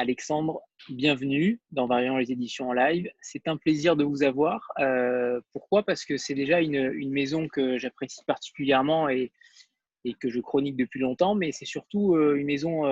Alexandre, 0.00 0.62
bienvenue 0.88 1.60
dans 1.72 1.86
Variant 1.86 2.16
les 2.16 2.32
éditions 2.32 2.70
en 2.70 2.72
live. 2.72 3.10
C'est 3.20 3.48
un 3.48 3.58
plaisir 3.58 3.96
de 3.96 4.04
vous 4.04 4.22
avoir. 4.22 4.72
Euh, 4.78 5.42
pourquoi? 5.52 5.82
Parce 5.82 6.06
que 6.06 6.16
c'est 6.16 6.34
déjà 6.34 6.62
une, 6.62 7.10
maison 7.10 7.48
que 7.48 7.76
j'apprécie 7.76 8.24
particulièrement 8.24 9.10
et, 9.10 9.30
et, 10.04 10.14
que 10.14 10.30
je 10.30 10.40
chronique 10.40 10.76
depuis 10.76 11.00
longtemps, 11.00 11.34
mais 11.34 11.52
c'est 11.52 11.66
surtout 11.66 12.14
euh, 12.14 12.36
une 12.36 12.46
maison, 12.46 12.84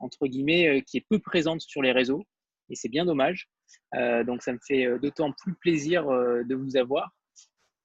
entre 0.00 0.26
guillemets, 0.26 0.82
qui 0.84 0.96
est 0.96 1.06
peu 1.08 1.20
présente 1.20 1.60
sur 1.60 1.80
les 1.80 1.92
réseaux. 1.92 2.24
Et 2.70 2.74
c'est 2.74 2.88
bien 2.88 3.04
dommage. 3.04 3.48
donc 3.92 4.42
ça 4.42 4.52
me 4.52 4.58
fait 4.66 4.98
d'autant 4.98 5.32
plus 5.32 5.54
plaisir 5.54 6.06
de 6.06 6.54
vous 6.56 6.76
avoir. 6.76 7.10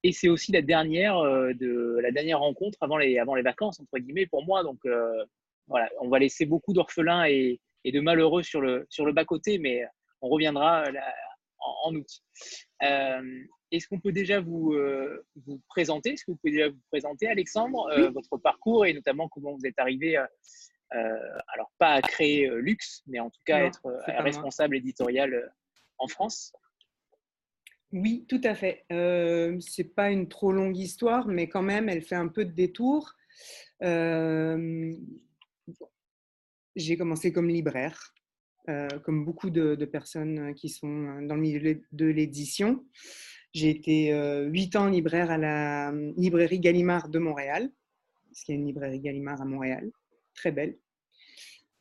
Et 0.01 0.11
c'est 0.11 0.29
aussi 0.29 0.51
la 0.51 0.63
dernière, 0.63 1.21
de, 1.21 1.99
la 2.01 2.11
dernière 2.11 2.39
rencontre 2.39 2.79
avant 2.81 2.97
les, 2.97 3.19
avant 3.19 3.35
les 3.35 3.43
vacances, 3.43 3.79
entre 3.79 3.99
guillemets, 3.99 4.25
pour 4.25 4.43
moi. 4.45 4.63
Donc 4.63 4.81
voilà, 5.67 5.89
on 6.01 6.09
va 6.09 6.19
laisser 6.19 6.45
beaucoup 6.45 6.73
d'orphelins 6.73 7.25
et, 7.25 7.59
de 7.85 7.99
malheureux 7.99 8.41
sur 8.41 8.61
le, 8.61 8.85
sur 8.89 9.05
le 9.05 9.13
bas-côté, 9.13 9.59
mais 9.59 9.83
on 10.21 10.29
reviendra 10.29 10.83
euh, 10.83 10.91
en, 11.83 11.95
août. 11.95 12.07
Euh, 12.81 13.43
est-ce 13.71 13.87
qu'on 13.87 13.99
peut 13.99 14.11
déjà 14.11 14.39
vous, 14.39 14.73
euh, 14.73 15.23
vous 15.45 15.61
présenter? 15.67 16.13
Est-ce 16.13 16.25
que 16.25 16.31
vous 16.31 16.37
pouvez 16.37 16.53
déjà 16.53 16.69
vous 16.69 16.81
présenter, 16.89 17.27
Alexandre, 17.27 17.87
votre 18.11 18.37
parcours 18.37 18.85
et 18.85 18.93
notamment 18.93 19.27
comment 19.29 19.53
vous 19.53 19.65
êtes 19.65 19.77
arrivé, 19.77 20.17
alors 20.91 21.71
pas 21.77 21.93
à 21.93 22.01
créer 22.01 22.49
Luxe, 22.55 23.03
mais 23.07 23.19
en 23.19 23.29
tout 23.29 23.41
cas 23.45 23.65
être 23.65 23.81
responsable 24.19 24.77
éditorial 24.77 25.51
en 25.97 26.07
France? 26.07 26.53
Oui, 27.91 28.25
tout 28.27 28.41
à 28.43 28.55
fait. 28.55 28.85
Ce 28.89 29.81
n'est 29.81 29.87
pas 29.87 30.09
une 30.09 30.27
trop 30.27 30.51
longue 30.51 30.77
histoire, 30.77 31.27
mais 31.27 31.49
quand 31.49 31.61
même, 31.63 31.89
elle 31.89 32.01
fait 32.01 32.15
un 32.15 32.29
peu 32.29 32.45
de 32.45 32.51
détour 32.51 33.13
j'ai 36.75 36.97
commencé 36.97 37.31
comme 37.31 37.47
libraire, 37.47 38.13
euh, 38.69 38.87
comme 39.03 39.25
beaucoup 39.25 39.49
de, 39.49 39.75
personnes 39.85 40.53
qui 40.55 40.69
sont 40.69 41.21
dans 41.21 41.35
le 41.35 41.41
milieu 41.41 41.81
de 41.91 42.05
l'édition. 42.05 42.83
J'ai 43.53 43.69
été 43.69 44.13
euh, 44.13 44.47
huit 44.47 44.75
ans 44.75 44.87
libraire 44.87 45.31
à 45.31 45.37
la 45.37 45.89
hum, 45.89 46.13
librairie 46.17 46.59
Gallimard 46.59 47.09
de 47.09 47.19
Montréal, 47.19 47.69
parce 48.27 48.43
qu'il 48.43 48.55
y 48.55 48.57
a 48.57 48.61
une 48.61 48.67
librairie 48.67 48.99
Gallimard 48.99 49.41
à 49.41 49.45
Montréal, 49.45 49.89
très 50.33 50.51
belle. 50.51 50.77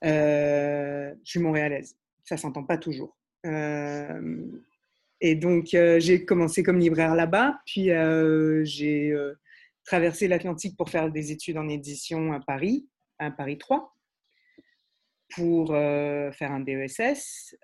Euh, 0.05 1.15
je 1.25 1.31
suis 1.31 1.41
montréalaise, 1.41 1.97
ça 2.25 2.37
s'entend 2.37 2.65
pas 2.65 2.79
toujours. 2.79 3.17
et 5.21 5.35
donc, 5.35 5.69
j'ai 5.71 6.25
commencé 6.25 6.63
comme 6.63 6.79
libraire 6.79 7.15
là-bas, 7.15 7.61
puis 7.67 7.89
j'ai 8.65 9.15
traversé 9.85 10.29
l'Atlantique 10.29 10.77
pour 10.77 10.91
faire 10.91 11.11
des 11.11 11.33
études 11.33 11.57
en 11.57 11.69
édition 11.69 12.33
à 12.33 12.41
Paris, 12.41 12.87
à 13.19 13.31
Paris 13.31 13.59
3 13.59 13.94
pour 15.35 15.69
faire 15.69 16.53
un 16.53 16.61
DESS, 16.61 17.57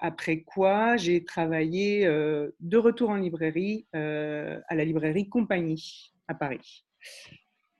après 0.00 0.42
quoi 0.42 0.96
j'ai 0.96 1.24
travaillé 1.24 2.04
de 2.04 2.76
retour 2.76 3.10
en 3.10 3.16
librairie 3.16 3.86
à 3.92 4.74
la 4.74 4.84
librairie 4.84 5.28
Compagnie 5.28 6.12
à 6.28 6.34
Paris 6.34 6.84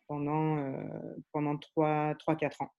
pendant, 0.09 0.75
pendant 1.33 1.55
3-4 1.55 2.65
ans. 2.65 2.71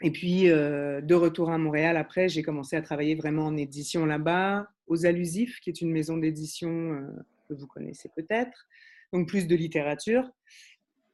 Et 0.00 0.10
puis, 0.10 0.44
de 0.44 1.14
retour 1.14 1.50
à 1.50 1.58
Montréal, 1.58 1.96
après, 1.96 2.28
j'ai 2.28 2.42
commencé 2.42 2.74
à 2.74 2.82
travailler 2.82 3.14
vraiment 3.14 3.46
en 3.46 3.56
édition 3.56 4.04
là-bas, 4.06 4.66
aux 4.86 5.06
Allusifs, 5.06 5.60
qui 5.60 5.70
est 5.70 5.80
une 5.80 5.92
maison 5.92 6.16
d'édition 6.16 7.06
que 7.48 7.54
vous 7.54 7.66
connaissez 7.66 8.10
peut-être, 8.16 8.66
donc 9.12 9.28
plus 9.28 9.46
de 9.46 9.54
littérature. 9.54 10.28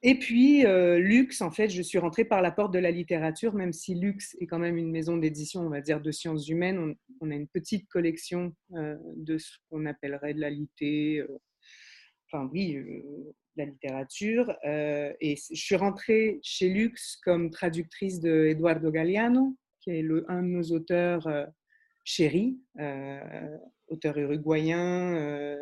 Et 0.03 0.16
puis, 0.16 0.64
euh, 0.64 0.98
Lux, 0.98 1.41
en 1.41 1.50
fait, 1.50 1.69
je 1.70 1.82
suis 1.82 1.98
rentrée 1.98 2.25
par 2.25 2.41
la 2.41 2.53
porte 2.53 2.72
de 2.72 2.78
la 2.78 2.92
littérature, 2.92 3.54
même 3.54 3.72
si 3.72 3.97
Lux 3.97 4.36
est 4.41 4.47
quand 4.47 4.60
même 4.60 4.76
une 4.76 4.92
maison 4.92 5.16
d'édition, 5.16 5.62
on 5.62 5.70
va 5.70 5.81
dire, 5.81 6.00
de 6.00 6.12
sciences 6.12 6.48
humaines. 6.48 6.94
On, 7.20 7.31
a 7.32 7.34
une 7.34 7.48
petite 7.48 7.88
collection 7.88 8.54
euh, 8.75 8.97
de 9.16 9.38
ce 9.38 9.56
qu'on 9.69 9.87
appellerait 9.87 10.34
de 10.34 10.41
la 10.41 10.50
litté, 10.50 11.19
euh, 11.19 11.38
enfin 12.26 12.48
oui, 12.53 12.78
la 13.56 13.64
littérature. 13.64 14.56
et 14.64 15.34
je 15.37 15.60
suis 15.60 15.75
rentrée 15.75 16.38
chez 16.42 16.69
Lux 16.69 17.19
comme 17.25 17.50
traductrice 17.50 18.20
de 18.20 18.47
Eduardo 18.47 18.92
Galeano, 18.92 19.56
qui 19.81 19.91
est 19.91 20.03
le, 20.03 20.25
un 20.31 20.42
de 20.44 20.48
nos 20.48 20.70
auteurs 20.70 21.26
chéris, 22.04 22.56
auteur 23.88 24.16
uruguayen 24.16 25.58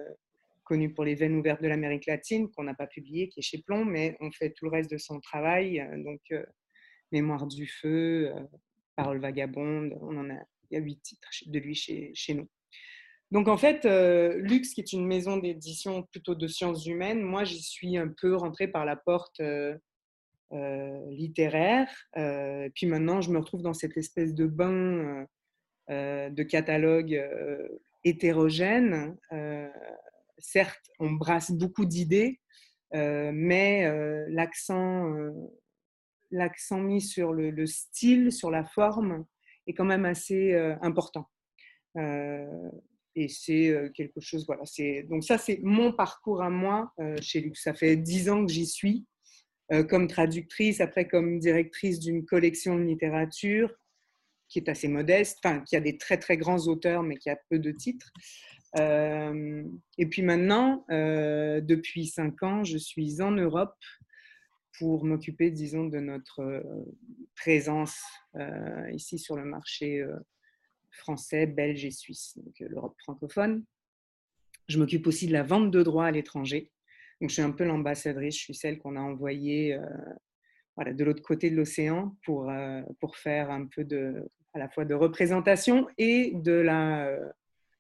connu 0.67 0.93
pour 0.93 1.05
les 1.05 1.15
veines 1.15 1.37
ouvertes 1.37 1.63
de 1.63 1.69
l'Amérique 1.69 2.07
latine, 2.07 2.51
qu'on 2.51 2.65
n'a 2.65 2.75
pas 2.75 2.87
publié, 2.87 3.29
qui 3.29 3.41
est 3.41 3.43
chez 3.43 3.63
Plomb, 3.63 3.87
mais 3.87 4.17
on 4.21 4.31
fait 4.31 4.51
tout 4.51 4.67
le 4.67 4.73
reste 4.73 4.91
de 4.91 4.99
son 4.99 5.21
travail. 5.21 5.81
Euh, 5.81 6.03
donc, 6.03 6.21
euh, 6.33 6.45
Mémoire 7.13 7.47
du 7.47 7.69
feu, 7.69 8.33
euh, 8.35 8.41
Parole 8.97 9.21
vagabonde, 9.21 9.97
on 10.01 10.17
en 10.19 10.29
a, 10.29 10.39
il 10.71 10.75
y 10.75 10.77
a 10.77 10.81
huit 10.81 11.01
titres 11.01 11.31
de 11.47 11.59
lui 11.61 11.77
chez, 11.77 12.11
chez 12.15 12.35
nous. 12.35 12.49
Donc, 13.31 13.49
en 13.49 13.57
fait, 13.57 13.85
Lux, 14.37 14.73
qui 14.73 14.81
est 14.81 14.93
une 14.93 15.07
maison 15.07 15.37
d'édition 15.37 16.03
plutôt 16.05 16.35
de 16.35 16.47
sciences 16.47 16.87
humaines, 16.87 17.23
moi, 17.23 17.45
j'y 17.45 17.61
suis 17.61 17.97
un 17.97 18.09
peu 18.09 18.37
rentrée 18.37 18.69
par 18.69 18.85
la 18.85 18.95
porte 18.95 19.43
littéraire. 21.11 21.89
puis 22.75 22.87
maintenant, 22.87 23.21
je 23.21 23.31
me 23.31 23.39
retrouve 23.39 23.63
dans 23.63 23.75
cette 23.75 23.97
espèce 23.97 24.33
de 24.33 24.47
bain 24.47 25.27
de 25.89 26.43
catalogue 26.45 27.21
hétérogène 28.05 29.17
certes, 30.39 30.91
on 30.99 31.13
brasse 31.13 31.51
beaucoup 31.51 31.85
d'idées, 31.85 32.41
euh, 32.95 33.31
mais 33.35 33.85
euh, 33.85 34.25
l'accent, 34.29 35.13
euh, 35.13 35.33
l'accent 36.31 36.81
mis 36.81 37.01
sur 37.01 37.33
le, 37.33 37.67
style, 37.67 38.33
sur 38.33 38.51
la 38.51 38.65
forme, 38.65 39.25
est 39.67 39.75
quand 39.75 39.85
même 39.85 40.05
assez 40.05 40.55
important. 40.81 41.29
et 41.97 43.29
c'est 43.29 43.75
quelque 43.95 44.21
chose, 44.21 44.47
voilà. 44.47 44.63
donc 45.09 45.25
ça, 45.25 45.39
c'est 45.39 45.59
mon 45.63 45.93
parcours 45.93 46.43
à 46.43 46.51
moi 46.51 46.93
chez 47.21 47.41
Lux. 47.41 47.61
Ça 47.61 47.75
fait 47.75 47.97
dix 47.97 48.31
ans 48.31 48.47
que 48.47 48.53
j'y 48.53 48.67
suis, 48.67 49.07
comme 49.89 50.07
traductrice, 50.07 50.81
après 50.81 51.09
comme 51.09 51.41
directrice 51.41 51.99
d'une 51.99 52.25
collection 52.25 52.77
de 52.77 52.85
littérature 52.85 53.75
qui 54.49 54.59
est 54.61 54.69
assez 54.69 54.89
modeste, 54.89 55.39
enfin, 55.45 55.61
qui 55.61 55.77
a 55.77 55.81
des 55.81 55.99
très 55.99 56.19
très 56.19 56.37
grands 56.37 56.69
auteurs, 56.69 57.03
mais 57.03 57.17
qui 57.17 57.31
a 57.31 57.37
peu 57.51 57.59
de 57.59 57.73
titres. 57.73 58.13
Euh, 58.79 59.65
et 59.99 60.07
puis 60.07 60.23
maintenant, 60.23 60.85
euh, 60.91 61.61
depuis 61.61 62.07
cinq 62.07 62.43
ans, 62.43 62.65
je 62.65 62.77
suis 62.77 63.23
en 63.23 63.31
Europe 63.31 63.77
pour 64.79 65.05
m'occuper, 65.05 65.51
disons, 65.51 65.87
de 65.87 65.99
notre 65.99 66.41
euh, 66.41 66.63
présence 67.35 67.99
ici 68.93 69.19
sur 69.19 69.37
le 69.37 69.45
marché 69.45 70.05
français, 70.91 71.47
belge 71.47 71.87
et 71.87 71.91
suisse, 71.91 72.37
donc 72.37 72.55
l'Europe 72.61 72.95
francophone. 72.99 73.65
Je 74.69 74.79
m'occupe 74.79 75.07
aussi 75.07 75.27
de 75.27 75.33
la 75.33 75.43
vente 75.43 75.71
de 75.71 75.83
droits 75.83 76.07
à 76.07 76.11
l'étranger. 76.11 76.71
Donc, 77.21 77.31
je 77.31 77.35
suis 77.35 77.43
un 77.43 77.53
peu 77.53 77.65
l'ambassadrice, 77.65 78.37
je 78.37 78.43
suis 78.43 78.55
celle 78.55 78.79
qu'on 78.79 78.97
a 78.97 79.01
envoyée 79.01 79.79
voilà, 80.75 80.93
de 80.93 81.03
l'autre 81.03 81.23
côté 81.23 81.49
de 81.49 81.57
l'océan 81.57 82.15
pour, 82.25 82.53
pour 83.01 83.17
faire 83.17 83.51
un 83.51 83.65
peu 83.67 83.85
de, 83.85 84.31
à 84.53 84.59
la 84.59 84.69
fois 84.69 84.85
de 84.85 84.95
représentation 84.95 85.89
et 85.97 86.33
de 86.35 86.53
la 86.53 87.19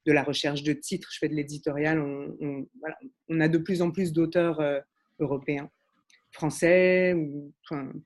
de 0.06 0.12
la 0.12 0.22
recherche 0.22 0.62
de 0.62 0.72
titres, 0.72 1.10
je 1.12 1.18
fais 1.18 1.28
de 1.28 1.34
l'éditorial. 1.34 2.00
On, 2.00 3.40
a 3.40 3.48
de 3.48 3.58
plus 3.58 3.82
en 3.82 3.90
plus 3.90 4.12
d'auteurs 4.12 4.60
euh, 4.60 4.80
européens, 5.18 5.68
français, 6.30 7.12
ou 7.14 7.52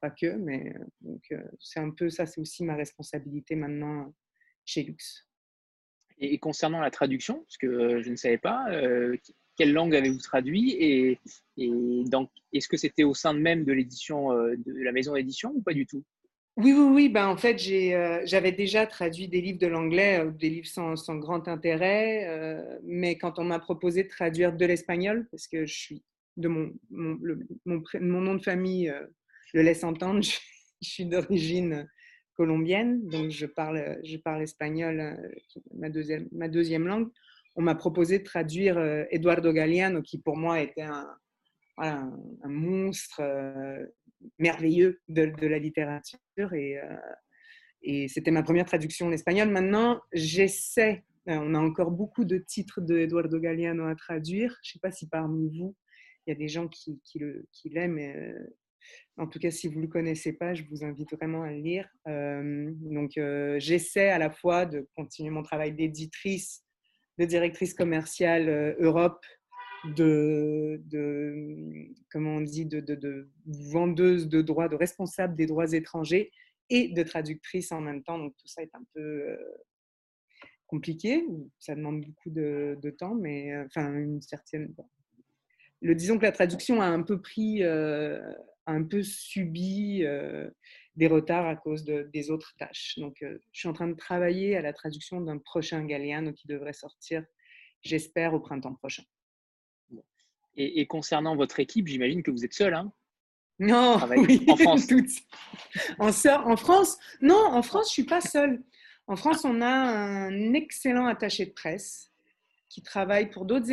pas 0.00 0.10
que, 0.10 0.34
mais 0.36 0.74
euh, 0.74 0.84
donc 1.02 1.22
euh, 1.32 1.42
c'est 1.60 1.80
un 1.80 1.90
peu 1.90 2.08
ça, 2.08 2.26
c'est 2.26 2.40
aussi 2.40 2.64
ma 2.64 2.74
responsabilité 2.74 3.54
maintenant 3.54 4.14
chez 4.64 4.82
Lux. 4.82 5.28
Et 6.18 6.38
concernant 6.38 6.80
la 6.80 6.90
traduction, 6.90 7.40
parce 7.40 7.56
que 7.56 8.02
je 8.02 8.10
ne 8.10 8.16
savais 8.16 8.36
pas, 8.36 8.66
quelle 9.56 9.72
langue 9.72 9.94
avez-vous 9.94 10.18
traduit 10.18 10.72
et, 10.72 11.18
et 11.56 11.70
est-ce 12.52 12.68
que 12.68 12.76
c'était 12.76 13.04
au 13.04 13.14
sein 13.14 13.32
même 13.32 13.64
de 13.64 13.72
l'édition 13.72 14.30
de 14.34 14.82
la 14.82 14.92
maison 14.92 15.14
d'édition 15.14 15.50
ou 15.54 15.62
pas 15.62 15.72
du 15.72 15.86
tout? 15.86 16.04
Oui, 16.62 16.72
oui, 16.72 16.88
oui. 16.92 17.08
Ben, 17.08 17.28
en 17.28 17.36
fait, 17.36 17.56
euh, 17.70 18.20
j'avais 18.24 18.52
déjà 18.52 18.86
traduit 18.86 19.28
des 19.28 19.40
livres 19.40 19.58
de 19.58 19.66
l'anglais, 19.66 20.20
euh, 20.20 20.30
des 20.30 20.50
livres 20.50 20.66
sans, 20.66 21.16
grand 21.16 21.48
intérêt. 21.48 22.26
Euh, 22.28 22.78
mais 22.82 23.16
quand 23.16 23.38
on 23.38 23.44
m'a 23.44 23.58
proposé 23.58 24.04
de 24.04 24.08
traduire 24.08 24.52
de 24.54 24.66
l'espagnol, 24.66 25.26
parce 25.30 25.46
que 25.46 25.66
je 25.66 25.74
suis 25.74 26.02
de 26.36 26.48
mon, 26.48 26.72
nom 26.90 28.34
de 28.34 28.42
famille 28.42 28.92
le 29.54 29.62
laisse 29.62 29.84
entendre, 29.84 30.22
je, 30.82 30.88
suis 30.88 31.06
d'origine 31.06 31.88
colombienne, 32.34 33.06
donc 33.08 33.30
je 33.30 33.46
parle, 33.46 33.98
je 34.04 34.16
parle 34.16 34.42
espagnol, 34.42 35.18
ma 35.74 35.90
deuxième, 35.90 36.28
ma 36.32 36.48
deuxième 36.48 36.86
langue. 36.86 37.08
On 37.56 37.62
m'a 37.62 37.74
proposé 37.74 38.18
de 38.18 38.24
traduire 38.24 38.78
Eduardo 39.10 39.52
Galeano, 39.52 40.02
qui 40.02 40.18
pour 40.18 40.36
moi 40.36 40.60
était 40.60 40.86
un 41.76 42.24
monstre 42.44 43.22
merveilleux 44.38 45.00
de, 45.08 45.32
la 45.46 45.58
littérature 45.58 46.18
et, 46.52 46.78
euh, 46.78 46.96
et 47.82 48.08
c'était 48.08 48.30
ma 48.30 48.42
première 48.42 48.66
traduction 48.66 49.06
en 49.06 49.12
espagnol. 49.12 49.48
Maintenant, 49.48 50.00
j'essaie, 50.12 51.04
euh, 51.28 51.38
on 51.40 51.54
a 51.54 51.58
encore 51.58 51.90
beaucoup 51.90 52.24
de 52.24 52.38
titres 52.38 52.80
de 52.80 52.98
Eduardo 52.98 53.38
Galeano 53.38 53.86
à 53.86 53.94
traduire. 53.94 54.58
Je 54.62 54.70
ne 54.70 54.72
sais 54.72 54.78
pas 54.80 54.90
si 54.90 55.08
parmi 55.08 55.48
vous, 55.56 55.74
il 56.26 56.30
y 56.30 56.32
a 56.32 56.36
des 56.36 56.48
gens 56.48 56.68
qui, 56.68 57.00
l'aiment. 57.64 58.34
En 59.16 59.26
tout 59.26 59.38
cas, 59.38 59.50
si 59.50 59.68
vous 59.68 59.76
ne 59.76 59.82
le 59.82 59.88
connaissez 59.88 60.32
pas, 60.32 60.54
je 60.54 60.64
vous 60.64 60.84
invite 60.84 61.10
vraiment 61.12 61.42
à 61.42 61.50
le 61.50 61.58
lire. 61.58 61.88
donc, 62.06 63.12
j'essaie 63.58 64.10
à 64.10 64.18
la 64.18 64.30
fois 64.30 64.66
de 64.66 64.86
continuer 64.94 65.30
mon 65.30 65.42
travail 65.42 65.72
d'éditrice, 65.72 66.62
de 67.18 67.24
directrice 67.24 67.72
commerciale 67.74 68.76
Europe, 68.78 69.24
de, 69.84 70.80
de, 70.86 71.88
comment 72.10 72.36
on 72.36 72.40
dit, 72.40 72.66
de, 72.66 72.80
de, 72.80 72.94
de, 72.94 73.30
vendeuse 73.46 74.28
de 74.28 74.42
droits, 74.42 74.68
de 74.68 74.76
responsable 74.76 75.36
des 75.36 75.46
droits 75.46 75.72
étrangers 75.72 76.30
et 76.68 76.88
de 76.88 77.02
traductrice 77.02 77.72
en 77.72 77.80
même 77.80 78.02
temps. 78.02 78.18
Donc, 78.18 78.36
tout 78.36 78.46
ça 78.46 78.62
est 78.62 78.74
un 78.74 78.84
peu 78.94 79.38
compliqué. 80.66 81.24
Ça 81.58 81.74
demande 81.74 82.02
beaucoup 82.02 82.30
de, 82.30 82.94
temps, 82.98 83.14
mais 83.14 83.56
enfin, 83.64 83.92
une 83.94 84.20
certaine. 84.20 84.74
Le, 85.82 85.94
disons 85.94 86.18
que 86.18 86.24
la 86.24 86.32
traduction 86.32 86.80
a 86.80 86.86
un 86.86 87.02
peu 87.02 87.20
pris, 87.20 87.64
a 87.64 88.20
un 88.66 88.84
peu 88.84 89.02
subi 89.02 90.04
des 90.96 91.06
retards 91.06 91.46
à 91.46 91.56
cause 91.56 91.84
des 91.84 92.30
autres 92.30 92.54
tâches. 92.58 92.98
Donc, 92.98 93.16
je 93.20 93.58
suis 93.58 93.68
en 93.68 93.72
train 93.72 93.88
de 93.88 93.96
travailler 93.96 94.56
à 94.56 94.62
la 94.62 94.72
traduction 94.72 95.20
d'un 95.20 95.38
prochain 95.38 95.84
Galliano 95.84 96.32
qui 96.32 96.46
devrait 96.46 96.72
sortir, 96.72 97.24
j'espère, 97.82 98.34
au 98.34 98.40
printemps 98.40 98.74
prochain. 98.74 99.04
Et, 100.56 100.86
concernant 100.86 101.36
votre 101.36 101.60
équipe, 101.60 101.86
j'imagine 101.86 102.22
que 102.22 102.30
vous 102.30 102.44
êtes 102.44 102.52
seul, 102.52 102.74
hein 102.74 102.92
Non, 103.58 103.94
en 103.94 104.56
France. 104.56 104.86
en, 105.98 106.08
en, 106.08 106.56
France, 106.56 106.98
non, 107.20 107.42
en 107.42 107.62
France, 107.62 107.88
je 107.88 107.92
suis 107.92 108.04
pas 108.04 108.20
seule. 108.20 108.62
En 109.06 109.16
France, 109.16 109.44
on 109.44 109.60
a 109.60 109.68
un 109.68 110.52
excellent 110.54 111.06
attaché 111.06 111.46
de 111.46 111.52
presse 111.52 112.10
qui 112.68 112.82
travaille 112.82 113.28
pour 113.28 113.44
d'autres 113.44 113.66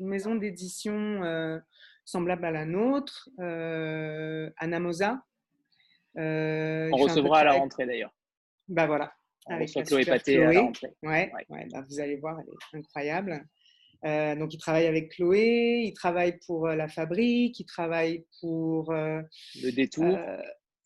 maisons 0.00 0.34
d'édition 0.34 1.24
euh, 1.24 1.58
semblables 2.04 2.44
à 2.44 2.50
la 2.50 2.66
nôtre, 2.66 3.30
euh, 3.40 4.50
Anna 4.58 4.78
Mosa. 4.78 5.24
Euh, 6.18 6.90
on 6.92 6.96
recevra 6.98 7.40
à 7.40 7.44
la 7.44 7.52
rentrée 7.52 7.86
d'ailleurs. 7.86 8.14
Bah 8.68 8.86
voilà. 8.86 9.14
On 9.46 9.58
reçoit 9.58 9.82
Chloé 9.82 10.04
Paté 10.04 10.44
à 10.44 10.52
la 10.52 10.60
rentrée. 10.60 10.94
Ouais, 11.02 11.32
bah, 11.48 11.84
vous 11.88 12.00
allez 12.00 12.16
voir, 12.16 12.38
elle 12.40 12.48
est 12.48 12.84
incroyable. 12.84 13.46
Donc, 14.02 14.54
il 14.54 14.58
travaille 14.58 14.86
avec 14.86 15.12
Chloé, 15.12 15.82
il 15.84 15.92
travaille 15.92 16.38
pour 16.46 16.68
La 16.68 16.88
Fabrique, 16.88 17.58
il 17.60 17.66
travaille 17.66 18.24
pour. 18.40 18.92
le 18.92 19.72
détour. 19.72 20.18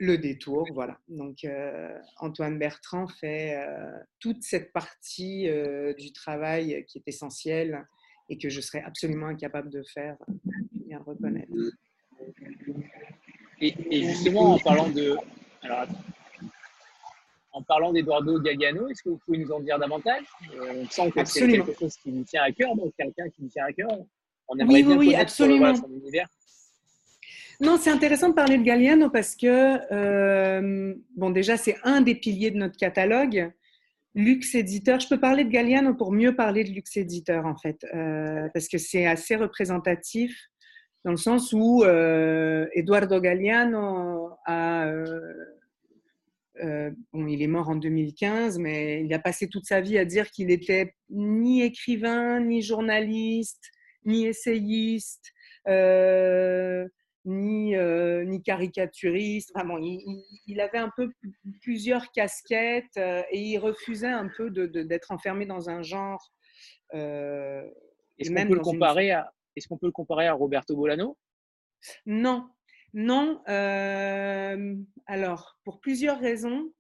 Le 0.01 0.19
détour, 0.19 0.67
voilà. 0.75 0.99
Donc 1.09 1.45
euh, 1.45 1.97
Antoine 2.19 2.59
Bertrand 2.59 3.07
fait 3.07 3.55
euh, 3.57 3.93
toute 4.19 4.43
cette 4.43 4.73
partie 4.73 5.49
euh, 5.49 5.95
du 5.95 6.13
travail 6.13 6.85
qui 6.89 6.99
est 6.99 7.07
essentielle 7.07 7.87
et 8.29 8.37
que 8.37 8.49
je 8.49 8.61
serais 8.61 8.83
absolument 8.83 9.27
incapable 9.27 9.71
de 9.71 9.85
faire, 9.95 10.17
bien 10.73 10.99
le 10.99 11.05
reconnaître. 11.05 11.53
Et, 13.61 14.03
justement, 14.03 14.55
en 14.55 14.59
parlant 14.59 14.89
de. 14.89 15.17
Alors, 15.63 15.87
en 17.55 17.63
parlant 17.63 17.93
d'Eduardo 17.93 18.41
Gagliano, 18.41 18.89
est-ce 18.89 19.03
que 19.03 19.11
vous 19.11 19.21
pouvez 19.25 19.39
nous 19.39 19.53
en 19.53 19.61
dire 19.61 19.79
davantage? 19.79 20.25
On 20.61 20.87
sent 20.91 21.11
que 21.13 21.25
c'est 21.25 21.47
quelque 21.47 21.73
chose 21.79 21.97
qui 21.97 22.11
nous 22.11 22.25
tient 22.25 22.43
à 22.43 22.51
cœur, 22.51 22.75
donc 22.75 22.93
quelqu'un 22.99 23.29
qui 23.31 23.43
nous 23.43 23.49
tient 23.49 23.65
à 23.65 23.73
cœur. 23.73 23.89
On 24.49 24.59
aimerait 24.59 24.75
oui, 24.75 24.83
bien 24.83 24.97
oui, 24.97 25.15
absolument. 25.15 25.75
son 25.75 25.89
univers. 25.89 26.27
Non, 27.61 27.79
c'est 27.79 27.91
intéressant 27.91 28.31
de 28.31 28.35
parler 28.35 28.59
de 28.59 28.65
Galliano 28.65 29.09
parce 29.09 29.37
que, 29.37 29.79
euh, 29.93 30.95
bon, 31.17 31.31
déjà, 31.31 31.57
c'est 31.57 31.77
un 31.85 32.01
des 32.01 32.17
piliers 32.17 32.51
de 32.51 32.57
notre 32.57 32.77
catalogue. 32.77 33.53
Luxe 34.17 34.57
éditeur, 34.57 34.99
je 34.99 35.09
peux 35.09 35.21
parler 35.21 35.45
de 35.45 35.51
Galliano 35.51 35.95
pour 35.95 36.11
mieux 36.11 36.35
parler 36.35 36.65
de 36.65 36.71
luxe 36.71 36.97
éditeur, 36.97 37.47
en 37.47 37.57
fait, 37.57 37.87
euh, 37.95 38.49
parce 38.53 38.67
que 38.67 38.79
c'est 38.79 39.07
assez 39.07 39.37
représentatif 39.37 40.37
dans 41.05 41.13
le 41.13 41.17
sens 41.17 41.53
où 41.53 41.85
euh, 41.85 42.67
Eduardo 42.75 43.21
Galliano 43.21 44.31
a. 44.45 44.91
bon, 46.61 47.27
il 47.27 47.43
est 47.43 47.47
mort 47.47 47.69
en 47.69 47.77
2015, 47.77 48.59
mais 48.59 49.05
il 49.05 49.13
a 49.13 49.19
passé 49.19 49.49
toute 49.49 49.67
sa 49.67 49.81
vie 49.81 49.99
à 49.99 50.05
dire 50.05 50.31
qu'il 50.31 50.51
était 50.51 50.95
ni 51.11 51.63
écrivain, 51.63 52.41
ni 52.41 52.63
journaliste, 52.63 53.71
ni 54.05 54.27
essayiste 54.27 55.33
ni, 57.25 57.75
euh, 57.75 58.25
ni 58.25 58.43
caricaturiste. 58.43 59.53
Vraiment, 59.55 59.79
il, 59.79 60.61
avait 60.61 60.79
un 60.79 60.91
peu 60.97 61.11
plusieurs 61.63 62.11
casquettes 62.13 62.97
euh, 62.97 63.23
et 63.31 63.41
il 63.41 63.59
refusait 63.59 64.07
un 64.07 64.29
peu 64.29 64.51
d'être 64.51 65.11
enfermé 65.11 65.47
dans 65.47 65.71
un 65.71 65.83
genre. 65.83 66.33
Euh, 66.95 67.67
est-ce 68.19 68.31
qu'on 68.31 68.47
peut, 68.47 68.55
le 68.55 68.61
comparer 68.61 69.11
à, 69.11 69.33
est 69.57 69.67
qu'on 69.67 69.79
peut 69.79 69.87
le 69.87 69.93
comparer 69.93 70.27
à 70.27 70.35
Roberto 70.35 70.77
Bolano? 70.77 71.17
Non, 72.07 72.49
non. 72.95 73.43
alors, 75.07 75.59
pour 75.65 75.81
plusieurs 75.81 76.19
raisons. 76.19 76.73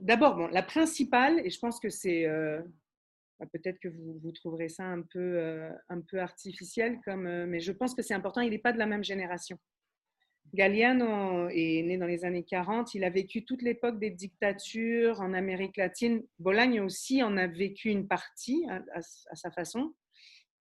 D'abord, 0.00 0.36
bon, 0.36 0.48
la 0.48 0.62
principale, 0.62 1.40
et 1.44 1.50
je 1.50 1.58
pense 1.58 1.78
que 1.78 1.88
c'est 1.88 2.26
bah, 3.38 3.46
peut-être 3.52 3.78
que 3.80 3.88
vous, 3.88 4.18
vous, 4.22 4.32
trouverez 4.32 4.68
ça 4.68 4.84
un 4.84 5.02
peu, 5.02 5.18
euh, 5.18 5.70
un 5.90 6.00
peu 6.00 6.20
artificiel, 6.20 6.98
comme, 7.04 7.26
euh, 7.26 7.46
mais 7.46 7.60
je 7.60 7.72
pense 7.72 7.94
que 7.94 8.02
c'est 8.02 8.14
important, 8.14 8.40
il 8.40 8.50
n'est 8.50 8.58
pas 8.58 8.72
de 8.72 8.78
la 8.78 8.86
même 8.86 9.04
génération. 9.04 9.58
Galliano 10.54 11.48
est 11.48 11.82
né 11.82 11.98
dans 11.98 12.06
les 12.06 12.24
années 12.24 12.44
40, 12.44 12.94
il 12.94 13.04
a 13.04 13.10
vécu 13.10 13.44
toute 13.44 13.62
l'époque 13.62 13.98
des 13.98 14.10
dictatures 14.10 15.20
en 15.20 15.34
Amérique 15.34 15.76
latine. 15.76 16.22
Bolagne 16.38 16.80
aussi 16.80 17.22
en 17.22 17.36
a 17.36 17.46
vécu 17.46 17.90
une 17.90 18.08
partie 18.08 18.64
à, 18.70 19.02
sa 19.02 19.50
façon, 19.50 19.92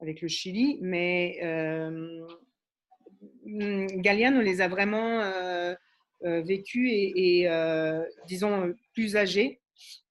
avec 0.04 0.20
le 0.20 0.28
Chili, 0.28 0.78
mais 0.80 1.38
euh, 1.42 2.26
Galliano 3.46 4.40
les 4.40 4.60
a 4.60 4.68
vraiment 4.68 5.20
euh, 5.20 5.74
vécus 6.22 6.90
et, 6.90 7.42
et 7.42 7.48
disons, 8.26 8.74
plus 8.92 9.16
âgés 9.16 9.60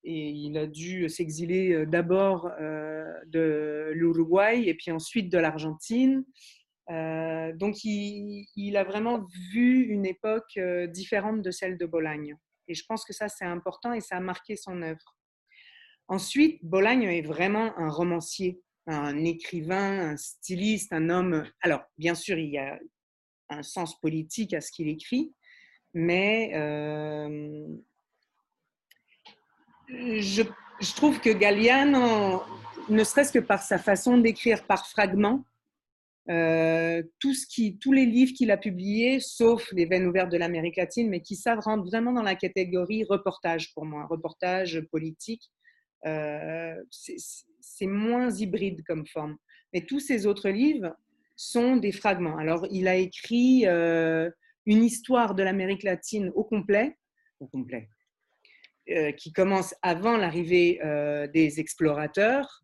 et 0.03 0.29
il 0.29 0.57
a 0.57 0.67
dû 0.67 1.07
s'exiler 1.09 1.73
euh, 1.73 1.85
d'abord 1.85 2.51
euh, 2.59 3.05
de 3.27 3.91
l'Uruguay 3.93 4.63
et 4.65 4.73
puis 4.73 4.91
ensuite 4.91 5.29
de 5.31 5.37
l'Argentine. 5.37 6.25
Euh, 6.89 7.53
donc 7.53 7.83
il, 7.85 8.75
a 8.75 8.83
vraiment 8.83 9.25
vu 9.53 9.83
une 9.83 10.05
époque 10.05 10.59
différente 10.89 11.41
de 11.41 11.51
celle 11.51 11.77
de 11.77 11.85
Bolagne. 11.85 12.35
Et 12.67 12.73
je 12.73 12.83
pense 12.85 13.05
que 13.05 13.13
ça, 13.13 13.29
c'est 13.29 13.45
important 13.45 13.93
et 13.93 14.01
ça 14.01 14.17
a 14.17 14.19
marqué 14.19 14.55
son 14.55 14.81
œuvre. 14.81 15.17
Ensuite, 16.09 16.59
Bolagne 16.63 17.03
est 17.03 17.21
vraiment 17.21 17.77
un 17.77 17.89
romancier, 17.89 18.61
un 18.87 19.23
écrivain, 19.23 20.11
un 20.11 20.17
styliste, 20.17 20.93
un 20.93 21.09
homme. 21.09 21.45
Alors, 21.61 21.81
bien 21.97 22.15
sûr, 22.15 22.37
il 22.37 22.49
y 22.49 22.57
a 22.57 22.79
un 23.49 23.63
sens 23.63 23.99
politique 23.99 24.53
à 24.53 24.61
ce 24.61 24.71
qu'il 24.71 24.87
écrit, 24.87 25.33
mais 25.93 26.51
je, 29.87 30.43
trouve 30.95 31.19
que 31.19 31.29
Galliano, 31.29 32.43
ne 32.89 33.03
serait-ce 33.03 33.31
que 33.31 33.39
par 33.39 33.61
sa 33.61 33.77
façon 33.77 34.17
d'écrire 34.17 34.65
par 34.65 34.87
fragments, 34.87 35.45
euh, 36.29 37.03
tous 37.19 37.91
les 37.91 38.05
livres 38.05 38.33
qu'il 38.33 38.51
a 38.51 38.57
publiés, 38.57 39.19
sauf 39.19 39.71
les 39.73 39.85
veines 39.85 40.07
ouvertes 40.07 40.31
de 40.31 40.37
l'Amérique 40.37 40.77
latine, 40.77 41.09
mais 41.09 41.21
qui 41.21 41.35
savent 41.35 41.59
rentrer 41.59 41.89
vraiment 41.89 42.13
dans 42.13 42.23
la 42.23 42.35
catégorie 42.35 43.03
reportage 43.03 43.73
pour 43.73 43.85
moi, 43.85 44.05
reportage 44.05 44.81
politique. 44.91 45.51
Euh, 46.05 46.75
c'est 47.59 47.87
moins 47.87 48.29
hybride 48.31 48.83
comme 48.85 49.05
forme. 49.07 49.37
Mais 49.73 49.81
tous 49.85 49.99
ces 49.99 50.25
autres 50.25 50.49
livres 50.49 50.95
sont 51.35 51.77
des 51.77 51.91
fragments. 51.91 52.37
Alors, 52.37 52.67
il 52.71 52.87
a 52.87 52.95
écrit 52.95 53.65
euh, 53.65 54.29
une 54.65 54.83
histoire 54.83 55.33
de 55.33 55.43
l'Amérique 55.43 55.83
latine 55.83 56.31
au 56.35 56.43
complet, 56.43 56.97
au 57.39 57.47
complet, 57.47 57.89
euh, 58.89 59.11
qui 59.13 59.31
commence 59.31 59.73
avant 59.81 60.17
l'arrivée 60.17 60.79
des 61.33 61.59
explorateurs, 61.59 62.59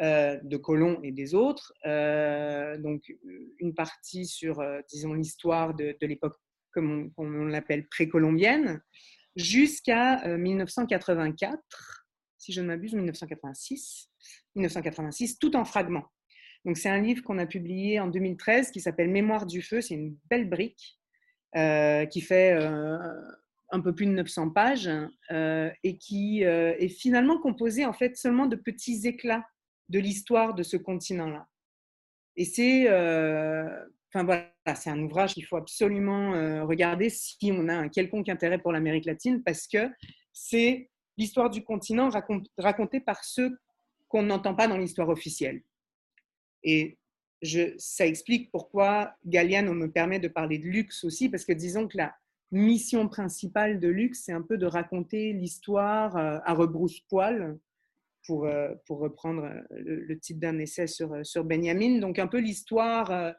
de 0.00 0.56
Colomb 0.56 1.00
et 1.02 1.12
des 1.12 1.34
autres. 1.34 1.72
donc, 2.78 3.02
une 3.58 3.74
partie 3.74 4.26
sur, 4.26 4.60
disons, 4.88 5.14
l'histoire 5.14 5.74
de, 5.74 5.94
l'époque, 6.00 6.34
comme 6.72 7.12
on, 7.16 7.44
l'appelle, 7.44 7.86
précolombienne, 7.88 8.82
jusqu'à 9.36 10.36
1984, 10.36 12.01
si 12.42 12.52
je 12.52 12.60
ne 12.60 12.66
m'abuse, 12.66 12.94
1986, 12.94 14.10
1986, 14.54 15.38
tout 15.38 15.56
en 15.56 15.64
fragments. 15.64 16.06
Donc, 16.64 16.76
c'est 16.76 16.88
un 16.88 17.00
livre 17.00 17.22
qu'on 17.22 17.38
a 17.38 17.46
publié 17.46 18.00
en 18.00 18.08
2013 18.08 18.70
qui 18.70 18.80
s'appelle 18.80 19.10
Mémoire 19.10 19.46
du 19.46 19.62
feu. 19.62 19.80
C'est 19.80 19.94
une 19.94 20.16
belle 20.30 20.48
brique 20.48 20.98
qui 21.54 22.20
fait 22.20 22.56
un 23.72 23.80
peu 23.80 23.94
plus 23.94 24.06
de 24.06 24.12
900 24.12 24.50
pages 24.50 24.90
euh, 25.30 25.70
et 25.82 25.96
qui 25.96 26.44
euh, 26.44 26.74
est 26.78 26.88
finalement 26.88 27.38
composé 27.38 27.84
en 27.86 27.94
fait 27.94 28.16
seulement 28.16 28.46
de 28.46 28.54
petits 28.54 29.06
éclats 29.06 29.44
de 29.88 29.98
l'histoire 29.98 30.54
de 30.54 30.62
ce 30.62 30.76
continent-là. 30.76 31.48
Et 32.36 32.44
c'est 32.44 32.88
euh, 32.88 33.66
enfin 34.12 34.24
voilà, 34.24 34.52
c'est 34.76 34.90
un 34.90 35.02
ouvrage 35.02 35.34
qu'il 35.34 35.44
faut 35.44 35.56
absolument 35.56 36.32
regarder 36.66 37.08
si 37.08 37.50
on 37.52 37.68
a 37.68 37.74
un 37.74 37.88
quelconque 37.88 38.28
intérêt 38.28 38.58
pour 38.58 38.72
l'Amérique 38.72 39.06
latine 39.06 39.42
parce 39.42 39.66
que 39.66 39.90
c'est 40.32 40.90
l'histoire 41.22 41.50
du 41.50 41.62
continent 41.62 42.10
racontée 42.58 43.00
par 43.00 43.22
ceux 43.22 43.56
qu'on 44.08 44.24
n'entend 44.24 44.56
pas 44.56 44.66
dans 44.66 44.76
l'histoire 44.76 45.08
officielle. 45.08 45.62
Et 46.64 46.98
je, 47.42 47.74
ça 47.78 48.06
explique 48.06 48.50
pourquoi 48.50 49.14
Galliano 49.24 49.72
me 49.72 49.90
permet 49.90 50.18
de 50.18 50.28
parler 50.28 50.58
de 50.58 50.64
luxe 50.64 51.04
aussi, 51.04 51.28
parce 51.28 51.44
que 51.44 51.52
disons 51.52 51.86
que 51.86 51.96
la 51.96 52.12
mission 52.50 53.08
principale 53.08 53.78
de 53.78 53.88
luxe, 53.88 54.22
c'est 54.24 54.32
un 54.32 54.42
peu 54.42 54.58
de 54.58 54.66
raconter 54.66 55.32
l'histoire 55.32 56.16
euh, 56.16 56.38
à 56.44 56.54
rebrousse-poil, 56.54 57.56
pour, 58.26 58.46
euh, 58.46 58.74
pour 58.86 58.98
reprendre 58.98 59.48
le, 59.70 60.18
titre 60.18 60.40
d'un 60.40 60.58
essai 60.58 60.86
sur, 60.86 61.24
sur 61.24 61.44
Benjamin. 61.44 61.98
Donc 61.98 62.18
un 62.18 62.28
peu 62.28 62.38
l'histoire 62.38 63.34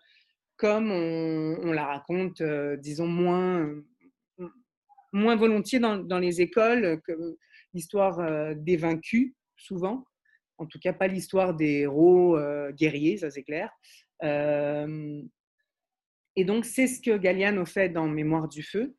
comme 0.56 0.92
on, 0.92 1.72
la 1.72 1.86
raconte, 1.86 2.42
disons, 2.80 3.08
moins, 3.08 3.70
moins 5.14 5.36
volontiers 5.36 5.80
dans, 5.80 5.98
dans 5.98 6.20
les 6.20 6.42
écoles, 6.42 7.02
l'histoire 7.74 8.56
des 8.56 8.78
vaincus, 8.78 9.34
souvent 9.58 10.06
en 10.58 10.66
tout 10.66 10.80
cas 10.80 10.94
pas 10.94 11.08
l'histoire 11.08 11.54
des 11.54 11.82
héros 11.82 12.38
euh, 12.38 12.72
guerriers, 12.72 13.18
ça 13.18 13.30
c'est 13.30 13.44
clair. 13.44 13.72
Euh, 14.24 15.22
et 16.36 16.46
donc 16.46 16.66
c'est 16.66 16.88
ce 16.88 17.02
que 17.02 17.18
Galliano 17.18 17.66
fait 17.66 17.90
dans 17.90 18.08
Mémoire 18.08 18.48
du 18.48 18.64
feu, 18.64 18.96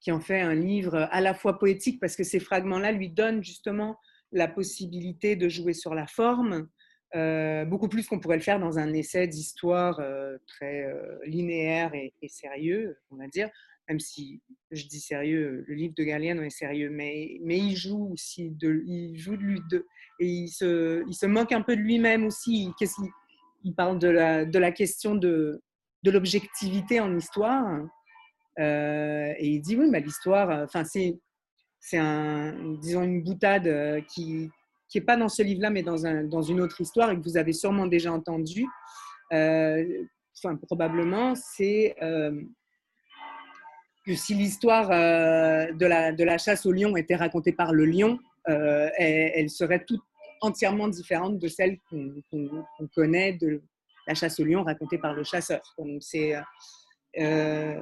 qui 0.00 0.12
en 0.12 0.20
fait 0.20 0.40
un 0.40 0.54
livre 0.54 1.08
à 1.10 1.20
la 1.20 1.34
fois 1.34 1.58
poétique 1.58 2.00
parce 2.00 2.16
que 2.16 2.24
ces 2.24 2.40
fragments-là 2.40 2.92
lui 2.92 3.10
donnent 3.10 3.42
justement 3.42 3.98
la 4.32 4.48
possibilité 4.48 5.36
de 5.36 5.48
jouer 5.48 5.74
sur 5.74 5.94
la 5.94 6.06
forme, 6.06 6.68
euh, 7.14 7.64
beaucoup 7.64 7.88
plus 7.88 8.06
qu'on 8.06 8.18
pourrait 8.18 8.36
le 8.36 8.42
faire 8.42 8.58
dans 8.58 8.78
un 8.78 8.92
essai 8.92 9.28
d'histoire 9.28 10.00
très 10.46 10.86
linéaire 11.24 11.94
et, 11.94 12.12
sérieux, 12.28 12.98
on 13.10 13.16
va 13.16 13.28
dire 13.28 13.48
même 13.88 14.00
si 14.00 14.40
je 14.70 14.86
dis 14.86 15.00
sérieux, 15.00 15.64
le 15.66 15.74
livre 15.74 15.94
de 15.96 16.04
Galliano 16.04 16.42
est 16.42 16.50
sérieux, 16.50 16.90
mais, 16.90 17.38
mais 17.42 17.58
il 17.58 17.76
joue 17.76 18.10
aussi, 18.12 18.50
de, 18.50 18.82
il 18.86 19.16
joue 19.18 19.36
de 19.36 19.42
lui, 19.42 19.60
de, 19.70 19.86
et 20.20 20.26
il 20.26 20.48
se, 20.48 21.04
il 21.06 21.14
se 21.14 21.26
moque 21.26 21.52
un 21.52 21.62
peu 21.62 21.76
de 21.76 21.80
lui-même 21.80 22.24
aussi. 22.24 22.70
Qu'il 22.78 22.88
il 23.62 23.74
parle 23.74 23.98
de 23.98 24.08
la, 24.08 24.44
de 24.44 24.58
la 24.58 24.72
question 24.72 25.14
de, 25.14 25.62
de 26.02 26.10
l'objectivité 26.10 27.00
en 27.00 27.16
histoire, 27.16 27.86
euh, 28.58 29.32
et 29.38 29.48
il 29.48 29.60
dit 29.60 29.76
oui, 29.76 29.90
l'histoire, 30.00 30.62
enfin 30.62 30.84
c'est, 30.84 31.18
c'est 31.80 31.98
un, 31.98 32.76
disons 32.80 33.02
une 33.02 33.22
boutade 33.22 33.66
euh, 33.66 34.00
qui 34.02 34.50
qui 34.88 35.00
pas 35.00 35.16
dans 35.16 35.28
ce 35.28 35.42
livre-là, 35.42 35.70
mais 35.70 35.82
dans, 35.82 36.06
un, 36.06 36.22
dans 36.22 36.42
une 36.42 36.60
autre 36.60 36.80
histoire 36.80 37.10
et 37.10 37.16
que 37.16 37.22
vous 37.22 37.36
avez 37.36 37.52
sûrement 37.52 37.88
déjà 37.88 38.12
entendu. 38.12 38.64
Euh, 39.32 40.04
enfin, 40.38 40.54
probablement, 40.56 41.34
c'est 41.34 41.96
que 44.04 44.14
si 44.14 44.34
l'histoire 44.34 44.90
euh, 44.90 45.72
de, 45.72 46.24
la, 46.24 46.38
chasse 46.38 46.66
au 46.66 46.72
lion 46.72 46.96
était 46.96 47.16
racontée 47.16 47.52
par 47.52 47.72
le 47.72 47.86
lion, 47.86 48.18
euh, 48.48 48.90
elle, 48.98 49.48
serait 49.48 49.84
toute 49.84 50.02
entièrement 50.40 50.88
différente 50.88 51.38
de 51.38 51.48
celle 51.48 51.78
qu'on 51.90 52.88
connaît 52.94 53.32
de 53.32 53.62
la 54.06 54.14
chasse 54.14 54.38
au 54.40 54.44
lion 54.44 54.62
racontée 54.62 54.98
par 54.98 55.14
le 55.14 55.24
chasseur. 55.24 55.62
Donc 55.78 56.02
c'est 56.02 56.34
euh, 57.18 57.80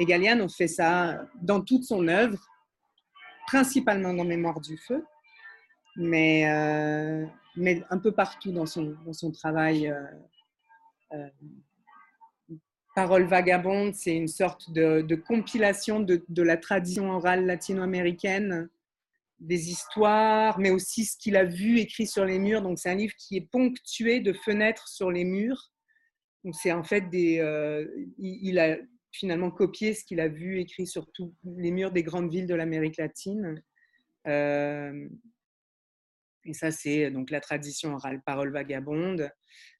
on 0.00 0.48
fait 0.48 0.68
ça 0.68 1.26
dans 1.40 1.60
toute 1.60 1.84
son 1.84 2.08
œuvre, 2.08 2.38
principalement 3.46 4.12
dans 4.12 4.24
Mémoire 4.24 4.60
du 4.60 4.76
feu, 4.76 5.04
mais, 5.94 6.50
euh, 6.50 7.24
un 7.90 7.98
peu 7.98 8.10
partout 8.10 8.50
dans 8.50 8.66
son 8.66 9.32
travail 9.32 9.94
Parole 12.96 13.24
vagabonde, 13.24 13.94
c'est 13.94 14.16
une 14.16 14.26
sorte 14.26 14.72
de, 14.72 15.14
compilation 15.16 16.00
de, 16.00 16.42
la 16.42 16.56
tradition 16.56 17.10
orale 17.10 17.44
latino-américaine, 17.44 18.70
des 19.38 19.68
histoires, 19.68 20.58
mais 20.58 20.70
aussi 20.70 21.04
ce 21.04 21.18
qu'il 21.18 21.36
a 21.36 21.44
vu 21.44 21.78
écrit 21.78 22.06
sur 22.06 22.24
les 22.24 22.38
murs. 22.38 22.62
Donc 22.62 22.78
c'est 22.78 22.88
un 22.88 22.94
livre 22.94 23.12
qui 23.18 23.36
est 23.36 23.46
ponctué 23.52 24.20
de 24.20 24.32
fenêtres 24.32 24.88
sur 24.88 25.10
les 25.10 25.24
murs. 25.24 25.74
Donc 26.42 26.54
c'est 26.54 26.72
en 26.72 26.84
fait 26.84 27.10
des, 27.10 27.38
euh, 27.38 27.86
il, 28.16 28.58
a 28.58 28.78
finalement 29.12 29.50
copié 29.50 29.92
ce 29.92 30.02
qu'il 30.02 30.18
a 30.18 30.28
vu 30.28 30.58
écrit 30.58 30.86
sur 30.86 31.06
tous 31.12 31.34
les 31.44 31.72
murs 31.72 31.90
des 31.90 32.02
grandes 32.02 32.30
villes 32.30 32.46
de 32.46 32.54
l'Amérique 32.54 32.96
latine. 32.96 33.62
Euh, 34.26 35.06
et 36.46 36.54
ça, 36.54 36.70
c'est 36.70 37.10
donc 37.10 37.30
la 37.30 37.40
tradition 37.40 37.94
orale, 37.94 38.22
parole 38.24 38.52
vagabonde. 38.52 39.30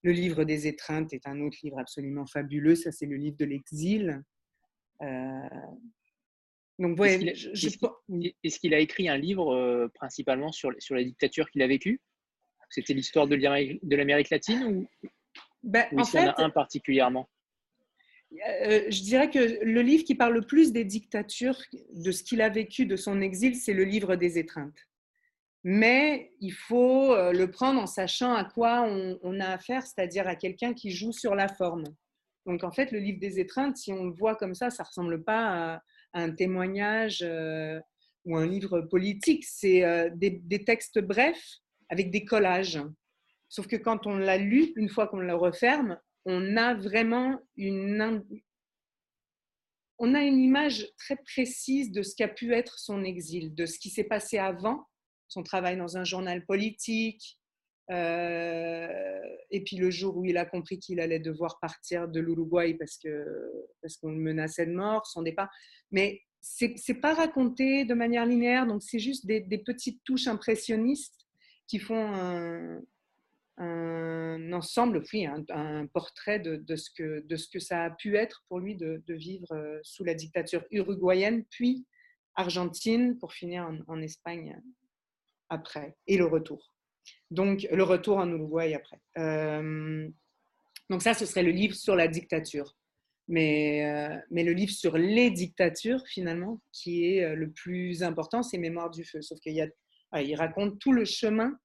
Le 0.02 0.12
livre 0.12 0.44
des 0.44 0.66
étreintes 0.66 1.12
est 1.12 1.26
un 1.26 1.40
autre 1.40 1.58
livre 1.62 1.78
absolument 1.78 2.26
fabuleux. 2.26 2.75
Ça, 2.75 2.92
c'est 2.92 3.06
le 3.06 3.16
livre 3.16 3.37
de 3.37 3.44
l'exil. 3.44 4.23
Euh, 5.02 5.49
donc, 6.78 7.00
Est-ce 7.00 8.58
qu'il 8.58 8.75
a 8.75 8.80
écrit 8.80 9.08
un 9.08 9.16
livre 9.16 9.54
euh, 9.54 9.88
principalement 9.94 10.52
sur, 10.52 10.70
sur 10.78 10.94
la 10.94 11.04
dictature 11.04 11.49
qu'il 11.50 11.62
a 11.62 11.66
vécue? 11.66 12.00
C'était 12.68 12.94
l'histoire 12.94 13.28
de 13.28 13.37
l'Amérique 13.37 14.30
latine 14.30 14.64
ou, 14.64 15.08
ben, 15.62 15.87
en 15.96 16.04
fait, 16.04 16.25
y 16.25 16.28
en 16.28 16.32
a 16.32 16.42
un 16.42 16.50
particulièrement? 16.50 17.28
Euh, 18.32 18.90
je 18.90 19.02
dirais 19.02 19.30
que 19.30 19.64
le 19.64 19.82
livre 19.82 20.04
qui 20.04 20.16
parle 20.16 20.35
le 20.35 20.42
plus 20.42 20.73
des 20.73 20.85
dictatures, 20.85 21.61
de 21.92 22.11
ce 22.11 22.25
qu'il 22.25 22.42
a 22.42 22.49
vécu 22.49 22.85
de 22.85 22.96
son 22.96 23.20
exil, 23.20 23.54
c'est 23.54 23.73
le 23.73 23.85
livre 23.85 24.16
des 24.16 24.38
étreintes 24.38 24.88
mais 25.68 26.30
il 26.38 26.52
faut 26.52 27.12
euh, 27.12 27.32
le 27.32 27.50
prendre 27.50 27.80
en 27.80 27.88
sachant 27.88 28.32
à 28.32 28.44
quoi 28.44 28.82
on, 28.85 29.40
a 29.40 29.49
affaire, 29.49 29.85
c'est-à-dire 29.85 30.28
à, 30.28 30.37
quelqu'un 30.37 30.73
qui 30.75 30.92
joue 30.92 31.11
sur 31.11 31.35
la 31.35 31.49
forme. 31.49 31.82
Donc 32.46 32.62
en 32.62 32.70
fait, 32.70 32.92
le 32.92 33.00
livre 33.00 33.18
des 33.18 33.40
étreintes, 33.40 33.76
si 33.76 33.92
on 33.92 34.04
le 34.04 34.12
voit 34.12 34.37
comme 34.37 34.54
ça, 34.54 34.70
ça 34.70 34.85
ne 34.85 34.87
ressemble 34.87 35.25
pas 35.25 35.73
à, 35.73 35.82
un 36.12 36.30
témoignage 36.30 37.18
euh, 37.23 37.80
ou 38.25 38.37
un 38.37 38.46
livre 38.46 38.80
politique, 38.80 39.44
c'est 39.44 39.82
euh, 39.82 40.08
des, 40.14 40.64
textes 40.64 41.00
brefs 41.00 41.56
avec 41.88 42.12
des 42.12 42.25
collages. 42.25 42.80
Sauf 43.49 43.66
que 43.66 43.75
quand 43.75 44.06
on 44.06 44.18
l'a 44.18 44.38
lu, 44.38 44.73
une 44.76 44.88
fois 44.88 45.08
qu'on 45.08 45.18
le 45.18 45.35
referme, 45.35 45.99
on 46.26 46.56
a 46.56 46.75
vraiment 46.75 47.40
une, 47.56 48.23
on 49.99 50.14
a 50.14 50.23
une 50.23 50.38
image 50.38 50.87
très 50.96 51.16
précise 51.16 51.90
de 51.90 52.04
ce 52.04 52.14
qu'a 52.14 52.28
pu 52.28 52.54
être 52.54 52.78
son 52.78 53.02
exil, 53.02 53.52
de 53.52 53.66
ce 53.66 53.80
qui 53.80 53.90
s'est 53.90 54.04
passé 54.04 54.38
avant 54.38 54.87
son 55.28 55.42
travail 55.42 55.76
dans 55.76 55.97
un 55.97 56.04
journal 56.04 56.45
politique. 56.45 57.38
Euh, 57.90 59.21
et 59.50 59.62
puis 59.62 59.76
le 59.76 59.90
jour 59.90 60.16
où 60.16 60.25
il 60.25 60.38
a 60.38 60.45
compris 60.45 60.80
qu'il 60.80 60.99
allait 60.99 61.21
devoir 61.21 61.61
partir 61.61 62.09
de 62.09 62.18
l'Uruguay 62.18 62.75
parce 62.75 62.99
que 62.99 63.25
parce 63.80 63.97
qu'on 63.97 64.11
le 64.11 64.18
menaçait 64.18 64.66
de 64.66 64.73
mort, 64.73 65.06
son 65.06 65.23
départ. 65.23 65.50
Mais 65.92 66.23
c'est 66.40 66.75
n'est 66.88 67.00
pas 67.00 67.14
raconté 67.14 67.85
de 67.85 67.95
manière 67.95 68.26
linéaire, 68.26 68.66
donc 68.66 68.83
c'est 68.83 68.99
juste 68.99 69.26
des, 69.26 69.40
petites 69.59 70.02
touches 70.04 70.28
impressionnistes 70.28 71.26
qui 71.66 71.78
font 71.78 72.12
un, 73.59 74.52
ensemble, 74.52 75.02
oui, 75.12 75.26
un, 75.26 75.87
portrait 75.87 76.38
de, 76.38 76.56
de, 76.56 76.76
ce 76.76 76.90
que, 76.90 77.21
de 77.26 77.37
ce 77.37 77.49
que 77.49 77.59
ça 77.59 77.85
a 77.85 77.90
pu 77.90 78.16
être 78.16 78.45
pour 78.49 78.61
lui 78.61 78.76
de, 78.76 79.02
vivre 79.09 79.52
euh, 79.52 79.80
sous 79.83 80.04
la 80.04 80.14
dictature 80.14 80.64
uruguayenne, 80.71 81.45
puis 81.50 81.85
argentine, 82.37 83.18
pour 83.18 83.33
finir 83.33 83.68
en 83.88 84.00
Espagne 84.00 84.61
après 85.49 85.97
et 86.07 86.17
le 86.17 86.26
retour. 86.26 86.73
Donc, 87.31 87.67
le 87.71 87.83
retour 87.83 88.19
en 88.19 88.29
Uruguay 88.29 88.75
après. 88.75 89.00
Euh, 89.19 90.09
donc, 90.91 91.03
ça, 91.03 91.15
ce 91.15 91.26
serait 91.26 91.43
le 91.43 91.50
livre 91.50 91.75
sur 91.75 91.97
la 91.97 92.09
dictature. 92.09 92.76
Mais, 93.29 93.85
euh, 93.85 94.17
mais 94.31 94.45
le 94.45 94.53
livre 94.53 94.71
sur 94.71 94.97
les 94.97 95.31
dictatures, 95.31 96.03
finalement, 96.07 96.61
qui 96.73 97.07
est 97.07 97.25
euh, 97.25 97.35
le 97.35 97.50
plus 97.50 98.05
important, 98.05 98.43
c'est 98.43 98.59
Mémoire 98.59 98.91
du 98.91 99.05
feu. 99.05 99.21
Sauf 99.23 99.41
qu'il 99.41 99.73
il 100.19 100.35
raconte 100.37 100.79
tout 100.79 100.93
le 100.93 101.05
chemin 101.05 101.59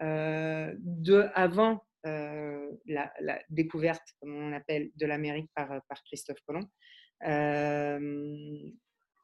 de 0.00 1.28
avant 1.34 1.82
la, 2.04 3.12
découverte, 3.48 4.06
comme 4.20 4.34
on 4.34 4.52
appelle, 4.52 4.90
de 4.96 5.06
l'Amérique 5.06 5.50
par, 5.54 5.68
par 5.88 6.02
Christophe 6.04 6.38
Colomb, 6.44 6.68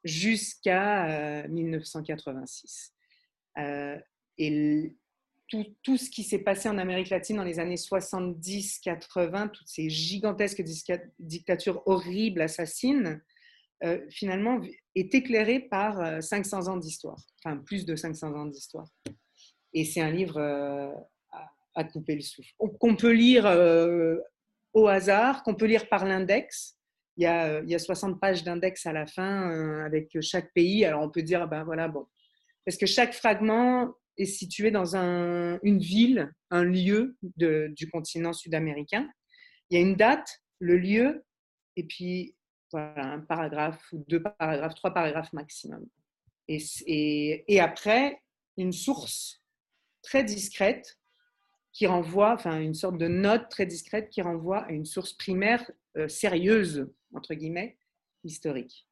jusqu'à 0.03 1.47
1986. 1.47 2.94
Euh, 3.57 3.97
et 4.37 4.95
tout, 5.83 5.97
ce 5.97 6.09
qui 6.09 6.23
s'est 6.23 6.39
passé 6.39 6.67
en 6.67 6.77
Amérique 6.77 7.09
latine 7.09 7.37
dans 7.37 7.43
les 7.43 7.59
années 7.59 7.75
70-80, 7.75 9.51
toutes 9.51 9.67
ces 9.67 9.89
gigantesques 9.89 10.63
dictatures 11.19 11.83
horribles, 11.85 12.41
assassines, 12.41 13.21
euh, 13.83 13.99
finalement, 14.09 14.59
est 14.95 15.13
éclairé 15.13 15.59
par 15.59 16.21
500 16.21 16.67
euh, 16.67 16.71
ans 16.71 16.77
d'histoire, 16.77 17.19
enfin 17.43 17.57
plus 17.57 17.85
de 17.85 17.95
500 17.95 18.33
ans 18.33 18.45
d'histoire. 18.45 18.87
Et 19.73 19.85
c'est 19.85 20.01
un 20.01 20.11
livre 20.11 20.39
à, 21.75 21.83
couper 21.83 22.15
le 22.15 22.21
souffle, 22.21 22.51
qu'on 22.57 22.95
peut 22.95 23.11
lire 23.11 23.45
au 24.73 24.87
hasard, 24.87 25.43
qu'on 25.43 25.55
peut 25.55 25.65
lire 25.65 25.87
par 25.89 26.05
l'index. 26.05 26.77
Il 27.17 27.23
il 27.23 27.69
y 27.69 27.75
a 27.75 27.79
60 27.79 28.19
pages 28.19 28.43
d'index 28.43 28.85
à 28.85 28.93
la 28.93 29.05
fin 29.05 29.83
avec 29.85 30.17
chaque 30.21 30.53
pays. 30.53 30.85
Alors 30.85 31.01
on 31.01 31.09
peut 31.09 31.21
dire, 31.21 31.47
ben 31.47 31.63
voilà, 31.63 31.87
bon, 31.89 32.07
parce 32.65 32.77
que 32.77 32.85
chaque 32.85 33.13
fragment 33.13 33.93
est 34.17 34.25
situé 34.25 34.71
dans 34.71 34.95
une 34.95 35.79
ville, 35.79 36.33
un 36.49 36.63
lieu 36.63 37.17
du 37.21 37.89
continent 37.91 38.33
sud-américain. 38.33 39.09
Il 39.69 39.77
y 39.77 39.81
a 39.81 39.85
une 39.85 39.95
date, 39.95 40.41
le 40.59 40.77
lieu, 40.77 41.25
et 41.75 41.83
puis 41.83 42.35
voilà, 42.71 43.13
un 43.13 43.19
paragraphe 43.19 43.81
ou 43.91 44.03
deux 44.07 44.21
paragraphes, 44.21 44.75
trois 44.75 44.93
paragraphes 44.93 45.33
maximum. 45.33 45.85
Et, 46.47 47.43
et, 47.47 47.59
après, 47.59 48.21
une 48.57 48.71
source 48.71 49.41
très 50.01 50.23
discrète 50.23 50.99
qui 51.73 51.87
renvoie, 51.87 52.33
enfin 52.33 52.59
une 52.59 52.75
sorte 52.75 52.97
de 52.97 53.07
note 53.07 53.49
très 53.49 53.65
discrète 53.65 54.09
qui 54.09 54.21
renvoie 54.21 54.59
à 54.59 54.71
une 54.71 54.85
source 54.85 55.13
primaire 55.13 55.69
sérieuse, 56.07 56.87
entre 57.13 57.33
guillemets, 57.33 57.77
historique. 58.23 58.87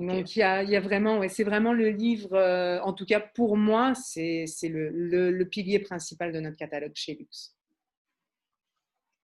Donc, 0.00 0.34
il 0.34 0.38
y, 0.38 0.42
a, 0.42 0.80
vraiment, 0.80 1.18
ouais, 1.18 1.28
c'est 1.28 1.44
vraiment 1.44 1.74
le 1.74 1.90
livre, 1.90 2.32
euh, 2.32 2.80
en 2.80 2.94
tout 2.94 3.04
cas 3.04 3.20
pour 3.20 3.58
moi, 3.58 3.92
c'est 3.94 4.46
le, 4.62 4.88
le, 4.88 5.44
pilier 5.44 5.78
principal 5.78 6.32
de 6.32 6.40
notre 6.40 6.56
catalogue 6.56 6.92
chez 6.94 7.14
Lux. 7.16 7.54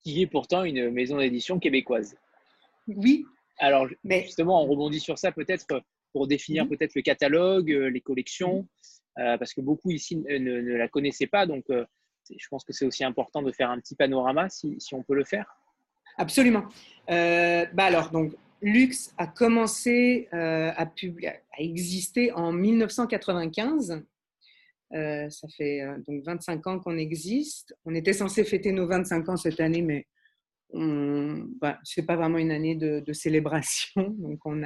Qui 0.03 0.21
est 0.21 0.27
pourtant 0.27 0.65
une 0.65 0.91
maison 0.91 1.17
d'édition 1.17 1.59
québécoise. 1.59 2.17
Oui. 2.87 3.25
Alors, 3.59 3.87
mais... 4.03 4.23
justement, 4.23 4.61
on 4.61 4.67
rebondit 4.67 4.99
sur 4.99 5.17
ça 5.17 5.31
peut-être 5.31 5.65
pour 6.11 6.27
définir 6.27 6.67
peut-être 6.67 6.93
le 6.93 7.01
catalogue, 7.01 7.71
euh, 7.71 7.89
les 7.89 8.01
collections, 8.01 8.67
euh, 9.17 9.37
parce 9.37 9.53
que 9.53 9.61
beaucoup 9.61 9.91
ici 9.91 10.17
ne, 10.17 10.75
la 10.75 10.89
connaissaient 10.89 11.27
pas. 11.27 11.45
Donc, 11.45 11.63
je 11.69 12.47
pense 12.49 12.65
que 12.65 12.73
c'est 12.73 12.85
aussi 12.85 13.05
important 13.05 13.41
de 13.41 13.51
faire 13.53 13.69
un 13.69 13.79
petit 13.79 13.95
panorama 13.95 14.49
si, 14.49 14.75
si 14.79 14.93
on 14.93 15.03
peut 15.03 15.15
le 15.15 15.23
faire. 15.23 15.55
Absolument. 16.17 16.65
bah 17.07 17.85
alors, 17.85 18.09
donc, 18.09 18.33
Lux 18.61 19.13
a 19.17 19.27
commencé 19.27 20.27
euh, 20.33 20.71
à, 20.75 20.89
exister 21.57 22.31
en 22.31 22.51
1995. 22.51 24.03
Euh, 24.93 25.29
ça 25.29 25.47
fait 25.49 25.81
euh, 25.81 25.97
donc 26.07 26.23
25 26.23 26.67
ans 26.67 26.79
qu'on 26.79 26.97
existe. 26.97 27.75
On 27.85 27.93
était 27.95 28.13
censé 28.13 28.43
fêter 28.43 28.71
nos 28.71 28.87
25 28.87 29.29
ans 29.29 29.37
cette 29.37 29.59
année, 29.59 29.81
mais 29.81 30.07
bah, 30.73 31.79
ce 31.83 31.99
n'est 31.99 32.05
pas 32.05 32.15
vraiment 32.15 32.37
une 32.37 32.51
année 32.51 32.75
de, 32.75 33.13
célébration. 33.13 34.01
Donc, 34.17 34.39
on, 34.45 34.61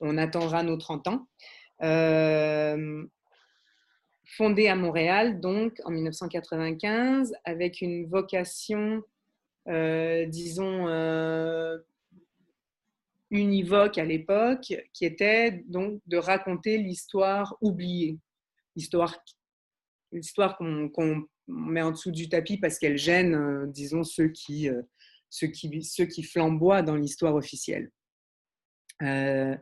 on 0.00 0.18
attendra 0.18 0.62
nos 0.62 0.76
30 0.76 1.08
ans. 1.08 1.26
fondé 4.24 4.68
à 4.68 4.76
Montréal, 4.76 5.40
donc 5.40 5.80
en 5.84 5.90
1995, 5.90 7.34
avec 7.44 7.80
une 7.80 8.06
vocation, 8.06 9.02
disons, 9.66 10.86
univoque 13.30 13.98
à 13.98 14.04
l'époque, 14.04 14.74
qui 14.92 15.04
était 15.04 15.62
donc 15.66 16.00
de 16.06 16.16
raconter 16.16 16.78
l'histoire 16.78 17.56
oubliée, 17.60 18.18
l'histoire, 18.76 19.22
qu'on, 20.56 21.26
met 21.46 21.82
en 21.82 21.90
dessous 21.90 22.10
du 22.10 22.28
tapis 22.28 22.58
parce 22.58 22.78
qu'elle 22.78 22.98
gêne, 22.98 23.34
euh, 23.34 23.66
disons, 23.66 24.04
ceux 24.04 24.28
qui, 24.28 24.68
euh, 24.68 24.82
ceux 25.30 25.48
qui, 25.48 25.82
ceux 25.82 26.06
qui 26.06 26.22
flamboient 26.22 26.82
dans 26.82 26.96
l'histoire 26.96 27.34
officielle. 27.34 27.90
Euh, 29.02 29.56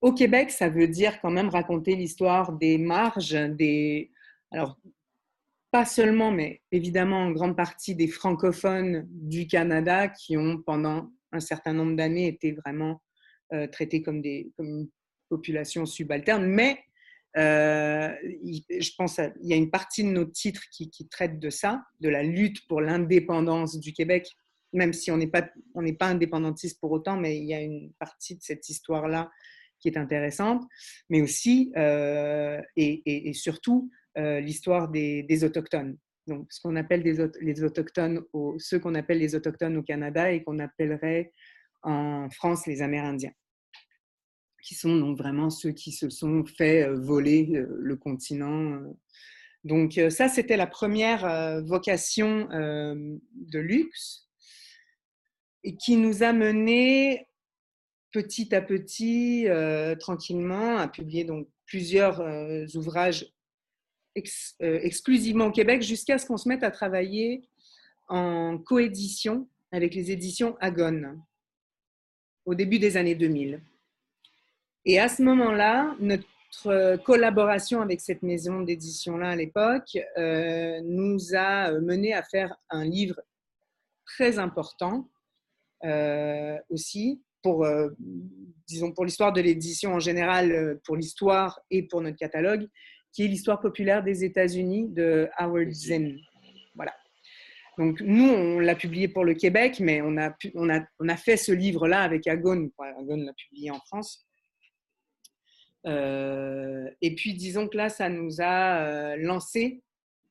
au 0.00 0.12
Québec, 0.12 0.50
ça 0.50 0.68
veut 0.68 0.88
dire 0.88 1.20
quand 1.20 1.30
même 1.30 1.48
raconter 1.48 1.94
l'histoire 1.94 2.52
des 2.52 2.78
marges, 2.78 3.34
des, 3.34 4.10
alors 4.50 4.78
pas 5.70 5.84
seulement, 5.84 6.32
mais 6.32 6.62
évidemment 6.72 7.24
en 7.24 7.30
grande 7.30 7.56
partie 7.56 7.94
des 7.94 8.08
francophones 8.08 9.06
du 9.08 9.46
Canada 9.46 10.08
qui 10.08 10.36
ont 10.36 10.60
pendant 10.62 11.12
un 11.32 11.40
certain 11.40 11.72
nombre 11.72 11.96
d'années 11.96 12.28
étaient 12.28 12.56
vraiment 12.64 13.00
euh, 13.52 13.66
traités 13.66 14.02
comme, 14.02 14.20
des, 14.20 14.52
comme 14.56 14.68
une 14.68 14.88
population 15.28 15.86
subalterne. 15.86 16.46
Mais 16.46 16.78
euh, 17.36 18.10
je 18.70 18.90
pense 18.96 19.16
qu'il 19.16 19.32
y 19.42 19.52
a 19.52 19.56
une 19.56 19.70
partie 19.70 20.04
de 20.04 20.08
nos 20.08 20.24
titres 20.24 20.62
qui, 20.70 20.90
traite 21.10 21.38
de 21.38 21.50
ça, 21.50 21.82
de 22.00 22.08
la 22.08 22.22
lutte 22.22 22.66
pour 22.68 22.80
l'indépendance 22.80 23.78
du 23.78 23.92
Québec, 23.92 24.28
même 24.72 24.92
si 24.92 25.10
on 25.10 25.16
n'est 25.16 25.26
pas, 25.26 25.48
pas 25.98 26.06
indépendantiste 26.06 26.80
pour 26.80 26.92
autant, 26.92 27.16
mais 27.16 27.38
il 27.38 27.44
y 27.44 27.54
a 27.54 27.60
une 27.60 27.92
partie 27.98 28.36
de 28.36 28.42
cette 28.42 28.68
histoire-là 28.68 29.30
qui 29.80 29.88
est 29.88 29.96
intéressante, 29.96 30.62
mais 31.08 31.22
aussi 31.22 31.72
euh, 31.76 32.60
et, 32.76 33.32
surtout 33.32 33.90
l'histoire 34.16 34.88
des, 34.88 35.22
des, 35.22 35.44
autochtones. 35.44 35.96
Ce 36.48 36.60
qu'on 36.60 36.76
appelle 36.76 37.02
les 37.02 37.62
autochtones, 37.62 38.22
au, 38.32 38.58
ceux 38.58 38.78
qu'on 38.78 38.94
appelle 38.94 39.18
les 39.18 39.34
autochtones 39.34 39.76
au 39.76 39.82
Canada 39.82 40.30
et 40.32 40.42
qu'on 40.42 40.58
appellerait 40.58 41.32
en 41.82 42.28
France 42.30 42.66
les 42.66 42.82
Amérindiens, 42.82 43.32
qui 44.62 44.74
sont 44.74 44.96
donc 44.96 45.18
vraiment 45.18 45.50
ceux 45.50 45.72
qui 45.72 45.92
se 45.92 46.10
sont 46.10 46.44
fait 46.44 46.84
euh, 46.84 46.98
voler 46.98 47.50
euh, 47.54 47.66
le 47.78 47.96
continent. 47.96 48.72
Euh. 48.72 48.96
Donc 49.64 50.00
ça, 50.08 50.28
c'était 50.28 50.56
la 50.56 50.66
première 50.66 51.60
vocation 51.66 52.48
de 52.48 53.58
luxe 53.58 54.26
et 55.64 55.76
qui 55.76 55.98
nous 55.98 56.22
a 56.22 56.32
mené 56.32 57.28
petit 58.10 58.54
à 58.54 58.62
petit, 58.62 59.46
tranquillement, 59.98 60.78
à 60.78 60.88
publier 60.88 61.24
donc 61.24 61.46
plusieurs 61.66 62.22
ouvrages 62.74 63.26
exclusivement 64.16 65.46
au 65.46 65.52
Québec 65.52 65.82
jusqu'à 65.82 66.18
ce 66.18 66.26
qu'on 66.26 66.36
se 66.36 66.48
mette 66.48 66.62
à 66.62 66.70
travailler 66.70 67.42
en 68.08 68.58
coédition 68.58 69.48
avec 69.72 69.94
les 69.94 70.10
éditions 70.10 70.56
Agone 70.60 71.22
au 72.44 72.54
début 72.54 72.78
des 72.78 72.96
années 72.96 73.14
2000. 73.14 73.62
Et 74.84 74.98
à 74.98 75.08
ce 75.08 75.22
moment-là, 75.22 75.94
notre 76.00 76.96
collaboration 77.04 77.80
avec 77.80 78.00
cette 78.00 78.22
maison 78.22 78.60
d'édition-là 78.60 79.30
à 79.30 79.36
l'époque 79.36 79.96
euh, 80.18 80.80
nous 80.82 81.34
a 81.34 81.72
mené 81.80 82.12
à 82.12 82.22
faire 82.22 82.56
un 82.70 82.84
livre 82.84 83.20
très 84.04 84.38
important 84.38 85.08
euh, 85.84 86.58
aussi 86.68 87.22
pour, 87.42 87.64
euh, 87.64 87.90
disons, 88.66 88.92
pour 88.92 89.04
l'histoire 89.04 89.32
de 89.32 89.40
l'édition 89.40 89.94
en 89.94 90.00
général, 90.00 90.80
pour 90.84 90.96
l'histoire 90.96 91.60
et 91.70 91.84
pour 91.84 92.00
notre 92.00 92.16
catalogue, 92.16 92.66
qui 93.12 93.24
est 93.24 93.28
l'histoire 93.28 93.60
populaire 93.60 94.02
des 94.02 94.24
États-Unis 94.24 94.88
de 94.88 95.28
Howard 95.36 95.70
Zinn. 95.70 96.18
Voilà. 96.74 96.94
Donc, 97.78 98.00
nous, 98.00 98.28
on 98.28 98.58
l'a 98.58 98.74
publié 98.74 99.08
pour 99.08 99.24
le 99.24 99.34
Québec, 99.34 99.80
mais 99.80 100.02
on 100.02 100.16
a, 100.16 100.34
on 100.54 100.68
a, 100.68 100.80
on 100.98 101.08
a 101.08 101.16
fait 101.16 101.36
ce 101.36 101.52
livre-là 101.52 102.02
avec 102.02 102.26
Agone. 102.26 102.70
Agone 102.78 103.24
l'a 103.24 103.32
publié 103.32 103.70
en 103.70 103.80
France. 103.80 104.26
Euh, 105.86 106.90
et 107.00 107.14
puis, 107.14 107.34
disons 107.34 107.68
que 107.68 107.76
là, 107.76 107.88
ça 107.88 108.08
nous 108.08 108.40
a 108.40 108.82
euh, 108.82 109.16
lancé 109.16 109.82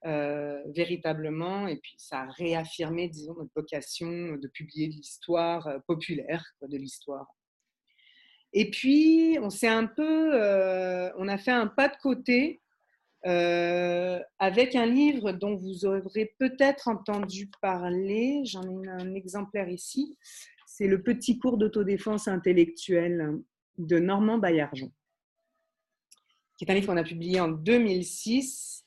euh, 0.05 0.61
véritablement, 0.67 1.67
et 1.67 1.77
puis 1.77 1.95
ça 1.97 2.21
a 2.21 2.29
réaffirmé, 2.31 3.09
disons, 3.09 3.33
notre 3.33 3.51
vocation 3.55 4.37
de 4.37 4.47
publier 4.47 4.87
de 4.87 4.93
l'histoire 4.93 5.67
populaire, 5.87 6.45
de 6.61 6.77
l'histoire. 6.77 7.27
Et 8.53 8.69
puis, 8.69 9.37
on 9.41 9.49
s'est 9.49 9.67
un 9.67 9.85
peu, 9.85 10.31
on 11.17 11.27
a 11.27 11.37
fait 11.37 11.51
un 11.51 11.67
pas 11.67 11.87
de 11.87 11.97
côté 11.97 12.61
euh, 13.25 14.19
avec 14.37 14.75
un 14.75 14.85
livre 14.85 15.33
dont 15.33 15.55
vous 15.55 15.85
aurez 15.85 16.33
peut-être 16.37 16.87
entendu 16.87 17.49
parler. 17.61 18.43
J'en 18.45 18.63
ai 18.63 18.87
un 18.87 19.13
exemplaire 19.13 19.67
ici. 19.67 20.17
C'est 20.65 20.87
le 20.87 21.03
petit 21.03 21.37
cours 21.37 21.57
d'autodéfense 21.57 22.27
intellectuelle 22.27 23.39
de 23.77 23.99
Normand 23.99 24.37
Baillargeon, 24.37 24.91
qui 26.57 26.65
est 26.65 26.71
un 26.71 26.73
livre 26.73 26.87
qu'on 26.87 26.97
a 26.97 27.03
publié 27.03 27.41
en 27.41 27.49
2006 27.49 28.85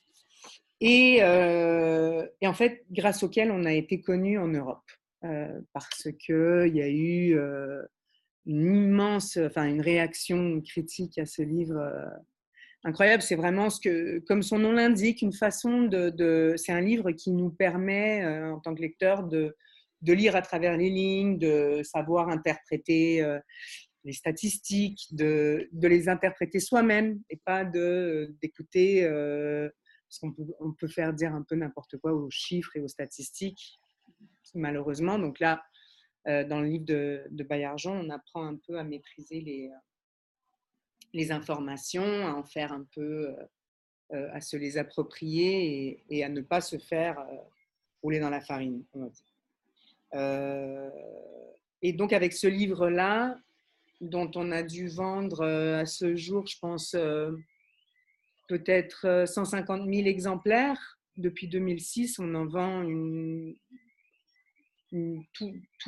et, 0.81 1.19
euh, 1.21 2.25
et, 2.41 2.47
en 2.47 2.53
fait 2.53 2.83
grâce 2.91 3.23
auquel 3.23 3.51
on 3.51 3.65
a 3.65 3.73
été 3.73 4.01
connu 4.01 4.37
en 4.39 4.47
Europe 4.47 4.89
euh, 5.23 5.61
parce 5.71 6.09
qu'il 6.19 6.71
y 6.73 6.81
a 6.81 6.89
eu 6.89 7.37
une 8.45 8.75
immense, 8.75 9.37
enfin 9.37 9.67
une 9.67 9.81
réaction 9.81 10.59
critique 10.61 11.17
à 11.19 11.25
ce 11.25 11.43
livre 11.43 11.79
incroyable. 12.83 13.23
C'est 13.23 13.35
vraiment 13.35 13.69
ce 13.69 13.79
que, 13.79 14.19
comme 14.19 14.43
son 14.43 14.59
nom 14.59 14.71
l'indique, 14.71 15.21
une 15.21 15.33
façon 15.33 15.83
de. 15.83 16.53
c'est 16.57 16.71
un 16.71 16.81
livre 16.81 17.11
qui 17.11 17.31
nous 17.31 17.49
permet, 17.49 18.23
euh, 18.23 18.53
en 18.53 18.59
tant 18.59 18.75
que 18.75 18.81
lecteur, 18.81 19.23
de, 19.23 19.55
lire 20.01 20.35
à 20.35 20.41
travers 20.41 20.77
les 20.77 20.89
lignes, 20.89 21.37
de 21.37 21.81
savoir 21.83 22.29
interpréter 22.29 23.21
euh, 23.21 23.39
les 24.03 24.13
statistiques, 24.13 25.07
de, 25.11 25.69
les 25.81 26.09
interpréter 26.09 26.59
soi-même 26.59 27.21
et 27.29 27.37
pas 27.37 27.63
d'écouter. 27.63 29.03
Euh, 29.03 29.69
qu'on 30.21 30.31
peut, 30.31 30.45
on 30.59 30.71
peut 30.73 30.87
faire 30.87 31.11
dire 31.11 31.33
un 31.33 31.41
peu 31.41 31.55
n'importe 31.55 31.97
quoi 31.97 32.13
aux 32.13 32.29
chiffres 32.29 32.69
et 32.75 32.81
aux 32.81 32.87
statistiques, 32.87 33.79
malheureusement. 34.53 35.17
Donc 35.17 35.39
là, 35.39 35.63
dans 36.27 36.61
le 36.61 36.67
livre 36.67 36.85
de, 36.85 37.23
de 37.31 37.47
on 37.89 38.09
apprend 38.11 38.45
un 38.45 38.55
peu 38.67 38.77
à 38.77 38.83
maîtriser 38.83 39.41
les 39.41 39.71
les 41.13 41.31
informations, 41.31 42.27
à 42.27 42.33
en 42.33 42.43
faire 42.43 42.73
un 42.73 42.85
peu, 42.93 43.29
euh, 43.29 43.35
euh, 44.13 44.29
à 44.33 44.41
se 44.41 44.57
les 44.57 44.77
approprier 44.77 46.03
et, 46.09 46.23
à 46.23 46.29
ne 46.29 46.41
pas 46.41 46.61
se 46.61 46.77
faire 46.77 47.19
euh, 47.19 47.35
rouler 48.01 48.19
dans 48.19 48.29
la 48.29 48.41
farine, 48.41 48.83
et 51.81 51.91
donc 51.93 52.13
avec 52.13 52.33
ce 52.33 52.47
livre-là, 52.47 53.37
dont 53.99 54.29
on 54.35 54.51
a 54.51 54.63
dû 54.63 54.87
vendre 54.87 55.43
à 55.43 55.85
ce 55.85 56.15
jour, 56.15 56.45
je 56.47 56.57
pense, 56.59 56.95
peut-être 58.47 59.25
150 59.27 59.89
000 59.91 60.07
exemplaires. 60.07 60.99
Depuis 61.17 61.47
2006, 61.47 62.19
on 62.19 62.35
en 62.35 62.45
vend 62.45 62.83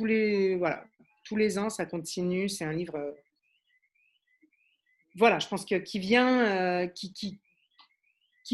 les, 0.04 0.56
voilà, 0.56 0.84
tous 1.24 1.36
les 1.36 1.58
ans, 1.58 1.70
ça 1.70 1.86
continue. 1.86 2.48
C'est 2.48 2.64
un 2.64 2.72
livre 2.72 3.14
voilà, 5.16 5.38
je 5.38 5.48
pense 5.48 5.64
que 5.64 5.76
qui 5.76 5.98
vient, 5.98 6.82
euh, 6.82 6.86
qui, 6.86 7.40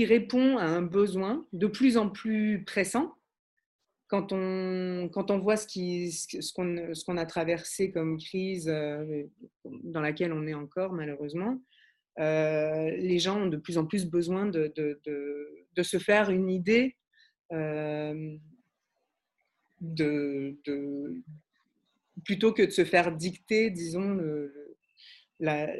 répond 0.04 0.56
à 0.58 0.64
un 0.64 0.82
besoin 0.82 1.46
de 1.52 1.66
plus 1.66 1.96
en 1.96 2.08
plus 2.08 2.64
pressant. 2.64 3.14
Quand 4.08 4.32
on, 4.32 5.08
voit 5.38 5.56
ce 5.56 6.52
qu'on 7.04 7.16
a 7.16 7.26
traversé 7.26 7.90
comme 7.90 8.18
crise 8.18 8.68
euh, 8.68 9.24
dans 9.64 10.02
laquelle 10.02 10.34
on 10.34 10.46
est 10.46 10.54
encore 10.54 10.92
malheureusement, 10.92 11.58
euh, 12.18 12.90
les 12.90 13.18
gens 13.18 13.40
ont 13.40 13.46
de 13.46 13.56
plus 13.56 13.78
en 13.78 13.86
plus 13.86 14.04
besoin 14.06 14.46
de, 14.46 14.70
se 15.82 15.98
faire 15.98 16.30
une 16.30 16.50
idée 16.50 16.96
de, 17.50 18.38
plutôt 22.24 22.52
que 22.52 22.62
de 22.62 22.70
se 22.70 22.84
faire 22.84 23.16
dicter, 23.16 23.70
disons, 23.70 24.18
la, 25.44 25.74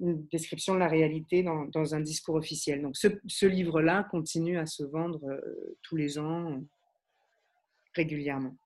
une 0.00 0.26
description 0.30 0.74
de 0.74 0.78
la 0.78 0.88
réalité 0.88 1.42
dans, 1.42 1.94
un 1.94 2.00
discours 2.00 2.34
officiel. 2.34 2.82
Donc 2.82 2.96
ce, 2.96 3.46
livre-là 3.46 4.08
continue 4.10 4.58
à 4.58 4.66
se 4.66 4.82
vendre 4.84 5.20
tous 5.82 5.96
les 5.96 6.18
ans 6.18 6.62
régulièrement. 7.94 8.56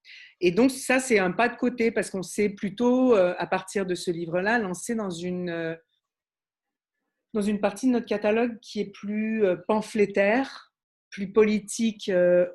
Et 0.41 0.51
donc 0.51 0.71
ça, 0.71 1.01
c'est 1.01 1.19
un 1.19 1.33
pas 1.33 1.49
de 1.49 1.57
côté 1.57 1.91
parce 1.91 2.11
qu'on 2.11 2.23
s'est 2.23 2.51
plutôt, 2.51 3.15
euh, 3.15 3.35
à 3.39 3.47
partir 3.47 3.87
de 3.87 3.95
ce 3.95 4.11
livre-là, 4.11 4.59
lancé 4.59 4.95
dans 4.95 5.11
une, 5.11 5.51
euh, 5.51 5.75
dans 7.35 7.43
une 7.43 7.61
partie 7.61 7.87
de 7.87 7.93
notre 7.93 8.07
catalogue 8.07 8.59
qui 8.61 8.81
est 8.81 8.93
plus 8.93 9.45
euh, 9.45 9.57
pamphlétaire, 9.69 10.73
plus 11.11 11.33
politique, 11.33 12.11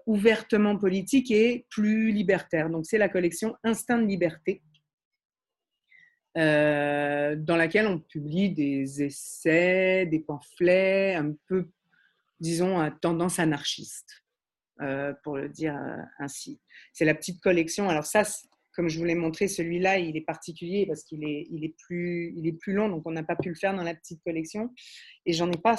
ouvertement 0.05 0.77
politique 0.77 1.31
et 1.31 1.65
plus 1.71 2.11
libertaire. 2.11 2.69
Donc 2.69 2.85
c'est 2.85 2.99
la 2.99 3.09
collection 3.09 3.55
Instinct 3.63 3.97
de 3.97 4.05
liberté. 4.05 4.61
Dans 6.35 7.57
laquelle 7.57 7.87
on 7.87 7.99
publie 7.99 8.51
des 8.51 9.03
essais, 9.03 10.05
des 10.05 10.19
pamphlets 10.19 11.15
un 11.15 11.33
peu, 11.47 11.69
disons, 12.39 12.79
à 12.79 12.91
tendance 12.91 13.39
anarchiste. 13.39 14.21
Euh, 14.81 15.13
pour 15.23 15.37
le 15.37 15.47
dire 15.47 15.75
euh, 15.75 16.01
ainsi. 16.17 16.59
C'est 16.91 17.05
la 17.05 17.13
petite 17.13 17.39
collection. 17.39 17.87
Alors 17.87 18.05
ça, 18.05 18.23
comme 18.73 18.89
je 18.89 18.97
vous 18.97 19.05
l'ai 19.05 19.13
montré, 19.13 19.47
celui-là, 19.47 19.99
il 19.99 20.17
est 20.17 20.25
particulier 20.25 20.87
parce 20.87 21.03
qu'il 21.03 21.23
est, 21.23 21.45
il 21.51 21.63
est, 21.63 21.75
plus, 21.77 22.33
il 22.35 22.47
est 22.47 22.53
plus 22.53 22.73
long, 22.73 22.89
donc 22.89 23.03
on 23.05 23.11
n'a 23.11 23.21
pas 23.21 23.35
pu 23.35 23.49
le 23.49 23.55
faire 23.55 23.75
dans 23.75 23.83
la 23.83 23.93
petite 23.93 24.23
collection. 24.23 24.73
Et 25.27 25.33
j'en 25.33 25.51
ai 25.51 25.57
pas 25.57 25.75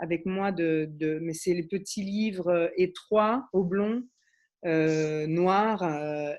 avec 0.00 0.26
moi 0.26 0.50
de, 0.50 0.90
mais 1.22 1.32
c'est 1.32 1.54
les 1.54 1.62
petits 1.62 2.02
livres 2.02 2.48
euh, 2.48 2.68
étroits, 2.76 3.48
oblongs, 3.52 4.02
euh, 4.66 5.26
noirs, 5.26 5.82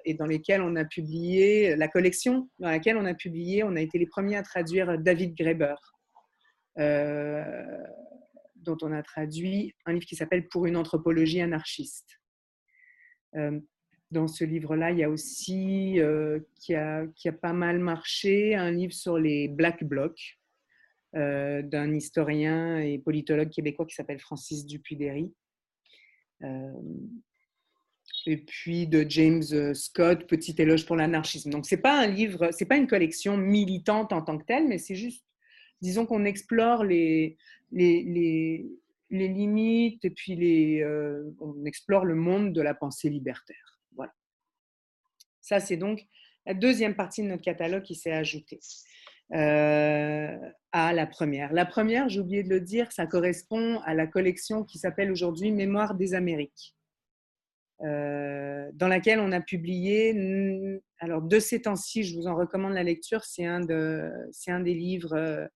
et 0.05 0.13
dans 0.13 0.25
lesquels 0.25 0.61
on 0.61 0.75
a 0.75 0.85
publié, 0.85 1.75
la 1.75 1.87
collection 1.87 2.49
dans 2.59 2.69
laquelle 2.69 2.97
on 2.97 3.05
a 3.05 3.13
publié, 3.13 3.63
on 3.63 3.75
a 3.75 3.81
été 3.81 3.97
les 3.97 4.07
premiers 4.07 4.37
à 4.37 4.43
traduire 4.43 4.97
David 4.99 5.35
Graeber. 5.35 5.75
Euh, 6.77 7.43
dont 8.65 8.77
on 8.81 8.91
a 8.91 9.01
traduit 9.01 9.73
un 9.85 9.93
livre 9.93 10.05
qui 10.05 10.15
s'appelle 10.15 10.47
Pour 10.49 10.65
une 10.65 10.75
anthropologie 10.75 11.39
anarchiste. 11.39 12.19
Euh, 13.35 13.59
dans 14.11 14.27
ce 14.27 14.43
livre-là, 14.43 14.91
il 14.91 14.99
y 14.99 15.03
a 15.03 15.09
aussi, 15.09 15.99
euh, 15.99 16.39
qui, 16.55 16.75
a, 16.75 17.05
qui, 17.15 17.27
a, 17.27 17.33
pas 17.33 17.53
mal 17.53 17.79
marché, 17.79 18.55
un 18.55 18.71
livre 18.71 18.93
sur 18.93 19.17
les 19.17 19.47
Black 19.47 19.83
Blocs 19.83 20.37
euh, 21.15 21.61
d'un 21.61 21.93
historien 21.93 22.79
et 22.79 22.99
politologue 22.99 23.49
québécois 23.49 23.85
qui 23.85 23.95
s'appelle 23.95 24.19
Francis 24.19 24.65
Dupuy-Derry. 24.65 25.33
Et 28.27 28.37
puis 28.37 28.87
de 28.87 29.05
James 29.07 29.73
Scott, 29.73 30.27
Petit 30.27 30.55
éloge 30.57 30.85
pour 30.85 30.95
l'anarchisme. 30.95 31.49
Donc 31.49 31.65
c'est 31.65 31.77
pas 31.77 31.99
un 31.99 32.07
livre, 32.07 32.49
c'est 32.51 32.65
pas 32.65 32.77
une 32.77 32.87
collection 32.87 33.37
militante 33.37 34.13
en 34.13 34.21
tant 34.21 34.37
que 34.37 34.45
telle, 34.45 34.67
mais 34.67 34.77
c'est 34.77 34.95
juste 34.95 35.23
disons 35.81 36.05
qu'on 36.05 36.25
explore 36.25 36.83
les, 36.83 37.37
les, 37.71 38.03
les, 39.09 39.27
limites 39.27 40.03
et 40.03 40.09
puis 40.09 40.35
les, 40.35 40.81
euh, 40.81 41.31
on 41.39 41.63
explore 41.65 42.05
le 42.05 42.15
monde 42.15 42.53
de 42.53 42.61
la 42.61 42.73
pensée 42.73 43.09
libertaire. 43.09 43.79
Voilà. 43.95 44.13
Ça, 45.41 45.59
c'est 45.59 45.77
donc 45.77 46.05
la 46.45 46.53
deuxième 46.53 46.95
partie 46.95 47.21
de 47.21 47.27
notre 47.27 47.43
catalogue 47.43 47.83
qui 47.83 47.95
s'est 47.95 48.11
ajoutée 48.11 48.59
euh, 49.33 50.37
à 50.71 50.93
la 50.93 51.07
première. 51.07 51.53
La 51.53 51.65
première, 51.65 52.09
j'ai 52.09 52.19
oublié 52.19 52.43
de 52.43 52.49
le 52.49 52.61
dire, 52.61 52.91
ça 52.91 53.05
correspond 53.07 53.79
à 53.81 53.93
la 53.93 54.07
collection 54.07 54.63
qui 54.63 54.77
s'appelle 54.77 55.11
aujourd'hui 55.11 55.51
Mémoire 55.51 55.95
des 55.95 56.13
Amériques. 56.13 56.75
Euh, 57.81 58.69
dans 58.73 58.87
laquelle 58.87 59.19
on 59.19 59.31
a 59.31 59.41
publié, 59.41 60.81
alors 60.99 61.21
de 61.21 61.39
ces 61.39 61.63
temps-ci, 61.63 62.03
je 62.03 62.15
vous 62.15 62.27
en 62.27 62.35
recommande 62.35 62.73
la 62.73 62.83
lecture, 62.83 63.23
c'est 63.25 63.45
un, 63.45 63.59
de, 63.59 64.09
un 64.47 64.59
des 64.61 64.73
livres 64.73 65.49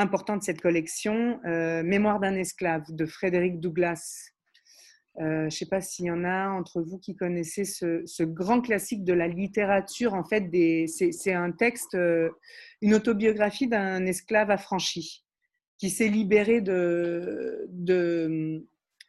important 0.00 0.36
de 0.36 0.42
cette 0.42 0.60
collection, 0.60 1.40
euh, 1.44 1.82
Mémoire 1.82 2.20
d'un 2.20 2.34
esclave 2.34 2.84
de 2.88 3.06
Frédéric 3.06 3.60
Douglas. 3.60 4.30
Euh, 5.20 5.40
je 5.40 5.44
ne 5.44 5.50
sais 5.50 5.66
pas 5.66 5.80
s'il 5.80 6.06
y 6.06 6.10
en 6.10 6.24
a 6.24 6.48
entre 6.48 6.80
vous 6.80 6.98
qui 6.98 7.16
connaissez 7.16 7.64
ce, 7.64 8.22
grand 8.22 8.60
classique 8.60 9.04
de 9.04 9.12
la 9.12 9.28
littérature. 9.28 10.14
En 10.14 10.24
fait, 10.24 10.48
c'est 10.86 11.32
un 11.34 11.52
texte, 11.52 11.94
euh, 11.94 12.30
une 12.80 12.94
autobiographie 12.94 13.66
d'un 13.66 14.06
esclave 14.06 14.50
affranchi 14.50 15.24
qui 15.78 15.90
s'est 15.90 16.08
libéré 16.08 16.60
de, 16.60 17.68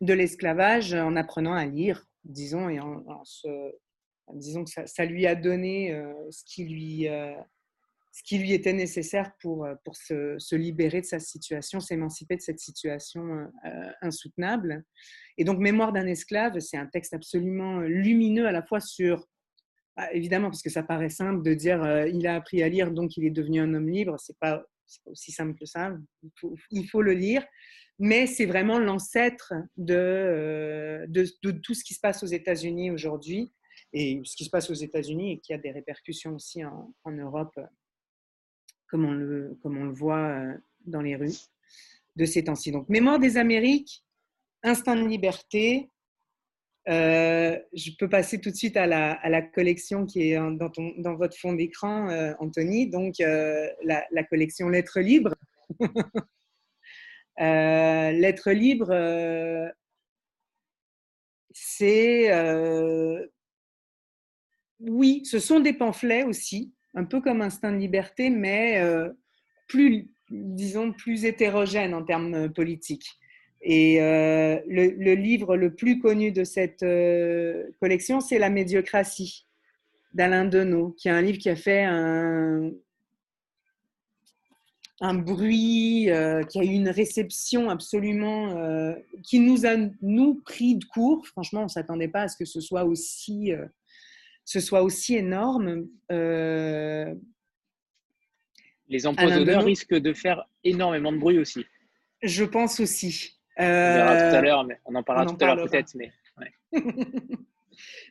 de 0.01 0.13
l'esclavage 0.13 0.93
en 0.93 1.15
apprenant 1.15 1.53
à 1.53 1.65
lire, 1.65 2.05
disons, 2.23 2.69
et 2.69 2.79
en, 2.79 3.03
disons 4.33 4.65
que 4.65 4.71
ça, 4.85 5.05
lui 5.05 5.27
a 5.27 5.35
donné 5.35 5.97
ce 6.31 6.43
qui 6.43 6.65
lui 6.65 7.07
ce 8.11 8.23
qui 8.23 8.37
lui 8.37 8.53
était 8.53 8.73
nécessaire 8.73 9.31
pour, 9.39 9.65
euh, 9.65 9.75
pour 9.85 9.95
se, 9.95 10.35
se 10.37 10.55
libérer 10.55 11.01
de 11.01 11.05
sa 11.05 11.19
situation, 11.19 11.79
s'émanciper 11.79 12.35
de 12.35 12.41
cette 12.41 12.59
situation 12.59 13.21
euh, 13.21 13.45
euh, 13.65 13.91
insoutenable. 14.01 14.83
Et 15.37 15.45
donc, 15.45 15.59
Mémoire 15.59 15.93
d'un 15.93 16.05
esclave, 16.07 16.59
c'est 16.59 16.77
un 16.77 16.87
texte 16.87 17.13
absolument 17.13 17.79
lumineux 17.79 18.47
à 18.47 18.51
la 18.51 18.63
fois 18.63 18.81
sur, 18.81 19.25
ah, 19.95 20.13
évidemment, 20.13 20.49
parce 20.49 20.61
que 20.61 20.69
ça 20.69 20.83
paraît 20.83 21.09
simple 21.09 21.41
de 21.41 21.53
dire 21.53 22.05
il 22.07 22.27
a 22.27 22.35
appris 22.35 22.61
à 22.63 22.69
lire, 22.69 22.91
donc 22.91 23.15
il 23.15 23.25
est 23.25 23.31
devenu 23.31 23.61
un 23.61 23.73
homme 23.73 23.89
libre. 23.89 24.17
C'est 24.19 24.37
pas, 24.39 24.57
pas 24.57 25.11
aussi 25.11 25.31
simple 25.31 25.57
que 25.57 25.65
ça. 25.65 25.95
Il 26.71 26.87
faut 26.89 27.01
le 27.01 27.13
lire. 27.13 27.45
Mais 28.03 28.25
c'est 28.25 28.47
vraiment 28.47 28.79
l'ancêtre 28.79 29.53
de, 29.77 31.05
de, 31.07 31.51
tout 31.51 31.75
ce 31.75 31.83
qui 31.83 31.93
se 31.93 31.99
passe 31.99 32.23
aux 32.23 32.27
États-Unis 32.27 32.89
aujourd'hui 32.89 33.53
et 33.93 34.19
ce 34.25 34.35
qui 34.35 34.43
se 34.43 34.49
passe 34.49 34.71
aux 34.71 34.73
États-Unis 34.73 35.33
et 35.33 35.39
qui 35.39 35.53
a 35.53 35.59
des 35.59 35.69
répercussions 35.69 36.33
aussi 36.33 36.65
en, 36.65 37.11
Europe 37.11 37.59
comme 38.87 39.05
on 39.05 39.13
le, 39.13 39.91
voit 39.91 40.29
euh, 40.29 40.57
dans 40.87 41.03
les 41.03 41.15
rues 41.15 41.37
de 42.15 42.25
ces 42.25 42.43
temps-ci. 42.43 42.71
Donc, 42.71 42.89
Mémoire 42.89 43.19
des 43.19 43.37
Amériques, 43.37 44.03
Instinct 44.63 44.95
de 44.95 45.07
liberté. 45.07 45.91
Euh, 46.89 47.55
je 47.71 47.91
peux 47.99 48.09
passer 48.09 48.41
tout 48.41 48.49
de 48.49 48.55
suite 48.55 48.77
à 48.77 48.87
la, 48.87 49.41
collection 49.43 50.07
qui 50.07 50.31
est 50.31 50.37
dans, 50.37 51.15
votre 51.15 51.37
fond 51.37 51.53
d'écran, 51.53 52.09
euh, 52.09 52.33
Anthony. 52.39 52.89
Donc, 52.89 53.19
la, 53.19 54.07
la, 54.09 54.23
collection 54.23 54.69
Lettres 54.69 55.01
libres. 55.01 55.35
Lettres 57.37 58.51
libres, 58.51 59.71
c'est. 61.51 62.31
oui, 64.79 65.21
ce 65.25 65.39
sont 65.39 65.59
des 65.59 65.73
pamphlets 65.73 66.23
aussi 66.23 66.73
un 66.93 67.05
peu 67.05 67.21
comme 67.21 67.41
Instinct 67.41 67.71
de 67.71 67.77
liberté, 67.77 68.29
mais 68.29 68.79
euh, 68.81 69.09
plus, 69.67 70.09
disons, 70.29 70.91
plus 70.91 71.25
hétérogène 71.25 71.93
en 71.93 72.03
termes 72.03 72.33
euh, 72.33 72.49
politiques. 72.49 73.07
Et 73.61 74.01
euh, 74.01 74.59
le, 74.67 75.13
livre 75.13 75.55
le 75.55 75.75
plus 75.75 75.99
connu 75.99 76.31
de 76.31 76.43
cette 76.43 76.83
collection, 77.79 78.19
c'est 78.19 78.39
La 78.39 78.49
médiocratie 78.49 79.45
d'Alain 80.13 80.45
Deneau, 80.45 80.95
qui 80.97 81.09
est 81.09 81.11
un 81.11 81.21
livre 81.21 81.37
qui 81.37 81.49
a 81.49 81.55
fait 81.55 81.83
un, 81.83 82.71
un 85.01 85.15
bruit, 85.15 86.09
qui 86.49 86.59
a 86.59 86.63
eu 86.63 86.73
une 86.73 86.89
réception 86.89 87.69
absolument, 87.69 88.95
qui 89.23 89.39
nous 89.39 89.65
a, 89.65 89.75
nous, 90.01 90.35
pris 90.45 90.75
de 90.75 90.85
court. 90.85 91.25
Franchement, 91.27 91.61
on 91.61 91.65
ne 91.65 91.69
s'attendait 91.69 92.07
pas 92.07 92.21
à 92.21 92.27
ce 92.27 92.37
que 92.37 92.45
ce 92.45 92.61
soit 92.61 92.85
aussi 92.85 93.51
ce 94.45 94.59
soit 94.59 94.81
aussi 94.81 95.15
énorme. 95.15 95.87
Euh, 96.11 97.13
les 98.89 99.07
empoisonneurs 99.07 99.63
risquent 99.63 99.95
de 99.95 100.13
faire 100.13 100.45
énormément 100.63 101.11
de 101.11 101.17
bruit 101.17 101.39
aussi. 101.39 101.65
Je 102.21 102.43
pense 102.43 102.79
aussi. 102.79 103.39
On 103.57 103.63
verra 103.63 104.15
tout 104.15 104.35
à 104.35 104.39
euh, 104.39 104.41
l'heure, 104.41 104.63
mais 104.65 104.79
on 104.85 104.95
en 104.95 105.03
parlera 105.03 105.25
tout 105.25 105.37
à 105.43 105.55
l'heure 105.55 105.69
peut-être. 105.69 105.95
Mais, 105.95 106.11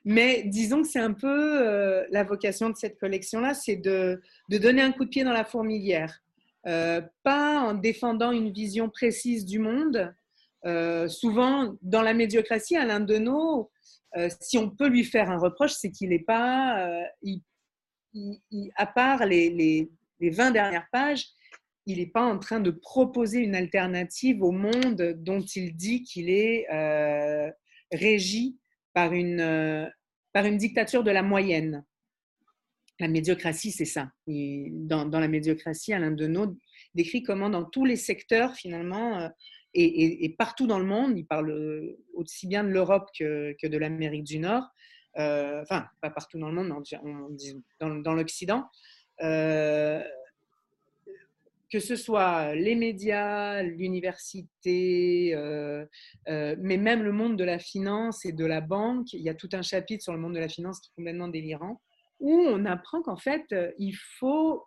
mais 0.05 0.43
disons 0.47 0.83
que 0.83 0.89
c'est 0.89 1.01
un 1.01 1.13
peu 1.13 1.63
euh, 1.63 2.07
la 2.11 2.25
vocation 2.25 2.71
de 2.71 2.77
cette 2.77 2.99
collection-là, 2.99 3.55
c'est 3.55 3.77
de, 3.77 4.21
de, 4.49 4.59
donner 4.59 4.83
un 4.83 4.93
coup 4.93 5.05
de 5.05 5.11
pied 5.11 5.25
dans 5.25 5.33
la 5.33 5.45
fourmilière. 5.45 6.23
Pas 6.65 7.61
en 7.61 7.75
défendant 7.75 8.33
une 8.33 8.53
vision 8.53 8.89
précise 8.89 9.45
du 9.45 9.59
monde. 9.59 10.15
souvent, 11.09 11.77
dans 11.83 12.03
la 12.03 12.15
médiocratie, 12.15 12.77
Alain 12.77 13.01
Deneau 13.01 13.71
euh, 14.17 14.29
si 14.41 14.59
on 14.59 14.71
peut 14.71 14.89
lui 14.89 15.05
faire 15.05 15.31
un 15.31 15.39
reproche, 15.39 15.73
c'est 15.73 15.91
qu'il 15.91 16.11
n'est 16.11 16.19
pas, 16.19 16.81
euh, 16.85 17.39
à 18.77 18.87
part 18.87 19.25
les, 19.27 19.51
les, 19.51 20.31
20 20.31 20.51
dernières 20.51 20.87
pages, 20.93 21.27
il 21.87 21.99
n'est 21.99 22.07
pas 22.07 22.25
en 22.25 22.39
train 22.39 22.61
de 22.61 22.71
proposer 22.71 23.39
une 23.39 23.55
alternative 23.55 24.43
au 24.43 24.51
monde 24.51 25.15
dont 25.19 25.41
il 25.41 25.75
dit 25.77 26.03
qu'il 26.03 26.29
est 26.29 26.67
euh, 26.71 27.51
régi 27.91 28.59
par 28.93 29.13
une, 29.13 29.41
euh, 29.41 29.89
par 30.33 30.45
une 30.45 30.59
dictature 30.59 31.05
de 31.05 31.11
la 31.11 31.23
moyenne. 31.23 31.85
La 33.01 33.09
médiocratie, 33.09 33.73
c'est 33.73 33.85
ça. 33.85 34.11
dans, 34.27 35.09
la 35.11 35.29
médiocratie, 35.29 35.93
Alain 35.93 36.13
Deneau 36.13 36.57
décrit 36.95 37.23
comment 37.23 37.51
dans 37.51 37.65
tous 37.65 37.85
les 37.85 37.97
secteurs, 37.97 38.55
finalement, 38.55 39.21
euh, 39.21 39.29
et, 39.75 40.35
partout 40.39 40.67
dans 40.67 40.79
le 40.79 40.85
monde, 40.85 41.19
il 41.19 41.25
parle 41.25 41.97
aussi 42.15 42.47
bien 42.47 42.63
de 42.65 42.69
l'Europe 42.69 43.09
que, 43.19 43.67
de 43.67 43.79
l'Amérique 43.79 44.25
du 44.25 44.39
Nord, 44.39 44.69
enfin, 45.17 45.87
pas 46.01 46.11
partout 46.11 46.39
dans 46.39 46.49
le 46.49 46.55
monde, 46.55 46.69
mais 47.03 47.55
dans, 47.81 48.15
l'Occident, 48.15 48.69
que 51.71 51.79
ce 51.79 51.95
soit 51.95 52.55
les 52.57 52.75
médias, 52.75 53.63
l'université, 53.63 55.33
euh, 55.35 55.87
euh, 56.29 56.57
mais 56.59 56.77
même 56.77 57.03
le 57.03 57.13
monde 57.13 57.37
de 57.37 57.45
la 57.45 57.61
finance 57.61 58.25
et 58.25 58.33
de 58.33 58.45
la 58.45 58.61
banque, 58.61 59.13
il 59.13 59.23
y 59.23 59.29
a 59.29 59.35
tout 59.35 59.49
un 59.53 59.63
chapitre 59.63 60.03
sur 60.03 60.13
le 60.13 60.19
monde 60.19 60.35
de 60.35 60.41
la 60.41 60.49
finance 60.49 60.81
qui 60.81 60.89
est 60.89 60.97
complètement 60.97 61.29
délirant, 61.29 61.81
où 62.21 62.33
on 62.33 62.65
apprend 62.65 63.03
qu'en 63.03 63.17
fait, 63.17 63.45
euh, 63.53 63.73
il 63.79 63.95
faut 64.19 64.65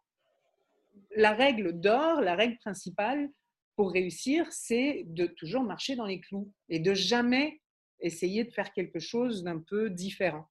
la 1.16 1.32
règle 1.32 1.80
d'or, 1.80 2.22
la 2.22 2.36
règle 2.36 2.58
principale 2.58 3.30
pour 3.76 3.92
réussir, 3.92 4.46
c'est 4.52 5.04
de 5.08 5.26
toujours 5.26 5.64
marcher 5.64 5.96
dans 5.96 6.06
les 6.06 6.20
clous 6.20 6.52
et 6.70 6.80
de 6.80 6.94
jamais 6.94 7.62
essayer 8.00 8.44
de 8.44 8.52
faire 8.52 8.72
quelque 8.74 9.00
chose 9.00 9.44
d'un 9.44 9.60
peu 9.60 9.90
différent. 9.90 10.48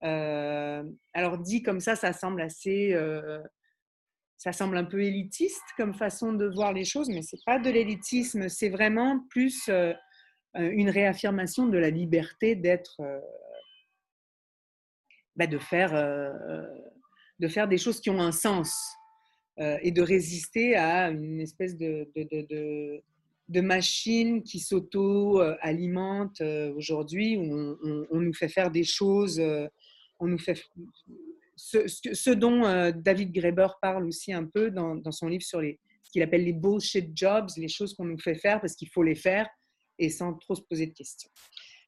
alors 0.00 1.38
dit 1.38 1.62
comme 1.62 1.80
ça, 1.80 1.96
ça 1.96 2.12
semble 2.12 2.40
assez 2.40 2.94
ça 4.44 4.52
semble 4.52 4.76
un 4.76 4.84
peu 4.84 5.02
élitiste 5.02 5.64
comme 5.78 5.94
façon 5.94 6.34
de 6.34 6.46
voir 6.46 6.74
les 6.74 6.84
choses, 6.84 7.08
mais 7.08 7.22
c'est 7.22 7.42
pas 7.46 7.58
de 7.58 7.70
l'élitisme, 7.70 8.50
c'est 8.50 8.68
vraiment 8.68 9.20
plus 9.30 9.68
euh, 9.70 9.94
euh, 10.56 10.70
une 10.70 10.90
réaffirmation 10.90 11.66
de 11.66 11.78
la 11.78 11.88
liberté 11.88 12.54
d'être, 12.54 13.00
euh, 13.00 13.20
bah, 15.36 15.46
de 15.46 15.58
faire, 15.58 15.92
de 17.38 17.48
faire 17.48 17.68
des 17.68 17.78
choses 17.78 18.00
qui 18.00 18.10
ont 18.10 18.20
un 18.20 18.32
sens 18.32 18.94
et 19.58 19.90
de 19.92 20.02
résister 20.02 20.74
à 20.76 21.10
une 21.10 21.40
espèce 21.40 21.76
de, 21.76 22.08
de, 22.16 23.02
de, 23.48 23.60
machine 23.60 24.42
qui 24.42 24.58
s'auto-alimente 24.58 26.40
aujourd'hui, 26.76 27.36
où 27.36 27.76
on, 28.10 28.20
nous 28.20 28.34
fait 28.34 28.48
faire 28.48 28.70
des 28.70 28.84
choses, 28.84 29.40
on 30.18 30.26
nous 30.26 30.38
fait 30.38 30.60
ce, 31.56 32.30
dont 32.30 32.64
euh, 32.64 32.92
David 32.92 33.32
Graeber 33.32 33.68
parle 33.80 34.06
aussi 34.06 34.32
un 34.32 34.44
peu 34.44 34.70
dans, 34.70 35.00
son 35.10 35.28
livre 35.28 35.44
sur 35.44 35.60
les, 35.60 35.78
ce 36.02 36.10
qu'il 36.10 36.22
appelle 36.22 36.44
les 36.44 36.52
bullshit 36.52 37.10
jobs, 37.16 37.48
les 37.56 37.68
choses 37.68 37.94
qu'on 37.94 38.04
nous 38.04 38.18
fait 38.18 38.34
faire 38.34 38.60
parce 38.60 38.74
qu'il 38.74 38.88
faut 38.88 39.02
les 39.02 39.14
faire 39.14 39.48
et 39.98 40.10
sans 40.10 40.34
trop 40.34 40.54
se 40.54 40.62
poser 40.62 40.86
de 40.86 40.92
questions. 40.92 41.30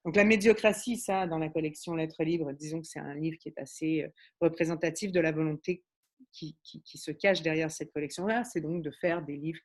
Donc 0.07 0.15
la 0.15 0.23
médiocratie, 0.23 0.99
ça, 0.99 1.27
dans 1.27 1.39
la 1.39 1.49
collection 1.49 1.97
Lettres 1.97 2.23
libres, 2.23 2.53
disons 2.53 2.81
que 2.81 2.87
c'est 2.87 3.01
un 3.01 3.17
livre 3.17 3.37
qui 3.39 3.49
est 3.49 3.59
assez 3.59 4.05
euh, 4.05 4.09
représentatif 4.41 5.11
de 5.11 5.19
la 5.19 5.33
volonté 5.33 5.83
qui, 6.31 6.57
se 6.85 7.11
cache 7.11 7.43
derrière 7.43 7.73
cette 7.73 7.93
collection-là, 7.93 8.45
c'est 8.45 8.61
donc 8.61 8.83
de 8.83 8.91
faire 8.93 9.25
des 9.25 9.37
livres 9.37 9.59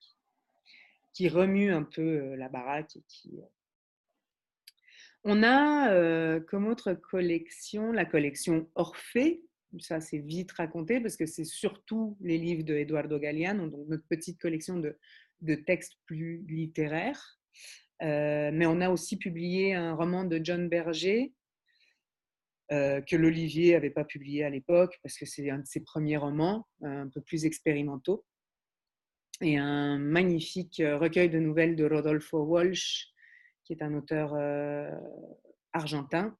qui, 1.14 1.30
remuent 1.30 1.72
un 1.72 1.84
peu 1.84 2.02
euh, 2.02 2.36
la 2.38 2.50
baraque 2.50 2.98
qui... 3.08 3.40
On 5.24 5.44
a 5.44 6.40
comme 6.48 6.66
autre 6.66 6.94
collection 6.94 7.92
la 7.92 8.06
collection 8.06 8.68
Orphée, 8.74 9.44
ça 9.80 10.02
c'est 10.02 10.18
vite 10.18 10.52
raconté 10.54 11.00
parce 11.00 11.16
que 11.16 11.28
c'est 11.28 11.46
surtout 11.46 12.18
les 12.22 12.40
livres 12.40 12.64
de 12.64 12.74
Eduardo 12.74 13.20
Galeano, 13.20 13.68
donc 13.68 13.88
notre 13.88 14.08
petite 14.08 14.42
collection 14.42 14.82
de 15.42 15.56
textes 15.56 16.00
plus 16.08 16.44
littéraires. 16.48 17.40
Euh, 18.02 18.52
mais 18.54 18.66
on 18.66 18.82
a 18.82 18.90
aussi 18.90 19.18
publié 19.18 19.76
un 19.76 19.94
roman 19.94 20.24
de 20.24 20.40
John 20.44 20.70
Berger 20.70 21.34
euh, 22.72 23.02
que 23.02 23.16
l'Olivier 23.16 23.74
n'avait 23.74 23.90
pas 23.90 24.06
publié 24.06 24.44
à 24.44 24.50
l'époque 24.50 25.00
parce 25.04 25.18
que 25.18 25.26
c'est 25.26 25.50
un 25.50 25.60
de 25.60 25.66
ses 25.66 25.82
premiers 25.82 26.18
romans, 26.18 26.68
un 26.82 27.10
peu 27.10 27.22
plus 27.22 27.46
expérimentaux. 27.46 28.26
Et 29.42 29.58
un 29.58 29.98
magnifique 29.98 30.82
recueil 30.86 31.30
de 31.30 31.40
nouvelles 31.40 31.76
de 31.76 31.86
Rodolfo 31.86 32.44
Walsh, 32.44 33.12
qui 33.64 33.74
est 33.74 33.84
un 33.84 33.94
auteur 33.94 34.34
euh, 34.36 34.92
argentin, 35.74 36.38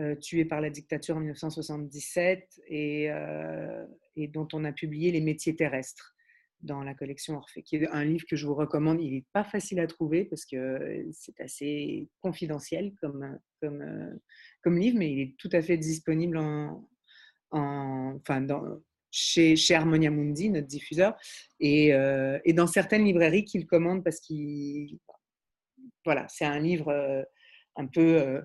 euh, 0.00 0.14
tué 0.16 0.44
par 0.44 0.60
la 0.60 0.70
dictature 0.70 1.16
en 1.16 1.20
1977 1.20 2.60
et, 2.68 3.10
euh, 3.10 3.86
et, 4.14 4.28
dont 4.28 4.46
on 4.52 4.64
a 4.64 4.72
publié 4.72 5.10
Les 5.10 5.20
métiers 5.20 5.56
terrestres 5.56 6.15
dans 6.60 6.82
la 6.82 6.94
collection 6.94 7.36
Orphée, 7.36 7.62
qui 7.62 7.76
est 7.76 7.88
un 7.88 8.04
livre 8.04 8.24
que 8.28 8.36
je 8.36 8.46
vous 8.46 8.54
recommande. 8.54 9.00
Il 9.00 9.12
n'est 9.12 9.24
pas 9.32 9.44
facile 9.44 9.80
à 9.80 9.86
trouver 9.86 10.24
parce 10.24 10.44
que 10.44 11.06
c'est 11.12 11.40
assez 11.40 12.08
confidentiel 12.20 12.92
comme, 13.00 13.38
comme, 13.60 13.82
euh, 13.82 14.14
comme 14.62 14.78
livre, 14.78 14.98
mais 14.98 15.12
il 15.12 15.20
est 15.20 15.36
tout 15.38 15.50
à 15.52 15.62
fait 15.62 15.76
disponible 15.76 16.38
en, 16.38 16.88
enfin 17.50 18.40
dans, 18.40 18.80
chez, 19.10 19.56
chez, 19.56 19.74
Harmonia 19.74 20.10
Mundi, 20.10 20.50
notre 20.50 20.66
diffuseur, 20.66 21.16
et, 21.60 21.88
et 22.44 22.52
dans 22.52 22.66
certaines 22.66 23.04
librairies 23.04 23.44
qu'il 23.44 23.66
commande 23.66 24.04
parce 24.04 24.20
qu'il. 24.20 24.98
Voilà, 26.04 26.26
c'est 26.28 26.44
un 26.44 26.58
livre 26.58 27.26
un 27.76 27.86
peu 27.86 28.42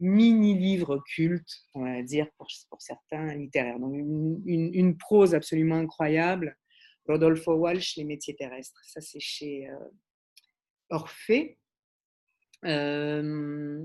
mini-livre 0.00 1.02
culte, 1.14 1.64
on 1.74 1.84
va 1.84 2.02
dire, 2.02 2.26
pour, 2.36 2.48
certains 2.80 3.34
littéraires. 3.34 3.78
Donc, 3.78 3.94
une, 3.94 4.96
prose 4.96 5.34
absolument 5.34 5.76
incroyable. 5.76 6.56
Rodolfo 7.06 7.54
Walsh, 7.54 7.96
Les 7.96 8.04
métiers 8.04 8.34
terrestres. 8.34 8.80
Ça, 8.84 9.00
c'est 9.00 9.20
chez 9.20 9.68
euh, 9.68 9.88
Orphée. 10.90 11.58
Euh, 12.64 13.84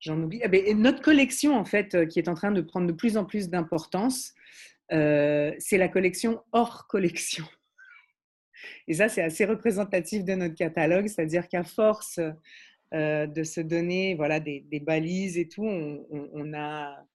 j'en 0.00 0.20
oublie. 0.22 0.40
Ah, 0.42 0.48
ben, 0.48 0.80
notre 0.80 1.02
collection, 1.02 1.56
en 1.56 1.64
fait, 1.64 1.94
euh, 1.94 2.06
qui 2.06 2.18
est 2.18 2.28
en 2.28 2.34
train 2.34 2.52
de 2.52 2.60
prendre 2.60 2.86
de 2.86 2.92
plus 2.92 3.16
en 3.16 3.24
plus 3.24 3.48
d'importance, 3.48 4.34
c'est 4.90 5.78
la 5.78 5.88
collection 5.88 6.42
hors 6.50 6.88
collection. 6.88 7.44
Et 8.88 8.94
ça, 8.94 9.08
c'est 9.08 9.22
assez 9.22 9.44
représentatif 9.44 10.24
de 10.24 10.34
notre 10.34 10.56
catalogue, 10.56 11.06
c'est-à-dire 11.06 11.46
qu'à 11.46 11.62
force 11.62 12.18
de 12.92 13.42
se 13.44 13.60
donner 13.60 14.16
voilà, 14.16 14.40
des, 14.40 14.82
balises 14.84 15.38
et 15.38 15.46
tout, 15.46 15.64
on, 15.64 16.54
a, 16.54 17.06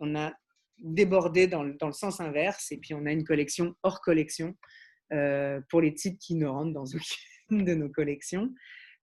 on 0.00 0.16
a 0.16 0.32
débordé 0.78 1.46
dans 1.46 1.62
le, 1.62 1.76
sens 1.92 2.20
inverse 2.20 2.72
et 2.72 2.78
puis 2.78 2.94
on 2.94 3.06
a 3.06 3.12
une 3.12 3.24
collection 3.24 3.74
hors 3.82 4.00
collection 4.00 4.54
euh, 5.12 5.60
pour 5.68 5.80
les 5.80 5.94
titres 5.94 6.18
qui 6.20 6.34
ne 6.34 6.46
rentrent 6.46 6.72
dans 6.72 6.84
aucune 6.84 7.64
de 7.64 7.74
nos 7.74 7.88
collections. 7.88 8.52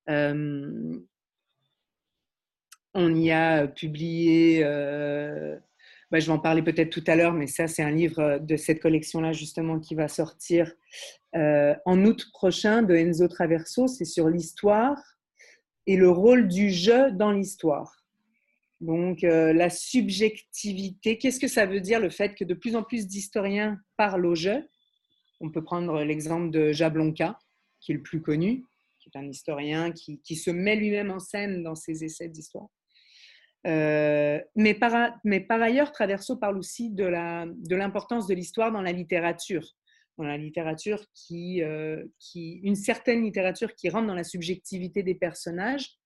Euh, 0.09 0.99
on 2.95 3.15
y 3.15 3.31
a 3.31 3.67
publié, 3.67 4.63
bah, 4.63 6.19
je 6.19 6.25
vais 6.25 6.31
en 6.31 6.39
parler 6.39 6.63
peut-être 6.63 6.89
tout 6.89 7.03
à 7.05 7.15
l'heure, 7.15 7.33
mais 7.33 7.45
ça 7.45 7.67
c'est 7.67 7.83
un 7.83 7.91
livre 7.91 8.39
de 8.39 8.57
cette 8.57 8.81
collection-là 8.81 9.31
justement 9.31 9.79
qui 9.79 9.93
va 9.93 10.07
sortir 10.07 10.73
en 11.33 12.05
août 12.05 12.25
prochain 12.33 12.81
de 12.81 12.95
Enzo 12.95 13.27
Traverso, 13.27 13.87
c'est 13.87 14.05
sur 14.05 14.27
l'histoire 14.27 14.97
et 15.89 15.95
le 15.95 16.09
rôle 16.09 16.47
du 16.47 16.69
jeu 16.69 17.11
dans 17.11 17.31
l'histoire. 17.31 17.98
Donc 18.81 19.23
euh, 19.23 19.51
la 19.53 19.69
subjectivité, 19.69 21.17
qu'est-ce 21.17 21.39
que 21.39 21.47
ça 21.47 21.65
veut 21.65 21.81
dire 21.81 21.99
le 21.99 22.09
fait 22.09 22.35
que 22.35 22.43
de 22.43 22.53
plus 22.53 22.75
en 22.75 22.83
plus 22.83 23.07
d'historiens 23.07 23.77
parlent 23.97 24.25
au 24.25 24.35
jeu? 24.35 24.67
On 25.41 25.49
peut 25.51 25.63
prendre 25.63 26.03
l'exemple 26.03 26.49
de 26.51 26.71
Jablonka, 26.71 27.37
qui 27.81 27.91
est 27.91 27.95
le 27.95 28.01
plus 28.01 28.21
connu, 28.21 28.65
qui 28.99 29.09
est 29.09 29.17
un 29.17 29.27
historien 29.27 29.91
qui, 29.91 30.35
se 30.35 30.51
met 30.51 30.75
lui-même 30.75 31.11
en 31.11 31.19
scène 31.19 31.63
dans 31.63 31.75
ses 31.75 32.03
essais 32.03 32.27
d'histoire. 32.27 32.67
Euh, 33.67 34.39
mais, 34.55 34.73
par, 34.73 35.61
ailleurs, 35.61 35.91
Traverso 35.91 36.37
parle 36.37 36.57
aussi 36.57 36.89
de 36.89 37.05
l'importance 37.75 38.27
de 38.27 38.33
l'histoire 38.33 38.71
dans 38.71 38.81
la 38.81 38.91
littérature 38.91 39.75
dans 40.19 40.25
la 40.25 40.37
littérature 40.37 41.01
euh, 41.31 42.05
qui, 42.19 42.53
une 42.63 42.75
certaine 42.75 43.23
littérature 43.23 43.73
qui 43.73 43.89
rentre 43.89 44.07
dans 44.07 44.15
la 44.15 44.25
subjectivité 44.25 45.01
des 45.01 45.15
personnages, 45.15 45.97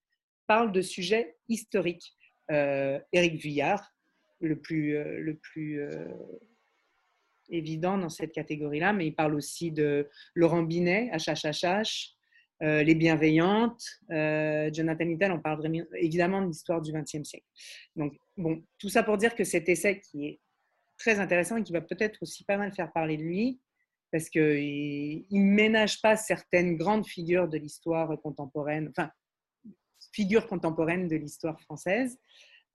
parle 0.46 0.72
de 0.72 0.82
sujets 0.82 1.36
historiques. 1.50 2.14
Euh, 2.52 3.00
Éric 3.12 3.42
Vuillard, 3.42 3.94
le 4.40 4.60
plus, 4.60 4.98
euh, 4.98 5.20
le 5.20 5.36
plus 5.36 5.82
euh, 5.82 6.08
évident 7.50 7.98
dans 7.98 8.10
cette 8.10 8.34
catégorie-là, 8.34 8.94
mais 8.94 9.08
il 9.08 9.16
parle 9.16 9.36
aussi 9.36 9.72
de 9.72 10.10
Laurent 10.36 10.64
Binet, 10.64 11.10
HHHH, 11.14 12.16
Les 12.62 12.96
Bienveillantes, 12.96 13.84
Jonathan 14.10 15.06
Little, 15.06 15.32
on 15.34 15.40
parle 15.40 15.60
vraiment, 15.60 15.84
évidemment 15.98 16.42
de 16.42 16.48
l'histoire 16.48 16.82
du 16.82 16.94
XXe 16.94 17.24
siècle. 17.24 17.46
Donc, 17.96 18.14
bon, 18.38 18.64
tout 18.80 18.88
ça 18.88 19.04
pour 19.04 19.18
dire 19.18 19.36
que 19.36 19.44
cet 19.44 19.68
essai 19.68 20.00
qui 20.00 20.28
est 20.28 20.40
très 20.98 21.20
intéressant 21.20 21.58
et 21.58 21.64
qui 21.64 21.74
va 21.74 21.82
peut-être 21.82 22.18
aussi 22.22 22.46
pas 22.46 22.56
mal 22.56 22.74
faire 22.74 22.92
parler 22.94 23.18
de 23.18 23.24
lui, 23.24 23.60
parce 24.12 24.30
qu'il 24.30 25.26
ne 25.32 25.54
ménage 25.54 26.02
pas 26.02 26.16
certaines 26.16 26.78
grandes 26.78 27.06
figures 27.06 27.50
de 27.50 27.58
l'histoire 27.58 28.18
contemporaine, 28.22 28.90
enfin, 28.96 29.12
figures 30.14 30.48
contemporaines 30.48 31.08
de 31.08 31.16
l'histoire 31.16 31.60
française. 31.62 32.18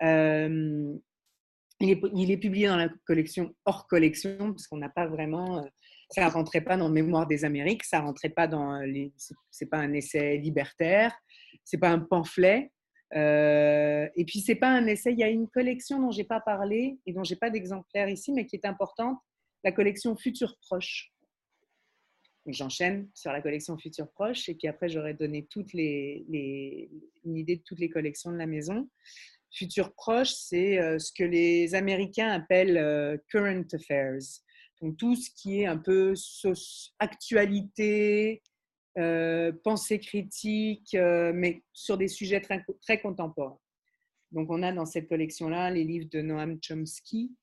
Euh, 0.02 0.94
il, 1.80 2.30
est, 2.30 2.36
publié 2.36 2.66
dans 2.66 2.76
la 2.76 2.88
collection 3.06 3.54
hors 3.64 3.86
collection, 3.86 4.36
parce 4.52 4.66
qu'on 4.66 4.78
n'a 4.78 4.88
pas 4.88 5.06
vraiment 5.06 5.58
euh, 5.58 5.68
Ça 6.10 6.28
rentrait 6.28 6.60
pas 6.60 6.76
dans 6.76 6.88
Mémoire 6.88 7.26
des 7.26 7.44
Amériques, 7.44 7.84
ça 7.84 8.00
rentrait 8.00 8.30
pas 8.30 8.48
dans 8.48 8.80
les. 8.80 9.12
C'est 9.50 9.66
pas 9.66 9.78
un 9.78 9.92
essai 9.92 10.38
libertaire, 10.38 11.14
c'est 11.64 11.78
pas 11.78 11.90
un 11.90 12.00
pamphlet. 12.00 12.72
Euh, 13.14 14.08
et 14.16 14.24
puis 14.24 14.40
c'est 14.40 14.56
pas 14.56 14.70
un 14.70 14.86
essai. 14.86 15.12
Il 15.12 15.18
y 15.18 15.24
a 15.24 15.28
une 15.28 15.48
collection 15.48 16.00
dont 16.00 16.10
j'ai 16.10 16.24
pas 16.24 16.40
parlé 16.40 16.98
et 17.06 17.12
dont 17.12 17.24
j'ai 17.24 17.36
pas 17.36 17.48
d'exemplaire 17.48 18.08
ici, 18.08 18.32
mais 18.32 18.44
qui 18.44 18.56
est 18.56 18.66
importante, 18.66 19.18
la 19.64 19.72
collection 19.72 20.16
Futur 20.16 20.56
Proche. 20.60 21.12
J'enchaîne 22.52 23.08
sur 23.14 23.30
la 23.30 23.42
collection 23.42 23.76
Futur 23.76 24.10
Proche 24.10 24.48
et 24.48 24.54
puis 24.54 24.68
après 24.68 24.88
j'aurais 24.88 25.14
donné 25.14 25.46
une 25.54 27.36
idée 27.36 27.56
de 27.56 27.62
toutes 27.62 27.78
les 27.78 27.90
collections 27.90 28.32
de 28.32 28.38
la 28.38 28.46
maison. 28.46 28.88
Futur 29.52 29.92
Proche, 29.94 30.30
c'est 30.30 30.78
euh, 30.78 30.98
ce 30.98 31.12
que 31.12 31.24
les 31.24 31.74
Américains 31.74 32.28
appellent 32.28 32.78
euh, 32.78 33.16
current 33.28 33.66
affairs. 33.72 34.18
Donc 34.80 34.96
tout 34.96 35.16
ce 35.16 35.30
qui 35.30 35.60
est 35.60 35.66
un 35.66 35.76
peu 35.76 36.14
actualité, 36.98 38.42
euh, 38.98 39.52
pensée 39.64 39.98
critique, 39.98 40.94
mais 40.94 41.62
sur 41.72 41.98
des 41.98 42.08
sujets 42.08 42.40
très, 42.40 43.00
contemporains. 43.00 43.58
Donc 44.30 44.50
on 44.50 44.62
a 44.62 44.72
dans 44.72 44.86
cette 44.86 45.08
collection-là 45.08 45.70
les 45.70 45.84
livres 45.84 46.08
de 46.10 46.20
Noam 46.20 46.58
Chomsky. 46.62 47.34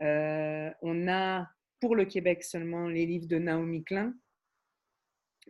on 0.00 1.08
a 1.08 1.46
pour 1.80 1.94
le 1.94 2.06
Québec 2.06 2.42
seulement 2.42 2.88
les 2.88 3.06
livres 3.06 3.28
de 3.28 3.38
Naomi 3.38 3.84
Klein. 3.84 4.14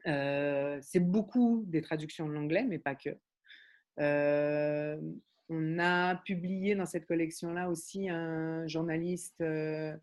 C'est 0.04 1.00
beaucoup 1.00 1.64
des 1.66 1.82
traductions 1.82 2.28
de 2.28 2.32
l'anglais, 2.32 2.64
mais 2.64 2.78
pas 2.78 2.94
que. 2.94 3.16
On 5.48 5.78
a 5.78 6.16
publié 6.16 6.74
dans 6.74 6.86
cette 6.86 7.06
collection-là 7.06 7.68
aussi 7.68 8.08
un 8.08 8.66
journaliste 8.66 9.40
euh, 9.42 9.94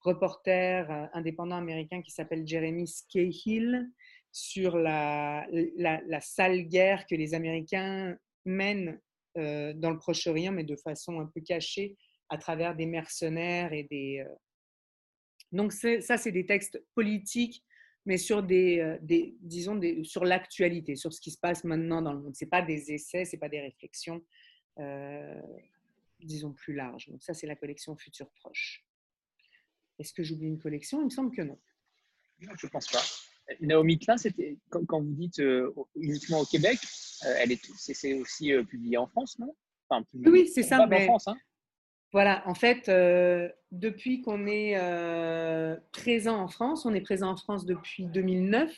reporter 0.00 0.90
euh, 0.90 1.06
indépendant 1.14 1.56
américain 1.56 2.02
qui 2.02 2.10
s'appelle 2.10 2.46
Jeremy 2.46 2.86
Scahill 2.86 3.90
sur 4.32 4.76
la, 4.76 5.46
sale 6.20 6.62
guerre 6.62 7.06
que 7.06 7.14
les 7.14 7.32
Américains 7.34 8.16
mènent 8.44 9.00
euh, 9.38 9.72
dans 9.74 9.90
le 9.90 9.98
Proche-Orient, 9.98 10.52
mais 10.52 10.64
de 10.64 10.76
façon 10.76 11.20
un 11.20 11.26
peu 11.26 11.40
cachée 11.40 11.96
à 12.28 12.36
travers 12.36 12.76
des 12.76 12.86
mercenaires 12.86 13.72
et 13.72 13.84
des. 13.84 14.24
Donc 15.52 15.72
ça, 15.72 16.16
c'est 16.16 16.32
des 16.32 16.46
textes 16.46 16.82
politiques, 16.94 17.62
mais 18.04 18.16
sur 18.16 18.42
des, 18.42 18.98
disons 19.40 19.80
sur 20.02 20.24
l'actualité, 20.24 20.96
sur 20.96 21.12
ce 21.12 21.20
qui 21.20 21.30
se 21.30 21.38
passe 21.38 21.64
maintenant 21.64 22.02
dans 22.02 22.12
le 22.12 22.20
monde. 22.20 22.34
C'est 22.34 22.46
pas 22.46 22.62
des 22.62 22.92
essais, 22.92 23.24
c'est 23.24 23.36
pas 23.36 23.48
des 23.48 23.60
réflexions, 23.60 24.24
euh, 24.78 25.40
disons, 26.20 26.52
plus 26.52 26.74
large. 26.74 27.08
Donc 27.08 27.22
ça, 27.22 27.34
c'est 27.34 27.46
la 27.46 27.56
collection 27.56 27.96
Futur 27.96 28.28
Proche. 28.30 28.84
Est-ce 29.98 30.12
que 30.12 30.22
j'oublie 30.22 30.48
une 30.48 30.58
collection? 30.58 31.00
Il 31.00 31.04
me 31.04 31.10
semble 31.10 31.34
que 31.34 31.42
non. 31.42 31.58
Non, 32.40 32.52
je 32.58 32.66
ne 32.66 32.70
pense 32.70 32.88
pas. 32.88 33.02
Naomi 33.60 33.98
Klein, 33.98 34.16
c'était 34.16 34.56
quand, 34.70 35.00
vous 35.00 35.14
dites 35.14 35.38
euh, 35.38 35.72
uniquement 35.94 36.40
au 36.40 36.46
Québec, 36.46 36.78
euh, 37.24 37.34
elle 37.38 37.52
est, 37.52 37.64
c'est, 37.76 38.14
aussi 38.14 38.52
publié 38.68 38.96
en 38.96 39.06
France, 39.06 39.38
non? 39.38 39.54
Oui, 40.14 40.48
c'est 40.48 40.62
ça. 40.62 40.86
Mais... 40.86 41.02
En 41.02 41.04
France, 41.04 41.28
hein. 41.28 41.36
Voilà, 42.12 42.42
en 42.46 42.54
fait, 42.54 42.88
depuis 43.72 44.22
qu'on 44.22 44.46
est 44.46 44.78
présent 45.92 46.38
en 46.38 46.48
France, 46.48 46.86
on 46.86 46.94
est 46.94 47.00
présent 47.00 47.30
en 47.30 47.36
France 47.36 47.66
depuis 47.66 48.06
2009. 48.06 48.70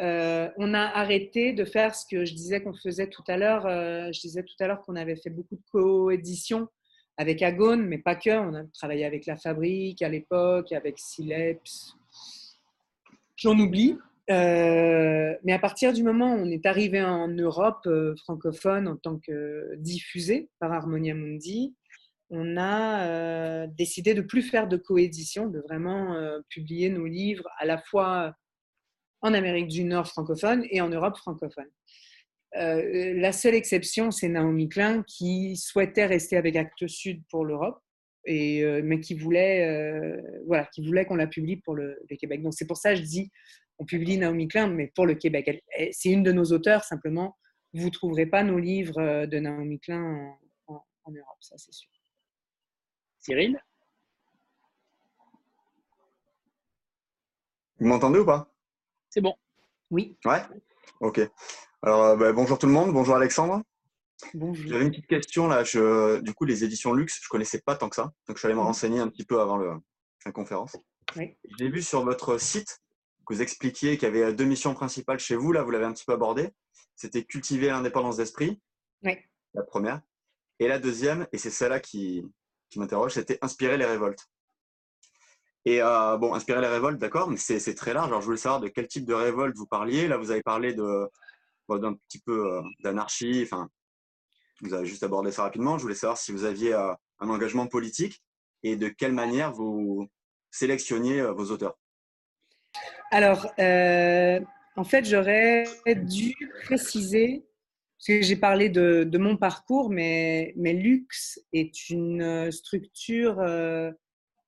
Euh, 0.00 0.48
on 0.56 0.72
a 0.74 0.80
arrêté 0.80 1.52
de 1.52 1.64
faire 1.64 1.94
ce 1.94 2.06
que 2.06 2.24
je 2.24 2.34
disais 2.34 2.62
qu'on 2.62 2.74
faisait 2.74 3.08
tout 3.08 3.22
à 3.28 3.36
l'heure. 3.36 3.66
Euh, 3.66 4.10
je 4.12 4.20
disais 4.20 4.42
tout 4.42 4.54
à 4.60 4.66
l'heure 4.66 4.80
qu'on 4.82 4.96
avait 4.96 5.16
fait 5.16 5.30
beaucoup 5.30 5.56
de 5.56 5.62
coéditions 5.70 6.68
avec 7.18 7.42
Agone, 7.42 7.86
mais 7.86 7.98
pas 7.98 8.16
que. 8.16 8.30
On 8.30 8.54
a 8.54 8.64
travaillé 8.72 9.04
avec 9.04 9.26
La 9.26 9.36
Fabrique 9.36 10.02
à 10.02 10.08
l'époque, 10.08 10.72
avec 10.72 10.98
Sileps. 10.98 11.94
J'en 13.36 13.58
oublie. 13.58 13.98
Euh, 14.30 15.34
mais 15.44 15.52
à 15.52 15.58
partir 15.58 15.92
du 15.92 16.04
moment 16.04 16.34
où 16.34 16.38
on 16.38 16.50
est 16.50 16.64
arrivé 16.64 17.02
en 17.02 17.28
Europe 17.28 17.86
francophone 18.22 18.86
en 18.88 18.96
tant 18.96 19.18
que 19.18 19.74
diffusé 19.76 20.48
par 20.58 20.72
Harmonia 20.72 21.12
Mundi, 21.12 21.74
on 22.32 22.56
a 22.56 23.66
décidé 23.68 24.14
de 24.14 24.22
plus 24.22 24.42
faire 24.42 24.66
de 24.66 24.76
coédition, 24.76 25.46
de 25.46 25.60
vraiment 25.60 26.16
publier 26.48 26.88
nos 26.88 27.06
livres 27.06 27.48
à 27.58 27.66
la 27.66 27.78
fois 27.78 28.34
en 29.20 29.34
Amérique 29.34 29.68
du 29.68 29.84
Nord 29.84 30.08
francophone 30.08 30.64
et 30.70 30.80
en 30.80 30.88
Europe 30.88 31.16
francophone. 31.16 31.68
Euh, 32.56 33.14
la 33.14 33.32
seule 33.32 33.54
exception, 33.54 34.10
c'est 34.10 34.28
Naomi 34.28 34.68
Klein 34.68 35.02
qui 35.06 35.56
souhaitait 35.56 36.06
rester 36.06 36.36
avec 36.36 36.56
Actes 36.56 36.86
Sud 36.86 37.22
pour 37.30 37.44
l'Europe, 37.44 37.80
euh, 38.28 38.82
mais 38.84 39.00
qui 39.00 39.14
voulait, 39.14 39.66
euh, 39.66 40.20
voilà, 40.46 40.66
qui 40.66 40.84
voulait 40.84 41.06
qu'on 41.06 41.16
la 41.16 41.26
publie 41.26 41.56
pour 41.56 41.74
le, 41.74 41.98
Québec. 42.20 42.42
Donc 42.42 42.52
c'est 42.54 42.66
pour 42.66 42.76
ça 42.76 42.90
que 42.90 42.96
je 42.96 43.02
dis, 43.02 43.30
on 43.78 43.86
publie 43.86 44.18
Naomi 44.18 44.48
Klein, 44.48 44.68
mais 44.68 44.92
pour 44.94 45.06
le 45.06 45.14
Québec. 45.14 45.62
C'est 45.92 46.10
une 46.10 46.22
de 46.22 46.32
nos 46.32 46.44
auteurs, 46.44 46.84
simplement, 46.84 47.36
vous 47.72 47.86
ne 47.86 47.90
trouverez 47.90 48.26
pas 48.26 48.42
nos 48.42 48.58
livres 48.58 49.26
de 49.26 49.38
Naomi 49.38 49.80
Klein 49.80 50.36
en 50.66 51.10
Europe, 51.10 51.38
ça 51.40 51.56
c'est 51.56 51.72
sûr. 51.72 51.91
Cyril 53.22 53.62
Vous 57.78 57.86
m'entendez 57.86 58.18
ou 58.18 58.26
pas? 58.26 58.52
C'est 59.10 59.20
bon. 59.20 59.34
Oui. 59.90 60.18
Ouais. 60.24 60.42
Ok. 61.00 61.20
Alors, 61.82 62.02
euh, 62.02 62.16
bah, 62.16 62.32
bonjour 62.32 62.58
tout 62.58 62.66
le 62.66 62.72
monde. 62.72 62.92
Bonjour 62.92 63.14
Alexandre. 63.14 63.62
Bonjour. 64.34 64.66
J'avais 64.68 64.84
une 64.84 64.90
petite 64.90 65.06
question 65.06 65.46
là. 65.46 65.62
Je, 65.62 66.20
du 66.20 66.34
coup, 66.34 66.44
les 66.44 66.64
éditions 66.64 66.92
Luxe, 66.94 67.20
je 67.22 67.28
connaissais 67.28 67.60
pas 67.60 67.76
tant 67.76 67.88
que 67.88 67.94
ça. 67.94 68.12
Donc, 68.26 68.36
je 68.36 68.38
suis 68.38 68.46
allé 68.46 68.56
me 68.56 68.60
renseigner 68.60 68.98
un 68.98 69.08
petit 69.08 69.24
peu 69.24 69.40
avant 69.40 69.56
le, 69.56 69.74
la 70.26 70.32
conférence. 70.32 70.76
Oui. 71.14 71.36
J'ai 71.58 71.68
vu 71.68 71.80
sur 71.80 72.04
votre 72.04 72.38
site 72.38 72.80
que 73.24 73.34
vous 73.34 73.42
expliquiez 73.42 73.98
qu'il 73.98 74.08
y 74.08 74.10
avait 74.10 74.34
deux 74.34 74.46
missions 74.46 74.74
principales 74.74 75.20
chez 75.20 75.36
vous. 75.36 75.52
Là, 75.52 75.62
vous 75.62 75.70
l'avez 75.70 75.84
un 75.84 75.92
petit 75.92 76.04
peu 76.04 76.12
abordé. 76.12 76.50
C'était 76.96 77.22
cultiver 77.22 77.68
l'indépendance 77.68 78.16
d'esprit. 78.16 78.60
Oui. 79.04 79.16
La 79.54 79.62
première. 79.62 80.02
Et 80.58 80.66
la 80.66 80.80
deuxième, 80.80 81.28
et 81.32 81.38
c'est 81.38 81.50
celle-là 81.50 81.78
qui, 81.78 82.24
qui 82.72 82.78
m'interroge, 82.78 83.12
c'était 83.12 83.38
inspirer 83.42 83.76
les 83.76 83.84
révoltes. 83.84 84.26
Et 85.64 85.80
euh, 85.80 86.16
bon, 86.16 86.34
inspirer 86.34 86.60
les 86.60 86.66
révoltes, 86.66 86.98
d'accord, 86.98 87.28
mais 87.30 87.36
c'est 87.36 87.74
très 87.74 87.94
large. 87.94 88.08
Alors, 88.08 88.20
je 88.20 88.26
voulais 88.26 88.38
savoir 88.38 88.60
de 88.60 88.68
quel 88.68 88.88
type 88.88 89.06
de 89.06 89.14
révolte 89.14 89.56
vous 89.56 89.66
parliez. 89.66 90.08
Là, 90.08 90.16
vous 90.16 90.30
avez 90.30 90.42
parlé 90.42 90.74
d'un 90.74 91.08
petit 91.68 92.18
peu 92.20 92.52
euh, 92.52 92.62
d'anarchie. 92.80 93.42
Enfin, 93.44 93.68
vous 94.62 94.74
avez 94.74 94.86
juste 94.86 95.02
abordé 95.02 95.30
ça 95.30 95.42
rapidement. 95.42 95.76
Je 95.78 95.82
voulais 95.82 95.94
savoir 95.94 96.18
si 96.18 96.32
vous 96.32 96.44
aviez 96.44 96.72
euh, 96.72 96.92
un 97.20 97.28
engagement 97.28 97.66
politique 97.66 98.22
et 98.64 98.76
de 98.76 98.88
quelle 98.88 99.12
manière 99.12 99.52
vous 99.52 100.08
sélectionniez 100.50 101.22
vos 101.22 101.50
auteurs. 101.50 101.78
Alors, 103.10 103.46
en 103.58 104.84
fait, 104.84 105.04
j'aurais 105.04 105.64
dû 105.86 106.34
préciser, 106.64 107.44
que 108.06 108.22
j'ai 108.22 108.36
parlé 108.36 108.68
de, 108.68 109.18
mon 109.18 109.36
parcours, 109.36 109.90
mais, 109.90 110.54
Lux 110.56 111.40
est 111.52 111.90
une 111.90 112.50
structure 112.50 113.40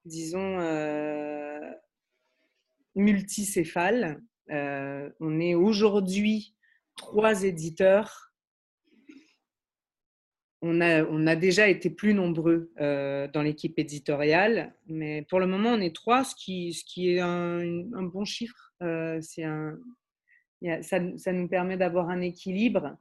disons, 0.04 0.60
euh, 0.60 1.70
multicéphale. 2.94 4.22
Euh, 4.50 5.10
on 5.20 5.40
est 5.40 5.54
aujourd'hui 5.54 6.54
trois 6.96 7.44
éditeurs. 7.44 8.32
On 10.66 10.80
a, 10.80 11.36
déjà 11.36 11.68
été 11.68 11.90
plus 11.90 12.14
nombreux 12.14 12.72
euh, 12.80 13.28
dans 13.28 13.42
l'équipe 13.42 13.78
éditoriale, 13.78 14.74
mais 14.86 15.20
pour 15.28 15.38
le 15.38 15.46
moment, 15.46 15.68
on 15.70 15.80
est 15.80 15.94
trois, 15.94 16.24
ce 16.24 16.34
qui, 16.34 17.10
est 17.10 17.20
un, 17.20 18.02
bon 18.02 18.24
chiffre. 18.24 18.72
ça, 19.20 19.72
nous 21.32 21.48
permet 21.48 21.76
d'avoir 21.76 22.08
un 22.08 22.22
équilibre 22.22 22.96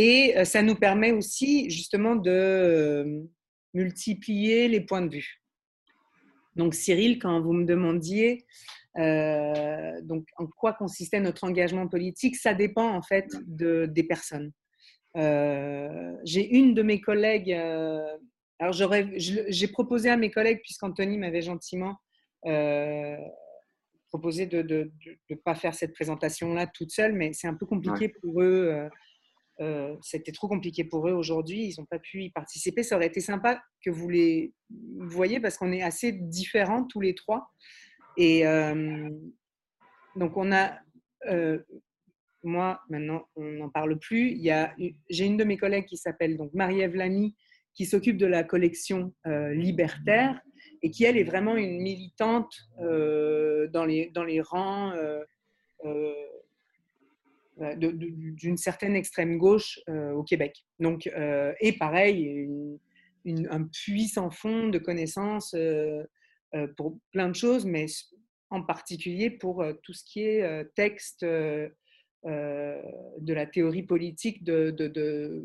et 0.00 0.44
ça 0.44 0.62
nous 0.62 0.76
permet 0.76 1.10
aussi 1.10 1.68
justement 1.70 2.14
de 2.14 3.26
multiplier 3.74 4.68
les 4.68 4.80
points 4.80 5.02
de 5.02 5.12
vue. 5.16 5.42
Donc 6.54 6.74
Cyril, 6.74 7.18
quand 7.18 7.40
vous 7.40 7.52
me 7.52 7.64
demandiez 7.64 8.46
euh, 8.98 10.00
donc 10.02 10.26
en 10.36 10.46
quoi 10.46 10.72
consistait 10.72 11.18
notre 11.18 11.42
engagement 11.44 11.88
politique, 11.88 12.36
ça 12.36 12.54
dépend 12.54 12.94
en 12.94 13.02
fait 13.02 13.26
de, 13.46 13.86
des 13.86 14.04
personnes. 14.04 14.52
Euh, 15.16 16.12
j'ai 16.24 16.48
une 16.56 16.74
de 16.74 16.82
mes 16.82 17.00
collègues, 17.00 17.52
euh, 17.52 18.16
alors 18.60 18.72
j'ai 18.72 19.68
proposé 19.68 20.10
à 20.10 20.16
mes 20.16 20.30
collègues, 20.30 20.60
puisqu'Anthony 20.62 21.18
m'avait 21.18 21.42
gentiment 21.42 21.96
proposé 24.08 24.46
de 24.46 24.62
ne 25.28 25.36
pas 25.36 25.56
faire 25.56 25.74
cette 25.74 25.92
présentation-là 25.92 26.68
toute 26.68 26.92
seule, 26.92 27.14
mais 27.14 27.32
c'est 27.32 27.48
un 27.48 27.54
peu 27.54 27.66
compliqué 27.66 28.08
pour 28.08 28.42
eux 28.42 28.88
euh, 29.60 29.96
c'était 30.02 30.32
trop 30.32 30.46
compliqué 30.46 30.84
pour 30.84 31.08
eux 31.08 31.12
aujourd'hui, 31.12 31.64
ils 31.64 31.74
n'ont 31.78 31.86
pas 31.86 31.98
pu 31.98 32.22
y 32.24 32.30
participer. 32.30 32.82
Ça 32.82 32.96
aurait 32.96 33.06
été 33.06 33.20
sympa 33.20 33.60
que 33.84 33.90
vous 33.90 34.08
les 34.08 34.52
voyez 34.98 35.40
parce 35.40 35.56
qu'on 35.56 35.72
est 35.72 35.82
assez 35.82 36.12
différents 36.12 36.84
tous 36.84 37.00
les 37.00 37.14
trois. 37.14 37.50
Et 38.16 38.46
euh, 38.46 39.10
donc 40.16 40.36
on 40.36 40.52
a, 40.52 40.78
euh, 41.26 41.58
moi 42.44 42.80
maintenant 42.88 43.28
on 43.34 43.44
n'en 43.44 43.68
parle 43.68 43.98
plus. 43.98 44.40
J'ai 45.10 45.26
une 45.26 45.36
de 45.36 45.44
mes 45.44 45.56
collègues 45.56 45.86
qui 45.86 45.96
s'appelle 45.96 46.38
Marie-Ève 46.54 46.94
Lamy 46.94 47.36
qui 47.74 47.86
s'occupe 47.86 48.16
de 48.16 48.26
la 48.26 48.42
collection 48.42 49.14
libertaire 49.24 50.40
et 50.82 50.90
qui, 50.90 51.04
elle, 51.04 51.16
est 51.16 51.24
vraiment 51.24 51.56
une 51.56 51.80
militante 51.80 52.52
dans, 52.76 53.84
les, 53.84 54.10
dans 54.10 54.24
les 54.24 54.40
rangs 54.40 54.92
d'une 57.76 58.56
certaine 58.56 58.94
extrême 58.94 59.38
gauche 59.38 59.80
au 59.88 60.22
Québec. 60.22 60.64
Donc, 60.78 61.06
et 61.60 61.72
pareil, 61.78 62.48
un 63.26 63.64
puissant 63.64 64.30
fond 64.30 64.68
de 64.68 64.78
connaissances 64.78 65.54
pour 66.76 66.98
plein 67.12 67.28
de 67.28 67.34
choses, 67.34 67.64
mais 67.64 67.86
en 68.50 68.62
particulier 68.62 69.30
pour 69.30 69.64
tout 69.82 69.92
ce 69.92 70.04
qui 70.04 70.20
est 70.20 70.74
texte 70.74 71.24
de 71.24 71.72
la 72.24 73.46
théorie 73.46 73.82
politique 73.82 74.44
de, 74.44 74.70
de, 74.70 75.44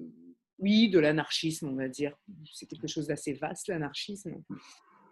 oui, 0.60 0.90
de 0.90 1.00
l'anarchisme, 1.00 1.70
on 1.70 1.76
va 1.76 1.88
dire. 1.88 2.16
C'est 2.52 2.68
quelque 2.68 2.88
chose 2.88 3.08
d'assez 3.08 3.34
vaste, 3.34 3.68
l'anarchisme. 3.68 4.42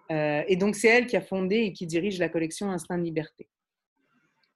et 0.09 0.55
donc, 0.55 0.75
c'est 0.75 0.87
elle 0.87 1.07
qui 1.07 1.17
a 1.17 1.21
fondé 1.21 1.57
et 1.57 1.73
qui 1.73 1.87
dirige 1.87 2.19
la 2.19 2.29
collection 2.29 2.71
Instinct 2.71 2.97
Liberté. 2.97 3.49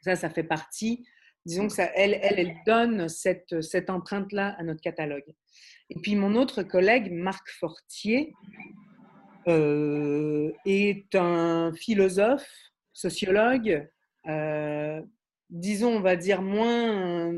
Ça, 0.02 0.16
ça 0.16 0.30
fait 0.30 0.44
partie 0.44 1.06
disons 1.46 1.68
que 1.68 1.74
ça, 1.74 1.90
elle, 1.96 2.56
donne 2.66 3.08
cette, 3.08 3.90
empreinte-là 3.90 4.56
à 4.58 4.64
notre 4.64 4.82
catalogue. 4.82 5.34
Et 5.90 6.00
puis 6.00 6.16
mon 6.16 6.36
autre 6.36 6.64
collègue, 6.64 7.12
Marc 7.12 7.50
Fortier, 7.60 8.34
euh, 9.48 10.52
est 10.66 11.14
un 11.14 11.72
philosophe, 11.74 12.50
sociologue, 12.94 13.88
euh, 14.28 15.02
disons, 15.50 15.98
on 15.98 16.02
va 16.02 16.16
dire, 16.16 16.42
moins, 16.42 17.32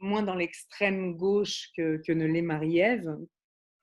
moins 0.00 0.22
dans 0.22 0.34
l'extrême 0.34 1.14
gauche 1.16 1.68
que, 1.76 2.00
que 2.06 2.12
ne 2.12 2.24
l'est 2.24 2.42
Marie-Ève. 2.42 3.18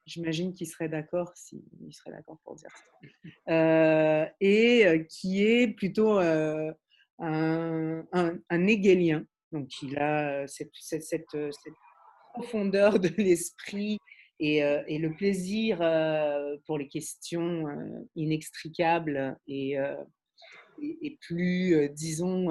J'imagine 0.07 0.55
qu'il 0.55 0.65
serait 0.65 0.89
d'accord 0.89 1.31
s'il 1.35 1.61
serait 1.91 2.11
d'accord 2.11 2.39
pour 2.43 2.55
dire 2.55 2.71
ça. 2.71 3.53
Euh, 3.53 4.25
et 4.41 5.05
qui 5.07 5.45
est 5.45 5.67
plutôt 5.67 6.17
un, 6.17 6.73
un, 7.19 8.39
un 8.49 8.67
hégélien. 8.67 9.23
Donc, 9.51 9.69
il 9.81 9.97
a 9.97 10.45
cette, 10.47 10.71
profondeur 12.33 12.99
de 12.99 13.09
l'esprit 13.17 13.97
et, 14.39 14.61
le 14.61 15.15
plaisir 15.15 15.77
pour 16.65 16.77
les 16.77 16.87
questions 16.87 17.65
inextricables 18.15 19.37
et, 19.47 19.77
plus, 21.21 21.89
disons, 21.89 22.47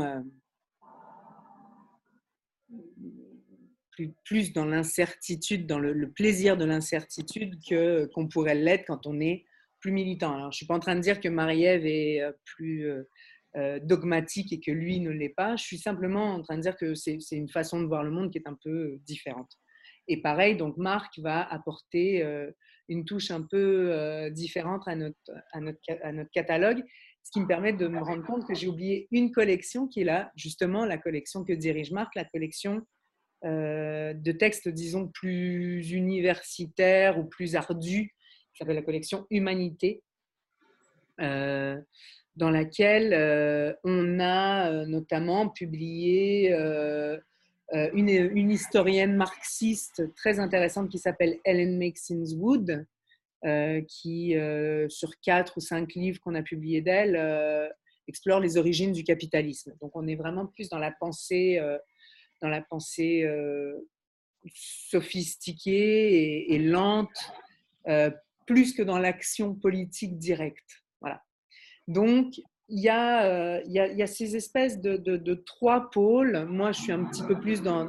plus, 3.90 4.12
plus, 4.24 4.52
dans 4.52 4.66
l'incertitude, 4.66 5.66
dans 5.66 5.78
le, 5.78 6.10
plaisir 6.10 6.56
de 6.56 6.64
l'incertitude 6.64 7.58
que, 7.68 8.06
qu'on 8.12 8.28
pourrait 8.28 8.54
l'être 8.54 8.84
quand 8.86 9.06
on 9.06 9.20
est 9.20 9.44
plus 9.80 9.92
militant. 9.92 10.34
Alors, 10.34 10.50
je 10.50 10.56
ne 10.56 10.58
suis 10.58 10.66
pas 10.66 10.74
en 10.74 10.80
train 10.80 10.96
de 10.96 11.00
dire 11.00 11.20
que 11.20 11.28
Marie-Ève 11.28 11.86
est 11.86 12.22
plus 12.44 12.90
euh, 13.58 13.80
dogmatique 13.82 14.52
et 14.52 14.60
que 14.60 14.70
lui 14.70 15.00
ne 15.00 15.10
l'est 15.10 15.30
pas. 15.30 15.56
Je 15.56 15.64
suis 15.64 15.78
simplement 15.78 16.34
en 16.34 16.42
train 16.42 16.56
de 16.56 16.62
dire 16.62 16.76
que 16.76 16.94
c'est 16.94 17.18
une 17.32 17.48
façon 17.48 17.80
de 17.80 17.86
voir 17.86 18.04
le 18.04 18.10
monde 18.10 18.30
qui 18.30 18.38
est 18.38 18.46
un 18.46 18.56
peu 18.62 18.70
euh, 18.70 19.00
différente. 19.04 19.50
Et 20.06 20.22
pareil, 20.22 20.56
donc 20.56 20.76
Marc 20.76 21.18
va 21.18 21.42
apporter 21.52 22.22
euh, 22.22 22.52
une 22.88 23.04
touche 23.04 23.32
un 23.32 23.42
peu 23.42 24.30
différente 24.30 24.86
à 24.86 24.94
notre, 24.94 25.18
à, 25.52 25.60
notre, 25.60 25.80
à 26.02 26.12
notre 26.12 26.30
catalogue, 26.30 26.82
ce 27.22 27.32
qui 27.32 27.40
me 27.40 27.46
permet 27.46 27.72
de 27.72 27.88
me 27.88 28.00
rendre 28.00 28.24
compte 28.24 28.46
que 28.46 28.54
j'ai 28.54 28.68
oublié 28.68 29.08
une 29.10 29.32
collection 29.32 29.88
qui 29.88 30.02
est 30.02 30.04
là, 30.04 30.30
justement 30.36 30.86
la 30.86 30.96
collection 30.96 31.44
que 31.44 31.52
dirige 31.52 31.90
Marc, 31.90 32.14
la 32.14 32.24
collection 32.24 32.80
de 33.42 34.32
textes, 34.32 34.70
disons, 34.70 35.08
plus 35.08 35.90
universitaires 35.90 37.18
ou 37.18 37.24
plus 37.24 37.56
ardus, 37.56 38.14
qui 38.54 38.58
s'appelle 38.58 38.76
la 38.76 38.82
collection 38.82 39.26
Humanité 39.30 40.02
dans 42.38 42.50
laquelle 42.50 43.12
euh, 43.12 43.74
on 43.82 44.20
a 44.20 44.70
euh, 44.70 44.86
notamment 44.86 45.48
publié 45.48 46.52
euh, 46.52 47.18
une, 47.92 48.50
historienne 48.50 49.16
marxiste 49.16 50.14
très 50.14 50.38
intéressante 50.38 50.88
qui 50.88 50.98
s'appelle 50.98 51.38
Ellen 51.44 51.78
Maxine 51.78 52.24
Wood, 52.36 52.86
qui, 53.86 54.34
sur 54.88 55.10
quatre 55.20 55.58
ou 55.58 55.60
cinq 55.60 55.92
livres 55.92 56.18
qu'on 56.20 56.34
a 56.34 56.42
publiés 56.42 56.80
d'elle, 56.80 57.70
explore 58.06 58.40
les 58.40 58.56
origines 58.56 58.92
du 58.92 59.04
capitalisme. 59.04 59.74
Donc 59.82 59.94
on 59.94 60.08
est 60.08 60.16
vraiment 60.16 60.46
plus 60.46 60.70
dans 60.70 60.78
la 60.78 60.92
pensée, 60.92 61.60
dans 62.40 62.48
la 62.48 62.62
pensée 62.62 63.28
sophistiquée 64.54 66.54
et 66.54 66.58
lente, 66.58 67.32
plus 68.46 68.72
que 68.72 68.82
dans 68.82 68.98
l'action 68.98 69.54
politique 69.54 70.16
directe. 70.16 70.87
Donc, 71.88 72.34
il 72.68 72.80
y, 72.80 72.90
a, 72.90 73.24
euh, 73.24 73.62
il, 73.64 73.72
y 73.72 74.02
a, 74.02 74.06
ces 74.06 74.36
espèces 74.36 74.78
de, 74.78 75.34
trois 75.46 75.90
pôles. 75.90 76.44
Moi, 76.44 76.72
je 76.72 76.82
suis 76.82 76.92
un 76.92 77.04
petit 77.04 77.22
peu 77.22 77.40
plus 77.40 77.62
dans, 77.62 77.88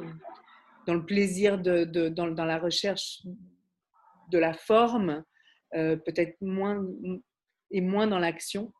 le 0.88 1.04
plaisir, 1.04 1.58
de, 1.58 1.84
dans, 2.08 2.44
la 2.44 2.58
recherche 2.58 3.22
de 4.32 4.38
la 4.38 4.54
forme, 4.54 5.22
euh, 5.74 5.96
peut-être 5.96 6.34
moins 6.40 6.82
et 7.70 7.82
moins 7.82 8.06
dans 8.06 8.18
l'action. 8.18 8.72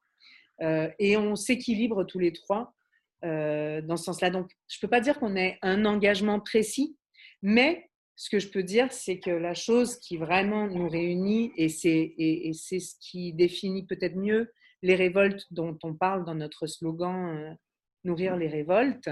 Euh, 0.62 0.88
et 0.98 1.16
on 1.16 1.36
s'équilibre 1.36 2.04
tous 2.04 2.18
les 2.18 2.32
trois 2.32 2.74
dans 3.22 3.96
ce 3.98 4.04
sens-là. 4.04 4.30
Donc, 4.30 4.50
je 4.68 4.78
ne 4.78 4.80
peux 4.80 4.88
pas 4.88 5.00
dire 5.00 5.18
qu'on 5.18 5.36
ait 5.36 5.58
un 5.60 5.84
engagement 5.84 6.40
précis, 6.40 6.96
mais 7.42 7.90
ce 8.16 8.30
que 8.30 8.38
je 8.38 8.48
peux 8.48 8.62
dire, 8.62 8.90
c'est 8.90 9.18
que 9.18 9.30
la 9.30 9.52
chose 9.52 9.98
qui 9.98 10.16
vraiment 10.16 10.66
nous 10.66 10.88
réunit, 10.88 11.52
et 11.58 11.68
c'est 11.68 12.14
ce 12.16 12.94
qui 13.00 13.34
définit 13.34 13.84
peut-être 13.84 14.16
mieux 14.16 14.50
les 14.82 14.94
révoltes 14.94 15.46
dont 15.50 15.76
on 15.82 15.94
parle 15.94 16.24
dans 16.24 16.34
notre 16.34 16.66
slogan 16.66 17.36
euh, 17.36 17.54
Nourrir 18.02 18.34
les 18.34 18.48
révoltes, 18.48 19.10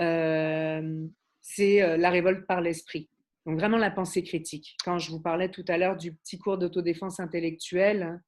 euh, 0.00 1.06
c'est 1.40 1.80
euh, 1.80 1.96
la 1.96 2.10
révolte 2.10 2.44
par 2.44 2.60
l'esprit. 2.60 3.08
Donc 3.46 3.56
vraiment 3.56 3.78
la 3.78 3.92
pensée 3.92 4.24
critique. 4.24 4.76
Quand 4.84 4.98
je 4.98 5.12
vous 5.12 5.20
parlais 5.20 5.48
tout 5.48 5.64
à 5.68 5.78
l'heure 5.78 5.96
du 5.96 6.14
petit 6.14 6.36
cours 6.36 6.58
d'autodéfense 6.58 7.20
intellectuelle, 7.20 8.20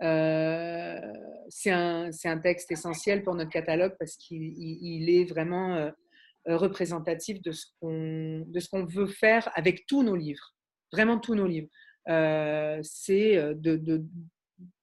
c'est 0.00 1.70
un, 1.70 2.10
un, 2.24 2.38
texte 2.38 2.72
essentiel 2.72 3.22
pour 3.24 3.34
notre 3.34 3.50
catalogue 3.50 3.94
parce 3.98 4.16
qu'il 4.16 5.10
est 5.10 5.24
vraiment 5.24 5.90
représentatif 6.46 7.42
de 7.42 7.52
ce 7.52 7.66
qu'on 8.70 8.86
veut 8.86 9.06
faire 9.06 9.50
avec 9.54 9.86
tous 9.86 10.02
nos 10.02 10.16
livres, 10.16 10.54
vraiment 10.92 11.18
tous 11.18 11.34
nos 11.34 11.46
livres. 11.46 11.68
c'est 12.82 13.54
de, 13.54 14.02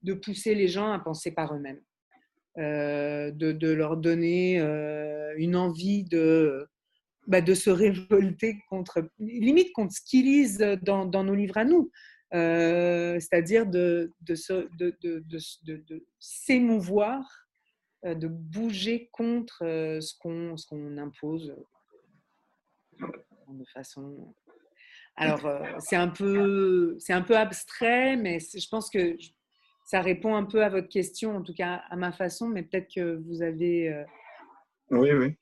de 0.01 0.13
pousser 0.13 0.55
les 0.55 0.67
gens 0.67 0.91
à 0.91 0.99
penser 0.99 1.31
par 1.31 1.53
eux-mêmes, 1.55 1.81
euh, 2.57 3.31
de, 3.31 3.71
leur 3.71 3.97
donner 3.97 4.59
euh, 4.59 5.33
une 5.37 5.55
envie 5.55 6.03
de, 6.03 6.67
bah, 7.27 7.41
de 7.41 7.53
se 7.53 7.69
révolter 7.69 8.59
contre, 8.69 9.09
limite 9.19 9.71
contre 9.73 9.93
ce 9.93 10.01
qu'ils 10.01 10.25
lisent 10.25 10.77
dans, 10.83 11.23
nos 11.23 11.35
livres 11.35 11.57
à 11.57 11.65
nous. 11.65 11.91
Euh, 12.33 13.19
c'est-à-dire 13.19 13.65
de, 13.67 14.11
s'émouvoir, 16.19 17.23
de 18.03 18.27
bouger 18.27 19.09
contre 19.11 19.59
ce 20.01 20.13
qu'on 20.19 20.97
impose 20.97 21.55
de 22.99 23.65
façon. 23.73 24.33
Alors, 25.15 25.41
c'est 25.79 25.95
un, 25.95 26.07
peu, 26.07 26.97
un 27.09 27.21
peu 27.21 27.37
abstrait, 27.37 28.15
mais 28.15 28.39
je 28.39 28.67
pense 28.67 28.89
que 28.89 29.15
ça 29.93 30.01
répond 30.01 30.35
un 30.35 30.43
peu 30.43 30.63
à 30.63 30.69
votre 30.69 30.89
question, 30.89 31.37
en 31.37 31.43
tout 31.43 31.53
cas 31.53 31.83
à 31.87 31.95
ma 31.95 32.11
façon, 32.11 32.47
mais 32.47 32.63
peut-être 32.63 32.91
que 32.91 33.21
vous 33.27 33.43
avez. 33.43 33.93
Euh, 33.93 34.03
oui, 34.89 35.11
oui. 35.11 35.35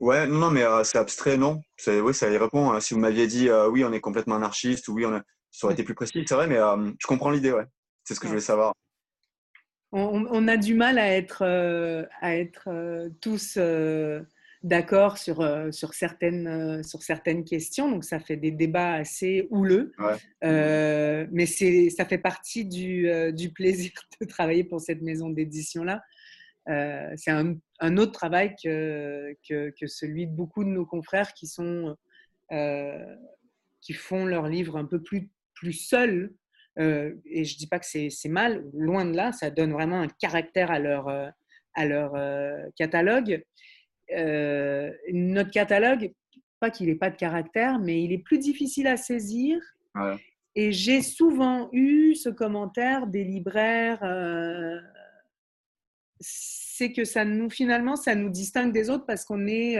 Ouais, 0.00 0.26
non, 0.26 0.38
non 0.38 0.50
mais 0.50 0.64
euh, 0.64 0.82
c'est 0.82 0.98
abstrait, 0.98 1.36
non. 1.36 1.62
Oui, 1.86 2.12
ça 2.12 2.28
y 2.28 2.36
répond. 2.36 2.72
Hein. 2.72 2.80
si 2.80 2.94
vous 2.94 2.98
m'aviez 2.98 3.28
dit 3.28 3.48
euh, 3.48 3.68
oui, 3.68 3.84
on 3.84 3.92
est 3.92 4.00
complètement 4.00 4.34
anarchiste, 4.34 4.88
ou 4.88 4.94
oui, 4.94 5.06
on 5.06 5.22
ça 5.52 5.66
aurait 5.68 5.74
été 5.74 5.84
plus 5.84 5.94
précis, 5.94 6.24
c'est 6.26 6.34
vrai, 6.34 6.48
mais 6.48 6.56
je 6.56 7.06
comprends 7.06 7.30
l'idée, 7.30 7.52
ouais. 7.52 7.66
C'est 8.02 8.14
ce 8.14 8.20
que 8.20 8.26
je 8.26 8.30
voulais 8.30 8.40
savoir. 8.40 8.72
On, 9.92 10.26
on, 10.28 10.48
a 10.48 10.56
du 10.56 10.74
mal 10.74 10.98
à 10.98 11.14
être, 11.16 11.44
à 12.20 12.36
être 12.36 13.08
tous 13.20 13.58
d'accord 14.62 15.18
sur, 15.18 15.40
euh, 15.40 15.70
sur, 15.70 15.94
certaines, 15.94 16.46
euh, 16.46 16.82
sur 16.82 17.02
certaines 17.02 17.44
questions. 17.44 17.90
Donc, 17.90 18.04
ça 18.04 18.18
fait 18.18 18.36
des 18.36 18.50
débats 18.50 18.94
assez 18.94 19.46
houleux. 19.50 19.92
Euh, 20.44 21.26
mais 21.30 21.46
ça 21.46 22.04
fait 22.04 22.18
partie 22.18 22.64
du, 22.64 23.08
du, 23.32 23.52
plaisir 23.52 23.92
de 24.20 24.26
travailler 24.26 24.64
pour 24.64 24.80
cette 24.80 25.02
maison 25.02 25.30
d'édition-là. 25.30 26.02
c'est 26.66 27.30
un, 27.30 27.54
un, 27.80 27.96
autre 27.96 28.12
travail 28.12 28.54
que, 28.62 29.34
que, 29.48 29.70
que, 29.78 29.86
celui 29.86 30.26
de 30.26 30.32
beaucoup 30.32 30.64
de 30.64 30.70
nos 30.70 30.86
confrères 30.86 31.32
qui, 31.34 31.46
sont, 31.46 31.96
qui 33.80 33.92
font 33.92 34.26
leurs 34.26 34.48
livres 34.48 34.76
un 34.76 34.84
peu 34.84 35.02
plus, 35.02 35.30
plus 35.54 35.72
seuls. 35.72 36.34
et 36.76 37.44
je 37.44 37.54
ne 37.54 37.58
dis 37.58 37.68
pas 37.68 37.78
que 37.78 37.86
c'est 37.86 38.28
mal, 38.28 38.64
loin 38.74 39.04
de 39.04 39.16
là, 39.16 39.32
ça 39.32 39.50
donne 39.50 39.72
vraiment 39.72 40.00
un 40.00 40.08
caractère 40.08 40.70
à 40.70 40.78
leur, 40.78 41.08
à 41.08 41.86
leur 41.86 42.12
catalogue. 42.76 43.42
Euh, 44.16 44.90
notre 45.12 45.50
catalogue, 45.50 46.12
pas 46.60 46.70
qu'il 46.70 46.86
n'ait 46.86 46.94
pas 46.94 47.10
de 47.10 47.16
caractère, 47.16 47.78
mais 47.78 48.02
il 48.02 48.12
est 48.12 48.18
plus 48.18 48.38
difficile 48.38 48.86
à 48.86 48.96
saisir. 48.96 49.58
Et 50.54 50.72
j'ai 50.72 51.02
souvent 51.02 51.68
eu 51.72 52.14
ce 52.14 52.28
commentaire 52.28 53.06
des 53.06 53.24
libraires 53.24 54.02
euh, 54.02 54.78
c'est 56.20 56.92
que 56.92 57.04
ça 57.04 57.24
nous, 57.24 57.50
finalement, 57.50 57.96
ça 57.96 58.14
nous 58.14 58.30
distingue 58.30 58.72
des 58.72 58.90
autres 58.90 59.06
parce 59.06 59.24
qu'on 59.24 59.46
est, 59.46 59.78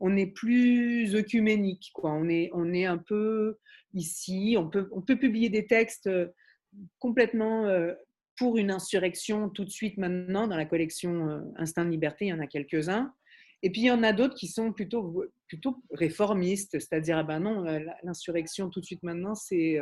on 0.00 0.16
est 0.16 0.26
plus 0.26 1.14
œcuménique. 1.14 1.90
Quoi. 1.94 2.12
On, 2.12 2.28
est, 2.28 2.50
on 2.52 2.72
est 2.72 2.84
un 2.84 2.98
peu 2.98 3.58
ici, 3.94 4.56
on 4.58 4.68
peut, 4.68 4.88
on 4.92 5.02
peut 5.02 5.16
publier 5.16 5.48
des 5.48 5.66
textes 5.66 6.10
complètement 6.98 7.66
pour 8.36 8.58
une 8.58 8.70
insurrection 8.70 9.48
tout 9.48 9.64
de 9.64 9.70
suite 9.70 9.98
maintenant. 9.98 10.48
Dans 10.48 10.56
la 10.56 10.66
collection 10.66 11.42
Instinct 11.56 11.84
de 11.84 11.90
liberté, 11.90 12.26
il 12.26 12.28
y 12.28 12.32
en 12.32 12.40
a 12.40 12.46
quelques-uns. 12.46 13.12
Et 13.62 13.70
puis 13.70 13.82
il 13.82 13.86
y 13.86 13.90
en 13.90 14.02
a 14.02 14.12
d'autres 14.12 14.34
qui 14.34 14.48
sont 14.48 14.72
plutôt, 14.72 15.24
plutôt 15.46 15.82
réformistes, 15.92 16.78
c'est-à-dire, 16.78 17.18
ah 17.18 17.22
ben 17.22 17.40
non, 17.40 17.64
l'insurrection 18.02 18.70
tout 18.70 18.80
de 18.80 18.84
suite 18.84 19.02
maintenant, 19.02 19.34
c'est 19.34 19.78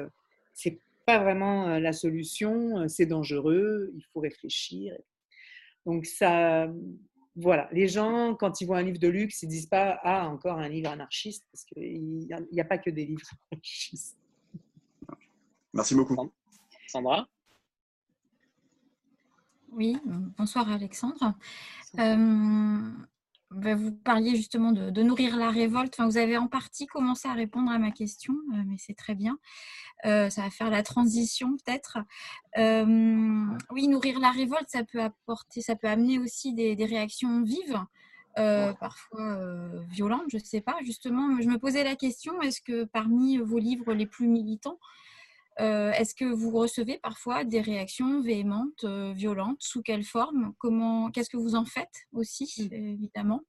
c'est 0.52 0.80
pas 1.06 1.18
vraiment 1.18 1.78
la 1.78 1.92
solution, 1.92 2.86
c'est 2.88 3.06
dangereux, 3.06 3.90
il 3.94 4.04
faut 4.12 4.20
réfléchir. 4.20 4.94
Donc 5.86 6.04
ça, 6.04 6.68
voilà, 7.36 7.68
les 7.72 7.88
gens, 7.88 8.34
quand 8.34 8.60
ils 8.60 8.66
voient 8.66 8.78
un 8.78 8.82
livre 8.82 8.98
de 8.98 9.08
luxe, 9.08 9.42
ils 9.42 9.48
disent 9.48 9.66
pas 9.66 9.98
Ah, 10.02 10.28
encore 10.28 10.58
un 10.58 10.68
livre 10.68 10.90
anarchiste, 10.90 11.46
parce 11.50 11.64
qu'il 11.64 12.26
n'y 12.52 12.60
a, 12.60 12.64
pas 12.64 12.78
que 12.78 12.90
des 12.90 13.06
livres 13.06 13.26
anarchistes. 13.52 14.18
Merci 15.72 15.94
beaucoup. 15.94 16.16
Sandra? 16.88 17.28
Oui, 19.72 19.96
bonsoir 20.36 20.68
Alexandre. 20.68 21.34
Euh, 21.98 22.90
vous 23.50 23.92
parliez 23.92 24.36
justement 24.36 24.72
de, 24.72 25.02
nourrir 25.02 25.36
la 25.36 25.50
révolte. 25.50 25.94
Enfin, 25.94 26.08
vous 26.08 26.18
avez 26.18 26.36
en 26.36 26.46
partie 26.46 26.86
commencé 26.86 27.28
à 27.28 27.32
répondre 27.32 27.70
à 27.70 27.78
ma 27.78 27.90
question, 27.90 28.34
euh, 28.54 28.62
mais 28.66 28.76
c'est 28.78 28.96
très 28.96 29.14
bien. 29.14 29.38
Euh, 30.06 30.30
ça 30.30 30.42
va 30.42 30.50
faire 30.50 30.70
la 30.70 30.82
transition 30.82 31.56
peut-être. 31.56 31.98
Euh, 32.58 33.46
oui, 33.70 33.88
nourrir 33.88 34.20
la 34.20 34.30
révolte, 34.30 34.68
ça 34.68 34.84
peut 34.84 35.02
apporter, 35.02 35.62
ça 35.62 35.76
peut 35.76 35.88
amener 35.88 36.18
aussi 36.18 36.54
des, 36.54 36.84
réactions 36.84 37.42
vives, 37.42 37.84
parfois 38.36 39.44
violentes, 39.90 40.24
je 40.28 40.36
ne 40.36 40.42
sais 40.42 40.60
pas. 40.60 40.76
Justement, 40.84 41.40
je 41.40 41.48
me 41.48 41.58
posais 41.58 41.84
la 41.84 41.96
question 41.96 42.40
est-ce 42.40 42.60
que 42.60 42.84
parmi 42.84 43.36
vos 43.38 43.58
livres 43.58 43.92
les 43.92 44.06
plus 44.06 44.28
militants, 44.28 44.78
est-ce 45.60 46.14
que 46.14 46.24
vous 46.24 46.50
recevez 46.50 46.98
parfois 46.98 47.44
des 47.44 47.60
réactions 47.60 48.20
véhémentes, 48.22 48.84
violentes? 48.84 49.60
Sous 49.60 49.82
quelle 49.82 50.04
forme? 50.04 50.54
Comment 50.58 51.10
Qu'est-ce 51.10 51.30
que 51.30 51.36
vous 51.36 51.54
en 51.54 51.64
faites 51.64 52.06
aussi, 52.12 52.68
mmh. 52.70 52.74
évidemment? 52.74 53.42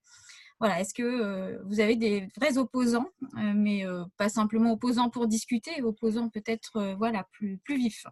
Voilà, 0.60 0.80
est-ce 0.80 0.94
que 0.94 1.60
vous 1.66 1.80
avez 1.80 1.96
des 1.96 2.28
vrais 2.38 2.60
opposants, 2.60 3.10
mais 3.34 3.84
pas 4.18 4.30
simplement 4.30 4.74
opposants 4.74 5.10
pour 5.10 5.28
discuter, 5.28 5.82
opposants 5.82 6.30
peut-être 6.30 6.94
voilà 7.00 7.28
plus 7.32 7.58
plus 7.58 7.78
vifs 7.78 8.06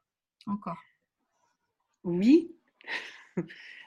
encore? 0.47 0.81
Oui. 2.03 2.55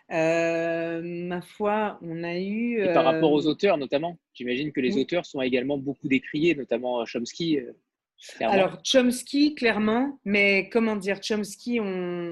ma 0.08 1.42
foi, 1.42 1.98
on 2.02 2.22
a 2.22 2.38
eu. 2.38 2.82
Et 2.82 2.92
par 2.92 3.04
rapport 3.04 3.32
aux 3.32 3.46
auteurs, 3.46 3.78
notamment, 3.78 4.18
j'imagine 4.34 4.72
que 4.72 4.80
les 4.80 4.96
auteurs 4.96 5.26
sont 5.26 5.40
également 5.40 5.78
beaucoup 5.78 6.08
décriés, 6.08 6.54
notamment 6.54 7.04
Chomsky. 7.04 7.58
Alors, 8.40 8.80
Chomsky, 8.84 9.54
clairement, 9.54 10.20
mais 10.24 10.68
comment 10.68 10.96
dire, 10.96 11.20
Chomsky, 11.22 11.80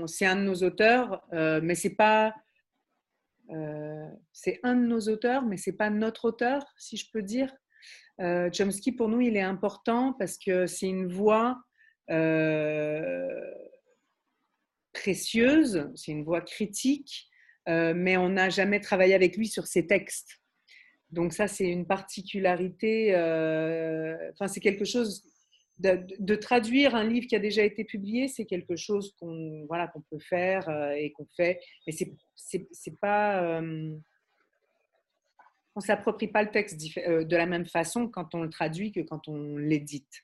c'est 0.07 0.27
un 0.27 0.37
de 0.37 0.43
nos 0.43 0.63
auteurs, 0.63 1.23
euh, 1.33 1.61
mais 1.63 1.75
c'est 1.75 1.97
pas. 1.97 2.35
Euh, 3.51 4.09
c'est 4.33 4.61
un 4.63 4.77
de 4.77 4.87
nos 4.87 5.01
auteurs, 5.01 5.45
mais 5.45 5.57
c'est 5.57 5.77
pas 5.77 5.91
notre 5.91 6.27
auteur, 6.27 6.65
si 6.79 6.97
je 6.97 7.11
peux 7.13 7.23
dire. 7.23 7.53
Euh, 8.21 8.51
Chomsky, 8.53 8.93
pour 8.93 9.09
nous, 9.09 9.21
il 9.21 9.37
est 9.37 9.43
important 9.43 10.13
parce 10.13 10.39
que 10.39 10.67
c'est 10.67 10.89
une 10.89 11.09
voix 11.09 11.61
précieuse, 14.93 15.89
c'est 15.95 16.11
une 16.11 16.25
voix 16.25 16.41
critique, 16.41 17.29
mais 17.69 18.17
on 18.17 18.31
n'a 18.31 18.51
jamais 18.51 18.81
travaillé 18.81 19.15
avec 19.15 19.37
lui 19.37 19.47
sur 19.47 19.69
ses 19.69 19.87
textes. 19.87 20.41
Donc 21.11 21.33
ça, 21.33 21.47
c'est 21.47 21.69
une 21.69 21.87
particularité, 21.87 23.15
enfin 23.15 24.49
c'est 24.49 24.59
quelque 24.59 24.85
chose 24.85 25.25
de, 25.81 26.35
traduire 26.35 26.95
un 26.95 27.05
livre 27.05 27.27
qui 27.27 27.37
a 27.37 27.39
déjà 27.39 27.65
été 27.65 27.85
publié, 27.85 28.29
c'est 28.29 28.45
quelque 28.45 28.77
chose 28.77 29.15
qu'on 29.19 29.65
voilà, 29.67 29.89
qu'on 29.89 30.03
peut 30.03 30.19
faire 30.19 30.69
euh, 30.69 30.91
et 30.93 31.13
qu'on 31.13 31.27
fait. 31.37 31.61
Mais 31.87 31.93
c'est 31.93 32.17
c'est 32.73 32.99
pas 33.01 33.43
euh, 33.43 33.97
on 35.75 35.81
s'approprie 35.81 36.29
pas 36.29 36.43
le 36.43 36.51
texte 36.51 36.81
euh, 36.99 37.25
de 37.25 37.37
la 37.37 37.47
même 37.47 37.67
façon 37.67 38.09
quand 38.09 38.35
on 38.35 38.43
le 38.43 38.51
traduit 38.51 38.93
que 38.93 39.01
quand 39.01 39.29
on 39.29 39.57
l'édite. 39.57 40.23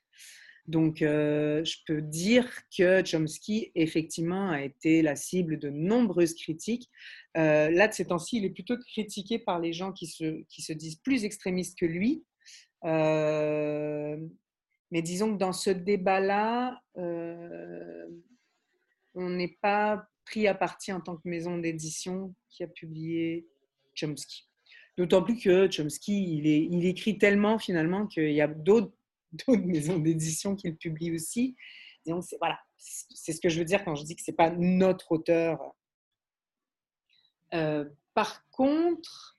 Donc, 0.67 0.97
je 0.99 1.75
peux 1.85 2.01
dire 2.01 2.45
que 2.77 3.01
Chomsky, 3.01 3.71
effectivement, 3.73 4.49
a 4.49 4.63
été 4.63 5.01
la 5.01 5.15
cible 5.15 5.59
de 5.59 5.69
nombreuses 5.69 6.33
critiques. 6.33 6.89
là, 7.35 7.87
de 7.87 7.93
ces 7.93 8.07
temps-ci, 8.07 8.39
il 8.39 8.43
est 8.43 8.49
plutôt 8.49 8.77
critiqué 8.77 9.39
par 9.39 9.61
les 9.61 9.71
gens 9.71 9.93
qui 9.93 10.07
se, 10.07 10.43
qui 10.49 10.61
se 10.61 10.73
disent 10.73 10.97
plus 10.97 11.23
extrémistes 11.23 11.79
que 11.79 11.85
lui. 11.85 12.25
Mais 14.91 15.01
disons 15.01 15.33
que 15.33 15.37
dans 15.37 15.53
ce 15.53 15.69
débat-là, 15.69 16.81
euh, 16.97 18.07
on 19.15 19.29
n'est 19.29 19.57
pas 19.61 20.07
pris 20.25 20.47
à 20.47 20.55
partie 20.55 20.91
en 20.91 21.01
tant 21.01 21.17
que 21.17 21.27
maison 21.27 21.57
d'édition 21.57 22.33
qui 22.49 22.63
a 22.63 22.67
publié 22.67 23.47
Chomsky. 23.95 24.47
D'autant 24.97 25.23
plus 25.23 25.37
que 25.37 25.69
Chomsky, 25.69 26.37
il, 26.37 26.85
écrit 26.85 27.17
tellement 27.17 27.59
finalement 27.59 28.07
qu'il 28.07 28.31
y 28.31 28.41
a 28.41 28.47
d'autres 28.47 28.93
maisons 29.65 29.99
d'édition 29.99 30.55
qui 30.55 30.69
le 30.69 30.75
publient 30.75 31.13
aussi. 31.13 31.55
Donc, 32.05 32.23
c'est, 32.23 32.37
voilà, 32.37 32.59
c'est 32.77 33.33
ce 33.33 33.41
que 33.41 33.49
je 33.49 33.59
veux 33.59 33.65
dire 33.65 33.83
quand 33.83 33.95
je 33.95 34.03
dis 34.03 34.15
que 34.15 34.21
ce 34.21 34.31
n'est 34.31 34.35
pas 34.35 34.49
notre 34.51 35.11
auteur. 35.11 35.75
Euh, 37.53 37.85
par 38.13 38.49
contre, 38.49 39.37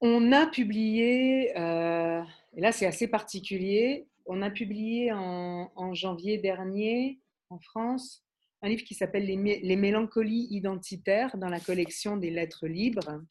on 0.00 0.32
a 0.32 0.46
publié, 0.46 1.56
euh, 1.58 2.22
et 2.56 2.60
là 2.60 2.72
c'est 2.72 2.86
assez 2.86 3.08
particulier, 3.08 4.06
on 4.26 4.42
a 4.42 4.50
publié 4.50 5.12
en, 5.12 5.94
janvier 5.94 6.38
dernier 6.38 7.18
en 7.50 7.58
France 7.58 8.24
un 8.60 8.68
livre 8.68 8.84
qui 8.84 8.94
s'appelle 8.94 9.24
les, 9.24 9.76
mélancolies 9.76 10.48
identitaires 10.50 11.36
dans 11.38 11.48
la 11.48 11.60
collection 11.60 12.16
des 12.16 12.30
lettres 12.30 12.66
libres. 12.66 13.22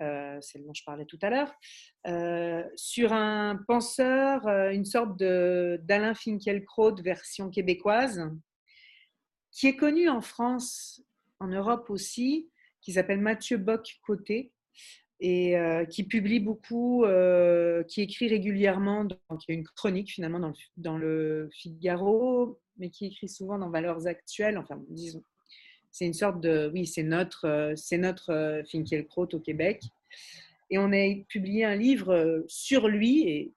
Euh, 0.00 0.38
c'est 0.40 0.58
dont 0.64 0.72
je 0.72 0.82
parlais 0.84 1.04
tout 1.04 1.18
à 1.20 1.30
l'heure, 1.30 1.52
euh, 2.06 2.64
sur 2.76 3.12
un 3.12 3.56
penseur, 3.68 4.46
euh, 4.48 4.70
une 4.70 4.86
sorte 4.86 5.18
d'Alain 5.18 6.14
Finkielkraut 6.14 6.96
version 7.02 7.50
québécoise, 7.50 8.30
qui 9.50 9.66
est 9.66 9.76
connu 9.76 10.08
en 10.08 10.22
France, 10.22 11.02
en 11.40 11.48
Europe 11.48 11.90
aussi, 11.90 12.50
qui 12.80 12.92
s'appelle 12.92 13.20
Mathieu 13.20 13.58
Bock-Côté, 13.58 14.52
et 15.22 15.56
euh, 15.56 15.84
qui 15.84 16.02
publie 16.02 16.40
beaucoup, 16.40 17.04
euh, 17.04 17.84
qui 17.84 18.02
écrit 18.02 18.26
régulièrement, 18.26 19.04
donc 19.04 19.20
il 19.30 19.44
y 19.48 19.52
a 19.52 19.54
une 19.54 19.64
chronique 19.64 20.10
finalement 20.10 20.52
dans 20.76 20.98
le, 20.98 21.48
Figaro, 21.52 22.58
mais 22.76 22.90
qui 22.90 23.06
écrit 23.06 23.28
souvent 23.28 23.56
dans 23.56 23.70
Valeurs 23.70 24.08
Actuelles, 24.08 24.58
enfin 24.58 24.82
disons. 24.88 25.22
C'est 25.92 26.06
une 26.06 26.12
sorte 26.12 26.40
de, 26.40 26.72
oui, 26.74 26.86
c'est 26.86 27.04
notre, 27.04 27.46
euh, 27.46 27.72
c'est 27.76 27.98
notre 27.98 28.62
Finkielkraut 28.68 29.28
au 29.32 29.38
Québec. 29.38 29.84
Et 30.70 30.78
on 30.78 30.92
a 30.92 31.14
publié 31.28 31.64
un 31.64 31.76
livre 31.76 32.44
sur 32.48 32.88
lui, 32.88 33.28
et 33.28 33.52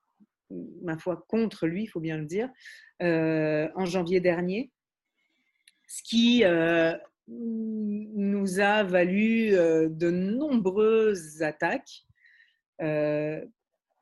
ma 0.84 1.00
foi 1.00 1.26
contre 1.28 1.66
lui, 1.66 1.84
il 1.84 1.88
faut 1.88 2.02
bien 2.02 2.18
le 2.18 2.26
dire, 2.26 2.50
en 3.00 3.86
janvier 3.86 4.20
dernier. 4.20 4.70
Ce 5.88 6.04
qui 6.04 6.44
nous 7.28 8.60
a 8.60 8.84
valu 8.84 9.56
euh, 9.56 9.90
de 9.90 10.10
nombreuses 10.10 11.42
attaques. 11.42 12.04
Euh, 12.82 13.44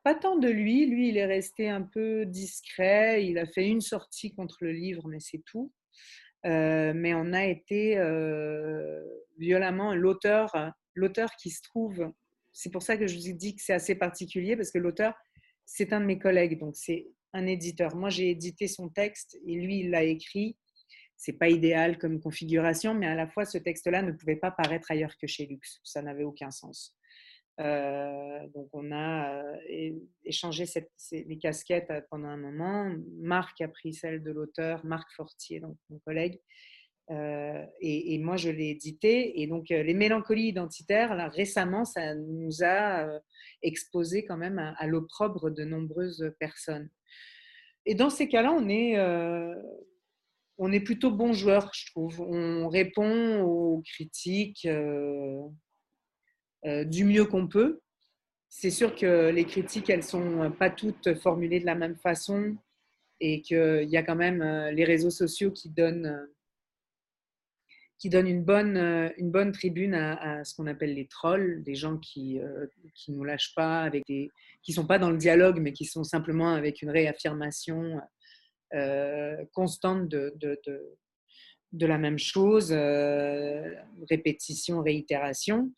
pas 0.02 0.14
tant 0.14 0.36
de 0.36 0.48
lui, 0.48 0.86
lui 0.86 1.08
il 1.08 1.16
est 1.16 1.26
resté 1.26 1.68
un 1.68 1.82
peu 1.82 2.26
discret, 2.26 3.24
il 3.24 3.38
a 3.38 3.46
fait 3.46 3.66
une 3.66 3.80
sortie 3.80 4.34
contre 4.34 4.58
le 4.60 4.72
livre, 4.72 5.08
mais 5.08 5.20
c'est 5.20 5.42
tout. 5.46 5.72
Euh, 6.44 6.92
mais 6.94 7.14
on 7.14 7.32
a 7.32 7.46
été 7.46 7.94
violemment 9.38 9.94
l'auteur, 9.94 10.54
l'auteur 10.94 11.30
qui 11.36 11.50
se 11.50 11.62
trouve. 11.62 12.12
C'est 12.52 12.70
pour 12.70 12.82
ça 12.82 12.98
que 12.98 13.06
je 13.06 13.16
vous 13.16 13.30
ai 13.30 13.32
dit 13.32 13.56
que 13.56 13.62
c'est 13.62 13.72
assez 13.72 13.94
particulier 13.94 14.56
parce 14.56 14.70
que 14.70 14.78
l'auteur, 14.78 15.14
c'est 15.64 15.94
un 15.94 16.00
de 16.00 16.06
mes 16.06 16.18
collègues, 16.18 16.58
donc 16.58 16.76
c'est 16.76 17.06
un 17.32 17.46
éditeur. 17.46 17.96
Moi, 17.96 18.10
j'ai 18.10 18.28
édité 18.30 18.68
son 18.68 18.90
texte 18.90 19.38
et 19.46 19.54
lui, 19.54 19.80
il 19.80 19.90
l'a 19.90 20.02
écrit 20.04 20.58
c'est 21.24 21.32
pas 21.32 21.48
idéal 21.48 21.96
comme 21.96 22.20
configuration, 22.20 22.92
mais 22.92 23.06
à 23.06 23.14
la 23.14 23.26
fois 23.26 23.46
ce 23.46 23.56
texte-là 23.56 24.02
ne 24.02 24.12
pouvait 24.12 24.36
pas 24.36 24.50
paraître 24.50 24.90
ailleurs 24.90 25.16
que 25.16 25.26
chez 25.26 25.46
Lux. 25.46 25.80
Ça 25.82 26.02
n'avait 26.02 26.22
aucun 26.22 26.50
sens. 26.50 26.94
Euh, 27.60 28.46
donc 28.54 28.68
on 28.72 28.92
a 28.92 29.42
euh, 29.42 29.92
échangé 30.24 30.64
les 31.12 31.38
casquettes 31.38 31.90
euh, 31.90 32.02
pendant 32.10 32.28
un 32.28 32.36
moment. 32.36 32.94
Marc 33.18 33.62
a 33.62 33.68
pris 33.68 33.94
celle 33.94 34.22
de 34.22 34.32
l'auteur, 34.32 34.84
Marc 34.84 35.10
Fortier, 35.14 35.60
donc 35.60 35.78
mon 35.88 35.98
collègue, 36.00 36.40
et, 37.08 38.18
moi 38.18 38.36
je 38.36 38.50
l'ai 38.50 38.68
édité. 38.68 39.40
Et 39.40 39.46
donc 39.46 39.70
les 39.70 39.94
mélancolies 39.94 40.48
identitaires, 40.48 41.14
là, 41.14 41.28
récemment, 41.28 41.86
ça 41.86 42.14
nous 42.14 42.62
a 42.62 43.18
exposé 43.62 44.26
quand 44.26 44.36
même 44.36 44.58
à, 44.58 44.74
à 44.76 44.86
l'opprobre 44.86 45.50
de 45.50 45.64
nombreuses 45.64 46.34
personnes. 46.38 46.90
Et 47.86 47.94
dans 47.94 48.10
ces 48.10 48.28
cas-là, 48.28 48.52
on 48.52 48.68
est 48.68 48.96
on 50.58 50.72
est 50.72 50.80
plutôt 50.80 51.10
bon 51.10 51.32
joueur, 51.32 51.70
je 51.74 51.90
trouve. 51.90 52.20
On 52.20 52.68
répond 52.68 53.40
aux 53.42 53.82
critiques 53.82 54.68
du 56.64 57.04
mieux 57.04 57.24
qu'on 57.24 57.48
peut. 57.48 57.80
C'est 58.48 58.70
sûr 58.70 58.94
que 58.94 59.30
les 59.30 59.44
critiques, 59.44 59.90
elles 59.90 60.04
sont 60.04 60.52
pas 60.58 60.70
toutes 60.70 61.14
formulées 61.14 61.60
de 61.60 61.66
la 61.66 61.74
même 61.74 61.96
façon 61.96 62.56
et 63.20 63.42
qu'il 63.42 63.88
y 63.88 63.96
a 63.96 64.02
quand 64.02 64.16
même 64.16 64.42
les 64.70 64.84
réseaux 64.84 65.10
sociaux 65.10 65.50
qui 65.50 65.70
donnent 65.70 66.28
qui 68.04 68.10
donne 68.10 68.26
une 68.26 68.44
bonne, 68.44 68.76
euh, 68.76 69.08
une 69.16 69.30
bonne 69.30 69.50
tribune 69.50 69.94
à, 69.94 70.44
ce 70.44 70.54
qu'on 70.54 70.66
appelle 70.66 70.94
les 70.94 71.06
trolls, 71.06 71.62
des 71.62 71.74
gens 71.74 71.96
qui 71.96 72.34
ne 72.34 72.44
euh, 72.44 72.66
nous 73.08 73.24
lâchent 73.24 73.54
pas, 73.54 73.82
avec 73.82 74.02
des, 74.06 74.30
qui 74.62 74.72
ne 74.72 74.74
sont 74.74 74.86
pas 74.86 74.98
dans 74.98 75.10
le 75.10 75.16
dialogue, 75.16 75.58
mais 75.58 75.72
qui 75.72 75.86
sont 75.86 76.04
simplement 76.04 76.50
avec 76.50 76.82
une 76.82 76.90
réaffirmation 76.90 77.96
euh, 77.96 78.00
constante 79.52 80.08
de, 80.08 80.34
de, 80.36 80.60
de, 81.72 81.86
la 81.86 81.98
même 81.98 82.18
chose, 82.18 82.72
répétition, 84.10 84.82
réitération. 84.82 85.72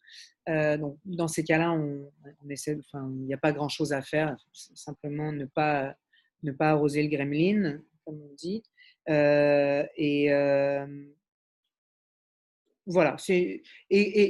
donc, 0.48 0.98
dans 1.04 1.28
ces 1.28 1.44
cas-là, 1.44 1.72
on, 1.72 2.10
essaie, 2.48 2.78
enfin, 2.78 3.08
il 3.20 3.26
n'y 3.26 3.34
a 3.34 3.38
pas 3.38 3.52
grand-chose 3.52 3.92
à 3.92 4.02
faire, 4.02 4.36
simplement 4.52 5.32
ne 5.32 5.44
pas, 5.46 5.94
ne 6.42 6.52
pas 6.52 6.70
arroser 6.70 7.02
le 7.02 7.08
gremlin, 7.08 7.80
comme 8.04 8.20
on 8.20 8.34
dit. 8.34 8.62
et 9.08 10.30
voilà. 12.86 13.16
Et, 13.28 13.62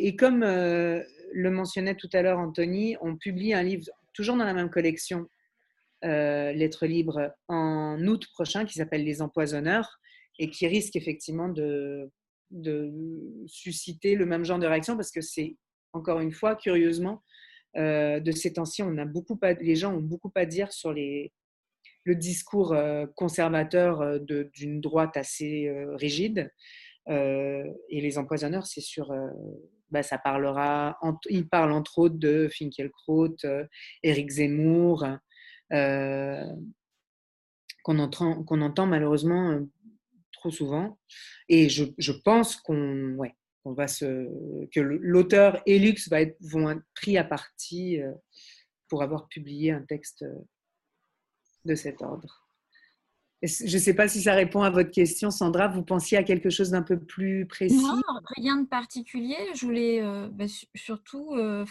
et, 0.07 0.17
comme 0.17 0.43
euh, 0.43 1.03
le 1.33 1.51
mentionnait 1.51 1.95
tout 1.95 2.09
à 2.12 2.23
l'heure 2.23 2.39
Anthony, 2.39 2.97
on 3.01 3.17
publie 3.17 3.53
un 3.53 3.62
livre 3.62 3.85
toujours 4.14 4.37
dans 4.37 4.45
la 4.45 4.55
même 4.55 4.71
collection, 4.71 5.29
euh, 6.07 6.53
Lettres 6.53 6.87
libres, 6.87 7.33
en 7.49 7.99
août 8.07 8.27
prochain, 8.33 8.65
qui 8.65 8.75
s'appelle 8.75 9.05
Les 9.05 9.23
empoisonneurs, 9.23 9.99
et 10.39 10.51
qui 10.51 10.67
risque 10.67 10.97
effectivement 10.97 11.49
de, 11.49 12.11
susciter 13.47 14.15
le 14.15 14.27
même 14.27 14.45
genre 14.45 14.59
de 14.59 14.67
réaction, 14.67 14.97
parce 14.97 15.11
que 15.11 15.21
c'est, 15.21 15.57
encore 15.93 16.21
une 16.21 16.33
fois, 16.33 16.57
curieusement, 16.57 17.23
euh, 17.77 18.21
de 18.21 18.33
ces 18.33 18.55
temps-ci, 18.55 18.83
on 18.83 18.97
a 18.97 19.05
beaucoup 19.05 19.39
les 19.61 19.77
gens 19.77 19.95
ont 19.95 20.01
beaucoup 20.01 20.33
à 20.35 20.47
dire 20.47 20.73
sur 20.73 20.93
les, 20.93 21.33
le 22.05 22.15
discours 22.15 22.75
conservateur 23.17 24.21
d'une 24.21 24.81
droite 24.81 25.17
assez 25.17 25.71
rigide. 25.95 26.51
Euh, 27.09 27.65
et 27.89 28.01
les 28.01 28.19
empoisonneurs, 28.19 28.67
c'est 28.67 28.83
euh, 28.99 29.29
bah, 29.91 30.03
ça 30.03 30.19
parlera, 30.19 30.99
il 31.31 31.49
parle 31.49 31.73
entre 31.73 31.99
autres 31.99 32.19
de 32.19 32.49
Finkielkraut, 32.51 33.37
Eric 34.03 34.31
euh, 34.31 34.35
Zemmour, 34.35 35.07
qu'on 35.71 36.69
entend, 37.99 38.45
entend 38.49 38.87
malheureusement 38.87 39.61
trop 40.33 40.51
souvent. 40.51 40.99
Et 41.49 41.69
je, 41.69 42.12
pense 42.12 42.57
qu'on 42.57 43.14
ouais, 43.14 43.35
va 43.64 43.89
se, 43.89 44.67
que 44.73 44.81
l'auteur 44.81 45.62
et 45.67 45.79
Lux 45.79 46.09
va 46.09 46.23
être, 46.23 46.37
vont 46.41 46.71
être 46.71 46.83
pris 46.95 47.19
à 47.19 47.25
partie 47.25 47.99
pour 48.89 49.03
avoir 49.03 49.29
publié 49.29 49.73
un 49.73 49.83
texte 49.83 50.25
de 51.64 51.75
cet 51.75 52.03
ordre. 52.03 52.45
Je 53.47 53.76
ne 53.76 53.80
sais 53.80 53.94
pas 53.94 54.09
si 54.09 54.22
ça 54.22 54.34
répond 54.34 54.62
à 54.62 54.70
votre 54.70 54.90
question, 54.90 55.30
Sandra. 55.30 55.68
Vous 55.68 55.82
pensiez 55.82 56.18
à 56.18 56.22
quelque 56.22 56.51
chose 56.51 56.70
d'un 56.70 56.82
peu 56.82 56.99
plus 56.99 57.47
précis? 57.47 57.76
Non, 57.76 58.01
rien 58.36 58.57
de 58.57 58.66
particulier. 58.66 59.36
Je 59.55 59.64
voulais 59.64 60.03
euh, 60.03 60.28
bah, 60.30 60.44
surtout 60.74 61.34
euh, 61.34 61.64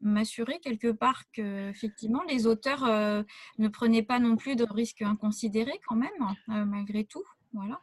m'assurer 0.00 0.58
quelque 0.60 0.90
part 0.90 1.24
que 1.32 1.68
effectivement, 1.70 2.22
les 2.28 2.46
auteurs 2.46 2.84
euh, 2.84 3.22
ne 3.58 3.68
prenaient 3.68 4.02
pas 4.02 4.18
non 4.18 4.36
plus 4.36 4.56
de 4.56 4.66
risques 4.68 5.02
inconsidérés 5.02 5.80
quand 5.86 5.96
même, 5.96 6.10
malgré 6.66 7.04
tout. 7.04 7.24
Voilà. 7.52 7.80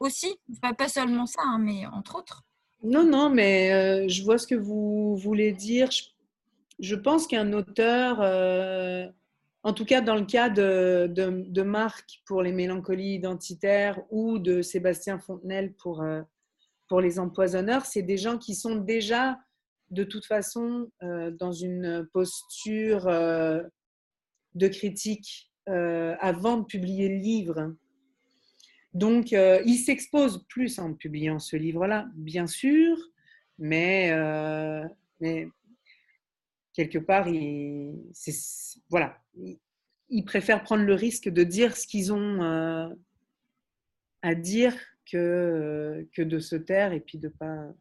Aussi, 0.00 0.38
pas 0.78 0.88
seulement 0.88 1.26
ça, 1.26 1.42
hein, 1.44 1.58
mais 1.58 1.86
entre 1.86 2.16
autres. 2.16 2.44
Non, 2.82 3.04
non, 3.04 3.30
mais 3.30 4.08
je 4.08 4.22
vois 4.22 4.38
ce 4.38 4.46
que 4.46 4.54
vous 4.54 5.16
voulez 5.16 5.52
dire. 5.52 5.90
je 6.78 6.94
pense 6.94 7.26
qu'un 7.26 7.52
auteur 7.52 8.18
en 9.68 9.74
tout 9.74 9.84
cas 9.84 10.00
dans 10.00 10.14
le 10.14 10.24
cas 10.24 10.48
de, 10.48 11.62
Marc 11.62 12.22
pour 12.24 12.42
les 12.42 12.52
mélancolies 12.52 13.16
identitaires 13.16 14.00
ou 14.10 14.38
de 14.38 14.62
Sébastien 14.62 15.18
Fontenelle 15.18 15.74
pour, 15.74 16.00
euh, 16.00 16.22
pour 16.88 17.02
les 17.02 17.18
empoisonneurs, 17.18 17.84
c'est 17.84 18.02
des 18.02 18.16
gens 18.16 18.38
qui 18.38 18.54
sont 18.54 18.76
déjà 18.76 19.38
de 19.90 20.04
toute 20.04 20.24
façon 20.24 20.90
euh, 21.02 21.30
dans 21.32 21.52
une 21.52 22.08
posture 22.14 23.08
euh, 23.08 23.62
de 24.54 24.68
critique 24.68 25.52
avant 25.66 26.56
de 26.56 26.64
publier 26.64 27.10
le 27.10 27.16
livre. 27.16 27.74
Donc, 28.94 29.32
ils 29.32 29.76
s'exposent 29.76 30.46
plus 30.48 30.78
en 30.78 30.94
publiant 30.94 31.38
ce 31.38 31.56
livre-là, 31.56 32.08
bien 32.14 32.46
sûr, 32.46 32.96
mais, 33.58 34.10
mais 35.20 35.46
quelque 36.78 36.98
part, 36.98 37.26
ils, 37.26 37.92
voilà, 38.88 39.18
ils 40.08 40.24
préfèrent 40.24 40.62
prendre 40.62 40.84
le 40.84 40.94
risque 40.94 41.28
de 41.28 41.42
dire 41.42 41.76
ce 41.76 41.88
qu'ils 41.88 42.12
ont 42.12 42.40
euh, 42.40 42.88
à 44.22 44.36
dire 44.36 44.76
que, 45.10 45.16
euh, 45.16 46.04
que 46.12 46.22
de 46.22 46.38
se 46.38 46.54
taire 46.54 46.92
et 46.92 47.00
puis 47.00 47.18
de 47.18 47.26
pas. 47.26 47.74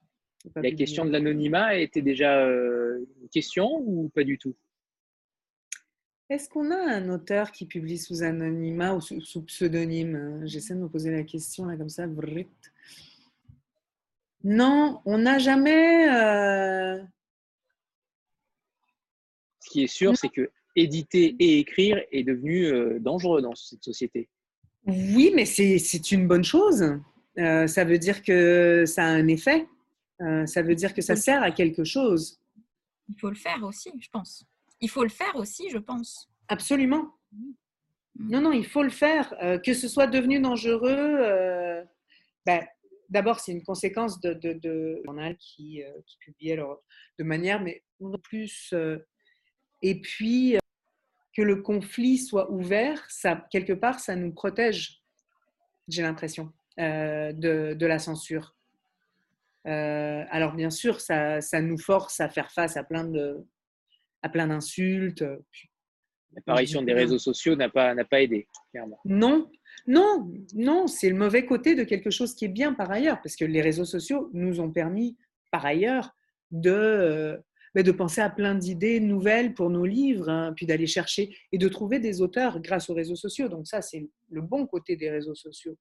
La 0.56 0.72
question 0.72 1.06
de 1.06 1.12
l'anonymat 1.12 1.76
était 1.76 2.02
déjà 2.02 2.44
euh, 2.44 3.06
une 3.22 3.30
question 3.30 3.70
ou 3.86 4.10
pas 4.10 4.24
du 4.24 4.40
tout? 4.40 4.56
Est-ce 6.30 6.50
qu'on 6.50 6.72
a 6.72 6.78
un 6.78 7.10
auteur 7.10 7.52
qui 7.52 7.68
publie 7.68 8.00
sous 8.00 8.24
anonymat 8.24 8.96
ou 8.96 9.02
sous, 9.02 9.44
pseudonyme? 9.44 10.42
J'essaie 10.46 10.74
de 10.74 10.80
me 10.80 10.90
poser 10.90 11.12
la 11.12 11.24
question 11.24 11.66
là 11.66 11.78
comme 11.78 11.90
ça. 11.90 12.08
Non, 14.44 15.02
on 15.06 15.20
n'a 15.20 15.38
jamais. 15.38 16.08
Ce 19.68 19.70
qui 19.70 19.84
est 19.84 19.88
sûr, 19.88 20.16
c'est 20.16 20.30
que 20.30 20.50
éditer 20.78 21.36
et 21.40 21.60
écrire 21.60 22.02
est 22.14 22.24
devenu 22.24 22.68
euh, 22.68 23.00
dangereux 23.00 23.42
dans 23.42 23.54
cette 23.54 23.84
société. 23.84 24.30
Oui, 24.86 25.34
mais 25.36 25.44
c'est 25.44 26.12
une 26.12 26.26
bonne 26.26 26.46
chose. 26.46 26.86
Euh, 27.38 27.68
ça 27.68 27.84
veut 27.84 27.98
dire 27.98 28.24
que 28.24 28.86
ça 28.88 29.04
a 29.04 29.10
un 29.10 29.28
effet. 29.28 29.68
Euh, 30.22 30.46
ça 30.46 30.62
veut 30.62 30.76
dire 30.76 30.94
que 30.94 31.02
ça 31.02 31.18
sert 31.18 31.44
à 31.44 31.52
quelque 31.52 31.84
chose. 31.84 32.40
Il 33.10 33.20
faut 33.20 33.30
le 33.30 33.36
faire 33.36 33.62
aussi, 33.64 33.92
je 34.00 34.08
pense. 34.10 34.46
Il 34.80 34.90
faut 34.90 35.04
le 35.04 35.10
faire 35.10 35.36
aussi, 35.36 35.70
je 35.70 35.80
pense. 35.80 36.30
Absolument. 36.48 37.12
Mm. 37.34 37.52
Non, 38.20 38.42
non, 38.42 38.52
il 38.54 38.66
faut 38.66 38.84
le 38.84 38.90
faire. 38.90 39.36
que 39.66 39.74
ce 39.74 39.90
soit 39.90 40.08
devenu 40.08 40.40
dangereux, 40.40 41.84
ben, 42.46 42.66
d'abord, 43.10 43.42
c'est 43.42 43.52
une 43.52 43.62
conséquence 43.64 44.22
de, 44.22 44.34
de, 44.34 44.54
de, 44.54 45.04
qui, 45.38 45.84
qui 46.06 46.18
publiait 46.20 46.58
de 47.20 47.24
manière, 47.24 47.62
mais 47.62 47.84
plus. 48.24 48.74
Et 49.82 50.02
puis, 50.02 50.58
que 51.38 51.44
le 51.44 51.58
conflit 51.58 52.18
soit 52.18 52.52
ouvert, 52.52 53.06
ça, 53.10 53.46
quelque 53.52 53.74
part, 53.74 54.00
ça 54.00 54.16
nous 54.16 54.32
protège, 54.32 55.04
j'ai 55.88 56.02
l'impression, 56.02 56.52
euh, 56.80 57.32
de, 57.32 57.86
la 57.86 58.00
censure. 58.00 58.56
Euh, 59.68 60.24
alors 60.32 60.54
bien 60.54 60.72
sûr, 60.72 61.00
ça, 61.00 61.40
nous 61.62 61.78
force 61.78 62.20
à 62.20 62.30
faire 62.30 62.52
face 62.52 62.76
à 62.76 62.84
plein 62.84 63.04
de, 63.04 63.46
à 64.24 64.30
plein 64.30 64.48
d'insultes. 64.48 65.24
L'apparition 66.34 66.82
des 66.82 66.94
réseaux 66.94 67.20
sociaux 67.20 67.56
n'a 67.56 67.70
pas, 67.70 67.94
n'a 67.94 68.04
pas 68.04 68.22
aidé, 68.22 68.48
clairement. 68.72 69.00
Non, 69.06 69.52
non, 69.86 70.32
non, 70.56 70.88
c'est 70.88 71.10
le 71.10 71.16
mauvais 71.16 71.46
côté 71.46 71.76
de 71.76 71.84
quelque 71.84 72.10
chose 72.10 72.34
qui 72.34 72.46
est 72.46 72.50
bien 72.50 72.74
par 72.74 72.90
ailleurs, 72.90 73.22
parce 73.22 73.36
que 73.36 73.46
les 73.46 73.62
réseaux 73.62 73.86
sociaux 73.86 74.32
nous 74.34 74.60
ont 74.60 74.72
permis 74.72 75.18
par 75.52 75.66
ailleurs 75.66 76.16
de, 76.50 77.40
euh, 77.78 77.84
de 77.84 77.92
penser 77.92 78.22
à 78.22 78.30
plein 78.30 78.56
d'idées 78.56 79.00
nouvelles 79.00 79.54
pour 79.54 79.70
nos 79.70 79.86
livres, 79.86 80.30
hein, 80.30 80.54
puis 80.56 80.66
d'aller 80.66 80.88
chercher 80.88 81.36
et 81.52 81.58
de 81.58 81.68
trouver 81.70 82.00
des 82.00 82.22
auteurs 82.22 82.60
grâce 82.60 82.90
aux 82.90 82.94
réseaux 82.94 83.16
sociaux. 83.16 83.48
Donc 83.48 83.68
ça, 83.68 83.82
c'est 83.82 84.10
le 84.30 84.42
bon 84.42 84.66
côté 84.66 84.96
des 84.96 85.10
réseaux 85.10 85.36
sociaux. 85.36 85.78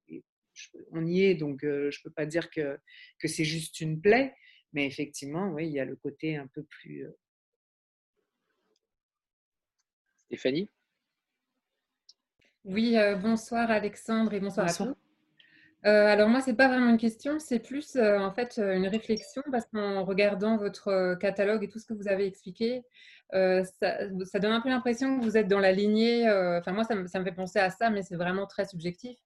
on 0.92 1.07
y 1.07 1.24
est, 1.24 1.34
donc 1.34 1.64
euh, 1.64 1.90
je 1.90 2.01
ne 2.01 2.03
peux 2.05 2.12
pas 2.12 2.26
dire 2.26 2.51
que, 2.51 2.78
que 3.18 3.28
c'est 3.28 3.44
juste 3.44 3.80
une 3.80 4.01
plaie, 4.01 4.34
mais 4.72 4.86
effectivement, 4.86 5.51
oui, 5.53 5.66
il 5.66 5.72
y 5.72 5.80
a 5.80 5.84
le 5.84 5.97
côté 5.97 6.36
un 6.36 6.47
peu 6.47 6.62
plus... 6.64 7.07
Euh 7.07 7.16
Stéphanie? 10.26 10.68
Oui, 12.64 12.97
euh, 12.97 13.14
bonsoir 13.14 13.70
Alexandre 13.70 14.34
et 14.34 14.40
bonsoir, 14.40 14.66
bonsoir. 14.66 14.88
à 14.88 14.92
tous. 14.92 15.05
Euh, 15.87 16.07
alors 16.07 16.28
moi, 16.28 16.41
c'est 16.41 16.57
pas 16.57 16.66
vraiment 16.66 16.91
une 16.91 16.99
question, 16.99 17.39
c'est 17.39 17.61
plus 17.61 17.95
euh, 17.95 18.18
en 18.18 18.32
fait 18.32 18.59
euh, 18.59 18.74
une 18.74 18.89
réflexion 18.89 19.43
parce 19.53 19.66
qu'en 19.66 20.05
regardant 20.05 20.57
votre 20.57 21.14
catalogue 21.20 21.62
et 21.62 21.68
tout 21.68 21.78
ce 21.78 21.87
que 21.87 21.95
vous 21.95 22.09
avez 22.09 22.26
expliqué, 22.26 22.82
ça, 23.32 24.39
donne 24.41 24.53
un 24.53 24.61
peu 24.61 24.68
l'impression 24.68 25.18
que 25.18 25.24
vous 25.24 25.37
êtes 25.37 25.49
dans 25.49 25.61
la 25.61 25.72
lignée. 25.72 26.28
Enfin 26.59 26.72
moi, 26.72 26.84
ça 26.84 26.95
me, 26.97 27.07
fait 27.07 27.32
penser 27.32 27.61
à 27.61 27.70
ça, 27.70 27.91
mais 27.91 28.03
c'est 28.03 28.16
vraiment 28.16 28.47
très 28.47 28.64
subjectif. 28.66 29.16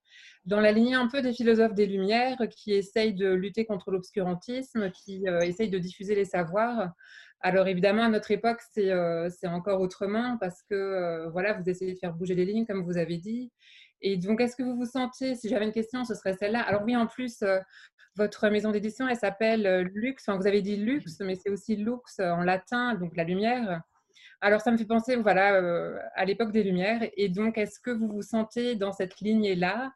Dans 0.45 0.59
la 0.59 0.71
lignée 0.71 0.95
un 0.95 1.07
peu 1.07 1.21
des 1.21 1.33
philosophes 1.33 1.73
des 1.73 1.85
Lumières 1.87 2.37
qui 2.49 2.73
essayent 2.73 3.13
de 3.13 3.29
lutter 3.31 3.65
contre 3.65 3.91
l'obscurantisme, 3.91 4.91
qui 4.91 5.25
essayent 5.43 5.69
de 5.69 5.79
diffuser 5.79 6.15
les 6.15 6.25
savoirs. 6.25 6.91
Alors 7.41 7.67
évidemment, 7.67 8.03
à 8.03 8.09
notre 8.09 8.31
époque, 8.31 8.61
c'est 8.71 9.47
encore 9.47 9.81
autrement 9.81 10.37
parce 10.39 10.61
que 10.63 11.27
voilà, 11.31 11.53
vous 11.53 11.69
essayez 11.69 11.93
de 11.93 11.99
faire 11.99 12.13
bouger 12.13 12.35
les 12.35 12.45
lignes, 12.45 12.65
comme 12.65 12.83
vous 12.83 12.97
avez 12.97 13.17
dit. 13.17 13.51
Et 14.01 14.17
donc, 14.17 14.41
est-ce 14.41 14.55
que 14.55 14.63
vous 14.63 14.75
vous 14.75 14.85
sentez, 14.85 15.35
si 15.35 15.49
j'avais 15.49 15.65
une 15.65 15.71
question, 15.71 16.03
ce 16.05 16.15
serait 16.15 16.33
celle-là. 16.33 16.61
Alors 16.61 16.83
oui, 16.83 16.95
en 16.95 17.07
plus, 17.07 17.43
votre 18.15 18.49
maison 18.49 18.71
d'édition, 18.71 19.07
elle 19.07 19.15
s'appelle 19.15 19.81
Lux. 19.93 20.27
Enfin, 20.27 20.37
vous 20.37 20.47
avez 20.47 20.61
dit 20.61 20.77
Lux, 20.77 21.19
mais 21.21 21.35
c'est 21.35 21.49
aussi 21.49 21.75
Lux 21.75 22.19
en 22.19 22.43
latin, 22.43 22.95
donc 22.95 23.15
la 23.15 23.23
lumière. 23.23 23.81
Alors, 24.43 24.59
ça 24.61 24.71
me 24.71 24.77
fait 24.77 24.85
penser 24.85 25.15
voilà, 25.17 26.01
à 26.15 26.25
l'époque 26.25 26.51
des 26.51 26.63
Lumières. 26.63 27.07
Et 27.15 27.29
donc, 27.29 27.59
est-ce 27.59 27.79
que 27.79 27.91
vous 27.91 28.07
vous 28.07 28.23
sentez 28.23 28.75
dans 28.75 28.91
cette 28.91 29.19
lignée-là 29.19 29.93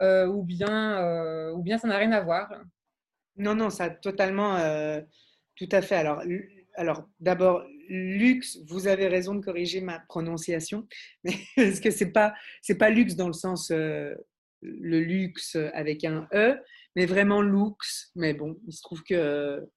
ou, 0.00 0.42
bien, 0.42 1.50
ou 1.52 1.62
bien 1.62 1.78
ça 1.78 1.88
n'a 1.88 1.96
rien 1.96 2.12
à 2.12 2.20
voir? 2.20 2.52
Non, 3.36 3.54
non, 3.54 3.70
ça 3.70 3.84
a 3.84 3.90
totalement, 3.90 4.58
tout 5.56 5.68
à 5.72 5.80
fait. 5.80 5.96
Alors, 5.96 6.22
alors 6.78 7.08
d'abord, 7.20 7.64
luxe, 7.88 8.58
vous 8.68 8.86
avez 8.86 9.08
raison 9.08 9.34
de 9.34 9.44
corriger 9.44 9.80
ma 9.80 9.98
prononciation, 9.98 10.86
mais, 11.24 11.34
parce 11.56 11.80
que 11.80 11.90
c'est 11.90 12.12
pas 12.12 12.34
c'est 12.62 12.78
pas 12.78 12.90
luxe 12.90 13.16
dans 13.16 13.26
le 13.26 13.32
sens 13.34 13.70
euh, 13.70 14.14
le 14.62 15.00
luxe 15.00 15.56
avec 15.74 16.04
un 16.04 16.28
e, 16.32 16.56
mais 16.96 17.06
vraiment 17.06 17.42
luxe. 17.42 18.10
Mais 18.14 18.32
bon, 18.32 18.58
il 18.66 18.72
se 18.72 18.82
trouve 18.82 19.02
que 19.02 19.68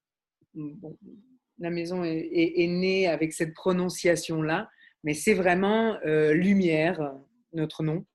la 1.58 1.70
maison 1.70 2.04
est, 2.04 2.66
née 2.66 3.06
avec 3.06 3.32
cette 3.32 3.54
prononciation 3.54 4.42
là, 4.42 4.70
mais 5.04 5.14
c'est 5.14 5.34
vraiment 5.34 5.98
euh, 6.06 6.32
lumière 6.32 7.14
notre 7.52 7.82
nom. 7.82 8.06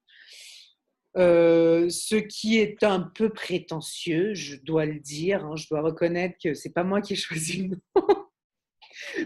Euh, 1.17 1.89
ce 1.89 2.15
qui 2.15 2.59
est 2.59 2.83
un 2.83 2.99
peu 2.99 3.29
prétentieux, 3.29 4.35
je 4.35 4.57
dois 4.57 4.85
le 4.85 4.99
dire. 4.99 5.45
Hein, 5.45 5.55
je 5.55 5.67
dois 5.67 5.81
reconnaître 5.81 6.37
que 6.41 6.53
c'est 6.53 6.73
pas 6.73 6.83
moi 6.83 7.01
qui 7.01 7.13
ai 7.13 7.15
choisi 7.15 7.63
le 7.63 7.77
nom. 7.95 8.26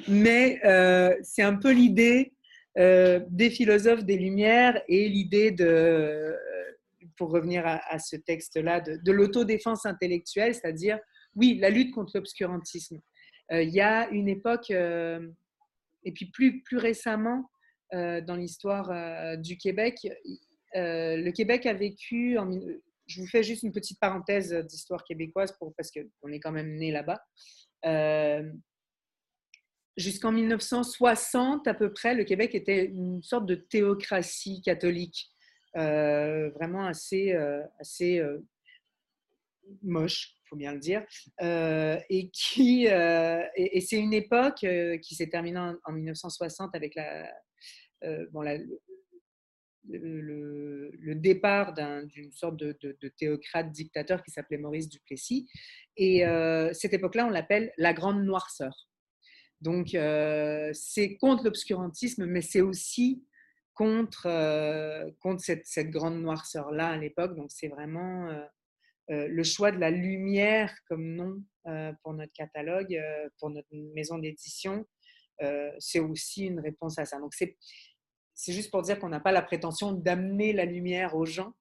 Mais 0.08 0.60
euh, 0.66 1.16
c'est 1.24 1.42
un 1.42 1.56
peu 1.56 1.72
l'idée 1.72 2.34
euh, 2.78 3.20
des 3.30 3.50
philosophes 3.50 4.06
des 4.06 4.18
Lumières 4.18 4.82
et 4.88 5.10
l'idée 5.10 5.52
de, 5.52 5.66
euh, 5.66 6.38
pour 7.18 7.32
revenir 7.32 7.64
à, 7.66 8.00
ce 8.00 8.16
texte-là, 8.16 8.82
de, 8.82 9.12
l'autodéfense 9.12 9.86
intellectuelle, 9.86 10.56
c'est-à-dire, 10.56 11.00
oui, 11.36 11.58
la 11.60 11.70
lutte 11.70 11.94
contre 11.94 12.14
l'obscurantisme. 12.16 13.00
Il 13.52 13.70
y 13.70 13.82
a 13.82 14.10
une 14.10 14.30
époque, 14.30 14.70
et 14.72 16.12
puis 16.14 16.28
plus, 16.28 16.62
plus 16.62 16.78
récemment, 16.78 17.50
dans 17.92 18.38
l'histoire 18.38 19.38
du 19.38 19.58
Québec, 19.58 20.08
le 20.74 21.32
Québec 21.32 21.66
a 21.66 21.74
vécu, 21.74 22.38
je 23.08 23.22
vous 23.22 23.28
fais 23.28 23.44
juste 23.44 23.64
une 23.64 23.74
petite 23.74 24.00
parenthèse 24.00 24.54
d'histoire 24.54 25.04
québécoise 25.04 25.52
pour, 25.60 25.74
parce 25.76 25.92
qu'on 25.92 26.32
est 26.32 26.40
quand 26.40 26.54
même 26.54 26.76
né 26.78 26.92
là-bas 26.92 27.22
jusqu'en 29.98 30.32
1960 30.32 31.68
à 31.68 31.74
peu 31.74 31.94
près, 31.94 32.14
le 32.16 32.24
Québec 32.24 32.56
était 32.56 32.86
une 32.86 33.22
sorte 33.22 33.46
de 33.46 33.56
théocratie 33.56 34.62
catholique, 34.62 35.30
euh, 35.78 36.50
vraiment 36.52 36.86
assez, 36.86 37.34
euh, 37.34 37.62
assez 37.80 38.20
euh, 38.20 38.40
moche, 39.84 40.36
il 40.44 40.50
faut 40.50 40.56
bien 40.56 40.74
le 40.74 40.80
dire, 40.80 41.06
et 41.40 42.30
qui 42.34 42.86
et, 42.86 43.82
c'est 43.82 44.00
une 44.00 44.14
époque 44.14 44.66
qui 45.02 45.16
s'est 45.16 45.30
terminée 45.30 45.60
en, 45.60 45.92
1960 45.92 46.76
avec 46.76 46.96
la, 46.96 47.32
bon, 48.32 48.42
le, 49.88 51.16
départ 51.16 51.74
d'une 51.74 52.32
sorte 52.34 52.58
de, 52.58 53.10
théocrate 53.18 53.72
dictateur 53.72 54.22
qui 54.24 54.32
s'appelait 54.32 54.58
Maurice 54.58 54.90
Duplessis. 54.90 55.48
Et 55.96 56.26
cette 56.74 56.94
époque-là, 56.94 57.28
on 57.28 57.30
l'appelle 57.30 57.72
la 57.78 57.94
Grande 57.94 58.26
Noirceur. 58.26 58.91
Donc, 59.62 59.94
euh, 59.94 60.72
c'est 60.74 61.18
contre 61.18 61.44
l'obscurantisme, 61.44 62.26
mais 62.26 62.42
c'est 62.42 62.62
aussi 62.62 63.24
contre, 63.76 64.26
euh, 64.26 65.12
contre 65.20 65.44
cette, 65.44 65.68
cette, 65.68 65.92
grande 65.92 66.20
noirceur-là 66.20 66.90
à 66.90 66.98
l'époque. 66.98 67.36
Donc, 67.36 67.52
c'est 67.52 67.68
vraiment 67.68 68.28
euh, 68.30 69.28
le 69.28 69.44
choix 69.44 69.72
de 69.72 69.78
la 69.78 69.92
lumière 69.92 70.74
comme 70.88 71.16
nom 71.16 71.44
pour 72.04 72.14
notre 72.14 72.34
catalogue, 72.34 73.00
pour 73.38 73.52
notre 73.52 73.68
maison 73.72 74.18
d'édition. 74.18 74.84
c'est 75.78 76.00
aussi 76.00 76.46
une 76.46 76.60
réponse 76.60 76.98
à 76.98 77.06
ça. 77.06 77.20
Donc, 77.20 77.36
c'est, 77.36 77.56
juste 78.48 78.72
pour 78.72 78.82
dire 78.82 79.00
qu'on 79.00 79.10
n'a 79.10 79.20
pas 79.20 79.32
la 79.32 79.44
prétention 79.44 79.92
d'amener 79.92 80.54
la 80.54 80.66
lumière 80.66 81.16
aux 81.16 81.26
gens, 81.26 81.54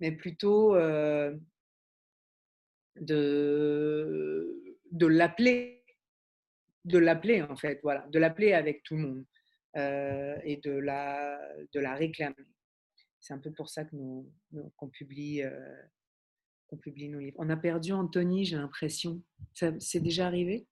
mais 0.00 0.12
plutôt 0.12 0.74
de, 0.74 1.40
de 3.00 5.06
l'appeler 5.06 5.77
de 6.84 6.98
l'appeler 6.98 7.42
en 7.42 7.56
fait, 7.56 7.80
voilà, 7.82 8.06
de 8.08 8.18
l'appeler 8.18 8.52
avec 8.52 8.82
tout 8.82 8.96
le 8.96 9.02
monde 9.02 9.24
euh, 9.76 10.36
et 10.44 10.56
de 10.56 10.70
la, 10.70 11.38
de 11.72 11.80
la 11.80 11.94
réclamer. 11.94 12.34
C'est 13.20 13.34
un 13.34 13.38
peu 13.38 13.52
pour 13.52 13.68
ça 13.68 13.84
que 13.84 13.94
nous, 13.96 14.30
qu'on 14.76 14.88
publie, 14.88 15.42
euh, 15.42 15.82
qu'on 16.68 16.76
publie 16.76 17.08
nos 17.08 17.18
livres. 17.18 17.36
On 17.38 17.50
a 17.50 17.56
perdu 17.56 17.92
Anthony, 17.92 18.44
j'ai 18.44 18.56
l'impression. 18.56 19.22
c'est 19.52 20.00
déjà 20.00 20.26
arrivé? 20.26 20.66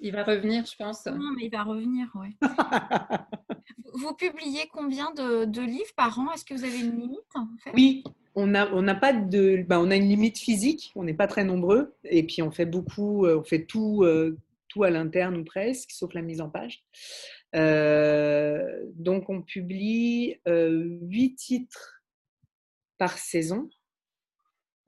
Il 0.00 0.12
va 0.12 0.24
revenir, 0.24 0.66
je 0.66 0.76
pense. 0.76 1.06
Non, 1.06 1.32
mais 1.36 1.44
il 1.44 1.50
va 1.50 1.62
revenir, 1.62 2.08
oui. 2.16 2.36
vous 3.94 4.14
publiez 4.14 4.66
combien 4.72 5.12
de, 5.12 5.60
livres 5.60 5.94
par 5.96 6.18
an? 6.18 6.32
Est-ce 6.32 6.44
que 6.44 6.54
vous 6.54 6.64
avez 6.64 6.80
une 6.80 6.98
limite 6.98 7.20
en 7.34 7.48
fait? 7.62 7.70
Oui, 7.72 8.02
on 8.34 8.48
n'a 8.48 8.68
on 8.74 8.86
a 8.88 8.94
pas 8.94 9.12
de, 9.12 9.64
ben, 9.68 9.78
on 9.78 9.90
a 9.90 9.96
une 9.96 10.08
limite 10.08 10.38
physique. 10.38 10.92
On 10.96 11.04
n'est 11.04 11.14
pas 11.14 11.28
très 11.28 11.44
nombreux, 11.44 11.94
et 12.04 12.26
puis 12.26 12.42
on 12.42 12.50
fait 12.50 12.66
beaucoup, 12.66 13.26
euh, 13.26 13.38
on 13.38 13.44
fait 13.44 13.64
tout 13.64 14.04
à 14.82 14.90
l'interne 14.90 15.36
ou 15.36 15.44
presque, 15.44 15.90
sauf 15.92 16.12
la 16.14 16.22
mise 16.22 16.40
en 16.40 16.50
page. 16.50 16.84
Euh, 17.54 18.84
donc 18.94 19.30
on 19.30 19.42
publie 19.42 20.40
euh, 20.48 20.98
8 21.02 21.36
titres 21.36 22.02
par 22.98 23.16
saison, 23.18 23.70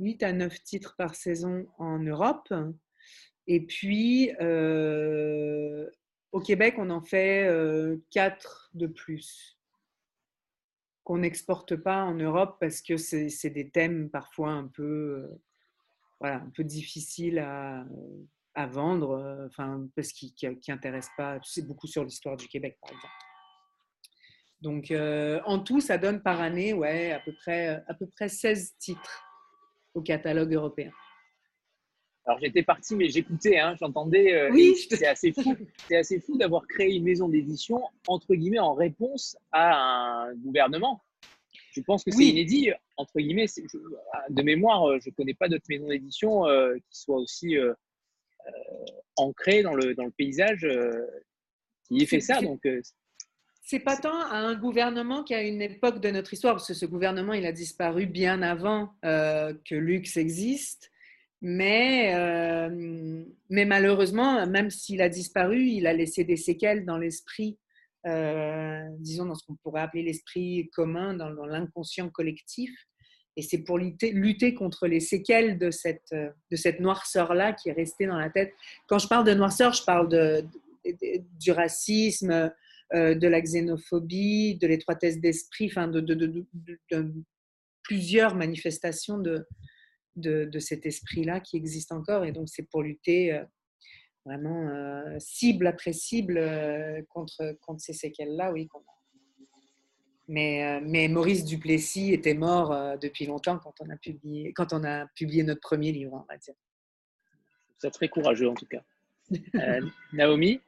8 0.00 0.22
à 0.24 0.32
9 0.32 0.62
titres 0.62 0.94
par 0.96 1.14
saison 1.14 1.66
en 1.78 1.98
Europe. 2.00 2.52
Et 3.46 3.64
puis 3.64 4.32
euh, 4.40 5.88
au 6.32 6.40
Québec, 6.40 6.74
on 6.78 6.90
en 6.90 7.02
fait 7.02 7.48
4 8.10 8.70
euh, 8.74 8.78
de 8.78 8.86
plus 8.86 9.58
qu'on 11.04 11.18
n'exporte 11.18 11.76
pas 11.76 12.02
en 12.02 12.14
Europe 12.14 12.56
parce 12.58 12.82
que 12.82 12.96
c'est 12.96 13.50
des 13.50 13.70
thèmes 13.70 14.10
parfois 14.10 14.50
un 14.50 14.66
peu, 14.66 15.24
voilà, 16.18 16.38
un 16.42 16.50
peu 16.50 16.64
difficiles 16.64 17.38
à, 17.38 17.86
à 18.56 18.66
vendre, 18.66 19.10
euh, 19.10 19.46
enfin, 19.46 19.86
parce 19.94 20.12
qu'ils 20.12 20.32
n'intéressent 20.66 21.14
pas, 21.16 21.38
tu 21.40 21.50
sais, 21.50 21.62
beaucoup 21.62 21.86
sur 21.86 22.02
l'histoire 22.02 22.36
du 22.36 22.48
Québec, 22.48 22.78
par 22.80 22.90
exemple. 22.90 23.14
Donc, 24.62 24.90
euh, 24.90 25.40
en 25.44 25.58
tout, 25.58 25.80
ça 25.80 25.98
donne 25.98 26.22
par 26.22 26.40
année, 26.40 26.72
ouais, 26.72 27.12
à 27.12 27.20
peu 27.20 27.32
près, 27.34 27.82
à 27.86 27.94
peu 27.94 28.06
près 28.06 28.30
16 28.30 28.76
titres 28.78 29.22
au 29.94 30.00
catalogue 30.00 30.54
européen. 30.54 30.90
Alors, 32.24 32.40
j'étais 32.40 32.62
parti, 32.62 32.96
mais 32.96 33.10
j'écoutais, 33.10 33.58
hein, 33.58 33.76
j'entendais. 33.78 34.32
Euh, 34.32 34.50
oui, 34.50 34.74
c'est 34.74 35.06
assez 35.06 35.32
fou. 35.32 35.54
C'est 35.86 35.98
assez 35.98 36.18
fou 36.18 36.38
d'avoir 36.38 36.66
créé 36.66 36.96
une 36.96 37.04
maison 37.04 37.28
d'édition 37.28 37.84
entre 38.08 38.34
guillemets 38.34 38.58
en 38.58 38.74
réponse 38.74 39.36
à 39.52 40.24
un 40.24 40.34
gouvernement. 40.34 41.02
Je 41.72 41.82
pense 41.82 42.02
que 42.02 42.10
c'est 42.10 42.24
inédit 42.24 42.72
entre 42.96 43.20
guillemets. 43.20 43.46
De 44.30 44.42
mémoire, 44.42 44.98
je 44.98 45.10
ne 45.10 45.14
connais 45.14 45.34
pas 45.34 45.48
d'autres 45.48 45.66
maisons 45.68 45.88
d'édition 45.88 46.44
qui 46.90 46.98
soient 46.98 47.18
aussi 47.18 47.54
ancré 49.16 49.62
dans 49.62 49.74
le, 49.74 49.94
dans 49.94 50.04
le 50.04 50.10
paysage 50.10 50.64
euh, 50.64 50.90
qui 51.84 52.06
fait 52.06 52.20
ça. 52.20 52.40
Donc, 52.40 52.64
euh, 52.66 52.80
c'est 53.62 53.80
pas 53.80 53.96
tant 53.96 54.20
à 54.30 54.36
un 54.36 54.54
gouvernement 54.54 55.24
qui 55.24 55.34
a 55.34 55.42
une 55.42 55.62
époque 55.62 56.00
de 56.00 56.10
notre 56.10 56.32
histoire, 56.32 56.54
parce 56.54 56.68
que 56.68 56.74
ce 56.74 56.86
gouvernement, 56.86 57.32
il 57.32 57.46
a 57.46 57.52
disparu 57.52 58.06
bien 58.06 58.42
avant 58.42 58.94
que 59.02 59.74
Lux 59.74 60.16
existe. 60.16 60.92
Mais, 61.42 62.14
mais 63.50 63.64
malheureusement, 63.64 64.46
même 64.46 64.70
s'il 64.70 65.02
a 65.02 65.08
disparu, 65.08 65.66
il 65.66 65.88
a 65.88 65.92
laissé 65.92 66.22
des 66.22 66.36
séquelles 66.36 66.84
dans 66.84 66.96
l'esprit, 66.96 67.58
disons 68.04 69.24
dans 69.24 69.34
ce 69.34 69.44
qu'on 69.44 69.56
pourrait 69.56 69.82
appeler 69.82 70.04
l'esprit 70.04 70.70
commun, 70.72 71.14
dans 71.14 71.28
l'inconscient 71.28 72.08
collectif. 72.08 72.70
Et 73.36 73.42
c'est 73.42 73.58
pour 73.58 73.78
lutter, 73.78 74.54
contre 74.54 74.86
les 74.86 75.00
séquelles 75.00 75.58
de 75.58 75.70
cette, 75.70 76.12
de 76.12 76.56
cette 76.56 76.80
noirceur-là 76.80 77.52
qui 77.52 77.68
est 77.68 77.72
restée 77.72 78.06
dans 78.06 78.18
la 78.18 78.30
tête. 78.30 78.54
Quand 78.88 78.98
je 78.98 79.08
parle 79.08 79.26
de 79.26 79.34
noirceur, 79.34 79.74
je 79.74 79.84
parle 79.84 80.08
de, 80.08 80.42
du 81.38 81.52
racisme, 81.52 82.50
euh, 82.94 83.16
de 83.16 83.26
la 83.26 83.40
xénophobie, 83.40 84.56
de 84.56 84.68
l'étroitesse 84.68 85.20
d'esprit, 85.20 85.66
enfin 85.66 85.88
de, 85.88 86.46
plusieurs 87.82 88.36
manifestations 88.36 89.18
de, 89.18 89.44
de, 90.14 90.58
cet 90.60 90.86
esprit-là 90.86 91.40
qui 91.40 91.56
existe 91.56 91.90
encore. 91.90 92.24
Et 92.24 92.30
donc, 92.30 92.48
c'est 92.48 92.68
pour 92.70 92.82
lutter 92.82 93.32
euh, 93.32 93.44
vraiment 94.24 94.68
euh, 94.68 95.16
cible 95.18 95.66
après 95.66 95.92
cible 95.92 96.40
contre, 97.08 97.58
contre 97.60 97.80
ces 97.80 97.92
séquelles-là, 97.92 98.52
oui, 98.52 98.68
mais, 100.28 100.64
euh, 100.64 100.80
mais, 100.82 101.08
Maurice 101.08 101.44
Duplessis 101.44 102.12
était 102.12 102.34
mort 102.34 102.72
euh, 102.72 102.96
depuis 102.96 103.26
longtemps 103.26 103.58
quand 103.58 103.74
on 103.80 103.90
a 103.90 103.96
publié, 103.96 104.52
quand 104.52 104.72
on 104.72 104.82
a 104.84 105.06
publié 105.14 105.42
notre 105.42 105.60
premier 105.60 105.92
livre, 105.92 106.14
on 106.14 106.32
va 106.32 106.36
dire. 106.38 106.54
C'est 107.78 107.90
très 107.90 108.08
courageux 108.08 108.48
en 108.48 108.54
tout 108.54 108.66
cas. 108.66 108.82
Euh, 109.56 109.80
Naomi? 110.12 110.60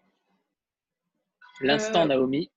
L'instant 1.61 2.07
Naomi 2.07 2.51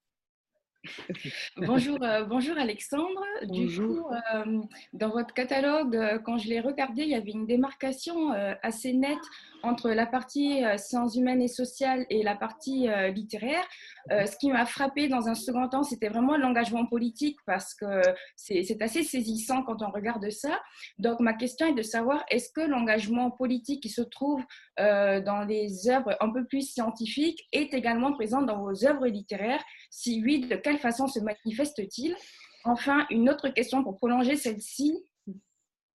bonjour, 1.57 1.97
euh, 2.01 2.23
bonjour 2.23 2.57
Alexandre. 2.57 3.23
Du 3.43 3.67
coup, 3.67 4.05
euh, 4.09 4.61
dans 4.93 5.09
votre 5.09 5.33
catalogue, 5.33 5.95
euh, 5.95 6.19
quand 6.19 6.37
je 6.37 6.47
l'ai 6.47 6.59
regardé, 6.59 7.03
il 7.03 7.09
y 7.09 7.15
avait 7.15 7.31
une 7.31 7.45
démarcation 7.45 8.31
assez 8.63 8.93
nette 8.93 9.17
entre 9.63 9.91
la 9.91 10.05
partie 10.05 10.63
sciences 10.77 11.15
humaines 11.15 11.41
et 11.41 11.47
sociales 11.47 12.05
et 12.09 12.23
la 12.23 12.35
partie 12.35 12.87
littéraire. 13.13 13.63
ce 14.09 14.35
qui 14.37 14.51
m'a 14.51 14.65
frappé 14.65 15.07
dans 15.07 15.27
un 15.27 15.35
second 15.35 15.67
temps, 15.67 15.83
c'était 15.83 16.09
vraiment 16.09 16.37
l'engagement 16.37 16.85
politique 16.85 17.37
parce 17.45 17.73
que 17.73 18.01
c'est 18.35 18.81
assez 18.81 19.03
saisissant 19.03 19.63
quand 19.63 19.83
on 19.83 19.91
regarde 19.91 20.29
ça. 20.29 20.59
Donc 20.97 21.19
ma 21.19 21.33
question 21.33 21.67
est 21.67 21.73
de 21.73 21.83
savoir, 21.83 22.23
est-ce 22.29 22.49
que 22.51 22.61
l'engagement 22.61 23.29
politique 23.31 23.83
qui 23.83 23.89
se 23.89 24.01
trouve 24.01 24.43
dans 24.77 25.45
les 25.47 25.89
œuvres 25.89 26.15
un 26.19 26.31
peu 26.31 26.45
plus 26.45 26.71
scientifiques 26.71 27.47
est 27.51 27.73
également 27.73 28.13
présent 28.13 28.41
dans 28.41 28.59
vos 28.59 28.85
œuvres 28.85 29.07
littéraires? 29.07 29.63
Si 29.91 30.21
oui, 30.23 30.39
de 30.39 30.55
quelle 30.55 30.70
façon 30.77 31.07
se 31.07 31.19
manifeste-t-il? 31.19 32.15
Enfin, 32.63 33.05
une 33.09 33.29
autre 33.29 33.49
question 33.49 33.83
pour 33.83 33.97
prolonger 33.97 34.35
celle-ci. 34.35 35.03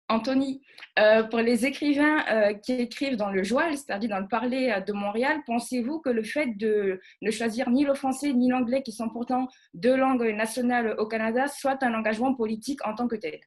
Anthony, 0.07 0.61
euh, 0.99 1.23
pour 1.23 1.39
les 1.39 1.65
écrivains 1.65 2.23
euh, 2.29 2.53
qui 2.53 2.73
écrivent 2.73 3.15
dans 3.15 3.31
le 3.31 3.43
joual, 3.43 3.75
c'est-à-dire 3.75 4.09
dans 4.09 4.19
le 4.19 4.27
parler 4.27 4.69
euh, 4.69 4.79
de 4.79 4.93
Montréal, 4.93 5.39
pensez-vous 5.47 5.99
que 5.99 6.09
le 6.09 6.23
fait 6.23 6.55
de 6.57 7.01
ne 7.23 7.31
choisir 7.31 7.71
ni 7.71 7.83
le 7.85 7.95
français 7.95 8.31
ni 8.31 8.49
l'anglais, 8.49 8.83
qui 8.83 8.91
sont 8.91 9.09
pourtant 9.09 9.47
deux 9.73 9.95
langues 9.95 10.35
nationales 10.35 10.95
au 10.99 11.07
Canada, 11.07 11.47
soit 11.47 11.81
un 11.81 11.95
engagement 11.95 12.35
politique 12.35 12.85
en 12.85 12.93
tant 12.93 13.07
que 13.07 13.15
tel? 13.15 13.39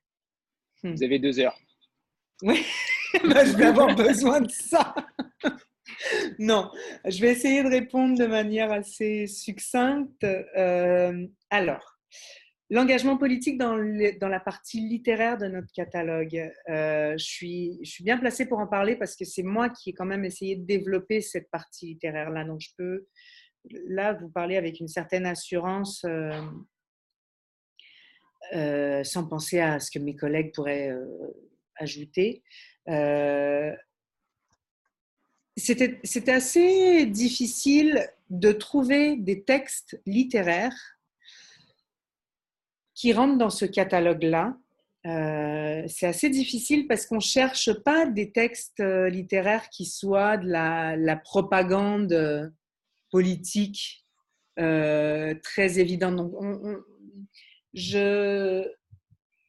Vous 0.82 1.02
avez 1.02 1.20
deux 1.20 1.38
heures. 1.38 1.58
Oui, 2.42 2.64
bah, 3.24 3.44
je 3.44 3.56
vais 3.56 3.66
avoir 3.66 3.94
besoin 3.94 4.40
de 4.40 4.50
ça. 4.50 4.94
Non, 6.38 6.70
je 7.04 7.20
vais 7.20 7.32
essayer 7.32 7.62
de 7.62 7.68
répondre 7.68 8.18
de 8.18 8.26
manière 8.26 8.70
assez 8.70 9.26
succincte. 9.26 10.24
Euh, 10.24 11.26
alors, 11.50 11.98
l'engagement 12.70 13.16
politique 13.16 13.58
dans, 13.58 13.76
la 13.76 14.40
partie 14.40 14.80
littéraire 14.80 15.38
de 15.38 15.46
notre 15.46 15.72
catalogue, 15.72 16.52
euh, 16.68 17.16
je, 17.18 17.24
suis, 17.24 17.78
je 17.82 17.90
suis 17.90 18.04
bien 18.04 18.18
placée 18.18 18.46
pour 18.46 18.58
en 18.58 18.66
parler 18.66 18.96
parce 18.96 19.16
que 19.16 19.24
c'est 19.24 19.42
moi 19.42 19.70
qui 19.70 19.90
ai 19.90 19.92
quand 19.92 20.06
même 20.06 20.24
essayé 20.24 20.56
de 20.56 20.64
développer 20.64 21.20
cette 21.20 21.50
partie 21.50 21.86
littéraire-là. 21.86 22.44
Donc, 22.44 22.60
je 22.60 22.70
peux 22.76 23.06
là 23.88 24.12
vous 24.12 24.30
parler 24.30 24.56
avec 24.56 24.80
une 24.80 24.88
certaine 24.88 25.26
assurance. 25.26 26.04
Euh, 28.54 29.04
sans 29.04 29.26
penser 29.26 29.60
à 29.60 29.78
ce 29.78 29.90
que 29.90 29.98
mes 29.98 30.16
collègues 30.16 30.54
pourraient 30.54 30.94
ajouter 31.76 32.42
c'était 35.58 36.32
assez 36.32 37.06
difficile 37.06 38.08
de 38.30 38.52
trouver 38.52 39.16
des 39.16 39.42
textes 39.42 40.00
littéraires 40.06 40.98
qui 42.94 43.12
rentrent 43.12 43.38
dans 43.38 43.50
ce 43.50 43.64
catalogue-là. 43.64 44.56
Euh, 45.06 45.84
c'est 45.86 46.06
assez 46.06 46.28
difficile 46.28 46.86
parce 46.88 47.06
qu'on 47.06 47.16
ne 47.16 47.20
cherche 47.20 47.72
pas 47.84 48.06
des 48.06 48.32
textes 48.32 48.80
euh, 48.80 49.08
littéraires 49.08 49.70
qui 49.70 49.86
soient 49.86 50.36
de 50.36 50.48
la, 50.48 51.16
propagande 51.16 52.12
euh, 52.12 52.48
politique 53.10 54.04
très 54.56 55.78
évidente. 55.78 56.20
Je, 57.72 58.68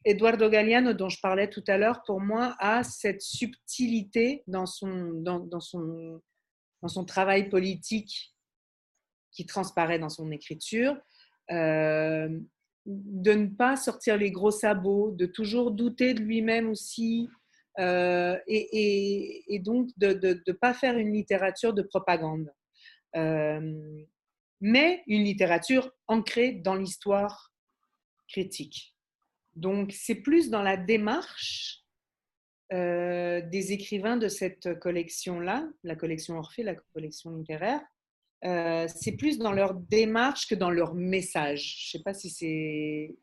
Eduardo 0.04 0.48
Galliano, 0.48 0.92
dont 0.94 1.08
je 1.08 1.20
parlais 1.20 1.48
tout 1.48 1.64
à 1.66 1.76
l'heure, 1.76 2.02
pour 2.04 2.20
moi, 2.20 2.56
a 2.58 2.82
cette 2.82 3.20
subtilité 3.20 4.42
dans 4.46 4.66
son, 4.66 5.12
dans, 5.14 5.60
son, 5.60 6.20
dans 6.80 6.88
son 6.88 7.04
travail 7.04 7.48
politique 7.48 8.34
qui 9.30 9.46
transparaît 9.46 9.98
dans 9.98 10.08
son 10.08 10.30
écriture, 10.30 10.96
euh, 11.50 12.28
de 12.86 13.32
ne 13.32 13.46
pas 13.46 13.76
sortir 13.76 14.16
les 14.16 14.30
gros 14.30 14.50
sabots, 14.50 15.12
de 15.12 15.26
toujours 15.26 15.70
douter 15.70 16.14
de 16.14 16.20
lui-même 16.20 16.70
aussi, 16.70 17.28
euh, 17.78 18.38
et, 18.46 19.60
donc 19.64 19.90
de 19.96 20.42
ne 20.46 20.52
pas 20.52 20.74
faire 20.74 20.96
une 20.96 21.12
littérature 21.12 21.72
de 21.72 21.82
propagande, 21.82 22.52
euh, 23.16 24.04
mais 24.60 25.02
une 25.06 25.24
littérature 25.24 25.90
ancrée 26.08 26.52
dans 26.52 26.74
l'histoire 26.74 27.52
critique. 28.28 28.94
Donc, 29.56 29.92
c'est 29.92 30.16
plus 30.16 30.50
dans 30.50 30.62
la 30.62 30.76
démarche 30.76 31.80
euh, 32.72 33.40
des 33.40 33.72
écrivains 33.72 34.16
de 34.16 34.28
cette 34.28 34.78
collection-là, 34.78 35.68
la 35.82 35.96
collection 35.96 36.38
Orphée, 36.38 36.62
la 36.62 36.76
collection 36.94 37.36
littéraire. 37.36 37.80
Euh, 38.44 38.86
c'est 38.94 39.16
plus 39.16 39.38
dans 39.38 39.52
leur 39.52 39.74
démarche 39.74 40.46
que 40.46 40.54
dans 40.54 40.70
leur 40.70 40.94
message. 40.94 41.78
Je 41.78 41.88
ne 41.88 41.98
sais 41.98 42.04
pas 42.04 42.14
si 42.14 42.30
c'est 42.30 43.16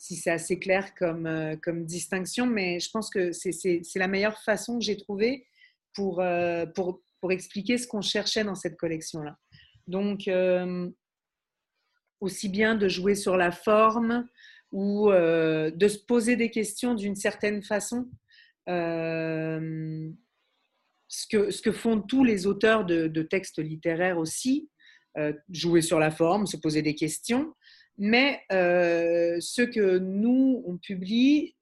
si 0.00 0.14
c'est 0.14 0.30
assez 0.30 0.60
clair 0.60 0.94
comme, 0.94 1.26
euh, 1.26 1.56
comme 1.56 1.84
distinction, 1.84 2.46
mais 2.46 2.78
je 2.78 2.88
pense 2.88 3.10
que 3.10 3.32
c'est 3.32 3.82
la 3.96 4.06
meilleure 4.06 4.40
façon 4.42 4.78
que 4.78 4.84
j'ai 4.84 4.96
trouvée 4.96 5.44
pour, 5.92 6.22
pour, 6.76 7.02
pour, 7.20 7.32
expliquer 7.32 7.78
ce 7.78 7.88
qu'on 7.88 8.00
cherchait 8.00 8.44
dans 8.44 8.54
cette 8.54 8.76
collection-là. 8.76 9.36
Donc, 9.88 10.30
aussi 12.20 12.48
bien 12.48 12.76
de 12.76 12.88
jouer 12.88 13.16
sur 13.16 13.36
la 13.36 13.50
forme, 13.50 14.28
ou 14.72 15.10
euh, 15.10 15.70
de 15.70 15.88
se 15.88 15.98
poser 15.98 16.36
des 16.36 16.50
questions 16.50 16.94
d'une 16.94 17.16
certaine 17.16 17.62
façon. 17.62 18.08
Euh, 18.68 20.10
ce, 21.08 21.26
que, 21.26 21.50
ce 21.50 21.62
que 21.62 21.72
font 21.72 22.00
tous 22.00 22.24
les 22.24 22.46
auteurs 22.46 22.84
de, 22.84 23.22
textes 23.22 23.58
littéraires 23.58 24.18
aussi, 24.18 24.68
euh, 25.16 25.32
jouer 25.50 25.80
sur 25.80 25.98
la 25.98 26.10
forme, 26.10 26.46
se 26.46 26.58
poser 26.58 26.82
des 26.82 26.94
questions. 26.94 27.54
Mais 27.96 28.42
ce 28.50 29.62
que 29.62 29.98
nous, 29.98 30.62
on 30.66 30.78
publie, 30.78 31.56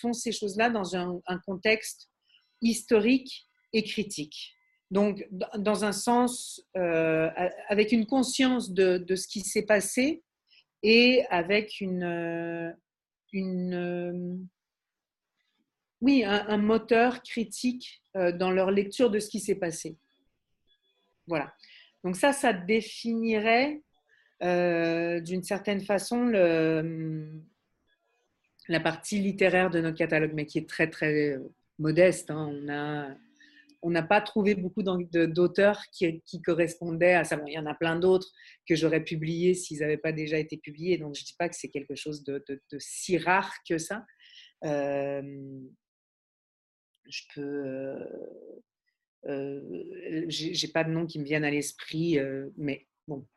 font 0.00 0.12
ces 0.12 0.32
choses-là 0.32 0.68
dans 0.68 0.96
un, 0.96 1.38
contexte 1.46 2.10
historique 2.60 3.46
et 3.72 3.84
critique. 3.84 4.52
Donc, 4.90 5.28
dans 5.30 5.84
un 5.84 5.92
sens, 5.92 6.60
avec 6.74 7.92
une 7.92 8.04
conscience 8.04 8.72
de, 8.72 8.98
de 8.98 9.14
ce 9.14 9.28
qui 9.28 9.42
s'est 9.42 9.66
passé, 9.66 10.24
et 10.84 11.24
avec 11.30 11.80
une, 11.80 12.04
euh, 12.04 12.70
euh, 13.34 14.36
oui, 16.02 16.22
un, 16.24 16.58
moteur 16.58 17.22
critique 17.22 18.02
euh, 18.16 18.30
dans 18.30 18.50
leur 18.50 18.70
lecture 18.70 19.10
de 19.10 19.18
ce 19.18 19.30
qui 19.30 19.40
s'est 19.40 19.54
passé. 19.54 19.96
Voilà. 21.26 21.54
Donc 22.04 22.16
ça, 22.16 22.32
ça 22.34 22.52
définirait 22.52 23.80
d'une 24.42 25.42
certaine 25.42 25.80
façon 25.80 26.26
la 28.68 28.80
partie 28.80 29.18
littéraire 29.20 29.70
de 29.70 29.80
notre 29.80 29.96
catalogue, 29.96 30.32
mais 30.34 30.44
qui 30.44 30.58
est 30.58 30.68
très 30.68 30.90
très 30.90 31.38
modeste. 31.78 32.30
Hein. 32.30 32.52
On 32.52 32.68
a 32.68 33.08
on 33.84 33.90
n'a 33.90 34.02
pas 34.02 34.22
trouvé 34.22 34.54
beaucoup 34.54 34.82
d'auteurs 34.82 35.82
qui, 35.92 36.22
correspondaient 36.42 37.12
à 37.12 37.24
ça. 37.24 37.38
il 37.46 37.52
y 37.52 37.58
en 37.58 37.66
a 37.66 37.74
plein 37.74 37.96
d'autres 37.96 38.32
que 38.66 38.74
j'aurais 38.74 39.04
publiés 39.04 39.52
s'ils 39.52 39.80
n'avaient 39.80 39.98
pas 39.98 40.12
déjà 40.12 40.38
été 40.38 40.56
publiés. 40.56 40.96
Donc, 40.96 41.14
je 41.14 41.20
ne 41.20 41.26
dis 41.26 41.36
pas 41.38 41.50
que 41.50 41.54
c'est 41.54 41.68
quelque 41.68 41.94
chose 41.94 42.24
de, 42.24 42.42
si 42.78 43.18
rare 43.18 43.52
que 43.68 43.76
ça. 43.76 44.06
Euh, 44.64 45.20
je 47.06 47.22
peux. 47.34 47.42
Euh, 47.42 48.06
euh, 49.26 50.24
j'ai 50.28 50.68
pas 50.68 50.84
de 50.84 50.90
nom 50.90 51.04
qui 51.04 51.18
me 51.18 51.24
viennent 51.24 51.44
à 51.44 51.50
l'esprit, 51.50 52.18
mais 52.56 52.86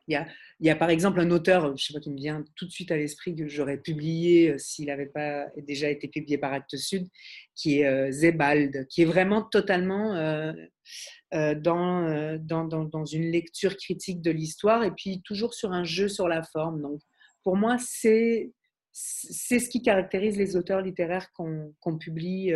Il 0.06 0.26
y 0.60 0.70
a, 0.70 0.76
par 0.76 0.90
exemple 0.90 1.20
un 1.20 1.30
auteur, 1.30 1.76
je 1.76 1.84
sais 1.84 1.92
pas 1.92 2.00
qui 2.00 2.10
me 2.10 2.16
vient 2.16 2.44
tout 2.56 2.64
de 2.66 2.70
suite 2.70 2.90
à 2.90 2.96
l'esprit 2.96 3.36
que 3.36 3.46
j'aurais 3.48 3.76
publié 3.76 4.50
euh, 4.50 4.58
s'il 4.58 4.86
n'avait 4.86 5.06
pas 5.06 5.46
déjà 5.58 5.90
été 5.90 6.08
publié 6.08 6.38
par 6.38 6.52
Actes 6.52 6.76
Sud, 6.76 7.06
qui 7.54 7.80
est 7.80 7.86
euh, 7.86 8.10
Zebald, 8.10 8.86
qui 8.88 9.02
est 9.02 9.06
vraiment 9.06 9.42
totalement 9.42 10.14
euh, 10.14 11.54
dans, 11.54 13.04
une 13.04 13.30
lecture 13.30 13.76
critique 13.76 14.22
de 14.22 14.30
l'histoire 14.30 14.84
et 14.84 14.90
puis 14.90 15.20
toujours 15.22 15.52
sur 15.52 15.72
un 15.72 15.84
jeu 15.84 16.08
sur 16.08 16.28
la 16.28 16.42
forme. 16.42 16.80
Donc, 16.80 17.00
pour 17.42 17.56
moi, 17.56 17.76
c'est 17.78 18.52
c'est 19.00 19.60
ce 19.60 19.68
qui 19.68 19.80
caractérise 19.80 20.36
les 20.36 20.56
auteurs 20.56 20.80
littéraires 20.80 21.30
qu'on 21.32 21.98
publie 22.00 22.52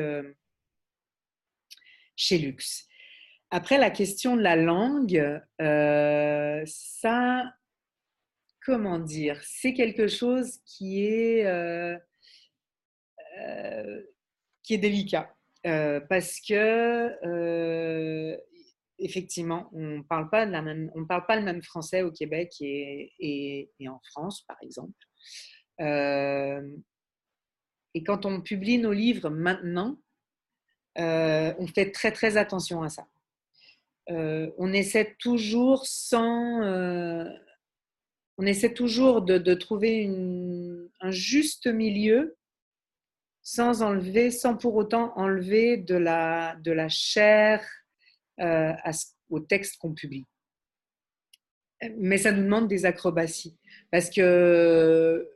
chez 2.17 2.39
Lux. 2.39 2.89
Après, 3.55 3.77
la 3.77 3.91
question 3.91 4.35
de 4.35 4.41
la 4.41 4.57
langue, 4.57 5.43
euh, 5.61 6.63
ça, 6.65 7.53
comment 8.65 8.99
dire, 8.99 9.39
c'est 9.45 9.75
quelque 9.75 10.09
chose 10.09 10.59
qui 10.65 11.05
est, 11.05 11.45
euh, 11.45 11.95
euh, 13.41 14.03
qui 14.63 14.73
est 14.73 14.79
délicat. 14.79 15.37
parce 15.63 16.41
que, 16.41 17.13
effectivement, 18.99 19.69
on 19.75 19.99
ne 19.99 20.03
parle, 20.03 20.31
pas 20.31 20.47
parle 20.47 21.27
pas 21.27 21.37
le 21.37 21.43
même 21.43 21.63
français 21.63 22.01
au 22.01 22.11
Québec 22.11 22.55
et, 22.61 23.13
et 23.21 23.89
en 23.89 24.01
France, 24.13 24.47
par 24.49 24.57
exemple. 24.63 24.97
et 27.95 28.03
quand 28.03 28.25
on 28.25 28.41
publie 28.41 28.79
nos 28.79 28.95
livres 28.95 29.29
maintenant, 29.29 29.99
on 30.97 31.67
fait 31.75 31.91
très 31.91 32.13
très 32.13 32.39
attention 32.39 32.83
à 32.83 32.89
ça. 32.89 33.07
Euh, 34.11 34.51
on 34.59 34.73
essaie 34.73 35.17
toujours 35.19 35.87
sans, 35.87 36.63
euh, 36.63 37.25
on 38.39 38.47
essaie 38.47 38.75
toujours 38.75 39.23
de, 39.23 39.55
trouver 39.55 40.07
un 41.01 41.11
juste 41.11 41.67
milieu 41.67 42.37
sans 43.43 43.83
enlever, 43.83 44.31
sans 44.31 44.57
pour 44.57 44.75
autant 44.75 45.13
enlever 45.17 45.77
de 45.77 45.97
la, 45.97 46.57
de 46.63 46.73
la 46.73 46.89
chair 46.89 47.65
euh, 48.41 48.73
au 49.31 49.41
texte 49.41 49.77
qu'on 49.79 49.95
publie. 49.95 50.27
Mais 51.97 52.19
ça 52.19 52.31
nous 52.31 52.43
demande 52.43 52.69
des 52.69 52.87
acrobaties. 52.87 53.57
Parce 53.91 54.09
que 54.09 55.29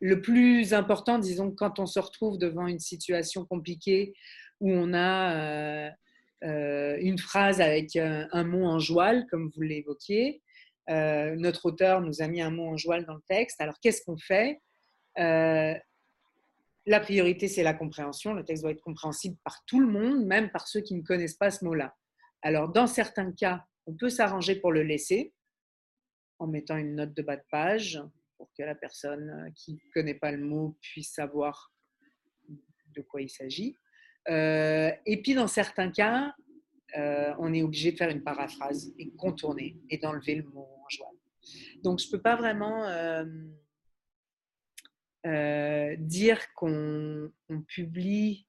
le 0.00 0.20
plus 0.20 0.74
important, 0.74 1.18
disons, 1.18 1.50
quand 1.50 1.78
on 1.78 1.86
se 1.86 1.98
retrouve 1.98 2.38
devant 2.38 2.66
une 2.66 2.78
situation 2.78 3.44
compliquée 3.44 4.14
où 4.60 4.70
on 4.70 4.94
a 4.94 5.92
une 6.42 7.18
phrase 7.18 7.60
avec 7.60 7.96
un, 7.96 8.44
mot 8.44 8.64
en 8.66 8.78
joual, 8.78 9.26
comme 9.30 9.50
vous 9.54 9.62
l'évoquiez, 9.62 10.42
notre 10.88 11.66
auteur 11.66 12.00
nous 12.00 12.20
a 12.22 12.28
mis 12.28 12.40
un 12.40 12.50
mot 12.50 12.68
en 12.68 12.76
joual 12.76 13.04
dans 13.06 13.14
le 13.14 13.22
texte. 13.28 13.60
Alors, 13.60 13.78
qu'est-ce 13.80 14.02
qu'on 14.04 14.16
fait? 14.16 14.60
La 15.16 16.98
priorité, 16.98 17.46
c'est 17.46 17.62
la 17.62 17.74
compréhension. 17.74 18.34
Le 18.34 18.44
texte 18.44 18.62
doit 18.62 18.72
être 18.72 18.82
compréhensible 18.82 19.36
par 19.44 19.64
tout 19.66 19.78
le 19.78 19.86
monde, 19.86 20.26
même 20.26 20.50
par 20.50 20.66
ceux 20.66 20.80
qui 20.80 20.94
ne 20.94 21.02
connaissent 21.02 21.36
pas 21.36 21.50
ce 21.50 21.64
mot-là. 21.64 21.94
Alors, 22.42 22.68
dans 22.68 22.88
certains 22.88 23.30
cas, 23.32 23.64
on 23.86 23.94
peut 23.94 24.10
s'arranger 24.10 24.56
pour 24.56 24.72
le 24.72 24.82
laisser 24.82 25.32
en 26.40 26.48
mettant 26.48 26.76
une 26.76 26.96
note 26.96 27.14
de 27.14 27.22
bas 27.22 27.36
de 27.36 27.44
page 27.50 28.02
pour 28.36 28.50
que 28.58 28.64
la 28.64 28.74
personne 28.74 29.30
euh, 29.30 29.50
qui 29.54 29.74
ne 29.74 29.92
connaît 29.94 30.14
pas 30.14 30.32
le 30.32 30.44
mot 30.44 30.76
puisse 30.80 31.12
savoir 31.12 31.72
de 32.48 33.00
quoi 33.00 33.22
il 33.22 33.30
s'agit. 33.30 33.76
Euh, 34.28 34.90
et 35.06 35.22
puis, 35.22 35.34
dans 35.34 35.46
certains 35.46 35.90
cas, 35.90 36.34
euh, 36.96 37.32
on 37.38 37.52
est 37.52 37.62
obligé 37.62 37.92
de 37.92 37.96
faire 37.96 38.10
une 38.10 38.22
paraphrase 38.22 38.92
et 38.98 39.10
contourner 39.12 39.80
et 39.90 39.98
d'enlever 39.98 40.36
le 40.36 40.44
mot 40.44 40.68
en 40.84 40.88
joie. 40.88 41.12
Donc, 41.82 41.98
je 41.98 42.06
ne 42.06 42.12
peux 42.12 42.22
pas 42.22 42.36
vraiment 42.36 42.86
euh, 45.26 45.96
dire 45.98 46.38
qu'on 46.54 47.30
publie 47.66 48.46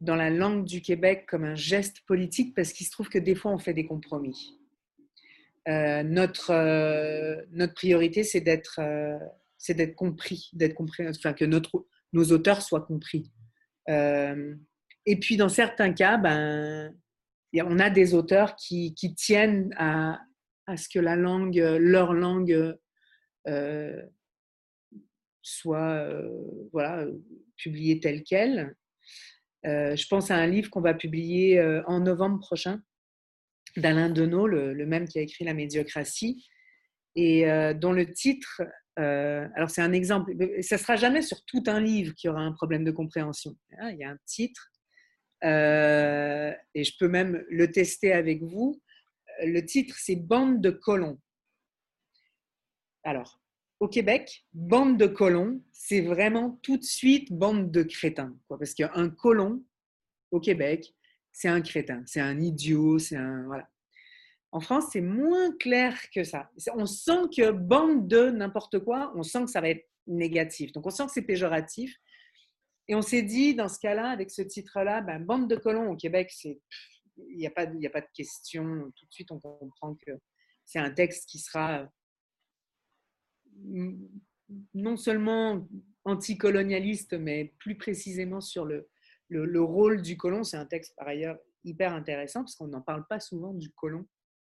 dans 0.00 0.16
la 0.16 0.28
langue 0.28 0.64
du 0.64 0.82
Québec 0.82 1.24
comme 1.26 1.44
un 1.44 1.54
geste 1.54 2.00
politique 2.06 2.54
parce 2.54 2.72
qu'il 2.72 2.86
se 2.86 2.90
trouve 2.90 3.08
que 3.08 3.18
des 3.18 3.34
fois 3.34 3.52
on 3.52 3.58
fait 3.58 3.72
des 3.72 3.86
compromis. 3.86 4.60
Notre, 5.66 6.52
notre 7.52 7.72
priorité, 7.72 8.22
c'est 8.22 8.42
d'être 8.42 8.80
c'est 9.56 9.72
d'être 9.72 9.94
compris, 9.94 10.50
d'être 10.52 10.74
compris, 10.74 11.08
enfin 11.08 11.32
que 11.32 11.46
nos 11.46 12.32
auteurs 12.32 12.60
soient 12.60 12.82
compris. 12.82 13.32
Et 15.06 15.18
puis 15.18 15.36
dans 15.36 15.48
certains 15.48 15.92
cas, 15.92 16.16
ben, 16.16 16.94
on 17.54 17.78
a 17.78 17.90
des 17.90 18.14
auteurs 18.14 18.56
qui, 18.56 18.94
tiennent 19.16 19.74
à, 19.76 20.20
ce 20.76 20.88
que 20.88 20.98
leur 20.98 22.14
langue, 22.14 22.78
soit 25.42 26.08
voilà, 26.72 27.06
publié 27.56 28.00
tel 28.00 28.22
quel. 28.24 28.74
je 29.64 30.06
pense 30.08 30.30
à 30.30 30.36
un 30.36 30.46
livre 30.46 30.70
qu'on 30.70 30.80
va 30.80 30.94
publier 30.94 31.60
en 31.86 32.00
novembre 32.00 32.40
prochain 32.40 32.80
d'Alain 33.76 34.10
Deneau, 34.10 34.46
le, 34.46 34.86
même 34.86 35.06
qui 35.06 35.18
a 35.18 35.22
écrit 35.22 35.44
La 35.44 35.54
médiocratie, 35.54 36.46
et 37.14 37.44
dont 37.74 37.92
le 37.92 38.10
titre, 38.10 38.62
alors 38.96 39.70
c'est 39.70 39.82
un 39.82 39.92
exemple, 39.92 40.32
ça 40.62 40.76
ne 40.76 40.80
sera 40.80 40.96
jamais 40.96 41.22
sur 41.22 41.44
tout 41.44 41.62
un 41.66 41.80
livre 41.80 42.14
qui 42.14 42.28
aura 42.28 42.40
un 42.40 42.52
problème 42.52 42.84
de 42.84 42.90
compréhension. 42.90 43.54
Hein, 43.78 43.90
il 43.90 43.98
y 43.98 44.04
a 44.04 44.10
un 44.10 44.18
titre, 44.24 44.70
et 45.44 46.84
je 46.84 46.92
peux 46.98 47.08
même 47.08 47.44
le 47.48 47.70
tester 47.70 48.12
avec 48.12 48.42
vous. 48.42 48.80
Le 49.44 49.60
titre, 49.60 49.94
c'est 49.98 50.16
Bande 50.16 50.60
de 50.60 50.70
colons. 50.70 51.18
Alors, 53.04 53.40
au 53.80 53.88
Québec, 53.88 54.46
bande 54.54 54.96
de 54.96 55.06
colons, 55.06 55.62
c'est 55.72 56.00
vraiment 56.00 56.58
tout 56.62 56.78
de 56.78 56.82
suite 56.82 57.32
bande 57.32 57.70
de 57.70 57.82
crétins. 57.82 58.34
Parce 58.48 58.72
qu'un 58.72 59.10
colon, 59.10 59.62
au 60.30 60.40
Québec, 60.40 60.94
c'est 61.32 61.48
un 61.48 61.60
crétin, 61.60 62.02
c'est 62.06 62.20
un 62.20 62.40
idiot, 62.40 62.98
c'est 62.98 63.16
un. 63.16 63.44
Voilà. 63.44 63.68
En 64.52 64.60
France, 64.60 64.86
c'est 64.92 65.00
moins 65.00 65.54
clair 65.58 65.98
que 66.14 66.24
ça. 66.24 66.50
On 66.74 66.86
sent 66.86 67.28
que 67.36 67.50
bande 67.50 68.08
de 68.08 68.30
n'importe 68.30 68.78
quoi, 68.78 69.12
on 69.16 69.22
sent 69.22 69.44
que 69.44 69.50
ça 69.50 69.60
va 69.60 69.68
être 69.68 69.86
négatif. 70.06 70.72
Donc, 70.72 70.86
on 70.86 70.90
sent 70.90 71.06
que 71.06 71.12
c'est 71.12 71.22
péjoratif. 71.22 71.94
Et 72.88 72.94
on 72.94 73.02
s'est 73.02 73.22
dit, 73.22 73.54
dans 73.54 73.68
ce 73.68 73.78
cas-là, 73.78 74.10
avec 74.10 74.30
ce 74.30 74.42
titre-là, 74.42 75.00
ben, 75.00 75.24
bande 75.24 75.48
de 75.48 75.56
colons 75.56 75.90
au 75.90 75.96
Québec, 75.96 76.32
il 76.44 76.58
n'y 77.36 77.46
a, 77.46 77.50
pas, 77.50 77.66
de 77.66 78.12
question. 78.14 78.90
Tout 78.96 79.06
de 79.06 79.12
suite, 79.12 79.30
on 79.30 79.40
comprend 79.40 79.94
que 79.94 80.12
c'est 80.64 80.78
un 80.78 80.90
texte 80.90 81.28
qui 81.28 81.38
sera 81.38 81.88
non 84.74 84.96
seulement 84.96 85.66
anticolonialiste, 86.04 87.14
mais 87.14 87.54
plus 87.58 87.76
précisément 87.76 88.40
sur 88.40 88.66
le, 88.66 88.88
le, 89.28 89.62
rôle 89.62 90.02
du 90.02 90.16
colon. 90.16 90.44
C'est 90.44 90.56
un 90.56 90.66
texte 90.66 90.94
par 90.96 91.08
ailleurs 91.08 91.38
hyper 91.64 91.94
intéressant 91.94 92.40
parce 92.40 92.56
qu'on 92.56 92.68
n'en 92.68 92.82
parle 92.82 93.06
pas 93.08 93.20
souvent 93.20 93.54
du 93.54 93.70
colon. 93.70 94.06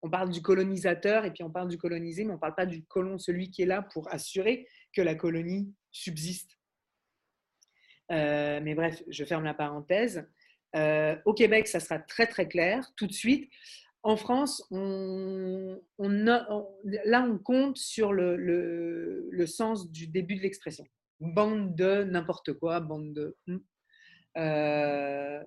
On 0.02 0.10
parle 0.10 0.30
du 0.30 0.40
colonisateur 0.40 1.24
et 1.24 1.32
puis 1.32 1.42
on 1.42 1.50
parle 1.50 1.68
du 1.68 1.76
colonisé, 1.76 2.24
mais 2.24 2.30
on 2.30 2.34
ne 2.34 2.40
parle 2.40 2.54
pas 2.54 2.66
du 2.66 2.84
colon, 2.84 3.18
celui 3.18 3.50
qui 3.50 3.62
est 3.62 3.66
là 3.66 3.82
pour 3.82 4.08
assurer 4.12 4.66
que 4.94 5.02
la 5.02 5.14
colonie 5.14 5.74
subsiste. 5.90 6.59
Euh, 8.10 8.60
mais 8.62 8.74
bref, 8.74 9.02
je 9.08 9.24
ferme 9.24 9.44
la 9.44 9.54
parenthèse. 9.54 10.26
Euh, 10.76 11.16
au 11.24 11.34
Québec, 11.34 11.68
ça 11.68 11.80
sera 11.80 11.98
très 11.98 12.26
très 12.26 12.48
clair 12.48 12.92
tout 12.96 13.06
de 13.06 13.12
suite. 13.12 13.50
En 14.02 14.16
France, 14.16 14.66
là, 14.70 15.78
on 15.98 17.38
compte 17.38 17.76
sur 17.76 18.12
le, 18.12 19.44
sens 19.46 19.90
du 19.90 20.06
début 20.06 20.36
de 20.36 20.42
l'expression. 20.42 20.86
Bande 21.20 21.74
de 21.74 22.04
n'importe 22.04 22.54
quoi, 22.54 22.80
bande 22.80 23.12
de. 23.12 23.36
Hmm. 23.46 23.58
Euh, 24.38 25.42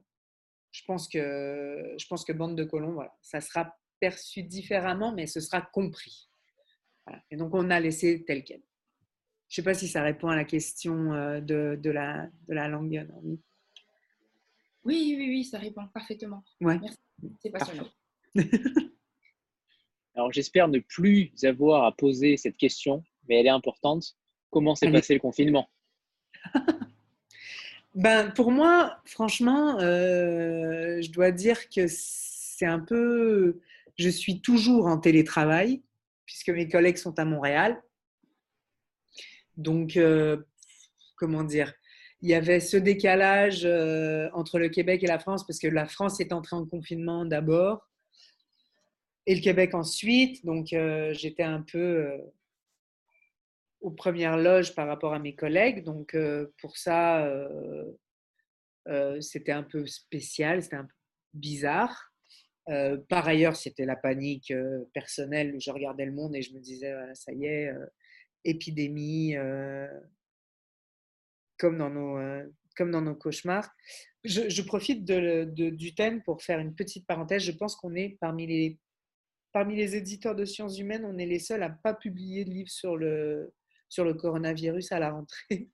je, 0.71 0.81
pense 0.85 1.07
que, 1.07 1.95
je 1.97 2.05
pense 2.07 2.23
que 2.23 2.31
bande 2.31 2.55
de 2.55 2.63
colons, 2.63 2.99
ça 3.21 3.41
sera 3.41 3.75
perçu 3.99 4.43
différemment, 4.43 5.13
mais 5.13 5.25
ce 5.25 5.39
sera 5.39 5.61
compris. 5.61 6.29
Et 7.31 7.37
donc, 7.37 7.55
on 7.55 7.69
a 7.71 7.79
laissé 7.79 8.23
tel 8.23 8.43
quel. 8.43 8.61
Je 9.53 9.61
ne 9.61 9.65
sais 9.65 9.69
pas 9.69 9.75
si 9.75 9.87
ça 9.87 10.01
répond 10.01 10.29
à 10.29 10.35
la 10.35 10.45
question 10.45 11.13
euh, 11.13 11.39
de, 11.39 11.91
la, 11.91 12.27
de 12.47 12.55
la 12.55 12.67
langue. 12.67 13.07
Oui, 14.83 15.13
oui, 15.15 15.27
oui, 15.27 15.43
ça 15.45 15.59
répond 15.59 15.87
parfaitement. 15.93 16.43
Ouais. 16.59 16.79
Merci. 16.79 16.97
C'est 17.39 17.51
passionnant. 17.51 17.87
Alors 20.15 20.33
j'espère 20.33 20.69
ne 20.69 20.79
plus 20.79 21.31
avoir 21.43 21.85
à 21.85 21.95
poser 21.95 22.35
cette 22.35 22.57
question, 22.57 23.03
mais 23.29 23.39
elle 23.39 23.45
est 23.45 23.49
importante. 23.49 24.17
Comment 24.49 24.73
s'est 24.73 24.91
passé 24.91 25.13
le 25.13 25.19
confinement? 25.19 25.69
Ben, 27.93 28.31
Pour 28.31 28.49
moi, 28.49 28.97
franchement, 29.05 29.79
euh, 29.81 30.99
je 30.99 31.11
dois 31.11 31.29
dire 31.29 31.69
que 31.69 31.85
c'est 31.87 32.65
un 32.65 32.79
peu... 32.79 33.61
Je 33.99 34.09
suis 34.09 34.41
toujours 34.41 34.87
en 34.87 34.97
télétravail, 34.97 35.83
puisque 36.25 36.49
mes 36.49 36.67
collègues 36.67 36.97
sont 36.97 37.19
à 37.19 37.25
Montréal. 37.25 37.79
Donc, 39.57 39.97
euh, 39.97 40.37
comment 41.15 41.43
dire 41.43 41.73
il 42.21 42.29
y 42.29 42.35
avait 42.35 42.61
ce 42.61 42.77
décalage 42.77 43.65
euh, 43.65 44.29
entre 44.31 44.57
le 44.57 44.69
Québec 44.69 45.03
et 45.03 45.07
la 45.07 45.19
France, 45.19 45.45
parce 45.45 45.59
que 45.59 45.67
la 45.67 45.85
France 45.85 46.21
est 46.21 46.31
entrée 46.31 46.55
en 46.55 46.65
confinement 46.65 47.25
d'abord 47.25 47.85
et 49.25 49.35
le 49.35 49.41
Québec 49.41 49.73
ensuite. 49.73 50.45
Donc, 50.45 50.71
euh, 50.71 51.13
j'étais 51.13 51.43
un 51.43 51.61
peu 51.61 52.17
aux 53.81 53.91
premières 53.91 54.37
loges 54.37 54.73
par 54.73 54.87
rapport 54.87 55.13
à 55.13 55.19
mes 55.19 55.35
collègues. 55.35 55.83
Donc, 55.83 56.15
pour 56.61 56.77
ça, 56.77 57.29
c'était 59.19 59.51
un 59.51 59.63
peu 59.63 59.85
spécial, 59.85 60.63
c'était 60.63 60.77
un 60.77 60.85
peu 60.85 60.95
bizarre. 61.33 62.13
par 63.09 63.27
ailleurs, 63.27 63.57
c'était 63.57 63.85
la 63.85 63.97
panique 63.97 64.53
personnelle. 64.93 65.57
Je 65.59 65.71
regardais 65.71 66.05
le 66.05 66.13
monde 66.13 66.37
et 66.37 66.41
je 66.41 66.53
me 66.53 66.61
disais, 66.61 66.93
ça 67.15 67.33
y 67.33 67.47
est, 67.47 67.69
épidémie, 68.45 69.35
comme 71.57 71.77
dans 71.77 71.89
nos 71.89 72.19
comme 72.75 72.91
dans 72.91 73.01
nos 73.01 73.15
cauchemars. 73.15 73.69
Je, 74.23 74.61
profite 74.63 75.05
du 75.05 75.95
thème 75.95 76.23
pour 76.23 76.41
faire 76.41 76.59
une 76.59 76.73
petite 76.73 77.05
parenthèse. 77.05 77.43
Je 77.43 77.51
pense 77.51 77.75
qu'on 77.75 77.93
est 77.93 78.17
parmi 78.19 78.47
les 78.47 78.79
parmi 79.53 79.75
les 79.75 79.95
éditeurs 79.95 80.35
de 80.35 80.45
sciences 80.45 80.79
humaines, 80.79 81.05
on 81.05 81.17
est 81.17 81.27
les 81.27 81.39
seuls 81.39 81.63
à 81.63 81.69
ne 81.69 81.75
pas 81.81 81.93
publier 81.93 82.43
de 82.43 82.49
livre 82.49 82.71
sur 82.71 82.97
le, 82.97 83.53
sur 83.87 84.03
le 84.03 84.15
coronavirus 84.15 84.91
à 84.91 84.99
la 84.99 85.11
rentrée. 85.11 85.69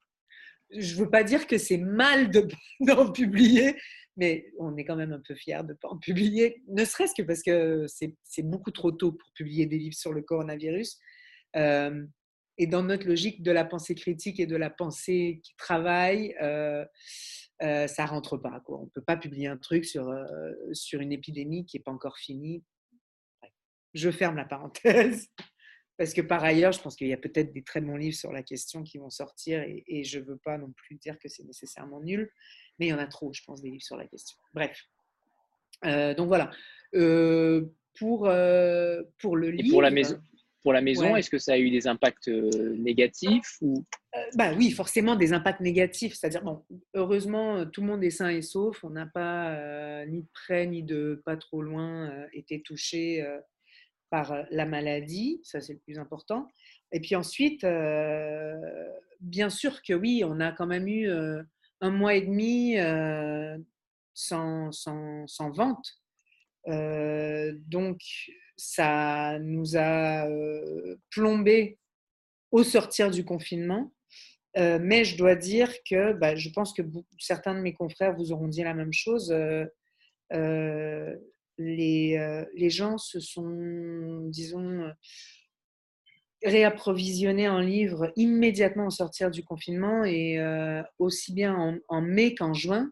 Je 0.70 0.93
ne 0.93 0.99
veux 0.99 1.09
pas 1.09 1.24
dire 1.24 1.47
que 1.47 1.57
c'est 1.57 1.78
mal 1.78 2.30
d'en 2.82 3.11
publier, 3.11 3.76
mais 4.17 4.51
on 4.59 4.76
est 4.76 4.84
quand 4.84 4.97
même 4.97 5.13
un 5.13 5.22
peu 5.26 5.34
fiers 5.34 5.63
de 5.63 5.70
ne 5.70 5.78
pas 5.78 5.88
en 5.88 5.97
publier, 5.97 6.61
ne 6.67 6.84
serait-ce 6.84 7.15
que 7.15 7.26
parce 7.26 7.41
que 7.41 7.86
c'est 7.88 8.43
beaucoup 8.43 8.72
trop 8.72 8.91
tôt 8.91 9.13
pour 9.13 9.32
publier 9.34 9.65
des 9.65 9.78
livres 9.78 9.95
sur 9.95 10.13
le 10.13 10.22
coronavirus. 10.22 10.99
Euh, 11.55 12.05
et 12.60 12.68
dans 12.68 12.84
notre 12.84 13.07
logique 13.07 13.41
de 13.41 13.51
la 13.51 13.66
pensée 13.66 13.95
critique 13.95 14.39
et 14.39 14.45
de 14.45 14.57
la 14.57 14.70
pensée 14.70 15.39
qui 15.43 15.55
travaille, 15.55 16.36
euh, 16.41 16.86
euh, 17.64 17.88
ça 17.88 18.05
rentre 18.05 18.38
pas. 18.38 18.60
Quoi. 18.60 18.80
On 18.80 18.84
ne 18.84 18.89
peut 18.89 19.01
pas 19.01 19.18
publier 19.18 19.47
un 19.47 19.57
truc 19.57 19.86
sur, 19.86 20.10
euh, 20.10 20.51
sur 20.74 20.99
une 20.99 21.14
épidémie 21.14 21.66
qui 21.66 21.78
n'est 21.78 21.84
pas 21.84 21.91
encore 21.91 22.18
finie 22.18 22.64
je 23.95 24.12
ferme 24.12 24.36
la 24.36 24.45
parenthèse. 24.45 25.28
parce 25.97 26.14
que 26.14 26.22
par 26.22 26.43
ailleurs, 26.43 26.72
je 26.72 26.80
pense 26.80 26.95
qu'il 26.95 27.07
y 27.07 27.14
a 27.14 27.18
peut-être 27.18 27.51
des 27.51 27.64
très 27.64 27.82
bons 27.82 27.97
livres 27.97 28.16
sur 28.16 28.32
la 28.32 28.43
question 28.43 28.84
qui 28.84 28.99
vont 28.99 29.10
sortir 29.10 29.64
et, 29.64 30.03
je 30.03 30.20
ne 30.20 30.26
veux 30.26 30.38
pas 30.38 30.57
non 30.57 30.72
plus 30.72 30.95
dire 30.95 31.18
que 31.20 31.28
c'est 31.28 31.43
nécessairement 31.43 31.99
nul, 31.99 32.32
mais 32.78 32.86
il 32.86 32.89
y 32.89 32.93
en 32.93 32.99
a 32.99 33.07
trop, 33.07 33.34
je 33.34 33.41
pense, 33.43 33.62
des 33.62 33.70
livres 33.70 33.84
sur 33.84 33.97
la 33.97 34.05
question. 34.05 34.38
Bref. 34.53 34.86
Euh, 35.86 36.14
donc 36.14 36.28
voilà. 36.28 36.51
Euh, 36.93 37.66
pour, 37.97 38.30
pour 39.18 39.36
le 39.36 39.49
livre. 39.49 39.72
pour 39.72 39.82
la 39.82 39.91
maison, 39.91 40.22
pour 40.64 40.74
la 40.74 40.82
maison 40.82 41.16
est-ce 41.16 41.30
que 41.30 41.38
ça 41.38 41.53
a 41.53 41.57
eu 41.57 41.70
des 41.70 41.88
impacts 41.88 42.28
négatifs 42.28 43.57
ou... 43.62 43.86
bah 44.36 44.53
oui, 44.57 44.72
forcément 44.72 45.16
des 45.16 45.34
impacts 45.34 45.62
négatifs. 45.62 46.16
C'est-à-dire, 46.16 46.43
bon, 46.43 46.66
heureusement, 46.93 47.66
tout 47.66 47.82
le 47.82 47.88
monde 47.88 48.03
est 48.03 48.10
sain 48.10 48.30
et 48.30 48.41
sauf. 48.41 48.84
On 48.84 48.89
n'a 48.89 49.05
pas, 49.05 50.05
ni 50.05 50.24
de 50.24 50.28
près 50.34 50.68
ni 50.68 50.84
de 50.84 51.22
pas 51.26 51.38
trop 51.38 51.62
loin, 51.62 52.12
été 52.34 52.62
touché 52.62 53.26
par 54.10 54.45
la 54.49 54.66
maladie, 54.66 55.39
ça 55.43 55.62
c'est 55.62 55.74
le 55.74 55.80
plus 55.80 55.99
important. 55.99 56.47
Et 56.91 56.99
puis 56.99 57.16
ensuite, 57.16 57.66
bien 59.22 59.49
sûr 59.49 59.82
que 59.82 59.93
oui, 59.93 60.24
on 60.26 60.39
a 60.39 60.51
quand 60.51 60.68
même 60.68 60.88
eu 60.88 61.10
un 61.82 61.91
mois 61.91 62.16
et 62.16 62.22
demi 62.22 62.76
sans, 64.14 64.72
sans, 64.72 65.28
sans, 65.28 65.49
vente. 65.51 66.01
donc, 66.66 68.01
ça 68.60 69.39
nous 69.39 69.78
a 69.78 70.28
plombé 71.12 71.78
au 72.51 72.64
sortir 72.64 73.10
du 73.10 73.24
confinement. 73.26 73.91
mais 74.55 75.05
je 75.05 75.18
dois 75.18 75.36
dire 75.36 75.72
que 75.89 76.14
bah, 76.14 76.36
je 76.36 76.49
pense 76.49 76.74
que 76.74 76.82
certains 77.18 77.55
de 77.55 77.62
mes 77.62 77.74
confrères 77.74 78.16
vous 78.16 78.32
auront 78.32 78.47
dit 78.47 78.64
la 78.64 78.74
même 78.74 78.93
chose 78.93 79.34
les, 81.60 82.18
euh, 82.18 82.45
les 82.55 82.70
gens 82.70 82.97
se 82.97 83.20
sont, 83.20 84.28
disons, 84.30 84.82
euh, 84.82 84.91
réapprovisionnés 86.43 87.49
en 87.49 87.60
livres 87.60 88.12
immédiatement 88.16 88.88
au 88.88 88.91
sortir 88.91 89.30
du 89.30 89.43
confinement 89.43 90.05
et 90.05 90.39
euh, 90.39 90.82
aussi 90.97 91.34
bien 91.34 91.82
en, 91.89 92.01
mai 92.01 92.34
qu'en 92.34 92.53
juin. 92.53 92.89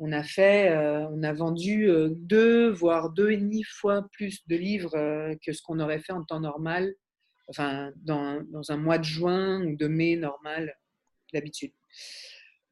On 0.00 0.12
a 0.12 0.22
fait, 0.22 0.76
on 1.10 1.22
a 1.24 1.32
vendu 1.32 1.90
deux, 2.10 2.70
voire 2.70 3.10
deux 3.10 3.30
et 3.30 3.36
demi 3.36 3.64
fois 3.64 4.06
plus 4.12 4.46
de 4.46 4.54
livres 4.54 4.92
que 5.44 5.52
ce 5.52 5.60
qu'on 5.60 5.80
aurait 5.80 5.98
fait 5.98 6.12
en 6.12 6.22
temps 6.22 6.40
normal, 6.40 6.94
enfin 7.48 7.90
dans, 7.96 8.40
un 8.68 8.76
mois 8.76 8.98
de 8.98 9.04
juin 9.04 9.64
ou 9.64 9.76
de 9.76 9.88
mai 9.88 10.16
normal 10.16 10.74
d'habitude. 11.32 11.72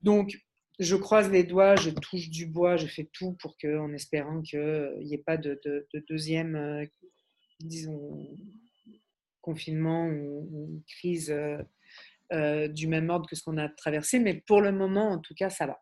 Donc, 0.02 0.36
je 0.78 0.96
croise 0.96 1.30
les 1.30 1.44
doigts, 1.44 1.76
je 1.76 1.90
touche 1.90 2.28
du 2.28 2.46
bois, 2.46 2.76
je 2.76 2.86
fais 2.86 3.08
tout 3.12 3.36
pour 3.40 3.56
que, 3.56 3.78
en 3.78 3.92
espérant 3.92 4.42
qu'il 4.42 4.98
n'y 5.02 5.14
ait 5.14 5.22
pas 5.24 5.36
de, 5.36 5.60
deuxième, 6.08 6.54
euh, 6.54 6.84
disons, 7.60 8.28
confinement 9.40 10.06
ou, 10.08 10.82
crise 10.86 11.30
euh, 11.30 11.62
euh, 12.32 12.68
du 12.68 12.88
même 12.88 13.08
ordre 13.08 13.28
que 13.28 13.36
ce 13.36 13.42
qu'on 13.42 13.56
a 13.56 13.68
traversé. 13.68 14.18
Mais 14.18 14.42
pour 14.46 14.60
le 14.60 14.72
moment, 14.72 15.10
en 15.10 15.18
tout 15.18 15.34
cas, 15.34 15.48
ça 15.48 15.66
va. 15.66 15.80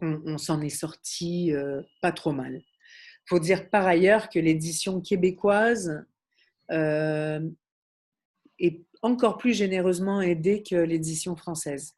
On, 0.00 0.38
s'en 0.38 0.60
est 0.60 0.68
sorti 0.68 1.52
pas 2.00 2.12
trop 2.12 2.32
mal. 2.32 2.56
Il 2.56 3.28
faut 3.28 3.40
dire 3.40 3.68
par 3.68 3.86
ailleurs 3.86 4.28
que 4.28 4.38
l'édition 4.38 5.00
québécoise 5.00 6.04
est 6.70 7.40
encore 9.02 9.38
plus 9.38 9.54
généreusement 9.54 10.20
aidée 10.20 10.62
que 10.62 10.76
l'édition 10.76 11.36
française. 11.36 11.94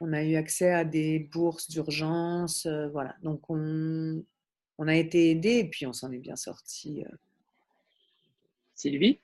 On 0.00 0.12
a 0.12 0.22
eu 0.22 0.36
accès 0.36 0.72
à 0.72 0.84
des 0.84 1.18
bourses 1.18 1.68
d'urgence, 1.68 2.66
euh, 2.66 2.88
voilà. 2.88 3.14
Donc 3.22 3.48
on, 3.48 4.24
a 4.78 4.94
été 4.94 5.30
aidé 5.30 5.58
et 5.58 5.68
puis 5.68 5.86
on 5.86 5.92
s'en 5.92 6.12
est 6.12 6.18
bien 6.18 6.36
sorti. 6.36 7.04
Euh. 7.04 7.16
Sylvie? 8.74 9.20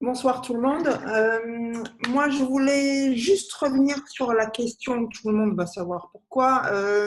Bonsoir 0.00 0.40
tout 0.40 0.54
le 0.54 0.60
monde. 0.60 0.88
Euh, 0.88 1.82
moi, 2.08 2.30
je 2.30 2.42
voulais 2.42 3.16
juste 3.16 3.52
revenir 3.52 3.96
sur 4.08 4.32
la 4.32 4.46
question, 4.46 5.06
tout 5.08 5.28
le 5.28 5.34
monde 5.34 5.56
va 5.56 5.66
savoir 5.66 6.08
pourquoi, 6.10 6.62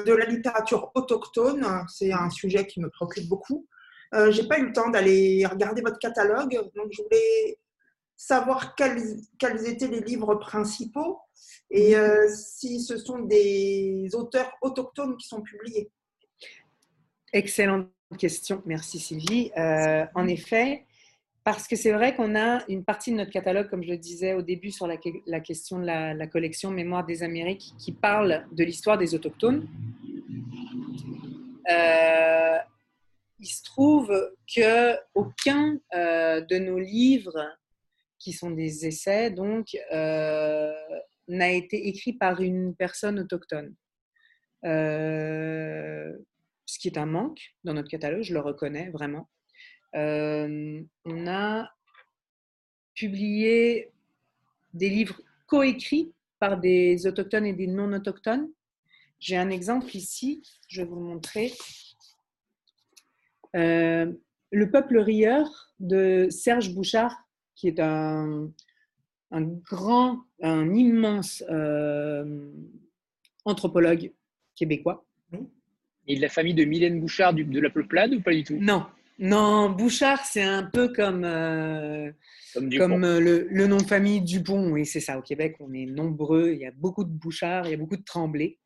de 0.05 0.13
la 0.13 0.25
littérature 0.25 0.91
autochtone. 0.93 1.65
C'est 1.87 2.13
un 2.13 2.29
sujet 2.29 2.67
qui 2.67 2.79
me 2.79 2.89
préoccupe 2.89 3.27
beaucoup. 3.27 3.67
Euh, 4.13 4.31
j'ai 4.31 4.47
pas 4.47 4.59
eu 4.59 4.67
le 4.67 4.73
temps 4.73 4.89
d'aller 4.89 5.45
regarder 5.45 5.81
votre 5.81 5.97
catalogue, 5.97 6.53
donc 6.75 6.87
je 6.91 7.01
voulais 7.01 7.57
savoir 8.15 8.75
quels, 8.75 9.21
étaient 9.67 9.87
les 9.87 10.01
livres 10.01 10.35
principaux 10.35 11.19
et 11.71 11.95
euh, 11.95 12.27
si 12.29 12.79
ce 12.79 12.97
sont 12.97 13.19
des 13.19 14.09
auteurs 14.13 14.51
autochtones 14.61 15.17
qui 15.17 15.27
sont 15.27 15.41
publiés. 15.41 15.89
Excellente 17.31 17.89
question, 18.19 18.61
merci 18.67 18.99
Sylvie. 18.99 19.51
Euh, 19.57 20.05
en 20.13 20.27
effet, 20.27 20.85
parce 21.43 21.67
que 21.67 21.75
c'est 21.75 21.91
vrai 21.91 22.15
qu'on 22.15 22.35
a 22.35 22.63
une 22.69 22.83
partie 22.83 23.11
de 23.11 23.17
notre 23.17 23.31
catalogue, 23.31 23.69
comme 23.69 23.83
je 23.83 23.89
le 23.89 23.97
disais 23.97 24.33
au 24.33 24.41
début 24.41 24.71
sur 24.71 24.87
la, 24.87 24.97
question 24.97 25.79
de 25.79 25.85
la, 25.85 26.27
collection 26.27 26.71
Mémoire 26.71 27.05
des 27.05 27.23
Amériques, 27.23 27.73
qui 27.77 27.91
parle 27.91 28.45
de 28.51 28.63
l'histoire 28.63 28.97
des 28.97 29.13
autochtones. 29.13 29.67
Euh, 31.69 32.57
il 33.39 33.47
se 33.47 33.63
trouve 33.63 34.11
que 34.55 34.95
aucun 35.13 35.79
de 35.93 36.57
nos 36.59 36.79
livres 36.79 37.49
qui 38.23 38.31
sont 38.31 38.51
des 38.51 38.87
essais, 38.87 39.29
donc, 39.29 39.77
euh, 39.91 40.71
n'a 41.27 41.51
été 41.51 41.87
écrit 41.87 42.13
par 42.13 42.41
une 42.41 42.73
personne 42.73 43.19
autochtone. 43.19 43.75
Euh, 44.65 46.13
ce 46.65 46.79
qui 46.79 46.87
est 46.87 46.97
un 46.97 47.05
manque 47.05 47.53
dans 47.65 47.73
notre 47.73 47.89
catalogue, 47.89 48.23
je 48.23 48.33
le 48.33 48.39
reconnais 48.39 48.89
vraiment. 48.91 49.29
Euh, 49.95 50.81
on 51.05 51.27
a 51.27 51.69
publié 52.95 53.91
des 54.73 54.89
livres 54.89 55.21
coécrits 55.47 56.11
par 56.39 56.59
des 56.59 57.05
autochtones 57.07 57.45
et 57.45 57.53
des 57.53 57.67
non-autochtones. 57.67 58.49
J'ai 59.19 59.37
un 59.37 59.49
exemple 59.49 59.95
ici, 59.95 60.43
je 60.67 60.81
vais 60.81 60.87
vous 60.87 60.95
le 60.95 61.05
montrer. 61.05 61.53
le 63.53 64.65
peuple 64.71 64.99
rieur 64.99 65.73
de 65.79 66.27
Serge 66.29 66.73
Bouchard 66.73 67.23
qui 67.55 67.67
est 67.67 67.79
un, 67.79 68.51
un 69.31 69.41
grand, 69.41 70.23
un 70.41 70.73
immense 70.73 71.43
euh, 71.49 72.51
anthropologue 73.45 74.11
québécois. 74.55 75.05
Et 76.05 76.17
de 76.17 76.21
la 76.21 76.29
famille 76.29 76.53
de 76.53 76.65
Mylène 76.65 76.99
Bouchard 76.99 77.33
de 77.33 77.59
la 77.59 77.69
Peuplade 77.69 78.13
ou 78.13 78.21
pas 78.21 78.33
du 78.33 78.43
tout? 78.43 78.57
Non, 78.59 78.85
non, 79.19 79.69
Bouchard, 79.69 80.25
c'est 80.25 80.43
un 80.43 80.63
peu 80.63 80.91
comme, 80.91 81.23
euh, 81.23 82.11
comme, 82.77 83.03
euh, 83.03 83.19
le, 83.19 83.47
le, 83.49 83.67
nom 83.67 83.77
de 83.77 83.85
famille 83.85 84.21
Dupont. 84.21 84.71
Oui, 84.71 84.85
c'est 84.85 84.99
ça. 84.99 85.17
Au 85.17 85.21
Québec, 85.21 85.55
on 85.59 85.73
est 85.73 85.85
nombreux. 85.85 86.51
Il 86.53 86.59
y 86.59 86.65
a 86.65 86.71
beaucoup 86.71 87.03
de 87.03 87.11
Bouchard, 87.11 87.65
il 87.67 87.71
y 87.71 87.73
a 87.73 87.77
beaucoup 87.77 87.97
de 87.97 88.03
Tremblay. 88.03 88.57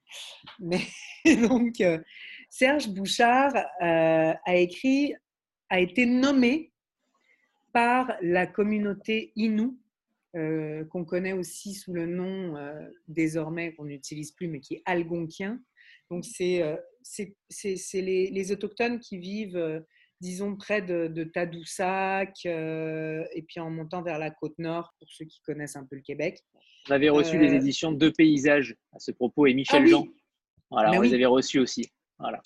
Mais 0.60 0.82
donc, 1.48 1.84
Serge 2.49 2.90
Bouchard 2.90 3.53
a 3.80 4.56
écrit, 4.56 5.14
a 5.69 5.80
été 5.80 6.06
nommé 6.06 6.72
par 7.74 8.11
la 8.22 8.48
communauté 8.48 9.34
euh, 10.36 10.84
qu'on 10.86 11.06
connaît 11.06 11.34
aussi 11.34 11.74
sous 11.74 11.94
le 11.94 12.06
nom 12.06 12.57
euh, 12.57 12.74
désormais 13.07 13.74
qu'on 13.74 13.86
n'utilise 13.86 14.32
plus, 14.32 14.48
mais 14.48 14.60
qui 14.60 14.76
est 14.76 14.82
algonquien. 14.86 15.61
Donc, 16.10 16.26
c'est 16.26 16.64
euh, 16.64 16.76
les, 17.94 18.32
les, 18.32 18.52
autochtones 18.52 18.99
qui 18.99 19.18
vivent, 19.18 19.84
disons, 20.22 20.56
près 20.56 20.81
de, 20.81 21.23
Tadoussac 21.23 22.45
et 22.45 23.45
puis 23.48 23.60
en 23.60 23.69
montant 23.69 24.02
vers 24.02 24.19
la 24.19 24.31
côte 24.31 24.57
nord, 24.57 24.94
pour 24.99 25.07
ceux 25.11 25.26
qui 25.26 25.41
connaissent 25.41 25.76
un 25.76 25.85
peu 25.85 25.95
le 25.95 26.02
Québec. 26.02 26.44
On 26.89 26.94
avait 26.94 27.10
reçu 27.10 27.38
les 27.38 27.53
éditions 27.53 27.91
de 27.91 28.10
Paysages 28.10 28.76
à 28.94 28.99
ce 28.99 29.11
propos 29.11 29.45
et 29.45 29.53
Michel 29.53 29.84
ah 29.84 29.88
Jean. 29.88 30.07
Voilà, 30.69 30.91
ben 30.91 30.99
on 30.99 31.02
les 31.02 31.14
avait 31.14 31.26
reçus 31.26 31.60
aussi. 31.60 31.88
Voilà. 32.19 32.41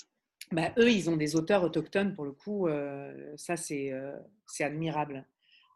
Bah, 0.51 0.73
eux, 0.77 0.91
ils 0.91 1.09
ont 1.09 1.15
des 1.15 1.35
auteurs 1.35 1.63
autochtones, 1.63 2.13
pour 2.13 2.25
le 2.25 2.33
coup, 2.33 2.67
euh, 2.67 3.33
ça 3.37 3.55
c'est 3.55 3.91
euh, 3.91 4.17
admirable. 4.59 5.25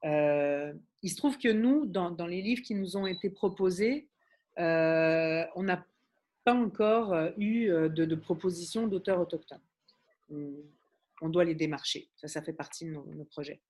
Euh, 0.03 0.73
il 1.01 1.09
se 1.09 1.15
trouve 1.15 1.37
que 1.37 1.47
nous, 1.47 1.85
dans, 1.85 2.11
dans, 2.11 2.27
les 2.27 2.41
livres 2.41 2.61
qui 2.61 2.75
nous 2.75 2.97
ont 2.97 3.07
été 3.07 3.29
proposés, 3.29 4.09
on 4.57 5.63
n'a 5.63 5.85
pas 6.43 6.53
encore 6.53 7.15
eu 7.37 7.67
de, 7.67 7.87
de 8.05 8.15
propositions 8.15 8.87
d'auteurs 8.87 9.19
autochtones. 9.19 9.61
On, 11.21 11.29
doit 11.29 11.45
les 11.45 11.55
démarcher, 11.55 12.09
ça, 12.15 12.27
ça 12.27 12.41
fait 12.41 12.53
partie 12.53 12.85
de 12.85 12.91
nos, 12.91 13.05
nos 13.13 13.25
projets. 13.25 13.61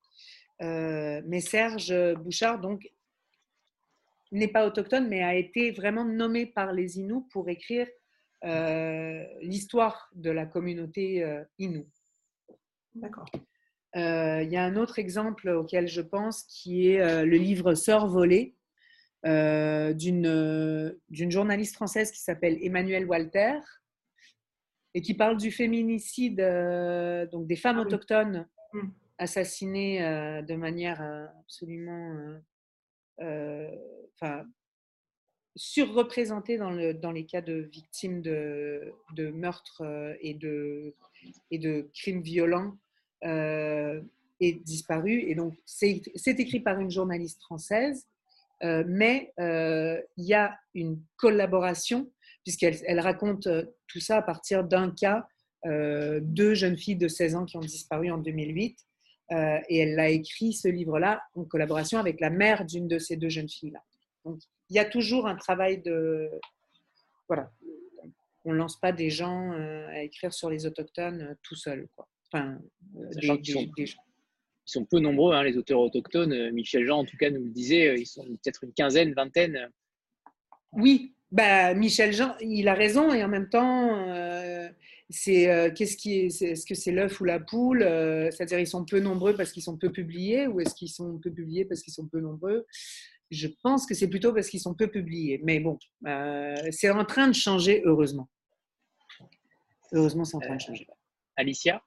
mais 0.60 1.42
Serge 1.42 1.94
Bouchard, 2.16 2.60
donc, 2.60 2.90
n'est 4.32 4.48
pas 4.48 4.66
autochtone, 4.66 5.08
mais 5.08 5.24
a 5.24 5.36
été 5.36 5.72
vraiment 5.72 6.06
nommé 6.06 6.46
par 6.46 6.74
les 6.74 6.98
Inuits 6.98 7.26
pour 7.32 7.50
écrire 7.50 7.88
euh, 8.44 9.24
l'histoire 9.42 10.10
de 10.14 10.30
la 10.30 10.46
communauté 10.46 11.24
euh. 11.24 11.44
D'accord. 12.94 13.26
Euh, 13.96 14.44
il 14.44 14.52
y 14.52 14.58
a 14.58 14.64
un 14.64 14.76
autre 14.76 15.00
exemple 15.00 15.50
auquel 15.50 15.88
je 15.88 16.02
pense 16.02 16.44
qui 16.44 16.90
est 16.90 17.26
le 17.26 17.38
livre 17.38 17.76
Sœur 17.76 18.08
volée 18.08 18.56
d'une 19.24 21.32
journaliste 21.32 21.76
française 21.76 22.12
qui 22.12 22.20
s'appelle 22.20 22.58
Emmanuelle 22.62 23.06
Walter 23.06 23.60
et 24.96 25.02
qui 25.02 25.14
parle 25.14 25.38
du 25.38 25.52
féminicide 25.52 26.38
donc 27.32 27.46
des 27.46 27.58
femmes 27.58 27.78
ah 27.78 27.82
autochtones 27.82 28.48
mm. 28.74 28.88
assassinés 29.20 30.00
de 30.48 30.56
manière 30.56 31.02
absolument 31.42 32.40
enfin, 33.20 34.46
surreprésentés 35.58 36.58
dans, 36.58 36.72
le, 36.72 36.94
dans 36.94 37.12
les 37.12 37.26
cas 37.26 37.42
de 37.42 37.70
victimes 37.72 38.22
de, 38.22 38.94
de 39.16 39.30
meurtres 39.30 39.84
et 40.22 40.34
de, 40.34 40.96
et 41.52 41.60
de 41.60 41.90
crimes 41.94 42.22
violents 42.22 42.78
est 43.22 44.64
disparu. 44.64 45.24
Et 45.28 45.36
donc, 45.36 45.56
c'est 45.66 46.02
écrit 46.26 46.62
par 46.62 46.80
une 46.80 46.92
journaliste 46.92 47.42
française, 47.42 48.08
mais 48.62 49.34
il 49.38 50.26
y 50.26 50.34
a 50.34 50.58
une 50.74 51.02
collaboration, 51.18 52.10
puisqu'elle 52.46 52.78
elle 52.86 53.02
raconte 53.02 53.50
tout 53.88 54.00
ça 54.00 54.18
à 54.18 54.22
partir 54.22 54.64
d'un 54.64 54.92
cas, 54.92 55.28
deux 55.66 56.54
jeunes 56.54 56.78
filles 56.78 56.96
de 56.96 57.08
16 57.08 57.36
ans 57.36 57.46
qui 57.46 57.58
ont 57.58 57.62
disparu 57.62 58.12
en 58.12 58.20
2008. 58.20 58.78
et 59.32 59.78
elle 59.80 60.00
a 60.00 60.10
écrit 60.10 60.54
ce 60.54 60.68
livre-là 60.68 61.24
en 61.34 61.44
collaboration 61.44 61.98
avec 61.98 62.22
la 62.22 62.30
mère 62.30 62.66
d'une 62.66 62.88
de 62.88 63.00
ces 63.00 63.18
deux 63.18 63.30
jeunes 63.30 63.50
filles-là. 63.50 63.84
Donc, 64.24 64.40
il 64.70 64.76
y 64.76 64.80
a 64.80 64.86
toujours 64.86 65.28
un 65.28 65.36
travail 65.36 65.82
de. 65.82 66.30
Voilà. 67.28 67.52
On 68.44 68.54
ne 68.54 68.58
lance 68.58 68.80
pas 68.80 68.92
des 68.92 69.10
gens 69.10 69.52
à 69.52 70.04
écrire 70.04 70.32
sur 70.32 70.52
les 70.52 70.68
autochtones 70.68 71.36
tout 71.42 71.56
seul. 71.56 71.88
Quoi. 71.96 72.08
Enfin, 72.32 72.60
des, 72.94 73.26
sont, 73.26 73.68
ils 73.78 74.72
sont 74.72 74.86
peu 74.86 75.00
nombreux, 75.00 75.34
hein, 75.34 75.44
les 75.44 75.58
auteurs 75.58 75.80
autochtones. 75.80 76.52
Michel 76.52 76.86
Jean, 76.86 77.00
en 77.00 77.06
tout 77.06 77.18
cas, 77.18 77.32
nous 77.32 77.44
le 77.44 77.50
disait, 77.50 78.00
ils 78.00 78.06
sont 78.06 78.24
peut-être 78.24 78.64
une 78.64 78.74
quinzaine, 78.74 79.14
vingtaine. 79.14 79.72
Oui, 80.74 81.15
bah, 81.32 81.74
Michel 81.74 82.14
Jean, 82.14 82.36
il 82.40 82.68
a 82.68 82.74
raison, 82.74 83.14
et 83.14 83.24
en 83.24 83.28
même 83.28 83.50
temps, 83.50 84.06
c'est 85.10 85.74
qu'est-ce 85.76 85.98
qui 85.98 86.20
est, 86.20 86.42
est-ce 86.42 86.66
que 86.66 86.76
c'est 86.76 86.92
l'œuf 86.92 87.20
ou 87.22 87.26
la 87.26 87.40
poule 87.40 87.82
C'est-à-dire, 88.32 88.60
ils 88.60 88.68
sont 88.68 88.86
peu 88.86 89.00
nombreux 89.00 89.36
parce 89.36 89.52
qu'ils 89.52 89.64
sont 89.64 89.78
peu 89.78 89.92
publiés, 89.92 90.48
ou 90.48 90.60
est-ce 90.60 90.76
qu'ils 90.76 90.90
sont 90.90 91.20
peu 91.20 91.32
publiés 91.32 91.66
parce 91.66 91.82
qu'ils 91.82 91.94
sont 91.94 92.08
peu 92.08 92.20
nombreux? 92.20 92.66
Je 93.32 93.48
pense 93.64 93.86
que 93.86 93.96
c'est 93.96 94.08
plutôt 94.08 94.34
parce 94.34 94.50
qu'ils 94.50 94.62
sont 94.62 94.76
peu 94.76 94.88
publiés. 94.88 95.42
Mais 95.44 95.60
bon, 95.60 95.78
c'est 96.72 96.90
en 96.90 97.06
train 97.06 97.28
de 97.28 97.34
changer, 97.34 97.82
heureusement. 97.86 98.30
Heureusement, 99.92 100.26
c'est 100.26 100.38
en 100.38 100.42
train 100.42 100.56
de 100.56 100.62
changer. 100.62 100.88
Alicia? 101.36 101.84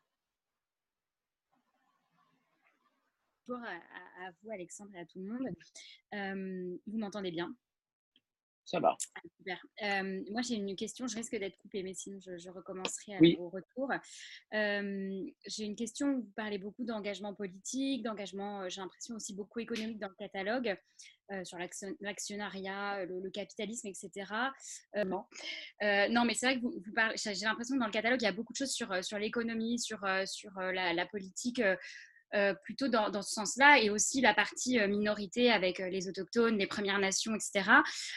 Bonjour 3.46 3.64
à, 3.64 4.30
vous, 4.42 4.50
Alexandre, 4.50 4.90
et 4.94 5.00
à 5.00 5.06
tout 5.06 5.20
le 5.20 5.24
monde. 5.24 6.78
vous 6.86 6.98
m'entendez 6.98 7.30
bien? 7.30 7.54
Ça 8.68 8.80
va. 8.80 8.96
Ah, 9.14 9.20
super. 9.38 9.66
moi, 10.30 10.42
j'ai 10.42 10.56
une 10.56 10.76
question. 10.76 11.06
Je 11.06 11.16
risque 11.16 11.34
d'être 11.34 11.56
coupée, 11.56 11.82
mais 11.82 11.94
sinon, 11.94 12.18
je, 12.20 12.50
recommencerai 12.50 13.36
au 13.38 13.48
retour. 13.48 13.90
j'ai 14.52 15.64
une 15.64 15.76
question. 15.76 16.16
Vous 16.16 16.32
parlez 16.36 16.58
beaucoup 16.58 16.84
d'engagement 16.84 17.34
politique, 17.34 18.02
d'engagement, 18.02 18.68
j'ai 18.68 18.82
l'impression 18.82 19.14
aussi 19.14 19.34
beaucoup 19.34 19.60
économique 19.60 19.98
dans 19.98 20.08
le 20.08 20.14
catalogue, 20.14 20.76
sur 21.44 21.56
l'actionnariat, 22.00 23.06
le, 23.06 23.30
capitalisme, 23.30 23.88
etc. 23.88 24.30
non. 25.06 25.24
non, 25.80 26.24
mais 26.26 26.34
c'est 26.34 26.46
vrai 26.46 26.56
que 26.56 26.62
vous, 26.62 26.82
parlez. 26.94 27.16
J'ai 27.16 27.46
l'impression 27.46 27.76
que 27.76 27.80
dans 27.80 27.86
le 27.86 27.92
catalogue, 27.92 28.20
il 28.20 28.26
y 28.26 28.28
a 28.28 28.32
beaucoup 28.32 28.52
de 28.52 28.58
choses 28.58 28.72
sur, 28.72 29.02
sur 29.02 29.18
l'économie, 29.18 29.78
sur, 29.78 30.00
sur 30.26 30.52
la, 30.60 30.92
la 30.92 31.06
politique 31.06 31.62
euh, 32.34 32.52
plutôt 32.62 32.88
dans, 32.88 33.22
ce 33.22 33.32
sens-là, 33.32 33.80
et 33.80 33.88
aussi 33.88 34.20
la 34.20 34.34
partie 34.34 34.78
euh, 34.78 34.86
minorité 34.86 35.50
avec 35.50 35.80
euh, 35.80 35.88
les 35.88 36.08
autochtones, 36.08 36.58
les 36.58 36.66
Premières 36.66 36.98
Nations, 36.98 37.34
etc. 37.34 37.70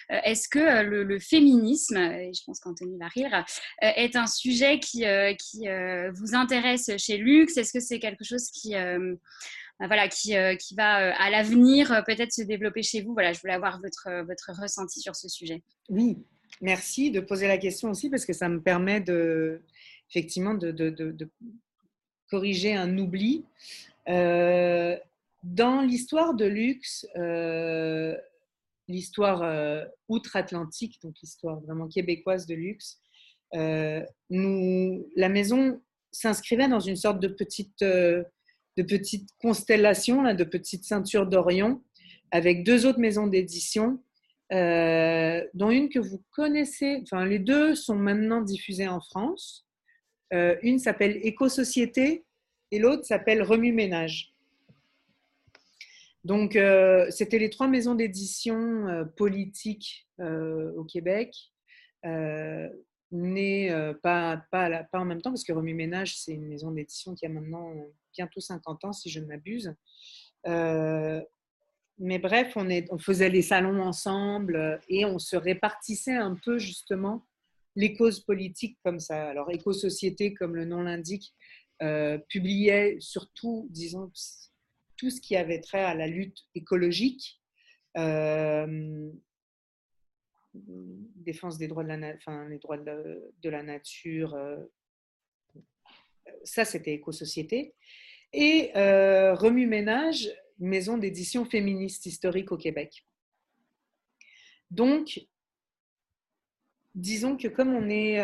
Est-ce 0.09 0.49
que 0.49 0.83
le, 0.83 1.19
féminisme, 1.19 1.95
et 1.95 2.33
je 2.33 2.43
pense 2.45 2.59
qu'Anthony 2.59 2.97
va 2.97 3.07
rire, 3.07 3.45
est 3.81 4.15
un 4.15 4.27
sujet 4.27 4.79
qui, 4.79 5.05
qui 5.39 5.67
vous 6.13 6.35
intéresse 6.35 6.89
chez 6.97 7.17
Lux? 7.17 7.55
Est-ce 7.55 7.71
que 7.71 7.79
c'est 7.79 7.99
quelque 7.99 8.23
chose 8.23 8.49
qui 8.51 8.73
voilà, 9.79 10.07
qui, 10.07 10.33
qui, 10.59 10.75
va 10.75 11.15
à 11.15 11.29
l'avenir 11.29 12.03
peut-être 12.05 12.31
se 12.31 12.41
développer 12.41 12.83
chez 12.83 13.01
vous? 13.01 13.13
Voilà, 13.13 13.33
je 13.33 13.39
voulais 13.39 13.53
avoir 13.53 13.79
votre, 13.81 14.23
votre 14.25 14.51
ressenti 14.61 14.99
sur 14.99 15.15
ce 15.15 15.29
sujet. 15.29 15.63
Oui, 15.89 16.17
merci 16.61 17.11
de 17.11 17.19
poser 17.19 17.47
la 17.47 17.57
question 17.57 17.89
aussi 17.89 18.09
parce 18.09 18.25
que 18.25 18.33
ça 18.33 18.49
me 18.49 18.61
permet 18.61 18.99
de, 18.99 19.61
effectivement 20.09 20.53
de, 20.53 20.71
de 20.71 21.29
corriger 22.31 22.73
un 22.73 22.97
oubli. 22.97 23.43
Euh, 24.09 24.97
dans 25.43 25.81
l'histoire 25.81 26.33
de 26.33 26.45
luxe, 26.45 27.05
euh, 27.17 28.15
l'histoire 28.87 29.41
euh, 29.43 29.85
outre-Atlantique, 30.07 30.99
donc 31.03 31.15
l'histoire 31.21 31.59
vraiment 31.61 31.87
québécoise 31.87 32.45
de 32.45 32.55
luxe, 32.55 32.99
la 33.53 35.29
maison 35.29 35.81
s'inscrivait 36.11 36.69
dans 36.69 36.79
une 36.79 36.95
sorte 36.95 37.19
de 37.19 37.27
petite, 37.27 37.83
constellation, 39.41 40.33
de 40.33 40.43
petite 40.45 40.85
ceinture 40.85 41.27
d'Orion, 41.27 41.83
avec 42.31 42.63
deux 42.63 42.85
autres 42.85 42.99
maisons 42.99 43.27
d'édition, 43.27 44.01
dont 44.51 45.69
une 45.69 45.89
que 45.89 45.99
vous 45.99 46.23
connaissez, 46.31 47.01
enfin 47.03 47.25
les 47.25 47.39
deux 47.39 47.75
sont 47.75 47.95
maintenant 47.95 48.39
diffusées 48.39 48.87
en 48.87 49.01
France. 49.01 49.67
une 50.31 50.79
s'appelle 50.79 51.19
Éco-Société 51.21 52.23
et 52.71 52.79
l'autre 52.79 53.05
s'appelle 53.05 53.43
Remue 53.43 53.73
Ménage. 53.73 54.33
Donc, 56.23 56.55
euh, 56.55 57.07
c'était 57.09 57.39
les 57.39 57.49
trois 57.49 57.67
maisons 57.67 57.95
d'édition 57.95 58.87
euh, 58.87 59.05
politiques 59.05 60.07
euh, 60.19 60.71
au 60.73 60.83
Québec, 60.83 61.35
nées 63.13 63.69
pas, 64.01 64.41
en 64.93 65.05
même 65.05 65.21
temps, 65.21 65.31
parce 65.31 65.43
que 65.43 65.53
Remue 65.53 65.73
Ménage, 65.73 66.17
c'est 66.17 66.33
une 66.33 66.47
maison 66.47 66.71
d'édition 66.71 67.13
qui 67.13 67.25
a 67.25 67.29
maintenant 67.29 67.73
bientôt 68.13 68.39
50 68.39 68.85
ans, 68.85 68.93
si 68.93 69.09
je 69.09 69.19
ne 69.19 69.25
m'abuse. 69.25 69.75
mais 70.45 72.19
bref, 72.19 72.53
on, 72.55 72.67
on 72.89 72.97
faisait 72.97 73.29
les 73.29 73.41
salons 73.41 73.81
ensemble 73.81 74.79
et 74.89 75.05
on 75.05 75.19
se 75.19 75.35
répartissait 75.35 76.15
un 76.15 76.35
peu 76.35 76.57
justement 76.57 77.25
les 77.75 77.93
causes 77.95 78.21
politiques 78.21 78.77
comme 78.83 78.99
ça. 78.99 79.29
Alors, 79.29 79.49
éco-société, 79.51 80.33
comme 80.33 80.55
le 80.55 80.65
nom 80.65 80.81
l'indique, 80.81 81.33
euh, 81.81 82.19
publiait 82.29 82.97
surtout, 82.99 83.67
disons, 83.71 84.11
tout 84.97 85.09
ce 85.09 85.19
qui 85.19 85.35
avait 85.35 85.61
trait 85.61 85.83
à 85.83 85.95
la 85.95 86.05
lutte 86.05 86.45
écologique, 86.53 87.41
euh, 87.97 89.11
défense 90.53 91.57
des 91.57 91.67
droits 91.67 91.83
de 91.83 91.89
la, 91.89 92.57
droits 92.59 92.77
de, 92.77 93.49
la 93.49 93.63
nature, 93.63 94.35
euh, 94.35 94.57
ça 96.43 96.65
c'était 96.65 96.93
éco-société, 96.93 97.73
et 98.31 98.71
Remue 98.75 99.65
Ménage, 99.65 100.29
maison 100.59 100.99
d'édition 100.99 101.45
féministe 101.45 102.05
historique 102.05 102.51
au 102.51 102.57
Québec. 102.57 103.07
Donc, 104.69 105.19
disons 106.93 107.37
que 107.37 107.47
comme 107.47 107.73
on 107.73 107.89
est, 107.89 108.21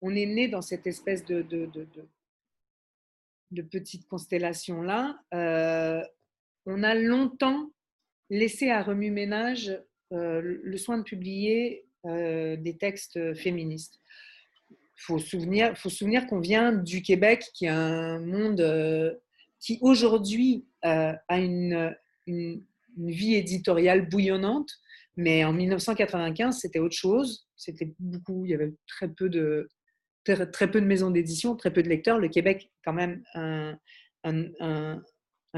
on 0.00 0.14
est 0.14 0.26
né 0.26 0.48
dans 0.48 0.62
cette 0.62 0.86
espèce 0.86 1.22
de, 1.24 1.42
de, 1.42 1.66
de 1.66 2.08
petites 3.62 4.06
constellations-là, 4.06 5.18
euh, 5.34 6.02
on 6.66 6.82
a 6.82 6.94
longtemps 6.94 7.70
laissé 8.30 8.70
à 8.70 8.82
remue-ménage 8.82 9.78
euh, 10.12 10.40
le 10.42 10.76
soin 10.76 10.98
de 10.98 11.02
publier 11.02 11.86
euh, 12.06 12.56
des 12.56 12.76
textes 12.76 13.34
féministes. 13.34 14.00
Il 14.70 15.02
faut 15.02 15.18
souvenir, 15.18 15.76
souvenir 15.76 16.26
qu'on 16.26 16.40
vient 16.40 16.72
du 16.72 17.02
Québec, 17.02 17.44
qui 17.54 17.66
est 17.66 17.70
un 17.70 18.18
monde 18.18 19.20
qui 19.60 19.78
aujourd'hui 19.82 20.66
a 20.82 21.18
une, 21.30 21.94
une, 22.26 22.62
vie 22.98 23.34
éditoriale 23.34 24.08
bouillonnante, 24.08 24.70
mais 25.16 25.44
en 25.44 25.52
1995, 25.52 26.58
c'était 26.58 26.78
autre 26.78 26.96
chose. 26.96 27.46
C'était 27.54 27.92
beaucoup, 27.98 28.46
il 28.46 28.52
y 28.52 28.54
avait 28.54 28.72
très 28.86 29.08
peu 29.08 29.28
de, 29.28 29.68
très, 30.34 30.70
peu 30.70 30.80
de 30.80 30.86
maisons 30.86 31.10
d'édition, 31.10 31.56
très 31.56 31.72
peu 31.72 31.82
de 31.82 31.88
lecteurs. 31.88 32.18
Le 32.18 32.28
Québec 32.28 32.70
quand 32.84 32.92
même 32.92 33.22
un, 33.34 33.78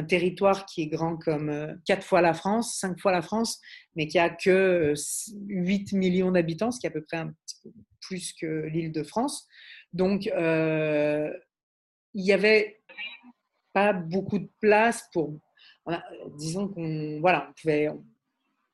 territoire 0.07 0.65
qui 0.65 0.83
est 0.83 0.87
grand 0.87 1.17
comme 1.17 1.49
euh, 1.49 1.75
quatre 1.85 2.07
fois 2.07 2.21
la 2.21 2.33
France, 2.33 2.79
cinq 2.79 3.01
fois 3.01 3.11
la 3.11 3.21
France, 3.21 3.61
mais 3.97 4.07
qui 4.07 4.21
a 4.21 4.31
que 4.31 4.95
8 5.49 5.93
millions 5.93 6.31
d'habitants, 6.31 6.71
ce 6.71 6.79
qui 6.79 6.87
est 6.87 6.91
à 6.91 6.93
peu 6.93 7.03
près 7.03 7.17
un 7.17 7.29
petit 7.29 7.57
peu 7.65 7.71
plus 8.01 8.33
que 8.33 8.67
l'île 8.67 8.93
de 8.93 9.03
France. 9.03 9.49
Donc, 9.93 10.29
euh, 10.29 11.29
il 12.15 12.23
n'y 12.23 12.33
avait 12.33 12.81
pas 13.73 13.93
beaucoup 13.93 14.39
de 14.39 14.51
place 14.61 15.09
pour. 15.13 15.39
disons 16.37 16.69
qu'on 16.69 17.21
voilà, 17.21 17.49
on 17.49 17.53
pouvait, 17.61 17.89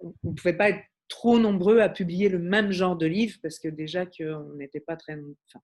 on, 0.01 0.35
pouvait 0.35 0.57
pas 0.57 0.71
être 0.71 0.85
trop 1.09 1.39
nombreux 1.39 1.81
à 1.81 1.89
publier 1.89 2.29
le 2.29 2.39
même 2.39 2.73
genre 2.73 2.97
de 2.97 3.07
livre 3.07 3.39
parce 3.43 3.59
que 3.59 3.69
déjà 3.69 4.07
qu'on 4.07 4.55
n'était 4.55 4.81
pas 4.81 4.97
très. 4.97 5.15
Enfin, 5.15 5.63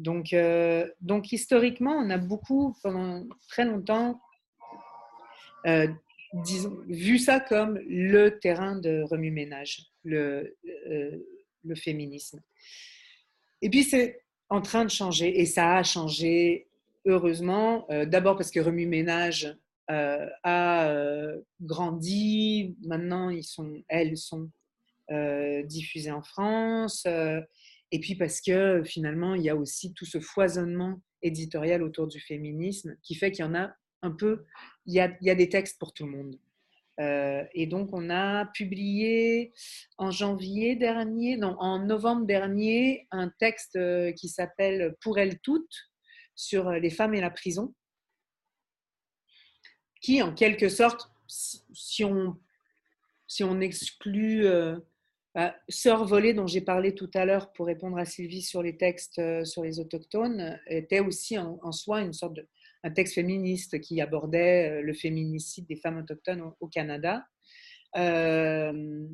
donc, 0.00 0.32
euh, 0.32 0.88
donc, 1.02 1.30
historiquement, 1.30 1.92
on 1.92 2.08
a 2.08 2.16
beaucoup, 2.16 2.74
pendant 2.82 3.26
très 3.48 3.66
longtemps, 3.66 4.18
euh, 5.66 5.88
vu 6.88 7.18
ça 7.18 7.38
comme 7.38 7.78
le 7.86 8.38
terrain 8.38 8.76
de 8.76 9.02
remue-ménage, 9.02 9.90
le, 10.04 10.56
euh, 10.88 11.18
le, 11.64 11.74
féminisme. 11.74 12.40
Et 13.60 13.68
puis, 13.68 13.84
c'est 13.84 14.22
en 14.48 14.62
train 14.62 14.86
de 14.86 14.90
changer, 14.90 15.38
et 15.38 15.44
ça 15.44 15.76
a 15.76 15.82
changé 15.82 16.66
heureusement, 17.04 17.86
d'abord 18.06 18.36
parce 18.36 18.50
que 18.50 18.60
Remue 18.60 18.86
Ménage 18.86 19.56
a 19.88 21.32
grandi, 21.60 22.76
maintenant 22.82 23.30
elles 23.88 24.16
sont 24.18 24.50
diffusées 25.64 26.10
en 26.10 26.22
France, 26.22 27.06
et 27.92 28.00
puis 28.00 28.14
parce 28.14 28.40
que 28.40 28.82
finalement 28.84 29.34
il 29.34 29.42
y 29.42 29.50
a 29.50 29.56
aussi 29.56 29.92
tout 29.94 30.04
ce 30.04 30.20
foisonnement 30.20 31.00
éditorial 31.22 31.82
autour 31.82 32.06
du 32.06 32.20
féminisme 32.20 32.96
qui 33.02 33.14
fait 33.14 33.30
qu'il 33.30 33.44
y 33.44 33.48
en 33.48 33.54
a 33.54 33.74
un 34.02 34.10
peu, 34.10 34.44
il 34.86 34.94
y 34.94 35.00
a, 35.00 35.34
des 35.34 35.48
textes 35.48 35.78
pour 35.78 35.92
tout 35.92 36.06
le 36.06 36.12
monde. 36.12 36.36
Euh, 37.00 37.44
et 37.54 37.66
donc, 37.66 37.90
on 37.92 38.10
a 38.10 38.46
publié 38.46 39.52
en 39.98 40.10
janvier 40.10 40.76
dernier, 40.76 41.36
non, 41.36 41.56
en 41.58 41.84
novembre 41.84 42.26
dernier, 42.26 43.06
un 43.10 43.28
texte 43.38 43.76
euh, 43.76 44.12
qui 44.12 44.28
s'appelle 44.28 44.96
Pour 45.00 45.18
elles 45.18 45.38
toutes 45.40 45.90
sur 46.34 46.70
les 46.70 46.90
femmes 46.90 47.14
et 47.14 47.20
la 47.20 47.30
prison, 47.30 47.74
qui, 50.00 50.22
en 50.22 50.34
quelque 50.34 50.68
sorte, 50.68 51.10
si 51.26 52.04
on, 52.04 52.38
si 53.26 53.44
on 53.44 53.60
exclut 53.60 54.46
euh, 54.46 54.78
bah, 55.34 55.56
Sœur 55.68 56.04
volée, 56.04 56.34
dont 56.34 56.46
j'ai 56.46 56.60
parlé 56.60 56.94
tout 56.94 57.10
à 57.14 57.24
l'heure 57.24 57.52
pour 57.52 57.66
répondre 57.66 57.98
à 57.98 58.04
Sylvie 58.04 58.42
sur 58.42 58.62
les 58.62 58.76
textes 58.76 59.20
sur 59.44 59.62
les 59.62 59.80
autochtones, 59.80 60.60
était 60.66 61.00
aussi 61.00 61.38
en 61.38 61.72
soi 61.72 62.02
une 62.02 62.12
sorte 62.12 62.34
de 62.34 62.46
un 62.82 62.90
texte 62.90 63.14
féministe 63.14 63.80
qui 63.80 64.00
abordait 64.00 64.70
euh, 64.70 64.82
le 64.82 64.94
féminicide 64.94 65.66
des 65.66 65.76
femmes 65.76 65.98
autochtones 65.98 66.52
au, 66.60 66.68
Canada. 66.68 67.26
Euh, 67.96 69.06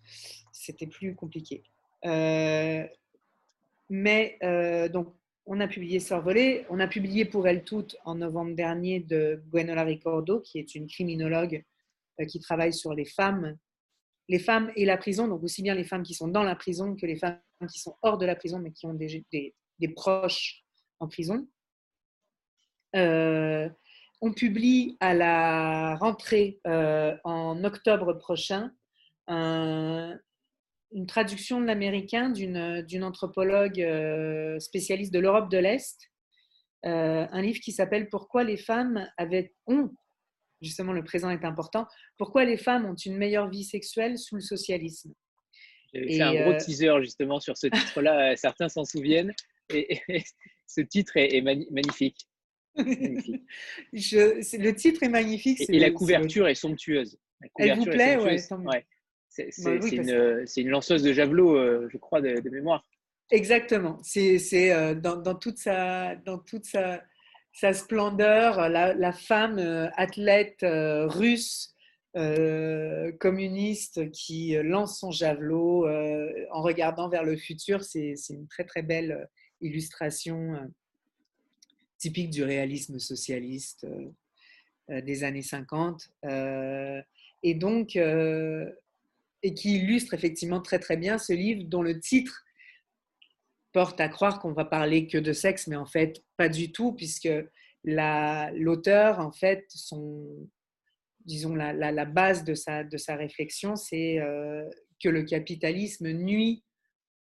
c'était 0.53 0.89
plus 0.89 1.15
compliqué. 1.15 1.63
Euh, 2.07 2.87
mais 3.91 4.39
donc, 4.93 5.15
on 5.47 5.61
a 5.61 5.69
publié 5.69 6.01
Survolé, 6.01 6.65
on 6.71 6.81
a 6.81 6.87
publié 6.87 7.25
Pour 7.25 7.47
elles 7.47 7.65
toutes 7.65 7.97
en 8.05 8.15
novembre 8.15 8.55
dernier 8.55 9.01
de 9.01 9.43
Gwenola 9.51 9.85
Ricordo, 9.85 10.41
qui 10.41 10.59
est 10.59 10.75
une 10.75 10.87
criminologue 10.87 11.65
euh, 12.21 12.25
qui 12.27 12.41
travaille 12.41 12.73
sur 12.73 12.95
les 12.95 13.05
femmes, 13.05 13.57
les 14.29 14.39
femmes 14.39 14.73
et 14.77 14.85
la 14.85 14.97
prison, 14.97 15.29
donc 15.29 15.43
aussi 15.43 15.63
bien 15.63 15.75
les 15.75 15.85
femmes 15.85 16.03
qui 16.03 16.15
sont 16.15 16.29
dans 16.29 16.43
la 16.43 16.55
prison 16.55 16.97
que 16.97 17.07
les 17.07 17.17
femmes 17.17 17.39
qui 17.71 17.79
sont 17.79 17.97
hors 18.03 18.19
de 18.19 18.25
la 18.25 18.37
prison, 18.37 18.59
mais 18.59 18.73
qui 18.73 18.87
ont 18.87 18.95
des, 18.95 19.55
proches 19.95 20.65
en 21.01 21.09
prison. 21.09 21.47
Euh, 22.97 23.69
on 24.21 24.33
publie 24.33 24.97
à 25.01 25.13
la 25.13 25.97
rentrée 25.97 26.61
euh, 26.67 27.17
en 27.25 27.63
octobre 27.65 28.15
prochain 28.15 28.73
un, 29.27 30.19
une 30.95 31.07
traduction 31.07 31.61
de 31.61 31.67
l'américain 31.67 32.31
d'une 32.31 33.05
anthropologue 33.05 33.81
euh, 33.81 34.59
spécialiste 34.61 35.13
de 35.13 35.19
l'Europe 35.19 35.51
de 35.51 35.59
l'Est, 35.59 35.99
euh, 36.87 37.27
un 37.31 37.43
livre 37.43 37.59
qui 37.61 37.73
s'appelle 37.73 38.09
Pourquoi 38.09 38.45
les 38.45 38.57
femmes 38.57 39.09
avaient, 39.17 39.53
ont, 39.67 39.91
justement 40.63 40.93
le 40.93 41.03
présent 41.03 41.31
est 41.31 41.45
important, 41.45 41.87
pourquoi 42.17 42.45
les 42.45 42.57
femmes 42.57 42.87
ont 42.87 42.95
une 42.95 43.17
meilleure 43.17 43.51
vie 43.51 43.65
sexuelle 43.65 44.19
sous 44.19 44.37
le 44.37 44.41
socialisme. 44.41 45.13
C'est 45.93 46.21
un 46.21 46.35
gros 46.35 46.53
euh, 46.53 46.59
teaser 46.59 46.95
justement 47.01 47.41
sur 47.41 47.57
ce 47.57 47.67
titre-là, 47.67 48.37
certains 48.37 48.69
s'en 48.69 48.85
souviennent, 48.85 49.35
et, 49.71 50.01
ce 50.67 50.81
titre 50.81 51.17
est, 51.17 51.41
magnifique. 51.41 52.29
Je, 52.77 54.59
le 54.59 54.75
titre 54.75 55.03
est 55.03 55.09
magnifique. 55.09 55.61
Et, 55.69 55.79
la 55.79 55.91
couverture 55.91 56.49
est, 56.49 56.55
somptueuse. 56.55 57.19
Elle 57.59 57.79
vous 57.79 57.85
plaît, 57.85 58.17
ouais, 58.17 58.39
bah 59.39 60.45
c'est 60.47 60.61
une, 60.61 60.69
lanceuse 60.69 61.03
de 61.03 61.13
javelot, 61.13 61.57
euh, 61.57 61.89
je 61.91 61.99
crois, 61.99 62.21
de, 62.21 62.49
mémoire. 62.51 62.87
Exactement. 63.31 63.99
C'est 64.03 64.73
euh, 64.73 64.95
dans, 64.95 65.35
toute 65.35 65.59
sa, 65.59 66.15
dans 66.17 66.39
toute 66.39 66.65
sa, 66.65 67.03
sa 67.53 67.73
splendeur, 67.73 68.69
la, 68.69 69.13
femme 69.13 69.59
euh, 69.59 69.89
athlète 69.97 70.65
russe 70.65 71.71
communiste 73.19 74.13
qui 74.13 74.55
lance 74.63 75.01
son 75.01 75.11
javelot 75.11 75.89
en 76.53 76.63
regardant 76.63 77.09
vers 77.09 77.25
le 77.25 77.37
futur. 77.37 77.83
C'est 77.83 78.15
une 78.31 78.47
très 78.47 78.65
très 78.65 78.83
belle 78.83 79.29
illustration 79.61 80.71
typique 81.99 82.31
du 82.31 82.45
réalisme 82.45 83.01
socialiste 83.01 83.85
des 84.89 85.25
années 85.25 85.43
50. 85.43 86.09
et 87.43 87.55
donc, 87.55 87.99
et 89.45 89.53
qui 89.53 89.77
illustre 89.77 90.15
effectivement 90.15 90.61
très 90.61 90.79
très 90.79 90.97
bien 90.97 91.19
ce 91.19 91.35
livre 91.35 91.65
dont 91.67 91.83
le 91.83 92.01
titre 92.01 92.45
porte 93.73 94.01
à 94.01 94.09
croire 94.09 94.41
qu'on 94.41 94.53
va 94.53 94.65
parler 94.65 95.07
que 95.07 95.19
de 95.19 95.33
sexe, 95.33 95.67
mais 95.67 95.77
en 95.77 95.85
fait 95.85 96.25
pas 96.39 96.49
du 96.49 96.73
tout, 96.73 96.93
puisque 96.93 97.29
l'auteur, 97.85 99.21
en 99.21 99.33
fait, 99.33 99.67
son, 99.69 100.49
disons 101.27 101.55
la, 101.55 101.73
la, 101.73 102.05
base 102.07 102.45
de 102.45 102.55
sa, 102.55 102.85
de 102.85 102.97
sa 102.97 103.17
réflexion, 103.17 103.77
c'est 103.77 104.19
euh, 104.19 104.65
que 105.03 105.11
le 105.11 105.25
capitalisme 105.25 106.11
nuit 106.11 106.65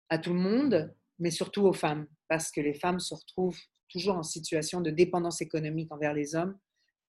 à 0.10 0.20
tout 0.20 0.34
le 0.34 0.40
monde, 0.40 0.94
mais 1.18 1.32
surtout 1.32 1.64
aux 1.64 1.74
femmes, 1.74 2.06
parce 2.28 2.52
que 2.52 2.62
les 2.62 2.76
femmes 2.76 3.00
se 3.00 3.16
retrouvent 3.16 3.60
toujours 3.90 4.18
en 4.18 4.24
situation 4.24 4.82
de 4.82 4.92
dépendance 4.92 5.42
économique 5.42 5.92
envers 5.92 6.14
les 6.14 6.36
hommes 6.36 6.56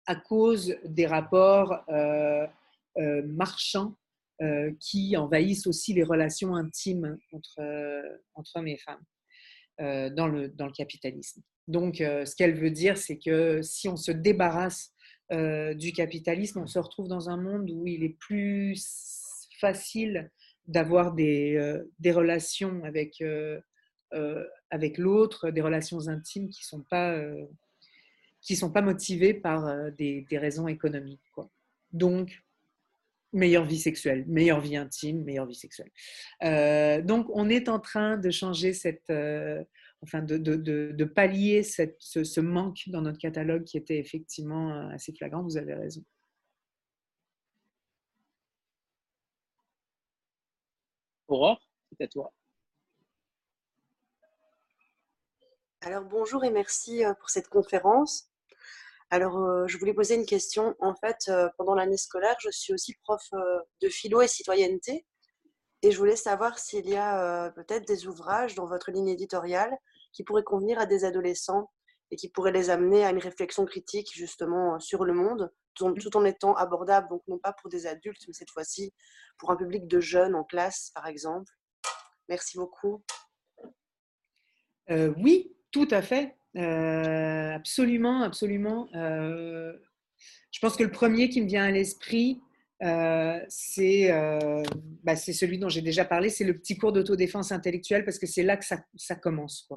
à 0.06 0.16
cause 0.16 0.78
des 0.86 1.08
rapports 1.08 1.84
euh, 1.90 2.46
euh, 2.98 3.24
marchands 3.26 3.98
euh, 4.42 4.74
qui 4.82 5.16
envahissent 5.16 5.66
aussi 5.66 5.94
les 5.94 6.04
relations 6.04 6.58
intimes 6.58 7.18
entre, 7.32 7.60
euh, 7.60 8.02
hommes 8.54 8.68
et 8.68 8.78
femmes 8.78 9.06
euh, 9.80 10.10
dans, 10.10 10.28
le, 10.28 10.52
capitalisme. 10.76 11.42
Donc, 11.70 11.96
ce 12.00 12.36
qu'elle 12.36 12.60
veut 12.60 12.70
dire, 12.70 12.98
c'est 12.98 13.18
que 13.18 13.62
si 13.62 13.88
on 13.88 13.96
se 13.96 14.12
débarrasse 14.12 14.94
du 15.32 15.94
capitalisme, 15.94 16.60
on 16.60 16.68
se 16.68 16.80
retrouve 16.80 17.08
dans 17.08 17.30
un 17.30 17.38
monde 17.38 17.72
où 17.72 17.88
il 17.88 18.04
est 18.04 18.18
plus 18.20 18.76
facile 19.62 20.30
d'avoir 20.68 21.14
des, 21.14 21.82
relations 22.04 22.84
avec, 22.84 23.24
l'autre, 24.98 25.50
des 25.50 25.62
relations 25.62 26.10
intimes 26.10 26.50
qui 26.50 26.62
ne 26.62 26.68
sont, 26.68 26.84
pas, 26.90 27.18
sont 28.42 28.72
pas 28.72 28.82
motivées 28.82 29.34
par 29.34 29.92
des, 29.94 30.28
raisons 30.34 30.68
économiques. 30.68 31.22
Donc, 31.94 32.45
meilleure 33.34 33.66
vie 33.66 33.80
sexuelle, 33.80 34.26
meilleure 34.28 34.62
vie 34.62 34.78
intime, 34.78 35.24
meilleure 35.24 35.46
vie 35.46 35.56
sexuelle. 35.56 35.92
Euh, 36.44 37.02
donc, 37.02 37.28
on 37.34 37.50
est 37.50 37.70
en 37.70 37.80
train 37.80 38.18
de 38.18 38.32
changer 38.32 38.74
cette, 38.74 39.10
euh, 39.10 39.64
enfin, 40.02 40.22
de, 40.22 40.38
de, 40.38 40.56
de, 40.56 41.06
pallier 41.06 41.64
cette, 41.64 41.98
ce, 42.00 42.40
manque 42.40 42.84
dans 42.88 43.02
notre 43.02 43.20
catalogue 43.20 43.64
qui 43.64 43.78
était 43.78 43.98
effectivement 43.98 44.72
euh, 44.72 44.90
assez 44.90 45.14
flagrant. 45.14 45.44
Vous 45.44 45.58
avez 45.58 45.74
raison. 45.74 46.04
Aurore, 51.28 51.62
c'est 51.92 52.04
à 52.04 52.08
toi. 52.08 52.34
Alors 55.82 56.04
bonjour 56.04 56.44
et 56.44 56.50
merci 56.50 57.04
pour 57.20 57.30
cette 57.30 57.48
conférence. 57.48 58.28
Alors, 59.12 59.38
euh, 59.38 59.68
je 59.68 59.78
voulais 59.78 59.94
poser 59.94 60.16
une 60.16 60.26
question. 60.26 60.76
En 60.80 60.96
fait, 60.96 61.30
euh, 61.30 61.48
pendant 61.58 61.76
l'année 61.76 61.98
scolaire, 61.98 62.36
je 62.40 62.50
suis 62.50 62.74
aussi 62.74 62.96
prof 63.04 63.22
euh, 63.34 63.60
de 63.82 63.90
philo 63.90 64.22
et 64.22 64.28
citoyenneté. 64.28 65.06
Et 65.82 65.92
je 65.92 65.98
voulais 65.98 66.16
savoir 66.16 66.58
s'il 66.58 66.90
y 66.90 66.96
a 66.96 67.52
peut-être 67.52 67.88
des 67.88 68.08
ouvrages 68.08 68.56
dans 68.56 68.66
votre 68.66 68.90
ligne 68.90 69.10
éditoriale 69.10 69.78
qui 70.14 70.24
pourraient 70.24 70.44
convenir 70.44 70.80
à 70.80 70.88
des 70.88 71.06
adolescents 71.06 71.70
et 72.10 72.16
qui 72.16 72.30
pourraient 72.30 72.52
les 72.52 72.72
amener 72.72 73.06
à 73.06 73.12
une 73.12 73.20
réflexion 73.20 73.66
critique 73.66 74.10
justement 74.12 74.80
sur 74.80 75.06
le 75.06 75.14
monde, 75.14 75.52
tout, 75.76 75.94
tout 75.94 76.18
en 76.18 76.26
étant 76.26 76.56
abordables, 76.56 77.08
donc 77.10 77.22
non 77.28 77.38
pas 77.38 77.54
pour 77.54 77.70
des 77.70 77.86
adultes, 77.86 78.24
mais 78.28 78.34
cette 78.34 78.50
fois-ci 78.50 78.96
pour 79.38 79.52
un 79.52 79.56
public 79.56 79.88
de 79.88 80.00
jeunes 80.00 80.34
en 80.34 80.44
classe, 80.44 80.92
par 80.96 81.06
exemple. 81.06 81.52
Merci 82.30 82.58
beaucoup. 82.58 83.04
oui, 84.90 85.56
tout 85.72 85.88
à 85.92 86.02
fait. 86.02 86.36
Euh, 86.58 87.54
absolument, 87.54 88.22
absolument. 88.22 88.88
Euh, 88.96 89.74
je 90.52 90.60
pense 90.60 90.76
que 90.78 90.84
le 90.84 90.92
premier 90.92 91.30
qui 91.30 91.42
me 91.42 91.48
vient 91.48 91.66
à 91.66 91.72
l'esprit, 91.72 92.42
euh, 92.84 93.40
bah, 95.04 95.16
c'est 95.16 95.34
celui 95.34 95.58
dont 95.58 95.70
j'ai 95.70 95.82
déjà 95.82 96.06
parlé, 96.06 96.30
c'est 96.30 96.44
le 96.44 96.58
petit 96.58 96.78
cours 96.78 96.94
d'autodéfense 96.94 97.52
intellectuelle, 97.52 98.06
parce 98.06 98.20
que 98.20 98.28
c'est 98.28 98.44
là 98.44 98.58
que 98.58 98.66
ça, 98.66 98.78
ça 98.96 99.16
commence. 99.16 99.70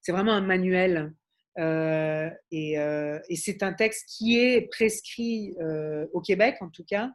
C'est 0.00 0.12
vraiment 0.12 0.32
un 0.32 0.40
manuel. 0.40 1.12
et, 1.56 3.36
c'est 3.36 3.62
un 3.62 3.72
texte 3.72 4.08
qui 4.08 4.38
est 4.38 4.62
prescrit 4.70 5.54
au 6.12 6.20
Québec, 6.20 6.56
en 6.60 6.68
tout 6.68 6.84
cas, 6.84 7.12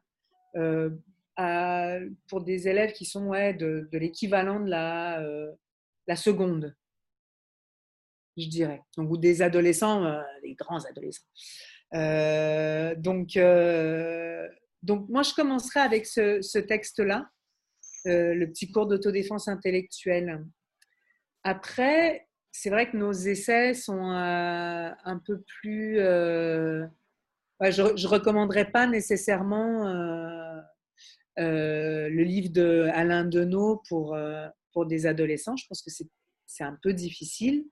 pour 2.27 2.41
des 2.43 2.67
élèves 2.69 2.93
qui 2.93 3.05
sont 3.05 3.27
ouais, 3.27 3.53
de, 3.53 3.89
de 3.91 3.97
l'équivalent 3.97 4.61
de 4.61 4.69
la, 4.69 5.21
la 6.07 6.15
seconde 6.15 6.73
je 8.39 8.49
dirais. 8.49 8.81
Donc, 8.97 9.11
ou 9.11 9.17
des 9.17 9.41
adolescents, 9.41 10.03
euh, 10.05 10.21
des 10.43 10.55
grands 10.55 10.83
adolescents. 10.85 11.25
donc, 13.01 13.37
donc, 14.81 15.09
moi, 15.09 15.23
je 15.23 15.33
commencerai 15.33 15.81
avec 15.81 16.05
ce, 16.05 16.59
texte-là, 16.59 17.29
le 18.05 18.45
petit 18.45 18.71
cours 18.71 18.87
d'autodéfense 18.87 19.47
intellectuelle. 19.47 20.45
Après, 21.43 22.27
c'est 22.51 22.69
vrai 22.69 22.89
que 22.89 22.97
nos 22.97 23.11
essais 23.11 23.73
sont 23.73 24.11
un 24.11 25.21
peu 25.25 25.41
plus... 25.41 25.97
je 25.97 26.85
ne 27.61 28.07
recommanderais 28.07 28.71
pas 28.71 28.87
nécessairement 28.87 29.85
le 31.37 32.23
livre 32.23 32.49
de 32.51 32.89
Alain 32.93 33.25
Deneau 33.25 33.81
pour, 33.89 34.17
pour 34.71 34.85
des 34.85 35.05
adolescents. 35.05 35.57
Je 35.57 35.65
pense 35.67 35.81
que 35.81 35.91
c'est 36.45 36.63
un 36.63 36.77
peu 36.81 36.93
difficile. 36.93 37.65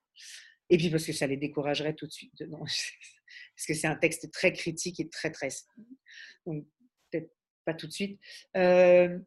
Et 0.70 0.78
puis 0.78 0.90
parce 0.90 1.06
que 1.06 1.14
ça 1.14 1.28
les 1.28 1.38
découragerait 1.38 1.94
tout 1.94 2.08
de 2.08 2.12
suite. 2.12 2.42
Non, 2.42 2.60
parce 2.60 3.66
que 3.68 3.74
c'est 3.74 3.88
un 3.88 3.96
texte 3.96 4.32
très 4.32 4.52
critique 4.52 5.00
et 5.00 5.10
très, 5.10 5.32
très. 5.32 5.50
Donc, 6.46 6.66
peut-être 7.12 7.32
pas 7.66 7.74
tout 7.74 7.88
de 7.88 7.92
suite. 7.92 8.20
Euh, 8.56 9.18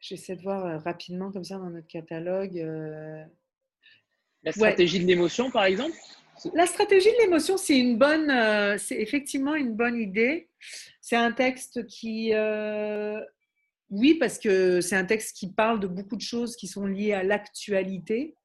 j'essaie 0.00 0.36
de 0.36 0.42
voir 0.42 0.82
rapidement 0.82 1.30
comme 1.30 1.44
ça 1.44 1.58
dans 1.58 1.70
notre 1.70 1.88
catalogue. 1.88 2.58
Euh, 2.58 3.24
La 4.42 4.52
stratégie 4.52 5.00
de 5.00 5.06
l'émotion, 5.06 5.50
par 5.50 5.64
exemple? 5.64 5.96
La 6.52 6.66
stratégie 6.66 7.10
de 7.12 7.22
l'émotion, 7.22 7.56
c'est 7.56 7.78
une 7.78 7.96
bonne, 7.96 8.78
c'est 8.78 9.00
effectivement 9.00 9.54
une 9.54 9.74
bonne 9.74 9.96
idée. 9.96 10.50
C'est 11.00 11.16
un 11.16 11.32
texte 11.32 11.86
qui, 11.86 12.34
oui, 13.90 14.14
parce 14.14 14.38
que 14.38 14.80
c'est 14.80 14.96
un 14.96 15.04
texte 15.04 15.36
qui 15.36 15.52
parle 15.52 15.80
de 15.80 15.86
beaucoup 15.86 16.16
de 16.16 16.22
choses 16.22 16.56
qui 16.56 16.66
sont 16.66 16.86
liées 16.86 17.12
à 17.12 17.22
l'actualité 17.22 18.36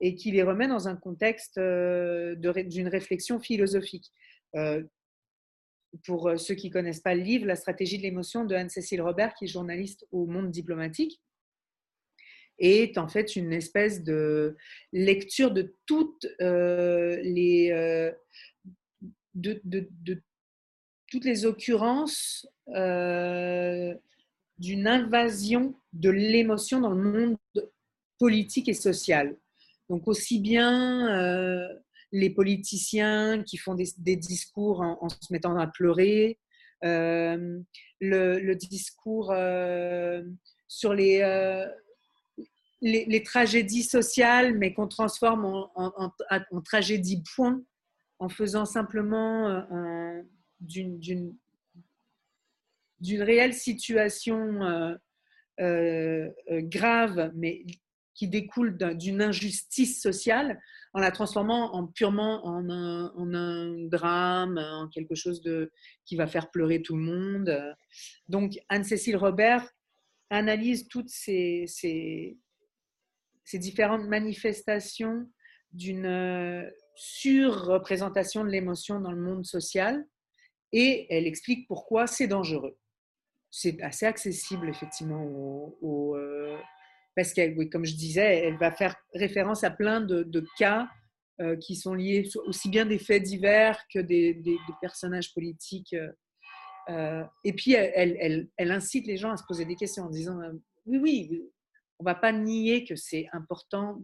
et 0.00 0.14
qui 0.14 0.30
les 0.30 0.42
remet 0.42 0.68
dans 0.68 0.88
un 0.88 0.96
contexte 0.96 1.58
euh, 1.58 2.34
d'une 2.36 2.88
réflexion 2.88 3.40
philosophique. 3.40 4.12
Euh, 4.54 4.82
pour 6.04 6.30
ceux 6.38 6.54
qui 6.54 6.68
ne 6.68 6.72
connaissent 6.72 7.00
pas 7.00 7.14
le 7.14 7.22
livre, 7.22 7.46
La 7.46 7.56
stratégie 7.56 7.98
de 7.98 8.02
l'émotion 8.02 8.44
de 8.44 8.54
Anne-Cécile 8.54 9.02
Robert, 9.02 9.34
qui 9.34 9.46
est 9.46 9.48
journaliste 9.48 10.06
au 10.12 10.26
monde 10.26 10.50
diplomatique, 10.50 11.20
est 12.58 12.98
en 12.98 13.08
fait 13.08 13.36
une 13.36 13.52
espèce 13.52 14.02
de 14.02 14.56
lecture 14.92 15.54
euh, 16.42 17.22
de, 19.34 20.22
toutes 21.06 21.24
les 21.24 21.46
occurrences 21.46 22.46
d'une 24.58 24.86
invasion 24.86 25.74
de 25.92 26.10
l'émotion 26.10 26.80
dans 26.80 26.90
le 26.90 27.02
monde 27.02 27.36
politique 28.18 28.68
et 28.68 28.74
social. 28.74 29.36
Donc 29.88 30.06
aussi 30.06 30.40
bien 30.40 31.08
euh, 31.08 31.68
les 32.12 32.30
politiciens 32.30 33.42
qui 33.42 33.56
font 33.56 33.74
des, 33.74 34.16
discours 34.16 34.80
en, 34.80 35.08
se 35.08 35.32
mettant 35.32 35.56
à 35.56 35.66
pleurer, 35.66 36.38
euh, 36.84 37.60
le, 38.00 38.54
discours 38.54 39.30
euh, 39.32 40.22
sur 40.66 40.94
les, 40.94 41.66
les, 42.80 43.22
tragédies 43.22 43.82
sociales, 43.82 44.56
mais 44.56 44.74
qu'on 44.74 44.88
transforme 44.88 45.44
en, 45.74 46.60
tragédie 46.62 47.22
point, 47.34 47.62
en 48.18 48.28
faisant 48.28 48.64
simplement 48.64 49.64
d'une 50.60 51.34
d'une 53.00 53.22
réelle 53.22 53.54
situation 53.54 54.62
euh, 54.62 54.94
euh, 55.60 56.28
euh, 56.50 56.60
grave, 56.62 57.32
mais 57.34 57.64
qui 58.14 58.28
découle 58.28 58.76
d'une 58.96 59.22
injustice 59.22 60.02
sociale, 60.02 60.60
en 60.92 60.98
la 60.98 61.12
transformant 61.12 61.72
en 61.74 61.86
purement 61.86 62.44
en 62.44 62.68
un, 62.68 63.86
drame, 63.86 64.58
en 64.58 64.88
quelque 64.88 65.14
chose 65.14 65.40
qui 66.04 66.16
va 66.16 66.26
faire 66.26 66.50
pleurer 66.50 66.82
tout 66.82 66.96
le 66.96 67.02
monde. 67.02 67.76
Donc 68.28 68.58
Anne-Cécile 68.68 69.16
Robert 69.16 69.70
analyse 70.30 70.88
toutes 70.88 71.10
ces, 71.10 71.66
ces 71.68 72.38
différentes 73.58 74.08
manifestations 74.08 75.30
d'une 75.70 76.68
surreprésentation 76.96 78.42
de 78.42 78.50
l'émotion 78.50 79.00
dans 79.00 79.12
le 79.12 79.22
monde 79.22 79.46
social 79.46 80.04
et 80.72 81.06
elle 81.10 81.26
explique 81.28 81.68
pourquoi 81.68 82.08
c'est 82.08 82.26
dangereux 82.26 82.76
c'est 83.50 83.80
assez 83.82 84.06
accessible 84.06 84.68
effectivement 84.68 85.74
euh, 85.82 86.56
parce 87.16 87.32
oui, 87.36 87.68
comme 87.68 87.84
je 87.84 87.96
disais, 87.96 88.46
elle 88.46 88.58
va 88.58 88.70
faire 88.70 88.94
référence 89.12 89.64
à 89.64 89.70
plein 89.70 90.00
de, 90.00 90.46
cas 90.56 90.88
euh, 91.40 91.56
qui 91.56 91.74
sont 91.74 91.94
liés 91.94 92.28
aussi 92.46 92.68
bien 92.68 92.86
des 92.86 92.98
faits 92.98 93.24
divers 93.24 93.76
que 93.92 93.98
des, 93.98 94.40
personnages 94.80 95.34
politiques. 95.34 95.96
Euh, 96.88 97.24
et 97.42 97.52
puis, 97.52 97.72
elle, 97.72 98.16
elle, 98.20 98.48
elle, 98.56 98.70
incite 98.70 99.06
les 99.06 99.16
gens 99.16 99.32
à 99.32 99.36
se 99.36 99.42
poser 99.48 99.64
des 99.64 99.74
questions 99.74 100.04
en 100.04 100.10
disant 100.10 100.38
oui, 100.86 100.98
oui, 100.98 101.42
on 101.98 102.04
va 102.04 102.14
pas 102.14 102.32
nier 102.32 102.84
que 102.84 102.94
c'est 102.94 103.26
important 103.32 104.00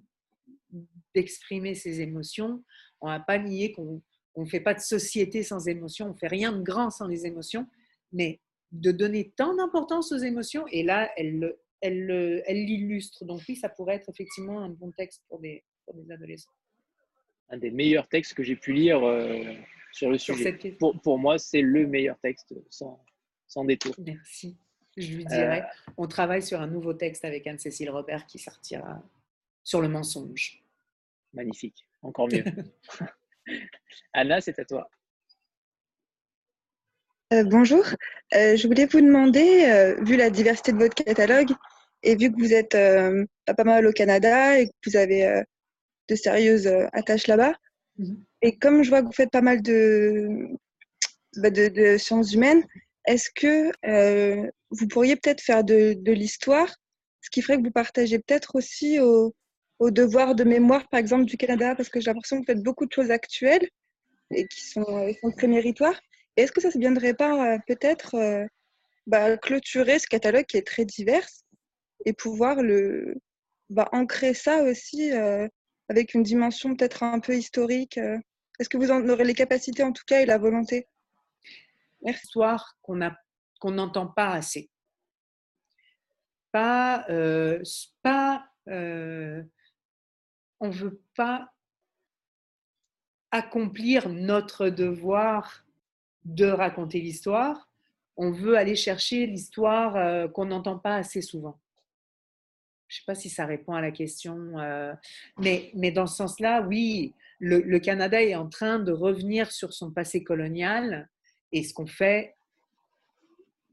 d'exprimer 1.15 1.77
ses 1.77 2.01
émotions. 2.01 2.65
On 3.01 3.07
va 3.07 3.21
pas 3.21 3.39
nier 3.39 3.73
qu'on 3.73 4.03
ne 4.37 4.47
fait 4.47 4.61
pas 4.61 4.75
de 4.75 4.81
société 4.81 5.45
sans 5.45 5.69
émotions, 5.69 6.11
on 6.11 6.15
fait 6.15 6.27
rien 6.27 6.53
de 6.53 6.63
grand 6.63 6.91
sans 6.91 7.07
les 7.07 7.27
émotions. 7.27 7.67
Mais 8.13 8.41
de 8.75 8.91
donner 8.91 9.33
tant 9.37 9.55
d'importance 9.55 10.13
aux 10.13 10.19
émotions. 10.19 10.67
Et 10.69 10.83
là, 10.83 11.11
elle, 11.17 11.57
elle, 11.81 12.43
elle 12.47 12.65
l'illustre. 12.65 13.25
Donc 13.25 13.41
oui, 13.49 13.57
ça 13.57 13.69
pourrait 13.69 13.97
être 13.97 14.09
effectivement 14.09 14.61
un 14.61 14.69
bon 14.69 14.91
texte 14.93 15.23
pour 15.29 15.39
des, 15.41 15.65
pour 15.85 15.95
des 15.95 16.11
adolescents. 16.11 16.53
Un 17.51 17.59
des 17.59 17.71
meilleurs 17.71 18.09
textes 18.09 18.35
que 18.35 18.43
j'ai 18.43 18.57
pu 18.57 18.73
lire 18.73 19.05
euh, 19.05 19.55
sur 19.93 20.11
le 20.11 20.19
sujet. 20.19 20.53
Pour, 20.79 21.01
pour, 21.01 21.19
moi, 21.19 21.39
c'est 21.39 21.61
le 21.61 21.87
meilleur 21.87 22.19
texte 22.19 22.55
sans, 22.69 23.03
sans 23.47 23.65
détour. 23.65 23.95
Merci. 23.99 24.57
Je 24.97 25.15
lui 25.15 25.25
dirai. 25.25 25.61
Euh, 25.61 25.93
On 25.97 26.07
travaille 26.07 26.43
sur 26.43 26.61
un 26.61 26.67
nouveau 26.67 26.95
texte 26.95 27.25
avec 27.25 27.47
Anne-Cécile 27.47 27.91
Robert 27.91 28.27
qui 28.27 28.39
sortira 28.39 29.03
sur 29.63 29.81
le 29.81 29.89
mensonge. 29.89 30.63
Magnifique. 31.33 31.87
Encore 32.03 32.29
mieux. 32.29 32.45
Anna, 34.13 34.41
c'est 34.41 34.59
à 34.59 34.65
toi. 34.65 34.89
Euh, 37.33 37.43
bonjour, 37.43 37.85
euh, 38.35 38.55
je 38.55 38.67
voulais 38.67 38.85
vous 38.85 39.01
demander, 39.01 39.65
euh, 39.65 39.97
vu 40.05 40.17
la 40.17 40.29
diversité 40.29 40.73
de 40.73 40.79
votre 40.79 40.95
catalogue 40.95 41.51
et 42.03 42.17
vu 42.17 42.31
que 42.31 42.39
vous 42.39 42.53
êtes 42.53 42.77
pas 43.47 43.65
mal 43.65 43.87
au 43.87 43.93
Canada 43.93 44.61
et 44.61 44.67
que 44.67 44.73
vous 44.87 44.97
avez 44.97 45.43
de 46.09 46.15
sérieuses 46.15 46.67
attaches 46.93 47.27
là-bas, 47.27 47.55
mhm. 47.97 48.23
et 48.43 48.59
comme 48.59 48.83
je 48.83 48.91
vois 48.91 49.01
que 49.01 49.07
vous 49.07 49.13
faites 49.13 49.31
pas 49.31 49.41
mal 49.41 49.63
de, 49.63 50.29
bah, 51.39 51.49
de, 51.49 51.97
sciences 51.97 52.35
humaines, 52.35 52.63
est-ce 53.07 53.31
que 53.35 53.73
vous 54.71 54.87
pourriez 54.89 55.17
peut-être 55.17 55.41
faire 55.41 55.65
de, 55.65 55.97
l'histoire, 56.13 56.77
ce 57.23 57.31
qui 57.31 57.41
ferait 57.41 57.57
que 57.57 57.63
vous 57.63 57.71
partagez 57.71 58.19
peut-être 58.19 58.55
aussi 58.55 59.01
au, 59.01 59.35
au 59.79 59.91
devoir 59.91 60.35
de 60.35 60.45
mémoire, 60.45 60.87
par 60.91 61.01
exemple, 61.01 61.25
du 61.25 61.39
Canada, 61.39 61.75
parce 61.75 61.89
que 61.89 62.01
j'ai 62.01 62.11
l'impression 62.11 62.37
que 62.37 62.43
vous 62.43 62.53
faites 62.53 62.63
beaucoup 62.63 62.85
de 62.85 62.93
choses 62.93 63.11
actuelles 63.11 63.67
et 64.31 64.47
qui 64.47 64.61
sont, 64.61 65.11
sont 65.23 65.31
très 65.31 65.47
méritoires. 65.47 65.99
Est-ce 66.37 66.53
que 66.53 66.61
ça 66.61 66.69
ne 66.69 66.81
viendrait 66.81 67.15
pas 67.15 67.55
euh, 67.55 67.59
peut-être 67.67 68.15
euh, 68.17 68.47
bah, 69.07 69.37
clôturer 69.37 69.99
ce 69.99 70.07
catalogue 70.07 70.47
qui 70.47 70.57
est 70.57 70.67
très 70.67 70.85
divers 70.85 71.27
et 72.05 72.13
pouvoir 72.13 72.63
le, 72.63 73.17
bah, 73.71 73.89
ancrer 73.93 74.35
ça 74.35 74.63
aussi 74.63 75.13
euh, 75.13 75.49
avec 75.89 76.15
une 76.15 76.23
dimension 76.23 76.75
peut-être 76.75 77.03
un 77.03 77.21
peu 77.21 77.37
historique 77.37 77.99
Est-ce 78.59 78.69
que 78.69 78.77
vous 78.77 78.91
en 78.91 79.09
aurez 79.09 79.25
les 79.25 79.35
capacités 79.35 79.83
en 79.83 79.93
tout 79.93 80.05
cas 80.07 80.21
et 80.23 80.27
la 80.27 80.39
volonté? 80.39 80.89
Merci. 82.03 82.27
Histoire 82.27 82.77
qu'on 82.83 83.71
n'entend 83.71 84.09
pas 84.09 84.31
assez. 84.33 84.71
Pas, 86.53 87.07
pas 88.03 88.47
on 90.61 90.71
veut 90.71 91.03
pas 91.17 91.53
accomplir 93.31 94.09
notre 94.09 94.69
devoir 94.69 95.64
de 96.25 96.47
raconter 96.47 97.01
l'histoire, 97.01 97.69
on 98.17 98.31
veut 98.31 98.57
aller 98.57 98.77
chercher 98.77 99.27
l'histoire 99.27 99.97
euh, 99.97 100.29
qu'on 100.29 100.47
n'entend 100.47 100.79
pas 100.79 100.97
assez 100.97 101.21
souvent. 101.21 101.59
Je 102.89 102.97
ne 102.97 103.01
sais 103.01 103.05
pas 103.07 103.15
si 103.15 103.29
ça 103.29 103.47
répond 103.47 103.73
à 103.73 103.81
la 103.81 103.91
question, 103.91 104.59
euh, 104.59 104.93
mais, 105.39 105.71
mais 105.75 105.91
dans 105.91 106.07
ce 106.07 106.17
sens-là, 106.17 106.63
oui, 106.63 107.15
le, 107.41 107.79
Canada 107.79 108.23
est 108.23 108.35
en 108.35 108.49
train 108.49 108.79
de 108.79 108.93
revenir 108.93 109.51
sur 109.51 109.73
son 109.73 109.91
passé 109.91 110.23
colonial 110.23 111.09
et 111.51 111.63
ce 111.65 111.75
qu'on 111.75 111.87
fait, 111.87 112.35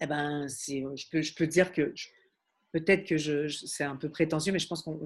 eh 0.02 0.07
ben, 0.07 0.48
je, 0.48 1.10
peux, 1.11 1.22
je 1.22 1.36
peux 1.36 1.45
dire 1.48 1.72
que 1.72 1.94
peut-être 2.72 3.06
que 3.06 3.18
je, 3.18 3.48
c'est 3.48 3.84
un 3.84 3.95
peu 3.95 4.10
prétentieux, 4.10 4.52
mais 4.52 4.60
je 4.60 4.68
pense 4.68 4.82
qu'on 4.82 4.98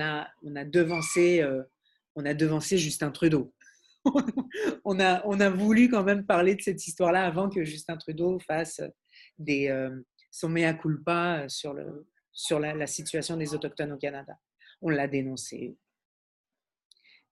a, 0.00 0.28
on 0.42 0.56
a, 0.56 0.64
euh, 0.64 1.64
a 2.24 2.34
devancé 2.34 2.78
Justin 2.78 3.10
Trudeau. 3.10 3.52
on, 4.84 5.00
a, 5.00 5.22
on 5.26 5.40
a 5.40 5.50
voulu 5.50 5.88
quand 5.88 6.04
même 6.04 6.24
parler 6.24 6.54
de 6.54 6.62
cette 6.62 6.86
histoire-là 6.86 7.26
avant 7.26 7.48
que 7.48 7.64
Justin 7.64 7.96
Trudeau 7.96 8.38
fasse 8.40 8.80
des, 9.38 9.68
euh, 9.68 9.90
son 10.30 10.48
mea 10.48 10.74
culpa 10.74 11.48
sur, 11.48 11.74
le, 11.74 12.06
sur 12.32 12.58
la, 12.58 12.86
situation 12.86 13.36
des 13.36 13.54
Autochtones 13.54 13.92
au 13.92 13.96
Canada. 13.96 14.34
On 14.80 14.90
l'a 14.90 15.08
dénoncé. 15.08 15.76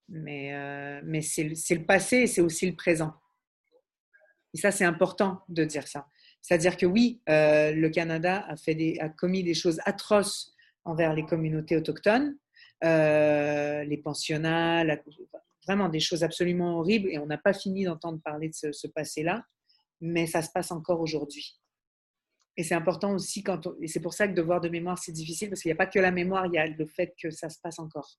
Mais, 0.08 0.54
euh, 0.54 1.00
mais 1.04 1.20
c'est 1.20 1.44
le 1.44 1.84
passé 1.84 2.18
et 2.18 2.26
c'est 2.26 2.40
aussi 2.40 2.68
le 2.68 2.76
présent. 2.76 3.14
Et 4.54 4.58
ça, 4.58 4.70
c'est 4.70 4.84
important 4.84 5.42
de 5.48 5.64
dire 5.64 5.86
ça. 5.86 6.06
C'est-à-dire 6.40 6.76
que 6.76 6.86
oui, 6.86 7.20
euh, 7.28 7.72
le 7.72 7.90
Canada 7.90 8.44
a, 8.48 8.56
fait 8.56 8.74
des, 8.74 8.98
a 9.00 9.08
commis 9.08 9.42
des 9.42 9.54
choses 9.54 9.80
atroces 9.84 10.54
envers 10.84 11.12
les 11.12 11.26
communautés 11.26 11.76
autochtones, 11.76 12.36
les 12.82 14.00
pensionnats, 14.04 14.84
vraiment 15.66 15.88
des 15.88 16.00
choses 16.00 16.22
absolument 16.22 16.78
horribles, 16.78 17.08
et 17.10 17.18
on 17.18 17.26
n'a 17.26 17.38
pas 17.38 17.52
fini 17.52 17.84
d'entendre 17.84 18.20
parler 18.22 18.48
de 18.48 18.54
ce, 18.54 18.72
ce 18.72 18.86
passé-là, 18.86 19.44
mais 20.00 20.26
ça 20.26 20.42
se 20.42 20.50
passe 20.50 20.70
encore 20.70 21.00
aujourd'hui. 21.00 21.58
Et 22.56 22.64
c'est 22.64 22.74
important 22.74 23.12
aussi, 23.14 23.42
quand 23.42 23.68
et 23.80 23.88
c'est 23.88 24.00
pour 24.00 24.14
ça 24.14 24.26
que 24.28 24.32
devoir 24.32 24.60
de 24.60 24.68
mémoire, 24.68 24.98
c'est 24.98 25.12
difficile, 25.12 25.50
parce 25.50 25.60
qu'il 25.60 25.68
n'y 25.68 25.74
a 25.74 25.76
pas 25.76 25.86
que 25.86 25.98
la 25.98 26.10
mémoire, 26.10 26.46
il 26.46 26.54
y 26.54 26.58
a 26.58 26.66
le 26.66 26.86
fait 26.86 27.14
que 27.20 27.30
ça 27.30 27.50
se 27.50 27.58
passe 27.60 27.78
encore. 27.78 28.18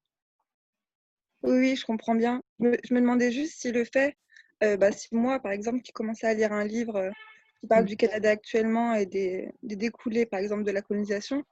Oui, 1.43 1.75
je 1.75 1.85
comprends 1.85 2.15
bien. 2.15 2.41
Je 2.59 2.93
me 2.93 2.99
demandais 2.99 3.31
juste 3.31 3.59
si 3.59 3.71
le 3.71 3.85
fait, 3.85 4.15
euh, 4.63 4.77
bah, 4.77 4.91
si 4.91 5.07
moi, 5.11 5.39
par 5.39 5.51
exemple, 5.51 5.81
qui 5.81 5.91
commençais 5.91 6.27
à 6.27 6.33
lire 6.33 6.51
un 6.51 6.65
livre 6.65 6.95
euh, 6.97 7.11
qui 7.59 7.67
parle 7.67 7.83
mmh. 7.83 7.87
du 7.87 7.97
Canada 7.97 8.29
actuellement 8.29 8.93
et 8.93 9.05
des, 9.05 9.51
découlés, 9.63 10.25
par 10.25 10.39
exemple, 10.39 10.63
de 10.63 10.71
la 10.71 10.81
colonisation, 10.81 11.43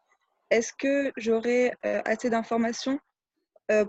est-ce 0.52 0.74
que 0.78 1.12
j'aurais 1.18 1.74
euh, 1.86 2.02
assez 2.06 2.30
d'informations 2.30 3.00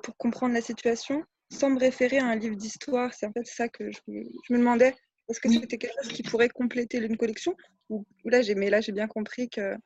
pour 0.02 0.16
comprendre 0.16 0.54
la 0.54 0.62
situation 0.62 1.22
sans 1.50 1.70
me 1.70 1.78
référer 1.78 2.18
à 2.18 2.26
un 2.26 2.36
livre 2.36 2.56
d'histoire 2.56 3.14
C'est 3.14 3.26
en 3.26 3.32
fait 3.32 3.46
ça 3.46 3.68
que 3.68 3.90
je, 3.90 4.00
je 4.06 4.52
me 4.52 4.58
demandais. 4.58 4.94
Est-ce 5.28 5.40
que 5.40 5.50
c'était 5.50 5.78
quelque 5.78 5.94
chose 6.02 6.12
qui 6.12 6.22
pourrait 6.22 6.48
compléter 6.48 6.98
une 6.98 7.16
collection 7.16 7.56
ou, 7.88 8.04
là, 8.24 8.42
j'ai, 8.42 8.54
mais 8.54 8.70
là, 8.70 8.80
j'ai 8.80 8.92
bien 8.92 9.06
compris 9.06 9.48
que, 9.48 9.76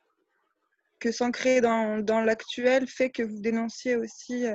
que 0.99 1.11
s'ancrer 1.11 1.61
dans, 1.61 2.03
dans 2.03 2.21
l'actuel 2.21 2.87
fait 2.87 3.09
que 3.09 3.23
vous 3.23 3.39
dénonciez 3.39 3.95
aussi 3.95 4.45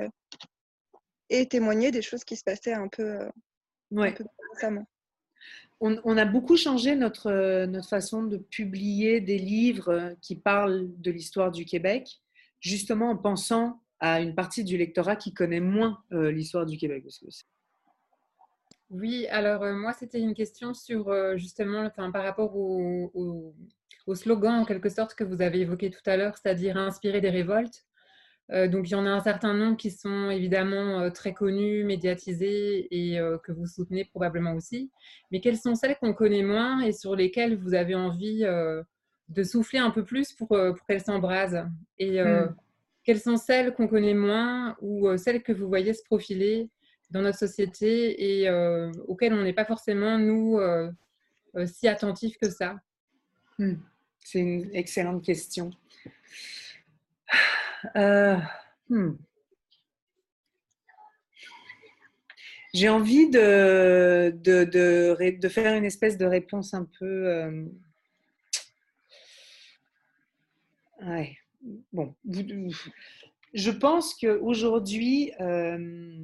et 1.29 1.45
témoigner 1.47 1.91
des 1.91 2.01
choses 2.01 2.23
qui 2.23 2.35
se 2.35 2.43
passaient 2.43 2.73
un 2.73 2.87
peu, 2.87 3.03
euh, 3.03 3.29
récemment. 4.53 4.85
On, 5.79 6.17
a 6.17 6.25
beaucoup 6.25 6.57
changé 6.57 6.95
notre, 6.95 7.27
euh, 7.27 7.67
notre 7.67 7.87
façon 7.87 8.23
de 8.23 8.37
publier 8.37 9.21
des 9.21 9.37
livres 9.37 9.89
euh, 9.89 10.13
qui 10.21 10.35
parlent 10.35 10.87
de 10.99 11.11
l'histoire 11.11 11.51
du 11.51 11.65
Québec, 11.65 12.19
justement 12.59 13.11
en 13.11 13.17
pensant 13.17 13.79
à 13.99 14.21
une 14.21 14.35
partie 14.35 14.63
du 14.63 14.77
lectorat 14.77 15.15
qui 15.15 15.33
connaît 15.33 15.59
moins 15.59 15.99
l'histoire 16.11 16.65
du 16.65 16.77
Québec. 16.77 17.03
Oui, 18.89 19.27
alors 19.27 19.65
moi, 19.75 19.93
c'était 19.93 20.19
une 20.19 20.33
question 20.33 20.73
sur 20.73 21.11
justement, 21.37 21.81
enfin, 21.81 22.11
par 22.11 22.23
rapport 22.23 22.55
au, 22.55 23.11
au, 24.05 24.15
slogan 24.15 24.61
en 24.61 24.65
quelque 24.65 24.89
sorte 24.89 25.15
que 25.15 25.23
vous 25.23 25.41
avez 25.41 25.61
évoqué 25.61 25.89
tout 25.89 26.07
à 26.07 26.15
l'heure, 26.15 26.37
c'est-à-dire 26.37 26.77
inspirer 26.77 27.21
des 27.21 27.29
révoltes. 27.29 27.87
Euh, 28.51 28.67
donc, 28.67 28.89
il 28.89 28.93
y 28.93 28.95
en 28.95 29.05
a 29.05 29.09
un 29.09 29.19
certain 29.19 29.53
nombre 29.53 29.77
qui 29.77 29.91
sont 29.91 30.29
évidemment 30.29 31.01
euh, 31.01 31.09
très 31.09 31.33
connus, 31.33 31.83
médiatisés 31.83 32.87
et 32.91 33.19
euh, 33.19 33.37
que 33.39 33.51
vous 33.51 33.65
soutenez 33.65 34.05
probablement 34.05 34.53
aussi. 34.53 34.91
Mais 35.31 35.41
quelles 35.41 35.57
sont 35.57 35.75
celles 35.75 35.97
qu'on 35.97 36.13
connaît 36.13 36.43
moins 36.43 36.81
et 36.81 36.93
sur 36.93 37.15
lesquelles 37.15 37.57
vous 37.57 37.73
avez 37.73 37.95
envie 37.95 38.45
de 39.29 39.43
souffler 39.43 39.79
un 39.79 39.91
peu 39.91 40.05
plus 40.05 40.31
pour, 40.33 40.47
pour 40.47 40.85
qu'elles 40.87 41.03
s'embrasent 41.03 41.65
Et 41.99 42.23
hmm. 42.23 42.55
Quelles 43.07 43.21
sont 43.21 43.37
celles 43.37 43.73
qu'on 43.73 43.87
connaît 43.87 44.13
moins 44.13 44.75
ou 44.81 45.15
celles 45.15 45.41
que 45.41 45.53
vous 45.53 45.69
voyez 45.69 45.93
se 45.93 46.03
profiler 46.03 46.69
dans 47.09 47.21
notre 47.21 47.37
société 47.39 48.41
et 48.41 48.51
auxquelles 49.07 49.33
on 49.33 49.43
n'est 49.43 49.53
pas 49.53 49.63
forcément, 49.63 50.17
nous, 50.17 50.59
si 51.65 51.87
attentifs 51.87 52.37
que 52.37 52.49
ça? 52.49 52.75
Hmm. 53.57 53.75
C'est 54.19 54.39
une 54.39 54.75
excellente 54.75 55.23
question. 55.23 55.69
Euh, 57.95 58.35
hmm. 58.89 59.13
J'ai 62.73 62.89
envie 62.89 63.29
de, 63.29 64.35
de, 64.35 65.31
de, 65.31 65.47
faire 65.47 65.73
une 65.75 65.85
espèce 65.85 66.17
de 66.17 66.25
réponse 66.25 66.73
un 66.73 66.85
peu... 66.99 67.05
Euh, 67.05 67.65
ouais. 71.03 71.37
Bon, 71.91 72.15
je 73.53 73.71
pense 73.71 74.13
qu'aujourd'hui, 74.15 75.31
euh, 75.39 76.17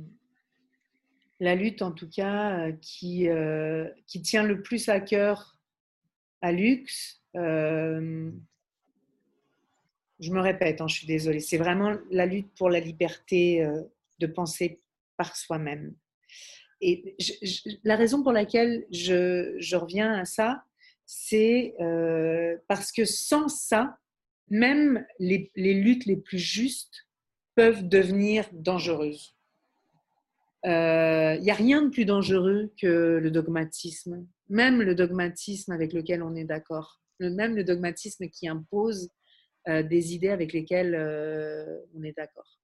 la 1.40 1.56
lutte, 1.56 1.82
en 1.82 1.92
tout 1.92 2.10
cas, 2.10 2.72
qui, 2.82 3.28
qui 4.08 4.22
tient 4.22 4.44
le 4.44 4.62
plus 4.62 4.90
à 4.90 5.00
cœur 5.00 5.58
à 6.42 6.52
Lux, 6.52 7.22
je 10.24 10.32
me 10.32 10.40
répète, 10.40 10.82
hein, 10.82 10.88
je 10.88 10.96
suis 10.96 11.08
désolée, 11.08 11.40
c'est 11.40 11.58
vraiment 11.58 11.96
la 12.10 12.26
lutte 12.26 12.54
pour 12.56 12.70
la 12.70 12.80
liberté 12.80 13.64
euh, 13.64 13.82
de 14.20 14.28
penser 14.28 14.82
par 15.18 15.36
soi-même. 15.36 15.94
Et 16.82 17.16
la 17.84 17.96
raison 17.96 18.24
pour 18.24 18.32
laquelle 18.32 18.86
je, 18.92 19.76
reviens 19.76 20.14
à 20.14 20.26
ça, 20.26 20.64
c'est 21.06 21.76
euh, 21.80 22.58
parce 22.68 22.92
que 22.92 23.06
sans 23.06 23.48
ça, 23.48 23.98
même 24.50 25.06
les, 25.20 25.52
luttes 25.56 26.06
les 26.06 26.18
plus 26.18 26.40
justes 26.40 27.08
peuvent 27.56 27.88
devenir 27.88 28.48
dangereuses. 28.52 29.36
Il 30.66 30.72
euh, 30.72 31.38
n'y 31.40 31.52
a 31.52 31.56
rien 31.56 31.82
de 31.82 31.90
plus 31.90 32.06
dangereux 32.06 32.72
que 32.82 33.20
le 33.22 33.32
dogmatisme, 33.32 34.26
même 34.50 34.82
le 34.82 34.96
dogmatisme 34.96 35.74
avec 35.74 35.92
lequel 35.92 36.24
on 36.24 36.36
est 36.36 36.46
d'accord, 36.46 37.02
même 37.20 37.56
le 37.56 37.66
dogmatisme 37.66 38.30
qui 38.30 38.48
impose 38.48 39.10
euh, 39.68 39.84
des 39.84 40.14
idées 40.14 40.30
avec 40.30 40.54
lesquelles 40.54 40.96
euh, 40.96 41.80
on 41.96 42.04
est 42.04 42.16
d'accord. 42.16 42.60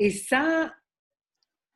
Et 0.00 0.10
ça, 0.10 0.72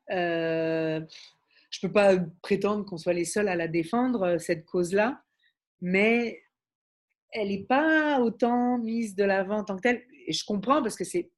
je 0.09 1.01
ne 1.01 1.81
peux 1.83 1.93
pas 1.93 2.17
prétendre 2.41 2.85
qu'on 2.85 2.99
soit 2.99 3.13
les 3.13 3.25
seuls 3.25 3.49
à 3.49 3.57
la 3.57 3.67
défendre, 3.67 4.39
cette 4.39 4.65
cause-là, 4.65 5.23
mais 5.81 6.41
elle 7.33 7.49
n'est 7.49 7.65
pas 7.65 8.21
autant 8.21 8.79
mise 8.79 9.15
de 9.15 9.25
l'avant 9.25 9.59
en 9.59 9.65
tant 9.65 9.77
que 9.77 9.83
telle. 9.83 10.03
Et 10.27 10.33
je 10.33 10.45
comprends 10.45 10.83
parce 10.83 10.97
que 10.97 11.05
c'est, 11.05 11.31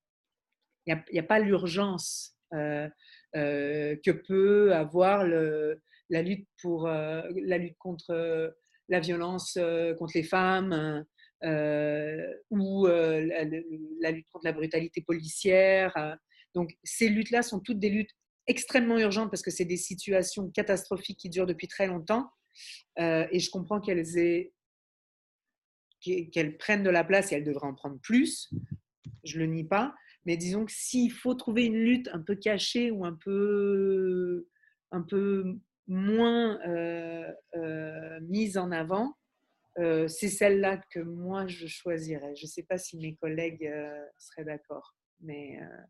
il 0.86 1.02
n'y 1.12 1.18
a, 1.18 1.22
pas 1.22 1.38
l'urgence 1.38 2.36
que 2.52 4.10
peut 4.10 4.74
avoir 4.74 5.24
la 5.24 6.22
lutte 6.22 6.46
pour 6.60 6.86
la 6.86 7.58
lutte 7.58 7.78
contre 7.78 8.54
la 8.88 9.00
violence 9.00 9.58
contre 9.98 10.12
les 10.14 10.24
femmes, 10.24 11.04
euh, 11.44 12.32
ou 12.50 12.86
euh, 12.86 13.20
la, 14.00 14.10
lutte 14.10 14.26
contre 14.32 14.46
la 14.46 14.52
brutalité 14.52 15.02
policière. 15.02 15.94
Euh. 15.98 16.14
Donc 16.54 16.70
ces 16.82 17.08
luttes-là 17.08 17.42
sont 17.42 17.60
toutes 17.60 17.78
des 17.78 17.90
luttes 17.90 18.12
extrêmement 18.46 18.98
urgentes 18.98 19.30
parce 19.30 19.42
que 19.42 19.50
c'est 19.50 19.66
des 19.66 19.76
situations 19.76 20.48
catastrophiques 20.50 21.18
qui 21.18 21.28
durent 21.28 21.46
depuis 21.46 21.68
très 21.68 21.86
longtemps. 21.86 22.30
et 22.96 23.38
je 23.38 23.50
comprends 23.50 23.80
qu'elles 23.80 24.16
aient 24.16 24.52
qu'elles 26.04 26.56
prennent 26.56 26.82
de 26.82 26.90
la 26.90 27.04
place 27.04 27.32
et 27.32 27.36
elles 27.36 27.44
devraient 27.44 27.66
en 27.66 27.74
prendre 27.74 27.98
plus. 28.00 28.52
Je 29.24 29.38
le 29.38 29.46
nie 29.46 29.64
pas. 29.64 29.94
Mais 30.26 30.36
disons 30.36 30.64
que 30.64 30.72
s'il 30.72 31.12
faut 31.12 31.34
trouver 31.34 31.64
une 31.64 31.76
lutte 31.76 32.08
un 32.12 32.20
peu 32.20 32.34
cachée 32.34 32.90
ou 32.90 33.04
un 33.04 33.14
peu, 33.14 34.46
un 34.90 35.02
peu 35.02 35.58
moins 35.86 36.58
mise 38.20 38.56
en 38.56 38.70
avant, 38.70 39.14
euh, 39.78 40.06
c'est 40.06 40.28
celle-là 40.28 40.80
que 40.90 41.00
moi 41.00 41.46
je 41.46 41.66
choisirais. 41.66 42.36
Je 42.36 42.46
ne 42.46 42.50
sais 42.50 42.62
pas 42.62 42.78
si 42.78 42.96
mes 42.96 43.16
collègues 43.16 43.66
euh, 43.66 44.04
seraient 44.18 44.44
d'accord, 44.44 44.94
mais, 45.20 45.58
euh, 45.60 45.82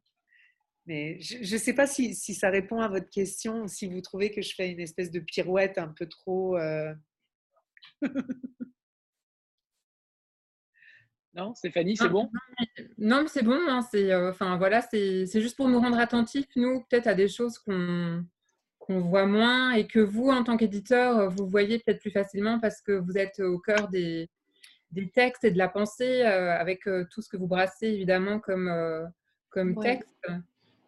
mais 0.86 1.20
je 1.20 1.38
ne 1.38 1.58
sais 1.58 1.74
pas 1.74 1.86
si, 1.86 2.14
si, 2.14 2.34
ça 2.34 2.48
répond 2.48 2.80
à 2.80 2.88
votre 2.88 3.10
question, 3.10 3.68
si 3.68 3.86
vous 3.86 4.00
trouvez 4.00 4.30
que 4.30 4.40
je 4.40 4.54
fais 4.54 4.70
une 4.70 4.80
espèce 4.80 5.10
de 5.10 5.20
pirouette 5.20 5.76
un 5.78 5.88
peu 5.88 6.06
trop. 6.06 6.56
non, 11.36 11.54
Stéphanie, 11.54 11.96
c'est 11.96 12.08
bon? 12.08 12.30
Non, 12.98 13.22
mais 13.22 13.28
c'est 13.28 13.42
bon. 13.42 13.58
Hein, 13.68 13.82
c'est 13.90 14.14
enfin 14.14 14.56
voilà, 14.56 14.80
c'est 14.82 15.26
juste 15.26 15.56
pour 15.56 15.68
nous 15.68 15.80
rendre 15.80 15.98
attentifs, 15.98 16.46
nous, 16.56 16.84
peut-être 16.88 17.06
à 17.06 17.14
des 17.14 17.28
choses 17.28 17.58
qu'on 17.58 18.24
qu'on 18.84 19.00
voit 19.00 19.26
moins 19.26 19.72
et 19.72 19.86
que 19.86 19.98
vous, 19.98 20.28
en 20.28 20.44
tant 20.44 20.58
qu'éditeur, 20.58 21.18
euh, 21.18 21.28
vous 21.28 21.46
voyez 21.46 21.78
peut-être 21.78 22.00
plus 22.00 22.10
facilement 22.10 22.60
parce 22.60 22.82
que 22.82 22.92
vous 22.92 23.16
êtes 23.16 23.40
au 23.40 23.58
cœur 23.58 23.88
des, 23.88 24.28
des 24.90 25.08
textes 25.08 25.44
et 25.44 25.50
de 25.50 25.56
la 25.56 25.68
pensée 25.68 26.22
euh, 26.22 26.54
avec 26.54 26.86
euh, 26.86 27.06
tout 27.10 27.22
ce 27.22 27.30
que 27.30 27.38
vous 27.38 27.46
brassez 27.46 27.86
évidemment 27.86 28.40
comme, 28.40 28.70
comme 29.48 29.74
texte. 29.80 30.26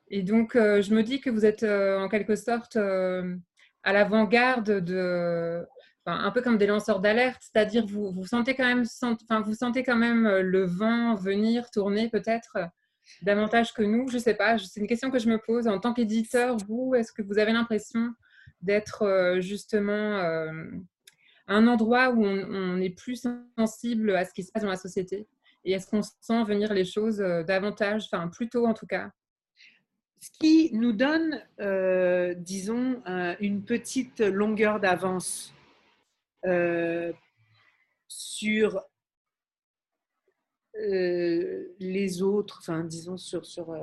Et 0.09 0.23
donc, 0.23 0.53
je 0.55 0.95
me 0.95 1.03
dis 1.03 1.21
que 1.21 1.31
vous 1.31 1.45
êtes 1.45 1.65
en 1.65 2.09
quelque 2.09 2.37
sorte 2.37 2.77
à 2.77 3.93
l'avant-garde 3.93 4.85
de, 4.85 5.67
un 6.07 6.31
peu 6.31 6.41
comme 6.41 6.59
des 6.59 6.67
lanceurs 6.67 7.01
d'alerte, 7.01 7.43
c'est-à-dire 7.43 7.87
vous, 7.87 8.13
vous 8.13 8.27
sentez 8.27 8.55
quand 8.55 8.67
même, 8.67 8.85
même 9.97 10.29
le 10.39 10.65
vent 10.65 11.15
venir, 11.15 11.71
tourner 11.71 12.09
peut-être 12.09 12.59
davantage 13.23 13.73
que 13.73 13.83
nous 13.83 14.09
Je 14.09 14.17
ne 14.17 14.23
sais 14.23 14.35
pas, 14.35 14.59
c'est 14.59 14.81
une 14.81 14.87
question 14.87 15.11
que 15.11 15.19
je 15.19 15.29
me 15.29 15.39
pose. 15.39 15.67
En 15.69 15.79
tant 15.79 15.93
qu'éditeur, 15.93 16.57
vous, 16.69 16.95
est-ce 16.95 17.13
que 17.13 17.23
vous 17.23 17.39
avez 17.39 17.53
l'impression 17.53 18.13
d'être 18.63 19.03
euh, 19.03 19.41
justement 19.41 20.19
euh, 20.19 20.53
un 21.47 21.67
endroit 21.67 22.11
où 22.11 22.25
on, 22.25 22.81
est 22.81 22.91
plus 22.91 23.27
sensible 23.57 24.15
à 24.17 24.25
ce 24.25 24.33
qui 24.33 24.43
se 24.43 24.53
passe 24.53 24.63
dans 24.63 24.71
la 24.71 24.77
société? 24.77 25.29
Et 25.65 25.73
est-ce 25.73 25.87
qu'on 25.89 26.03
sent 26.03 26.45
venir 26.45 26.73
les 26.73 26.85
choses 26.85 27.21
euh, 27.21 27.43
davantage, 27.43 28.09
enfin 28.11 28.29
plutôt 28.29 28.67
en 28.67 28.75
tout 28.75 28.87
cas? 28.87 29.11
Ce 30.21 30.31
qui 30.41 30.71
nous 30.73 30.93
donne, 30.93 31.43
euh, 31.61 32.35
disons, 32.35 33.03
une 33.39 33.63
petite 33.65 34.21
longueur 34.21 34.81
d'avance 34.81 35.53
euh, 36.45 37.13
sur 38.09 38.83
euh, 40.77 41.75
les 41.79 42.23
autres, 42.23 42.59
enfin, 42.61 42.85
disons, 42.85 43.17
sur, 43.17 43.47
sur, 43.47 43.75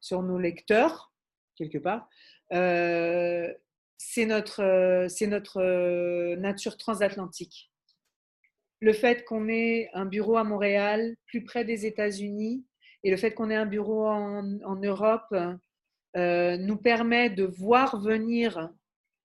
sur 0.00 0.22
nos 0.22 0.38
lecteurs, 0.38 1.12
quelque 1.56 1.78
part, 1.78 2.08
c'est 2.50 4.26
notre, 4.26 5.26
notre 5.26 6.34
nature 6.36 6.76
transatlantique. 6.76 7.70
Le 8.80 8.92
fait 8.92 9.24
qu'on 9.24 9.48
ait 9.48 9.90
un 9.92 10.06
bureau 10.06 10.36
à 10.36 10.44
Montréal, 10.44 11.16
plus 11.26 11.42
près 11.42 11.64
des 11.64 11.84
États-Unis, 11.84 12.64
et 13.02 13.10
le 13.10 13.16
fait 13.16 13.34
qu'on 13.34 13.50
ait 13.50 13.56
un 13.56 13.66
bureau 13.66 14.06
en, 14.06 14.60
en 14.62 14.76
Europe 14.76 15.34
euh, 16.16 16.56
nous 16.56 16.76
permet 16.76 17.28
de 17.28 17.44
voir 17.44 18.00
venir 18.00 18.70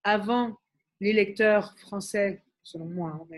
avant 0.04 0.58
les 1.00 1.14
lecteurs 1.14 1.78
français, 1.80 2.44
selon 2.64 2.86
moi, 2.86 3.20
hein, 3.32 3.38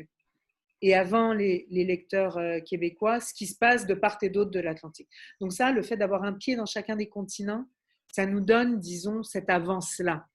et 0.81 0.93
avant 0.93 1.33
les, 1.33 1.65
lecteurs 1.71 2.37
euh, 2.37 2.59
québécois, 2.59 3.19
ce 3.19 3.33
qui 3.33 3.47
se 3.47 3.57
passe 3.57 3.87
de 3.87 3.93
part 3.93 4.17
et 4.21 4.29
d'autre 4.29 4.51
de 4.51 4.59
l'Atlantique. 4.59 5.09
Donc 5.39 5.53
ça, 5.53 5.71
le 5.71 5.81
fait 5.81 5.97
d'avoir 5.97 6.23
un 6.23 6.33
pied 6.33 6.55
dans 6.55 6.65
chacun 6.65 6.95
des 6.95 7.09
continents, 7.09 7.65
ça 8.13 8.25
nous 8.25 8.41
donne, 8.41 8.79
disons, 8.79 9.23
cette 9.23 9.49
avance-là. 9.49 10.27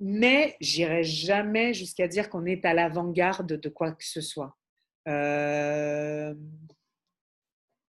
Mais 0.00 0.56
j'irai 0.60 1.02
jamais 1.02 1.74
jusqu'à 1.74 2.08
dire 2.08 2.30
qu'on 2.30 2.46
est 2.46 2.64
à 2.64 2.74
l'avant-garde 2.74 3.54
de 3.54 3.68
quoi 3.68 3.92
que 3.92 4.04
ce 4.04 4.20
soit. 4.20 4.56
Euh, 5.08 6.34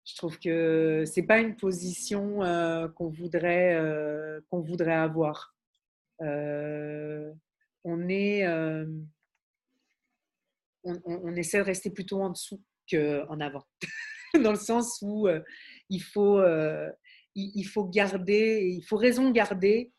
je 0.05 0.15
trouve 0.15 0.39
que 0.39 1.03
c'est 1.05 1.23
pas 1.23 1.39
une 1.39 1.55
position 1.55 2.43
euh, 2.43 2.87
qu'on 2.89 3.09
voudrait, 3.09 3.77
qu'on 4.49 4.61
voudrait 4.61 4.93
avoir. 4.95 5.55
On, 6.19 8.07
est, 8.09 8.45
on, 10.83 11.35
essaie 11.35 11.59
de 11.59 11.63
rester 11.63 11.89
plutôt 11.89 12.21
en 12.21 12.29
dessous 12.29 12.61
qu'en 12.89 13.39
avant, 13.39 13.63
dans 14.43 14.51
le 14.51 14.57
sens 14.57 14.99
où 15.01 15.27
il, 15.89 16.01
faut, 16.01 16.41
il, 17.35 17.63
faut 17.63 17.85
garder, 17.85 18.69
il 18.75 18.83
faut 18.83 18.97
raison 18.97 19.31
garder, 19.31 19.91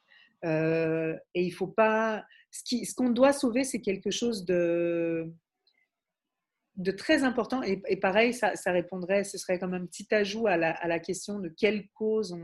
et 0.45 1.17
il 1.35 1.51
faut 1.53 1.69
pas. 1.69 2.25
Ce 2.51 2.95
qu'on 2.95 3.11
doit 3.11 3.33
sauver, 3.33 3.65
c'est 3.65 3.81
quelque 3.81 4.11
chose 4.11 4.45
de 4.45 5.33
de 6.77 6.91
très 6.91 7.23
important, 7.23 7.63
et, 7.63 7.97
pareil, 7.97 8.35
ça, 8.35 8.53
répondrait, 8.67 9.25
ce 9.25 9.39
serait 9.39 9.59
comme 9.59 9.75
un 9.75 9.87
petit 9.87 10.13
ajout 10.13 10.47
à 10.47 10.57
la, 10.57 10.99
question 10.99 11.39
de 11.39 11.49
quelle 11.49 11.89
cause 11.95 12.37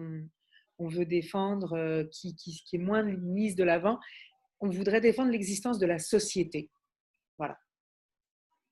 on, 0.78 0.88
veut 0.88 1.04
défendre, 1.04 1.76
euh, 1.76 2.04
qui, 2.12 2.34
est 2.72 2.78
moins 2.78 3.02
mise 3.02 3.56
de 3.56 3.64
l'avant. 3.64 3.98
On 4.60 4.70
voudrait 4.70 5.00
défendre 5.00 5.30
l'existence 5.30 5.78
de 5.78 5.86
la 5.86 5.98
société. 5.98 6.70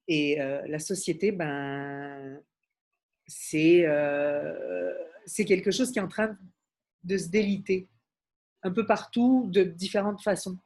Et 0.08 0.40
euh, 0.40 0.62
la 0.66 0.78
société, 0.78 1.32
ben, 1.32 2.40
c'est 3.26 3.84
euh, 3.86 4.92
quelque 5.36 5.70
chose 5.70 5.92
qui 5.92 5.98
est 5.98 6.02
en 6.02 6.08
train 6.08 6.36
de 7.04 7.16
se 7.16 7.28
déliter 7.28 7.88
un 8.62 8.72
peu 8.72 8.86
partout, 8.86 9.46
de 9.52 9.62
différentes 9.62 10.22
façons. 10.22 10.58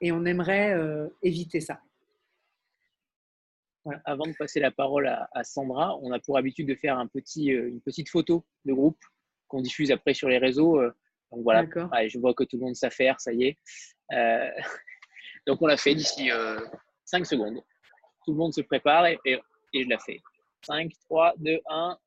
Et 0.00 0.10
on 0.12 0.24
aimerait 0.24 0.76
éviter 1.22 1.60
ça. 1.60 1.80
Avant 4.04 4.26
de 4.26 4.32
passer 4.32 4.58
la 4.60 4.70
parole 4.70 5.06
à, 5.06 5.44
Sandra, 5.44 5.96
on 5.98 6.10
a 6.10 6.18
pour 6.18 6.36
habitude 6.36 6.66
de 6.66 6.74
faire 6.74 6.98
un 6.98 7.06
petit, 7.06 7.54
euh, 7.54 7.68
une 7.68 7.80
petite 7.80 8.08
photo 8.08 8.44
de 8.64 8.72
groupe 8.72 8.98
qu'on 9.48 9.60
diffuse 9.60 9.92
après 9.92 10.14
sur 10.14 10.28
les 10.28 10.38
réseaux. 10.38 10.80
Euh. 10.80 10.92
Donc 11.30 11.42
voilà, 11.42 11.64
je 12.08 12.18
vois 12.18 12.34
que 12.34 12.44
tout 12.44 12.56
le 12.56 12.64
monde 12.64 12.74
sait 12.74 12.90
faire, 12.90 13.20
ça 13.20 13.32
y 13.32 13.44
est. 13.44 13.58
Euh, 14.12 14.50
donc 15.46 15.62
on 15.62 15.66
l'a 15.66 15.76
fait 15.76 15.94
d'ici 15.94 16.30
5 17.04 17.26
secondes. 17.26 17.60
Tout 18.26 18.32
le 18.32 18.38
monde 18.38 18.52
se 18.52 18.60
prépare 18.60 19.06
et, 19.06 19.18
et, 19.24 19.40
je 19.72 19.88
la 19.88 19.98
fais. 19.98 20.20
5, 20.62 20.90
3, 21.08 21.34
2, 21.38 21.60
1. 21.68 21.98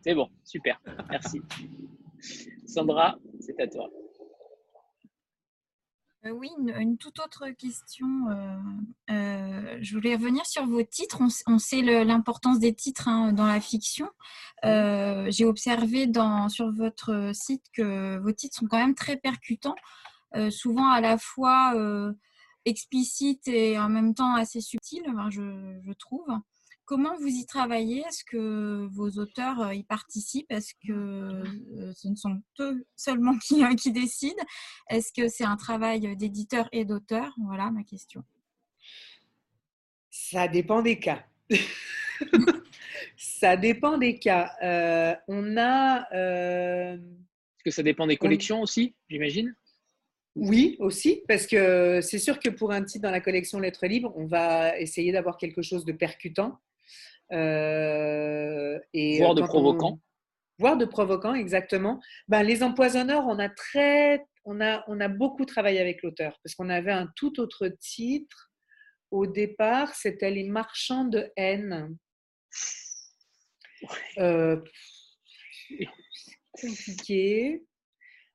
C'est 0.00 0.14
bon, 0.14 0.28
super, 0.44 0.80
merci. 1.08 1.40
Sandra, 2.66 3.16
c'est 3.40 3.58
à 3.60 3.68
toi. 3.68 3.88
Euh, 6.26 6.30
oui, 6.30 6.50
une, 6.58 6.98
toute 6.98 7.18
autre 7.20 7.48
question. 7.50 8.06
Euh, 8.30 8.56
euh, 9.10 9.78
je 9.80 9.94
voulais 9.94 10.14
revenir 10.16 10.44
sur 10.46 10.66
vos 10.66 10.82
titres. 10.82 11.20
On, 11.46 11.58
sait 11.58 11.82
l'importance 11.82 12.58
des 12.58 12.74
titres 12.74 13.08
hein, 13.08 13.32
dans 13.32 13.46
la 13.46 13.60
fiction. 13.60 14.08
J'ai 14.62 15.44
observé 15.44 16.06
dans, 16.06 16.48
sur 16.48 16.72
votre 16.72 17.30
site 17.32 17.64
que 17.72 18.18
vos 18.18 18.32
titres 18.32 18.56
sont 18.56 18.66
quand 18.66 18.78
même 18.78 18.94
très 18.94 19.16
percutants, 19.16 19.76
souvent 20.50 20.88
à 20.88 21.00
la 21.00 21.18
fois 21.18 21.74
explicites 22.66 23.48
et 23.48 23.78
en 23.78 23.88
même 23.88 24.12
temps 24.14 24.34
assez 24.34 24.60
subtils, 24.60 25.04
je, 25.30 25.92
trouve. 25.94 26.26
Comment 26.84 27.16
vous 27.16 27.28
y 27.28 27.46
travaillez? 27.46 28.00
Est-ce 28.00 28.22
que 28.24 28.86
vos 28.92 29.10
auteurs 29.18 29.60
euh, 29.60 29.74
y 29.74 29.82
participent? 29.82 30.50
Est-ce 30.52 30.74
que 30.86 30.92
euh, 30.92 31.92
ce 31.94 32.06
ne 32.06 32.14
sont 32.14 32.40
eux 32.60 32.86
seulement 32.94 33.36
qui, 33.44 33.64
euh, 33.64 33.74
qui 33.74 33.90
décident? 33.90 34.42
Est-ce 34.88 35.12
que 35.12 35.28
c'est 35.28 35.44
un 35.44 35.56
travail 35.56 36.16
d'éditeur 36.16 36.68
et 36.70 36.84
d'auteur? 36.84 37.34
Voilà 37.44 37.70
ma 37.70 37.82
question. 37.82 38.22
Ça 40.10 40.46
dépend 40.46 40.82
des 40.82 41.00
cas. 41.00 41.24
ça 43.16 43.56
dépend 43.56 43.98
des 43.98 44.18
cas. 44.18 44.52
on 45.26 45.56
a. 45.56 46.06
Est-ce 46.12 47.64
que 47.64 47.70
ça 47.70 47.82
dépend 47.82 48.06
des 48.06 48.16
collections 48.16 48.60
aussi, 48.60 48.94
j'imagine? 49.08 49.54
Oui, 50.36 50.76
aussi, 50.80 51.22
parce 51.26 51.46
que 51.46 52.00
c'est 52.02 52.18
sûr 52.18 52.38
que 52.38 52.50
pour 52.50 52.70
un 52.70 52.84
titre 52.84 53.02
dans 53.02 53.10
la 53.10 53.22
collection 53.22 53.58
Lettres 53.58 53.86
libres, 53.86 54.12
on 54.16 54.26
va 54.26 54.78
essayer 54.78 55.10
d'avoir 55.10 55.38
quelque 55.38 55.62
chose 55.62 55.86
de 55.86 55.92
percutant. 55.92 56.60
Euh, 57.32 58.78
et 58.92 59.18
voire 59.18 59.34
de 59.34 59.40
provoquant. 59.42 59.98
voire 60.58 60.76
de 60.76 60.84
provoquant, 60.84 61.32
exactement. 61.32 62.00
Ben, 62.28 62.42
les 62.42 62.62
empoisonneurs, 62.62 63.24
on 63.26 63.38
a, 63.38 63.48
très, 63.48 64.26
on, 64.44 64.60
a, 64.60 64.84
on 64.88 65.00
a 65.00 65.08
beaucoup 65.08 65.46
travaillé 65.46 65.80
avec 65.80 66.02
l'auteur 66.02 66.38
parce 66.44 66.54
qu'on 66.54 66.68
avait 66.68 66.92
un 66.92 67.10
tout 67.16 67.40
autre 67.40 67.68
titre. 67.68 68.50
Au 69.10 69.26
départ, 69.26 69.94
c'était 69.94 70.30
Les 70.30 70.44
marchands 70.44 71.06
de 71.06 71.32
haine. 71.36 71.96
Euh, 74.18 74.60
compliqué. 76.52 77.62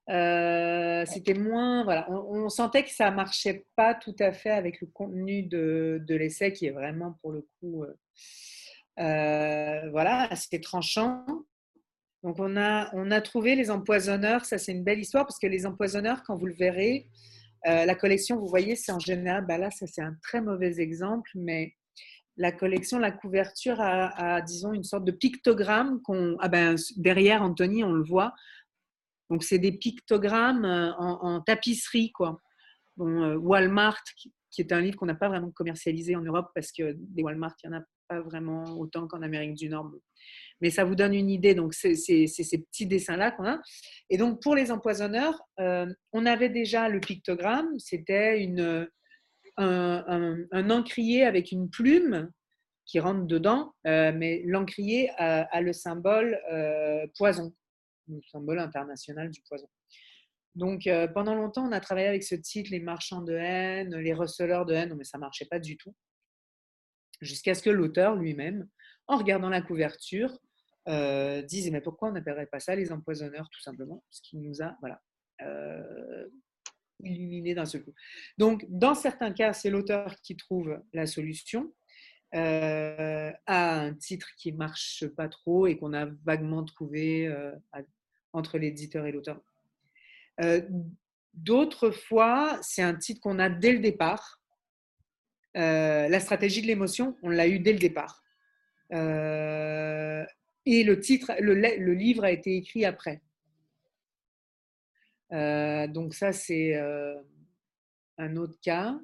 Euh, 0.10 1.06
c'était 1.06 1.36
moins, 1.36 1.84
voilà, 1.84 2.10
on, 2.10 2.50
sentait 2.50 2.84
que 2.84 2.90
ça 2.90 3.12
marchait 3.12 3.66
pas 3.76 3.94
tout 3.94 4.16
à 4.20 4.32
fait 4.34 4.50
avec 4.50 4.82
le 4.82 4.88
contenu 4.88 5.44
de, 5.44 6.02
de 6.06 6.16
l'essai 6.16 6.52
qui 6.52 6.66
est 6.66 6.72
vraiment 6.72 7.18
pour 7.22 7.32
le 7.32 7.48
coup 7.60 7.86
euh, 9.00 9.90
voilà, 9.92 10.30
c'était 10.36 10.60
tranchant. 10.60 11.26
Donc 12.24 12.38
on 12.40 12.56
a, 12.56 12.90
on 12.94 13.10
a 13.10 13.22
trouvé 13.22 13.56
les 13.56 13.72
empoisonneurs, 13.72 14.46
ça 14.46 14.58
c'est 14.58 14.72
une 14.72 14.84
belle 14.84 15.00
histoire 15.00 15.26
parce 15.26 15.40
que 15.40 15.48
les 15.48 15.66
empoisonneurs, 15.66 16.22
quand 16.24 16.36
vous 16.36 16.46
le 16.46 16.54
verrez, 16.54 17.08
euh, 17.68 17.86
la 17.86 17.96
collection, 17.96 18.38
vous 18.38 18.48
voyez, 18.48 18.76
c'est 18.76 18.92
en 18.92 19.00
général, 19.00 19.46
bah 19.48 19.58
là 19.58 19.72
ça 19.72 19.88
c'est 19.88 20.02
un 20.02 20.16
très 20.22 20.42
mauvais 20.42 20.80
exemple, 20.80 21.30
mais 21.36 21.74
la 22.38 22.52
collection, 22.52 23.00
la 23.00 23.12
couverture 23.12 23.78
a, 23.80 24.42
disons, 24.42 24.74
une 24.74 24.84
sorte 24.84 25.04
de 25.04 25.12
pictogramme 25.12 26.02
qu'on, 26.02 26.38
ah 26.40 26.48
ben, 26.48 26.76
derrière 26.96 27.44
Anthony, 27.44 27.84
on 27.84 27.92
le 27.92 28.04
voit. 28.04 28.34
Donc 29.32 29.44
c'est 29.44 29.58
des 29.58 29.72
pictogrammes 29.72 30.66
euh, 30.66 30.92
en, 30.94 31.42
tapisserie, 31.42 32.12
quoi. 32.12 32.40
Bon, 32.98 33.36
Walmart, 33.38 34.04
qui, 34.18 34.62
est 34.62 34.72
un 34.72 34.82
livre 34.82 34.98
qu'on 34.98 35.06
n'a 35.08 35.16
pas 35.16 35.30
vraiment 35.30 35.50
commercialisé 35.50 36.16
en 36.16 36.22
Europe 36.22 36.52
parce 36.54 36.72
que 36.72 36.94
des 36.98 37.24
Walmart, 37.24 37.56
il 37.64 37.72
y 37.72 37.74
en 37.74 37.78
a 37.78 37.84
vraiment 38.20 38.66
autant 38.78 39.08
qu'en 39.08 39.22
Amérique 39.22 39.54
du 39.54 39.70
Nord. 39.70 39.92
Mais 40.60 40.70
ça 40.70 40.84
vous 40.84 40.96
donne 40.96 41.14
une 41.14 41.30
idée. 41.30 41.56
Donc, 41.56 41.74
c'est 41.74 41.96
ces 41.96 42.58
petits 42.58 42.86
dessins-là 42.86 43.32
qu'on 43.32 43.46
a. 43.46 43.60
Et 44.10 44.18
donc, 44.18 44.42
pour 44.42 44.56
les 44.56 44.72
empoisonneurs, 44.72 45.42
euh, 45.60 45.88
on 46.12 46.26
avait 46.26 46.50
déjà 46.50 46.90
le 46.90 47.00
pictogramme. 47.00 47.80
C'était 47.80 48.46
un, 49.58 50.70
encrier 50.70 51.24
avec 51.24 51.52
une 51.52 51.70
plume 51.70 52.30
qui 52.86 53.00
rentre 53.00 53.26
dedans, 53.26 53.74
euh, 53.88 54.12
mais 54.14 54.44
l'encrier 54.46 55.10
a, 55.18 55.62
le 55.62 55.72
symbole 55.72 56.40
euh, 56.52 57.08
poison, 57.18 57.54
le 58.16 58.22
symbole 58.30 58.60
international 58.60 59.30
du 59.30 59.42
poison. 59.42 59.68
Donc, 60.56 60.90
pendant 61.14 61.34
longtemps, 61.34 61.66
on 61.66 61.72
a 61.72 61.80
travaillé 61.80 62.08
avec 62.08 62.24
ce 62.24 62.36
titre, 62.36 62.72
les 62.72 62.82
marchands 62.82 63.22
de 63.22 63.34
haine, 63.34 63.96
les 63.96 64.14
receleurs 64.14 64.66
de 64.66 64.74
haine, 64.74 64.94
mais 64.96 65.06
ça 65.06 65.18
marchait 65.18 65.46
pas 65.46 65.60
du 65.60 65.78
tout 65.78 65.96
jusqu'à 67.22 67.54
ce 67.54 67.64
que 67.64 67.70
l'auteur 67.70 68.16
lui-même, 68.16 68.68
en 69.08 69.18
regardant 69.18 69.50
la 69.50 69.62
couverture, 69.62 70.38
euh, 70.88 71.42
dise 71.44 71.70
mais 71.72 71.82
pourquoi 71.82 72.10
on 72.10 72.14
n'appellerait 72.14 72.48
pas 72.48 72.60
ça 72.60 72.76
les 72.76 72.92
empoisonneurs 72.92 73.50
tout 73.52 73.62
simplement? 73.62 74.04
Ce 74.10 74.22
qui 74.22 74.38
nous 74.38 74.64
a 74.64 74.76
voilà 74.80 75.00
euh, 75.44 76.28
illuminé 77.04 77.54
d'un 77.54 77.66
seul 77.66 77.84
coup. 77.84 77.94
Donc 78.40 78.66
dans 78.68 78.96
certains 78.96 79.32
cas 79.32 79.54
c'est 79.54 79.70
l'auteur 79.70 80.16
qui 80.22 80.36
trouve 80.36 80.82
la 80.94 81.06
solution 81.06 81.72
euh, 82.34 83.32
à 83.46 83.82
un 83.82 83.94
titre 83.94 84.30
qui 84.38 84.54
marche 84.54 85.06
pas 85.16 85.30
trop 85.30 85.68
et 85.68 85.78
qu'on 85.78 85.94
a 85.94 86.08
vaguement 86.26 86.64
trouvé 86.64 87.28
euh, 87.28 87.52
entre 88.34 88.58
l'éditeur 88.58 89.06
et 89.06 89.12
l'auteur. 89.12 89.42
Euh, 90.42 90.62
d'autres 91.34 91.92
fois, 91.92 92.60
c'est 92.62 92.82
un 92.82 92.96
titre 92.96 93.22
qu'on 93.22 93.40
a 93.40 93.50
dès 93.50 93.74
le 93.74 93.80
départ. 93.80 94.42
la 95.54 96.20
stratégie 96.20 96.62
de 96.62 96.68
l'émotion, 96.68 97.18
on 97.24 97.30
l'a 97.30 97.48
eu 97.48 97.60
dès 97.60 97.74
le 97.74 97.80
départ. 97.80 98.24
et 98.92 98.96
le 100.84 101.94
livre 101.94 102.24
a 102.24 102.32
été 102.32 102.56
écrit 102.56 102.86
après. 102.86 103.22
donc 105.30 106.14
ça, 106.14 106.32
c'est 106.32 106.76
un 108.18 108.36
autre 108.36 108.58
cas. 108.62 108.98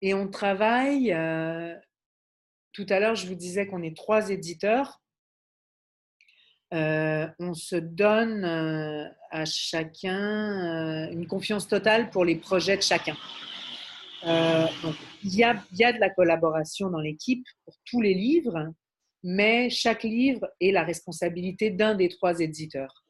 Et 0.00 0.14
on 0.14 0.28
travaille, 0.28 1.12
euh, 1.12 1.74
tout 2.72 2.86
à 2.88 3.00
l'heure, 3.00 3.16
je 3.16 3.26
vous 3.26 3.34
disais 3.34 3.66
qu'on 3.66 3.82
est 3.82 3.96
trois 3.96 4.30
éditeurs. 4.30 5.02
Euh, 6.74 7.26
on 7.38 7.54
se 7.54 7.76
donne 7.76 8.44
euh, 8.44 9.08
à 9.30 9.44
chacun 9.46 11.10
une 11.10 11.26
confiance 11.26 11.66
totale 11.66 12.10
pour 12.10 12.24
les 12.24 12.36
projets 12.36 12.76
de 12.76 12.82
chacun. 12.82 13.16
il, 14.22 15.34
y 15.34 15.44
a, 15.44 15.54
de 15.54 16.00
la 16.00 16.10
collaboration 16.10 16.90
dans 16.90 17.00
l'équipe 17.00 17.46
pour 17.64 17.74
tous 17.86 18.02
les 18.02 18.14
livres, 18.14 18.72
mais 19.22 19.70
chaque 19.70 20.02
livre 20.02 20.46
est 20.60 20.72
la 20.72 20.84
responsabilité 20.84 21.70
d'un 21.70 21.94
des 21.94 22.08
trois 22.08 22.38
éditeurs. 22.40 23.04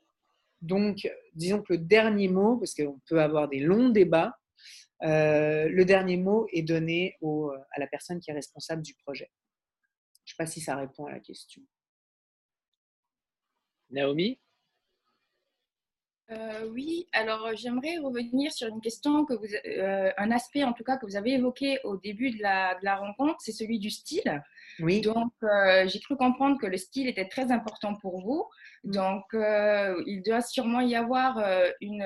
Donc, 0.61 1.09
disons 1.35 1.63
que 1.63 1.75
le 1.75 1.79
dernier 1.79 2.29
mot, 2.29 2.57
parce 2.57 2.75
qu'on 2.75 3.01
peut 3.09 3.21
avoir 3.21 3.49
des 3.49 3.61
longs 3.61 3.91
débats, 3.91 4.35
euh, 5.03 5.69
le 5.69 5.85
dernier 5.85 6.17
mot 6.17 6.47
est 6.53 6.63
donné 6.63 7.17
à 7.23 7.81
la 7.81 7.87
personne 7.87 8.21
qui 8.21 8.31
est 8.31 8.35
responsable 8.35 8.83
du 8.83 8.95
projet. 8.95 9.31
Je 10.25 10.33
ne 10.33 10.35
sais 10.35 10.45
pas 10.45 10.47
si 10.47 10.61
ça 10.61 10.77
répond 10.77 11.07
à 11.07 11.13
la 11.13 11.21
question. 11.21 11.63
Naomi 13.90 14.39
euh, 16.31 16.69
oui, 16.70 17.09
alors 17.15 17.52
j'aimerais 17.55 17.97
revenir 17.97 18.52
sur 18.52 18.69
une 18.69 18.82
question, 18.82 19.24
que 19.24 19.32
vous, 19.32 19.47
euh, 19.66 20.12
un 20.19 20.31
aspect 20.31 20.62
en 20.62 20.74
tout 20.74 20.85
cas 20.85 20.98
que 20.98 21.06
vous 21.06 21.16
avez 21.16 21.32
évoqué 21.32 21.78
au 21.85 21.97
début 21.97 22.32
de 22.32 22.43
la, 22.43 22.74
de 22.74 22.85
la 22.85 22.97
rencontre, 22.97 23.36
c'est 23.39 23.52
celui 23.52 23.78
du 23.78 23.89
style. 23.89 24.43
Oui. 24.81 25.01
Donc 25.01 25.32
j'ai 25.86 26.01
cru 26.01 26.19
comprendre 26.19 26.59
que 26.60 26.66
le 26.66 26.77
style 26.77 27.09
était 27.09 27.28
très 27.28 27.51
important 27.51 27.94
pour 27.94 28.20
vous. 28.20 28.44
Mm. 28.85 28.90
Donc 28.90 29.24
il 29.32 30.23
doit 30.23 30.43
sûrement 30.43 30.81
y 30.81 30.94
avoir 30.94 31.43
une 31.81 32.05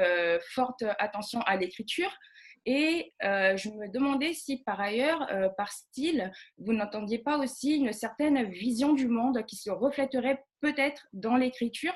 forte 0.55 0.85
attention 1.01 1.41
à 1.41 1.57
l'écriture. 1.57 2.17
Et 2.65 3.13
euh, 3.25 3.57
je 3.57 3.71
me 3.71 3.89
demandais 3.89 4.35
si 4.35 4.63
par 4.63 4.81
ailleurs, 4.81 5.27
euh, 5.33 5.49
par 5.49 5.73
style, 5.73 6.31
vous 6.59 6.73
n'entendiez 6.73 7.19
pas 7.19 7.39
aussi 7.39 7.77
une 7.77 7.93
certaine 7.93 8.45
vision 8.51 8.93
du 8.93 9.09
monde 9.09 9.45
qui 9.47 9.57
se 9.57 9.71
reflèterait 9.71 10.45
peut-être 10.61 11.09
dans 11.13 11.37
l'écriture? 11.37 11.95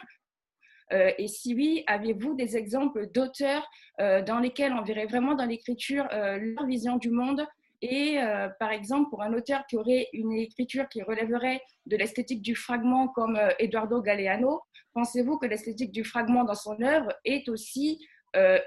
Euh, 0.92 1.12
et 1.18 1.28
si 1.28 1.54
oui, 1.54 1.84
avez-vous 1.86 2.34
des 2.34 2.56
exemples 2.56 3.10
d'auteurs 3.12 3.68
dans 3.98 4.40
lesquels 4.40 4.72
on 4.72 4.82
verrait 4.82 5.06
vraiment 5.06 5.34
dans 5.34 5.46
l'écriture 5.46 6.06
leur 6.12 6.66
vision 6.66 6.96
du 6.96 7.10
monde? 7.10 7.46
Et 7.82 8.18
par 8.58 8.70
exemple, 8.72 9.10
pour 9.10 9.22
un 9.22 9.32
auteur 9.34 9.66
qui 9.66 9.76
aurait 9.76 10.08
une 10.12 10.32
écriture 10.32 10.88
qui 10.88 11.02
relèverait 11.02 11.60
de 11.86 11.96
l'esthétique 11.96 12.42
du 12.42 12.54
fragment 12.54 13.08
comme 13.08 13.38
Eduardo 13.58 14.00
Galeano, 14.00 14.62
pensez-vous 14.92 15.38
que 15.38 15.46
l'esthétique 15.46 15.92
du 15.92 16.04
fragment 16.04 16.44
dans 16.44 16.54
son 16.54 16.80
œuvre 16.82 17.12
est 17.24 17.48
aussi 17.48 17.98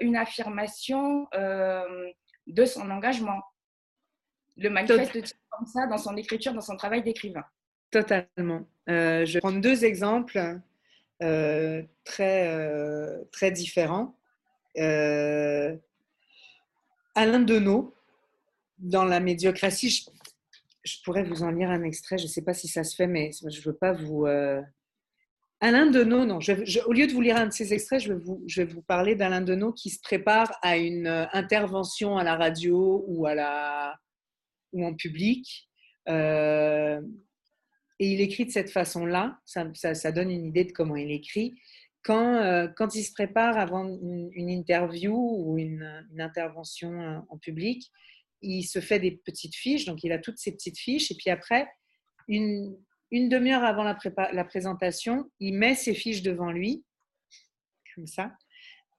une 0.00 0.16
affirmation 0.16 1.28
euh, 1.34 2.10
de 2.46 2.64
son 2.64 2.90
engagement. 2.90 3.40
Le 4.56 4.68
manifeste 4.68 5.36
comme 5.50 5.66
ça 5.66 5.86
dans 5.86 5.98
son 5.98 6.16
écriture, 6.16 6.52
dans 6.52 6.60
son 6.60 6.76
travail 6.76 7.02
d'écrivain. 7.02 7.44
Totalement. 7.90 8.66
Euh, 8.88 9.24
je 9.24 9.34
vais 9.34 9.40
prendre 9.40 9.60
deux 9.60 9.84
exemples 9.84 10.58
très, 11.18 11.78
très 13.32 13.50
différents. 13.50 14.16
Alain 14.76 15.80
Deneau, 17.40 17.94
dans 18.78 19.04
La 19.04 19.20
médiocratie, 19.20 19.90
je, 19.90 20.04
je, 20.84 20.96
pourrais 21.04 21.22
vous 21.22 21.42
en 21.42 21.50
lire 21.50 21.70
un 21.70 21.82
extrait, 21.82 22.16
je 22.16 22.24
ne 22.24 22.28
sais 22.28 22.42
pas 22.42 22.54
si 22.54 22.68
ça 22.68 22.84
se 22.84 22.96
fait, 22.96 23.06
mais 23.06 23.30
je 23.32 23.46
ne 23.46 23.64
veux 23.64 23.74
pas 23.74 23.92
vous, 23.92 24.26
Alain 25.62 25.90
Deneau, 25.90 26.24
non, 26.24 26.38
au 26.38 26.92
lieu 26.92 27.06
de 27.06 27.12
vous 27.12 27.20
lire 27.20 27.36
un 27.36 27.46
de 27.46 27.52
ces 27.52 27.74
extraits, 27.74 28.00
je 28.00 28.14
vais 28.14 28.18
vous, 28.18 28.42
je 28.46 28.62
vais 28.62 28.72
vous 28.72 28.80
parler 28.80 29.14
d'Alain 29.14 29.42
Deneau 29.42 29.72
qui 29.72 29.90
se 29.90 30.00
prépare 30.00 30.50
à 30.62 30.78
une 30.78 31.06
euh, 31.06 31.26
intervention 31.34 32.16
à 32.16 32.24
la 32.24 32.36
radio 32.36 33.04
ou, 33.06 33.26
à 33.26 33.34
la, 33.34 33.98
ou 34.72 34.86
en 34.86 34.94
public. 34.94 35.68
Euh, 36.08 37.02
et 37.98 38.10
il 38.10 38.22
écrit 38.22 38.46
de 38.46 38.50
cette 38.50 38.70
façon-là, 38.70 39.38
ça, 39.44 39.66
ça, 39.74 40.12
donne 40.12 40.30
une 40.30 40.46
idée 40.46 40.64
de 40.64 40.72
comment 40.72 40.96
il 40.96 41.10
écrit. 41.10 41.52
Quand, 42.02 42.36
euh, 42.36 42.66
quand 42.74 42.94
il 42.94 43.04
se 43.04 43.12
prépare 43.12 43.58
avant 43.58 43.86
une, 43.86 44.48
interview 44.48 45.14
ou 45.14 45.58
une, 45.58 46.06
une, 46.10 46.22
intervention 46.22 47.22
en 47.28 47.36
public, 47.36 47.90
il 48.40 48.62
se 48.62 48.80
fait 48.80 48.98
des 48.98 49.10
petites 49.10 49.54
fiches, 49.54 49.84
donc 49.84 50.02
il 50.04 50.12
a 50.12 50.18
toutes 50.18 50.38
ces 50.38 50.52
petites 50.52 50.78
fiches, 50.78 51.10
et 51.10 51.14
puis 51.14 51.28
après, 51.28 51.68
une, 52.28 52.74
une 53.10 53.28
demi-heure 53.28 53.64
avant 53.64 53.84
la, 53.84 54.44
présentation, 54.44 55.30
il 55.40 55.54
met 55.54 55.74
ses 55.74 55.94
fiches 55.94 56.22
devant 56.22 56.52
lui, 56.52 56.84
comme 57.94 58.06
ça, 58.06 58.36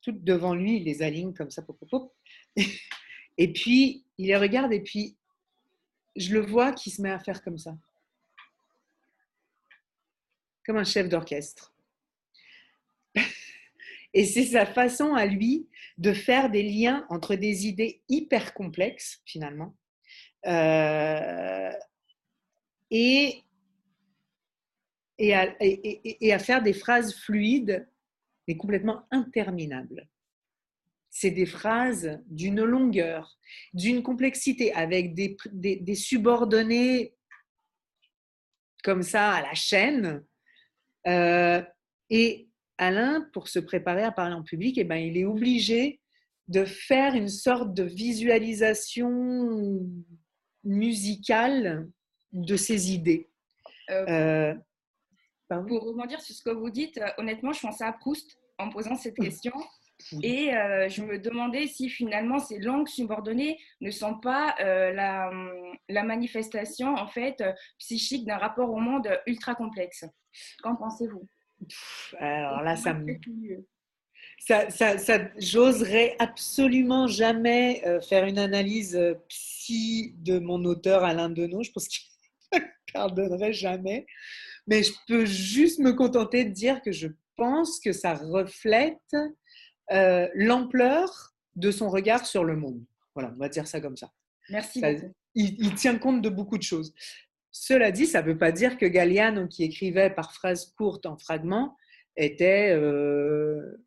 toutes 0.02 0.24
devant 0.24 0.54
lui, 0.54 0.78
il 0.78 0.84
les 0.84 1.02
aligne 1.02 1.34
comme 1.34 1.50
ça, 1.50 1.62
pop, 1.62 2.14
et 3.38 3.54
puis 3.54 4.06
il 4.18 4.28
les 4.28 4.38
regarde 4.38 4.74
et 4.74 4.82
puis 4.82 5.16
je 6.16 6.34
le 6.34 6.42
vois 6.42 6.74
qui 6.74 6.90
se 6.90 7.02
met 7.02 7.12
à 7.12 7.20
faire 7.20 7.42
comme 7.42 7.58
ça, 7.58 7.78
comme 10.66 10.78
un 10.78 10.84
chef 10.84 11.08
d'orchestre. 11.08 11.74
Et 14.14 14.26
c'est 14.26 14.44
sa 14.44 14.66
façon 14.66 15.14
à 15.14 15.26
lui 15.26 15.70
de 15.98 16.12
faire 16.12 16.50
des 16.50 16.64
liens 16.64 17.06
entre 17.10 17.36
des 17.36 17.66
idées 17.66 18.02
hyper 18.10 18.54
complexes, 18.54 19.22
finalement, 19.26 19.74
euh, 20.48 21.72
et 22.90 23.44
et 25.22 26.34
à, 26.34 26.40
faire 26.40 26.64
des 26.64 26.74
phrases 26.74 27.16
fluides 27.16 27.88
mais 28.48 28.58
complètement 28.58 29.06
interminables. 29.12 30.08
C'est 31.12 31.32
des 31.32 31.46
phrases 31.46 32.20
d'une 32.28 32.64
longueur, 32.64 33.38
d'une 33.74 34.02
complexité, 34.02 34.74
avec 34.74 35.14
des, 35.14 35.38
des, 35.52 35.96
subordonnés 35.96 37.14
comme 38.84 39.04
ça 39.04 39.34
à 39.34 39.42
la 39.42 39.54
chaîne. 39.54 40.24
Euh, 41.08 41.62
et 42.10 42.48
Alain, 42.78 43.30
pour 43.34 43.48
se 43.48 43.60
préparer 43.60 44.04
à 44.04 44.12
parler 44.12 44.34
en 44.34 44.44
public, 44.44 44.78
eh 44.78 44.84
ben, 44.84 44.96
il 44.96 45.18
est 45.18 45.26
obligé 45.26 46.00
de 46.48 46.66
faire 46.66 47.14
une 47.14 47.30
sorte 47.30 47.74
de 47.74 47.84
visualisation 47.84 49.88
musicale 50.64 51.90
de 52.32 52.56
ses 52.56 52.92
idées. 52.92 53.30
Euh, 53.90 54.56
pour 55.60 55.84
rebondir 55.84 56.22
sur 56.22 56.36
ce 56.36 56.44
que 56.44 56.50
vous 56.50 56.70
dites, 56.70 56.98
euh, 56.98 57.08
honnêtement, 57.18 57.52
je 57.52 57.62
pensais 57.62 57.84
à 57.84 57.94
Proust 57.94 58.38
en 58.58 58.70
posant 58.70 58.96
cette 58.96 59.18
question. 59.18 59.54
Et 60.24 60.52
euh, 60.56 60.90
je 60.90 61.04
me 61.04 61.20
demandais 61.20 61.68
si 61.68 61.88
finalement 61.88 62.40
ces 62.40 62.58
langues 62.58 62.88
subordonnées 62.88 63.60
ne 63.82 63.92
sont 63.92 64.20
pas 64.20 64.56
euh, 64.60 64.92
la, 64.94 65.30
la, 65.90 66.04
manifestation 66.04 66.96
en 66.96 67.08
fait 67.08 67.44
psychique 67.78 68.26
d'un 68.26 68.38
rapport 68.38 68.72
au 68.72 68.80
monde 68.80 69.08
ultra 69.28 69.54
complexe. 69.54 70.06
Qu'en 70.64 70.76
pensez-vous? 70.76 71.28
Alors 72.18 72.64
là, 72.64 72.76
ça 72.76 72.96
me. 72.96 73.16
Ça, 74.40 74.72
ça, 74.72 74.98
ça 74.98 75.20
j'oserais 75.38 76.16
absolument 76.18 77.06
jamais 77.06 77.84
faire 78.10 78.26
une 78.26 78.40
analyse 78.40 79.00
psy 79.30 80.16
de 80.18 80.40
mon 80.40 80.66
auteur 80.66 81.04
Alain 81.04 81.30
Deneau. 81.30 81.62
Je 81.62 81.72
pense 81.72 81.88
qu'il 81.88 82.10
ne 82.54 82.60
pardonnerait 82.94 83.54
jamais. 83.54 84.08
Mais 84.72 84.84
je 84.84 84.94
peux 85.06 85.26
juste 85.26 85.80
me 85.80 85.92
contenter 85.92 86.46
de 86.46 86.52
dire 86.52 86.82
que 86.82 86.94
je 86.94 87.10
pense 87.36 87.78
que 87.82 87.92
ça 87.92 88.14
reflète 88.14 89.14
euh, 89.92 90.30
l'ampleur 90.34 91.34
de 91.58 91.72
son 91.72 91.90
regard 91.90 92.26
sur 92.26 92.46
le 92.46 92.56
monde. 92.56 92.82
Voilà, 93.14 93.34
on 93.36 93.38
va 93.38 93.50
dire 93.50 93.68
ça 93.68 93.82
comme 93.82 93.98
ça. 93.98 94.14
Merci 94.50 94.82
Il, 95.36 95.76
tient 95.76 95.98
compte 95.98 96.22
de 96.22 96.30
beaucoup 96.30 96.58
de 96.58 96.64
choses. 96.64 96.94
Cela 97.52 97.92
dit, 97.92 98.06
ça 98.06 98.22
ne 98.22 98.28
veut 98.28 98.38
pas 98.38 98.54
dire 98.54 98.78
que 98.78 98.86
Galliano, 98.86 99.46
qui 99.50 99.66
écrivait 99.66 100.10
par 100.10 100.34
phrases 100.34 100.74
courtes 100.78 101.06
en 101.06 101.18
fragments, 101.18 101.76
était, 102.16 102.72
euh, 102.74 103.84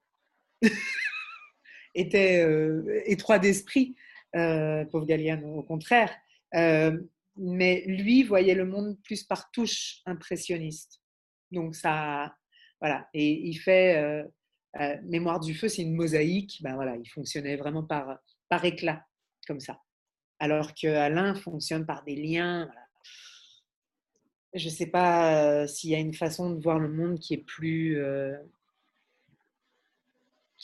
était 1.95 2.45
euh, 2.45 3.01
étroit 3.07 3.39
d'esprit, 3.39 3.95
pauvre 4.35 5.07
Galliano. 5.07 5.61
Au 5.61 5.63
contraire, 5.63 6.15
mais 7.37 7.85
lui 7.87 8.23
voyait 8.23 8.55
le 8.55 8.67
monde 8.67 8.97
plus 9.03 9.25
par 9.25 9.51
touche 9.51 10.01
impressionniste. 10.07 11.01
Donc 11.51 11.75
ça, 11.75 12.35
voilà. 12.81 13.09
Et 13.15 13.49
il 13.49 13.55
fait 13.55 13.97
euh, 13.97 14.25
euh, 14.81 14.97
Mémoire 15.05 15.41
du 15.41 15.55
feu, 15.55 15.69
c'est 15.69 15.83
une 15.83 15.95
mosaïque. 15.95 16.59
Ben 16.63 16.75
voilà, 16.75 16.97
il 16.97 17.07
fonctionnait 17.07 17.57
vraiment 17.57 17.85
par 17.85 18.19
par 18.49 18.65
éclat, 18.65 19.05
comme 19.47 19.61
ça. 19.61 19.81
alors 20.39 20.75
que 20.75 20.87
Alain 20.87 21.35
fonctionne 21.35 21.87
par 21.87 22.05
des 22.05 22.17
liens. 22.17 22.71
Je 24.55 24.67
ne 24.67 24.71
sais 24.71 24.87
pas 24.87 25.67
s'il 25.67 25.91
y 25.91 25.95
a 25.97 25.99
une 25.99 26.15
façon 26.15 26.51
de 26.51 26.63
voir 26.63 26.79
le 26.79 26.89
monde 26.89 27.19
qui 27.19 27.35
est 27.35 27.45
plus 27.45 27.99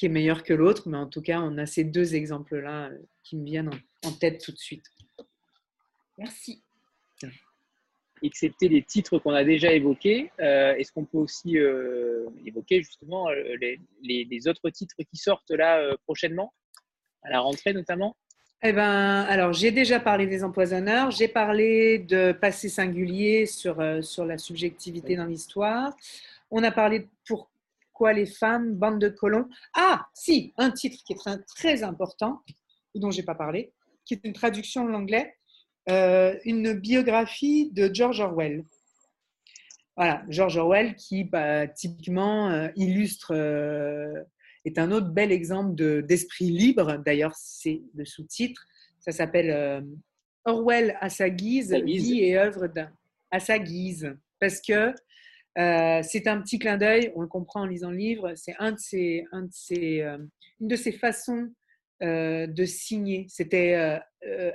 qui 0.01 0.07
est 0.07 0.09
meilleure 0.11 0.45
que 0.45 0.55
l'autre, 0.55 0.89
mais 0.89 0.97
en 0.97 1.07
tout 1.07 1.21
cas, 1.21 1.41
on 1.41 1.59
a 1.59 1.67
ces 1.67 1.85
deux 1.85 2.15
exemples-là 2.15 2.91
qui 3.23 3.37
me 3.37 3.45
viennent 3.45 3.71
en 4.05 4.13
tête 4.13 4.43
tout 4.43 4.51
de 4.51 4.57
suite. 4.57 4.87
Merci 6.21 6.63
excepté 8.23 8.69
les 8.69 8.83
titres 8.83 9.19
qu'on 9.19 9.33
a 9.33 9.45
déjà 9.45 9.73
évoqués, 9.73 10.31
euh, 10.41 10.75
est-ce 10.75 10.93
qu'on 10.93 11.05
peut 11.05 11.19
aussi 11.19 11.59
euh, 11.59 12.29
évoquer 12.45 12.83
justement 12.83 13.29
euh, 13.31 13.57
les, 14.03 14.49
autres 14.49 14.71
titres 14.71 14.97
qui 14.99 15.17
sortent 15.17 15.51
là 15.51 15.95
prochainement, 16.05 16.53
à 17.23 17.31
la 17.31 17.41
rentrée 17.41 17.73
notamment? 17.73 18.17
Eh 18.63 18.73
ben, 18.73 19.23
alors 19.23 19.53
j'ai 19.55 19.71
déjà 19.71 20.01
parlé 20.01 20.27
des 20.27 20.45
empoisonneurs, 20.45 21.11
j'ai 21.11 21.29
parlé 21.29 21.99
de 21.99 22.33
passé 22.33 22.69
singulier 22.69 23.47
sur, 23.47 23.83
sur 24.05 24.27
la 24.27 24.37
subjectivité 24.37 25.17
dans 25.17 25.25
l'histoire. 25.25 25.95
On 26.51 26.63
a 26.63 26.71
parlé 26.71 27.01
de 27.01 27.09
pourquoi 27.27 28.13
les 28.13 28.27
femmes, 28.27 28.75
bande 28.75 28.99
de 28.99 29.09
colons. 29.09 29.49
Ah, 29.75 30.09
si, 30.13 30.53
un 30.59 30.71
titre 30.71 31.03
qui 31.05 31.15
est 31.15 31.17
très, 31.17 31.39
très 31.39 31.83
important, 31.83 32.43
dont 32.95 33.11
j'ai 33.11 33.23
pas 33.23 33.35
parlé, 33.35 33.73
qui 34.05 34.15
est 34.15 34.21
une 34.25 34.35
traduction 34.35 34.85
de 34.85 34.91
l'anglais, 34.91 35.37
euh, 35.89 36.37
une 36.45 36.75
biographie 36.75 37.71
de 37.73 37.91
George 37.93 38.21
Orwell. 38.21 38.65
Voilà, 39.97 40.23
George 40.29 40.57
Orwell 40.57 40.95
qui 40.95 41.25
bah, 41.25 41.67
typiquement 41.67 42.51
euh, 42.51 42.69
illustre, 42.77 43.33
euh, 43.35 44.23
est 44.65 44.79
un 44.79 44.93
autre 44.93 45.09
bel 45.09 45.33
exemple 45.33 45.75
d'esprit 46.03 46.51
libre. 46.51 46.99
D'ailleurs, 47.05 47.35
c'est 47.35 47.81
le 47.95 48.05
sous-titre. 48.05 48.67
Ça 48.99 49.13
s'appelle 49.13 49.83
Orwell 50.45 50.97
à 51.01 51.09
sa 51.09 51.31
guise, 51.31 51.73
vie 51.73 52.21
et 52.21 52.37
œuvre 52.37 52.67
d'un. 52.67 52.91
À 53.31 53.41
sa 53.41 53.59
guise. 53.59 54.15
Parce 54.39 54.61
que 54.61 54.93
c'est 55.57 56.27
un 56.27 56.43
petit 56.43 56.59
clin 56.59 56.77
d'œil, 56.77 57.11
on 57.15 57.23
le 57.23 57.27
comprend 57.27 57.63
en 57.63 57.67
lisant 57.67 57.91
le 57.91 57.97
livre, 57.97 58.35
c'est 58.37 58.55
un 58.59 58.73
de 58.73 59.35
un 59.35 59.43
de 59.45 60.29
une 60.61 60.69
de 60.69 60.77
ses 60.77 60.93
façons 60.93 61.49
de 62.03 62.65
signer. 62.67 63.25
C'était 63.31 64.03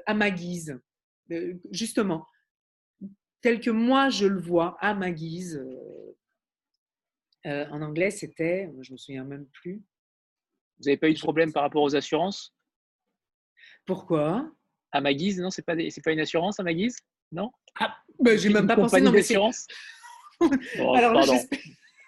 à 0.05 0.13
ma 0.13 0.29
guise 0.29 0.79
justement, 1.71 2.25
tel 3.41 3.59
que 3.59 3.69
moi 3.69 4.09
je 4.09 4.25
le 4.25 4.39
vois 4.39 4.77
à 4.79 4.93
ma 4.93 5.11
guise. 5.11 5.57
Euh, 5.57 6.17
euh, 7.45 7.67
en 7.69 7.81
anglais, 7.83 8.09
c'était, 8.09 8.71
je 8.81 8.91
me 8.91 8.97
souviens 8.97 9.23
même 9.23 9.45
plus. 9.47 9.83
Vous 10.77 10.85
n'avez 10.85 10.97
pas 10.97 11.09
eu 11.09 11.13
de 11.13 11.19
problème 11.19 11.53
par 11.53 11.61
rapport 11.61 11.83
aux 11.83 11.95
assurances? 11.95 12.55
Pourquoi? 13.85 14.51
À 14.91 14.99
ma 14.99 15.13
guise, 15.13 15.39
non, 15.39 15.51
c'est 15.51 15.61
pas 15.61 15.75
pas 15.75 16.11
une 16.11 16.19
assurance 16.19 16.59
à 16.59 16.63
ma 16.63 16.73
guise, 16.73 16.97
non? 17.31 17.51
Ah, 17.79 17.95
ben, 18.19 18.37
J'ai 18.37 18.49
même 18.49 18.65
pas 18.65 18.75
pensé. 18.75 18.99
Non, 18.99 19.11
mais 19.11 19.23
Alors 20.95 21.23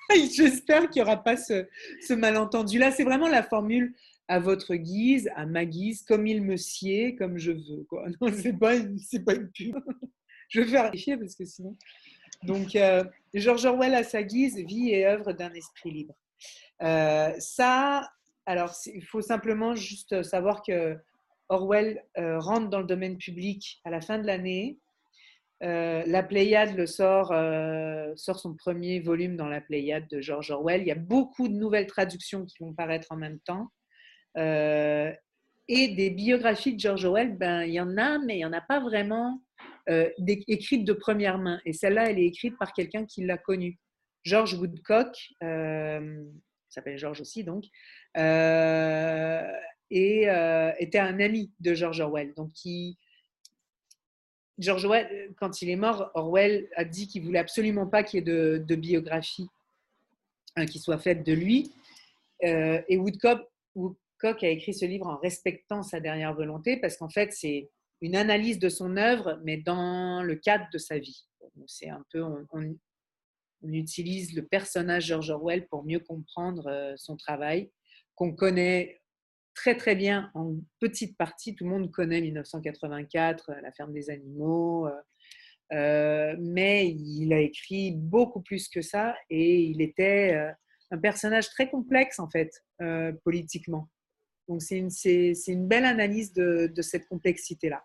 j'espère 0.31 0.89
qu'il 0.89 1.01
n'y 1.01 1.07
aura 1.07 1.23
pas 1.23 1.37
ce, 1.37 1.67
ce 2.01 2.13
malentendu. 2.13 2.79
Là, 2.79 2.91
c'est 2.91 3.03
vraiment 3.03 3.27
la 3.27 3.43
formule 3.43 3.93
à 4.27 4.39
votre 4.39 4.75
guise, 4.75 5.29
à 5.35 5.45
ma 5.45 5.65
guise, 5.65 6.03
comme 6.03 6.27
il 6.27 6.41
me 6.41 6.57
sied, 6.57 7.15
comme 7.15 7.37
je 7.37 7.51
veux. 7.51 7.83
Quoi. 7.89 8.07
Non, 8.21 8.31
c'est 8.33 8.53
pas, 8.53 8.75
c'est 8.97 9.23
pas 9.23 9.35
une 9.35 9.49
pub. 9.51 9.75
je 10.49 10.61
vais 10.61 10.67
faire 10.67 10.83
vérifier 10.83 11.17
parce 11.17 11.35
que 11.35 11.45
sinon. 11.45 11.75
Donc, 12.43 12.75
euh, 12.75 13.03
George 13.33 13.65
Orwell 13.65 13.95
à 13.95 14.03
sa 14.03 14.23
guise, 14.23 14.57
vie 14.57 14.91
et 14.91 15.05
œuvre 15.05 15.33
d'un 15.33 15.51
esprit 15.53 15.91
libre. 15.91 16.15
Euh, 16.83 17.33
ça, 17.39 18.09
alors, 18.45 18.73
il 18.93 19.03
faut 19.03 19.21
simplement 19.21 19.75
juste 19.75 20.21
savoir 20.23 20.61
que 20.61 20.97
Orwell 21.49 22.03
euh, 22.17 22.39
rentre 22.39 22.69
dans 22.69 22.79
le 22.79 22.85
domaine 22.85 23.17
public 23.17 23.79
à 23.85 23.89
la 23.89 24.01
fin 24.01 24.19
de 24.19 24.27
l'année. 24.27 24.77
la 25.61 26.23
Pléiade 26.23 26.85
sort 26.85 27.33
son 28.17 28.53
premier 28.55 28.99
volume 28.99 29.35
dans 29.35 29.47
la 29.47 29.61
Pléiade 29.61 30.07
de 30.09 30.21
George 30.21 30.51
Orwell. 30.51 30.81
Il 30.81 30.87
y 30.87 30.91
a 30.91 30.95
beaucoup 30.95 31.47
de 31.47 31.55
nouvelles 31.55 31.87
traductions 31.87 32.45
qui 32.45 32.57
vont 32.59 32.73
paraître 32.73 33.07
en 33.11 33.17
même 33.17 33.39
temps. 33.39 33.71
Euh, 34.37 35.11
et 35.67 35.89
des 35.89 36.09
biographies 36.09 36.73
de 36.73 36.79
George 36.79 37.03
Orwell, 37.05 37.35
ben, 37.35 37.63
il 37.63 37.73
y 37.73 37.81
en 37.81 37.97
a, 37.97 38.19
mais 38.19 38.35
il 38.35 38.37
n'y 38.37 38.45
en 38.45 38.53
a 38.53 38.61
pas 38.61 38.79
vraiment 38.79 39.41
euh, 39.89 40.09
écrites 40.47 40.85
de 40.85 40.93
première 40.93 41.37
main. 41.37 41.61
Et 41.65 41.73
celle-là, 41.73 42.09
elle 42.09 42.19
est 42.19 42.25
écrite 42.25 42.57
par 42.57 42.73
quelqu'un 42.73 43.05
qui 43.05 43.25
l'a 43.25 43.37
connue. 43.37 43.77
George 44.23 44.53
Woodcock, 44.53 45.17
euh, 45.43 46.23
s'appelle 46.69 46.97
George 46.97 47.21
aussi 47.21 47.45
donc, 47.45 47.63
euh, 48.17 49.49
et 49.89 50.23
était 50.79 50.99
un 50.99 51.19
ami 51.21 51.51
de 51.61 51.73
George 51.73 52.01
Orwell. 52.01 52.33
Donc, 52.35 52.51
George 54.57 54.83
Orwell, 54.83 55.33
quand 55.37 55.61
il 55.61 55.69
est 55.69 55.77
mort, 55.77 56.11
Orwell 56.13 56.67
a 56.75 56.83
dit 56.83 57.07
qu'il 57.07 57.23
voulait 57.23 57.39
absolument 57.39 57.87
pas 57.87 58.03
qu'il 58.03 58.17
y 58.17 58.21
ait 58.21 58.25
de, 58.25 58.61
de 58.65 58.75
biographie 58.75 59.47
hein, 60.57 60.65
qui 60.65 60.79
soit 60.79 60.97
faite 60.97 61.25
de 61.25 61.31
lui. 61.31 61.71
et 62.41 62.97
Woodcock, 62.97 63.47
Koch 64.19 64.43
a 64.43 64.49
écrit 64.49 64.73
ce 64.73 64.85
livre 64.85 65.07
en 65.07 65.17
respectant 65.17 65.83
sa 65.83 65.99
dernière 65.99 66.33
volonté 66.33 66.77
parce 66.77 66.97
qu'en 66.97 67.09
fait, 67.09 67.31
c'est 67.33 67.69
une 68.01 68.15
analyse 68.15 68.59
de 68.59 68.69
son 68.69 68.97
œuvre, 68.97 69.39
mais 69.43 69.57
dans 69.57 70.23
le 70.23 70.35
cadre 70.35 70.67
de 70.71 70.77
sa 70.77 70.97
vie. 70.97 71.25
C'est 71.65 71.89
un 71.89 72.03
peu, 72.11 72.21
on, 72.21 72.75
utilise 73.63 74.35
le 74.35 74.45
personnage 74.45 75.07
George 75.07 75.31
Orwell 75.31 75.67
pour 75.67 75.83
mieux 75.83 75.99
comprendre 75.99 76.67
euh, 76.67 76.93
son 76.95 77.17
travail, 77.17 77.71
qu'on 78.15 78.33
connaît 78.33 79.01
très 79.55 79.75
très 79.75 79.95
bien 79.95 80.29
en 80.35 80.55
petite 80.79 81.17
partie. 81.17 81.55
Tout 81.55 81.63
le 81.63 81.71
monde 81.71 81.91
connaît 81.91 82.21
1984, 82.21 83.51
La 83.63 83.71
ferme 83.71 83.93
des 83.93 84.11
animaux, 84.11 84.87
euh, 84.87 84.91
euh, 85.73 86.35
mais 86.39 86.87
il 86.87 87.33
a 87.33 87.39
écrit 87.39 87.91
beaucoup 87.91 88.41
plus 88.41 88.69
que 88.69 88.81
ça 88.81 89.15
et 89.29 89.61
il 89.63 89.81
était 89.81 90.53
un 90.91 90.97
personnage 90.99 91.49
très 91.49 91.69
complexe 91.69 92.19
en 92.19 92.29
fait, 92.29 92.63
politiquement. 93.23 93.89
Donc, 94.47 94.61
c'est 94.61 94.77
une, 94.77 94.89
une, 95.47 95.67
belle 95.67 95.85
analyse 95.85 96.33
de, 96.33 96.81
cette 96.81 97.07
complexité-là. 97.07 97.83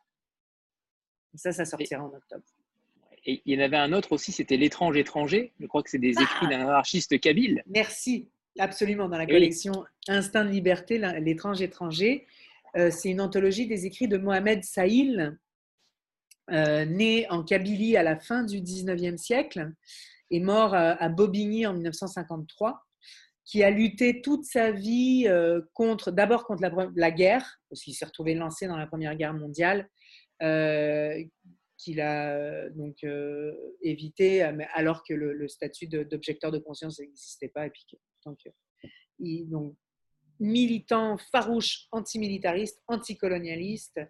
Ça, 1.35 1.53
ça 1.53 1.65
sortira 1.65 2.05
en 2.05 2.15
octobre. 2.15 2.45
Et 3.25 3.43
il 3.47 3.55
y 3.55 3.61
en 3.61 3.65
avait 3.65 3.77
un 3.77 3.93
autre 3.93 4.13
aussi, 4.13 4.33
c'était 4.33 4.57
L'étrange 4.57 4.97
étranger. 4.97 5.53
Je 5.61 5.67
crois 5.67 5.83
que 5.83 5.91
c'est 5.91 5.99
des 5.99 6.15
ah 6.17 6.23
écrits 6.23 6.49
d'un 6.49 6.61
anarchiste 6.61 7.19
kabyle. 7.21 7.63
Merci, 7.67 8.29
absolument, 8.59 9.09
dans 9.09 9.17
la 9.17 9.27
collection 9.27 9.85
Instinct 10.09 10.45
de 10.45 10.51
liberté, 10.51 10.99
L'étrange 10.99 11.63
étranger. 11.63 12.27
Euh, 12.77 12.91
c'est 12.91 13.11
une 13.11 13.21
anthologie 13.21 13.67
des 13.67 13.87
écrits 13.87 14.09
de 14.09 14.19
Mohamed 14.19 14.65
Saïl, 14.65 15.39
euh, 16.51 16.85
né 16.85 17.29
en 17.31 17.45
Kabylie 17.45 17.97
à 17.97 18.03
la 18.03 18.19
fin 18.19 18.43
du 18.43 18.61
19e 18.61 19.17
siècle 19.17 19.73
et 20.31 20.41
mort 20.41 20.75
à 20.75 21.09
Bobigny 21.09 21.67
en 21.67 21.75
1953 21.75 22.83
qui 23.45 23.63
a 23.63 23.71
lutté 23.71 24.23
toute 24.23 24.45
sa 24.45 24.71
vie 24.71 25.25
euh, 25.27 25.61
contre, 25.75 26.11
d'abord 26.11 26.47
contre 26.47 26.63
la, 26.95 27.11
guerre, 27.11 27.61
parce 27.69 27.83
qu'il 27.83 27.95
s'est 27.95 28.05
retrouvé 28.05 28.35
lancé 28.35 28.67
dans 28.67 28.77
la 28.77 28.87
Première 28.87 29.17
Guerre 29.17 29.35
mondiale, 29.35 29.89
euh, 30.43 31.23
qu'il 31.77 32.01
a 32.01 32.35
euh, 32.35 32.71
donc 32.71 33.05
évité, 33.83 34.43
alors 34.75 35.03
que 35.03 35.15
le, 35.15 35.49
statut 35.49 35.87
d'objecteur 35.89 36.53
de, 36.53 36.59
conscience 36.59 37.01
n'existait 37.01 37.49
pas, 37.49 37.67
et 37.67 37.71
puis 37.71 37.85
il, 39.19 39.49
donc 39.49 39.75
militant 40.39 41.19
farouche, 41.31 41.87
antimilitariste, 41.93 42.81
anticolonialiste 42.89 44.01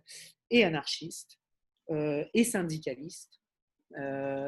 et 0.50 0.64
anarchiste 0.64 1.38
et 1.90 2.44
syndicaliste. 2.44 3.41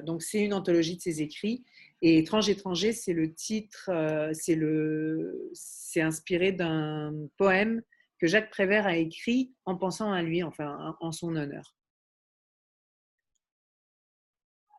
Donc 0.02 0.22
c'est 0.22 0.40
une 0.40 0.54
anthologie 0.54 0.96
de 0.96 1.02
ses 1.02 1.22
écrits 1.22 1.64
et 2.06 2.18
Étrange 2.18 2.50
étranger, 2.50 2.92
c'est 2.92 3.14
le 3.14 3.32
titre, 3.32 3.88
euh, 3.88 4.30
c'est 4.34 4.56
le, 4.56 5.48
c'est 5.54 6.02
inspiré 6.02 6.52
d'un 6.52 7.14
poème 7.38 7.80
que 8.20 8.26
Jacques 8.26 8.50
Prévert 8.50 8.86
a 8.86 8.98
écrit 8.98 9.54
en 9.64 9.74
pensant 9.76 10.12
à 10.12 10.22
lui, 10.22 10.42
enfin 10.42 10.94
en 11.00 11.12
son 11.12 11.34
honneur. 11.34 11.74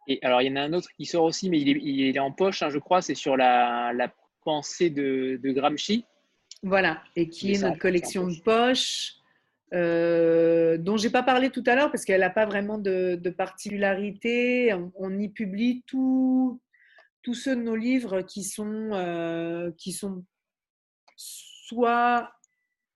Et 0.07 0.19
alors 0.21 0.43
il 0.43 0.49
y 0.49 0.51
en 0.51 0.55
a 0.55 0.61
un 0.61 0.73
autre 0.73 0.87
qui 0.95 1.07
sort 1.07 1.23
aussi, 1.23 1.49
mais 1.49 1.59
il 1.59 1.69
est, 1.69 1.81
il 1.81 2.15
est 2.15 2.19
en 2.19 2.31
poche, 2.31 2.61
hein, 2.61 2.69
je 2.69 2.77
crois, 2.77 3.01
c'est 3.01 3.15
sur 3.15 3.35
la, 3.35 3.91
la 3.91 4.13
pensée 4.43 4.91
de, 4.91 5.39
de, 5.41 5.51
Gramsci. 5.51 6.05
Voilà, 6.61 7.01
et 7.15 7.27
qui 7.27 7.53
est 7.53 7.61
notre 7.63 7.79
collection 7.79 8.27
de 8.27 8.39
poches. 8.43 9.15
Euh, 9.73 10.77
dont 10.77 10.95
j'ai 10.95 11.09
pas 11.09 11.23
parlé 11.23 11.49
tout 11.49 11.63
à 11.65 11.75
l'heure 11.75 11.91
parce 11.91 12.05
qu'elle 12.05 12.21
n'a 12.21 12.29
pas 12.29 12.45
vraiment 12.45 12.77
de, 12.77 13.15
de 13.15 13.29
particularité. 13.29 14.73
On, 14.73 14.91
on, 14.95 15.19
y 15.19 15.27
publie 15.29 15.83
tous 15.87 16.59
ceux 17.33 17.55
de 17.55 17.61
nos 17.61 17.75
livres 17.75 18.21
qui 18.21 18.43
sont, 18.43 18.91
euh, 18.93 19.71
qui 19.77 19.91
sont 19.91 20.23
soit 21.17 22.31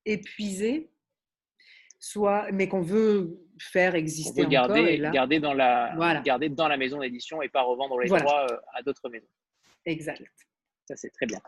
épuisés, 0.06 0.92
soit, 2.00 2.52
mais 2.52 2.68
qu'on 2.68 2.82
veut 2.82 3.40
faire 3.60 3.96
exister 3.96 4.46
on 4.46 4.50
garder, 4.50 5.00
encore. 5.00 5.12
garder, 5.12 5.40
dans 5.40 5.54
la, 5.54 6.22
garder 6.24 6.50
dans 6.50 6.68
la 6.68 6.78
maison 6.78 7.00
d'édition 7.00 7.42
et 7.42 7.50
pas 7.50 7.64
revendre 7.64 8.00
les 8.00 8.08
droits 8.08 8.46
euh, 8.52 8.58
à 8.74 8.84
d'autres 8.84 9.10
maisons. 9.10 9.28
Exact. 9.86 10.24
Ça, 10.88 10.96
c'est 10.96 11.10
très 11.10 11.26
bien. 11.26 11.42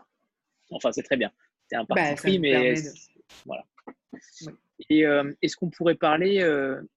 Enfin, 0.70 0.90
c'est 0.92 1.02
très 1.02 1.16
bien. 1.16 1.30
C'est 1.68 1.76
un 1.76 1.84
parti 1.84 2.02
bah, 2.02 2.14
pris, 2.16 2.38
mais 2.38 2.74
Voilà. 3.46 3.64
Et 4.90 5.04
est-ce 5.42 5.56
qu'on 5.56 5.70
pourrait 5.70 5.94
parler 5.94 6.44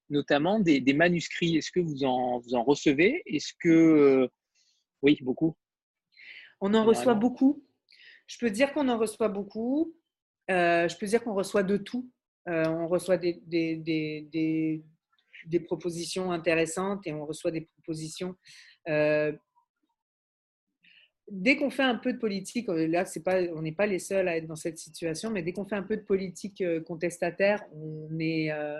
notamment 0.09 0.59
des, 0.59 0.93
manuscrits? 0.93 1.57
Est-ce 1.57 1.71
que 1.71 1.79
vous 1.79 2.03
en, 2.03 2.39
vous 2.39 2.55
en 2.55 2.63
recevez? 2.63 3.21
Est-ce 3.25 3.53
que. 3.59 4.29
oui, 5.01 5.19
beaucoup? 5.21 5.55
On 6.61 6.73
en 6.73 6.83
reçoit 6.83 7.13
beaucoup. 7.13 7.63
Je 8.27 8.37
peux 8.39 8.49
dire 8.49 8.73
qu'on 8.73 8.89
en 8.89 8.97
reçoit 8.97 9.29
beaucoup. 9.29 9.95
je 10.49 10.97
peux 10.97 11.05
dire 11.05 11.23
qu'on 11.23 11.35
reçoit 11.35 11.63
de 11.63 11.77
tout. 11.77 12.09
on 12.47 12.87
reçoit 12.87 13.17
des, 13.17 13.41
des, 13.45 13.75
des, 13.77 14.83
des, 15.45 15.59
propositions 15.59 16.31
intéressantes 16.31 17.05
et 17.07 17.13
on 17.13 17.25
reçoit 17.25 17.51
des 17.51 17.61
propositions 17.61 18.35
dès 21.27 21.55
qu'on 21.55 21.69
fait 21.69 21.83
un 21.83 21.95
peu 21.95 22.13
de 22.13 22.17
politique, 22.17 22.69
euh, 22.69 22.87
là, 22.87 23.05
pas, 23.23 23.41
on 23.53 23.61
n'est 23.61 23.71
pas 23.71 23.87
les 23.87 23.99
seuls 23.99 24.27
à 24.27 24.37
être 24.37 24.47
dans 24.47 24.55
cette 24.55 24.77
situation, 24.77 25.29
mais 25.31 25.41
dès 25.41 25.53
qu'on 25.53 25.65
fait 25.65 25.75
un 25.75 25.83
peu 25.83 25.97
de 25.97 26.03
politique 26.03 26.61
euh, 26.61 26.81
contestataire, 26.81 27.63
on 27.73 28.09
est 28.19 28.51
euh, 28.51 28.79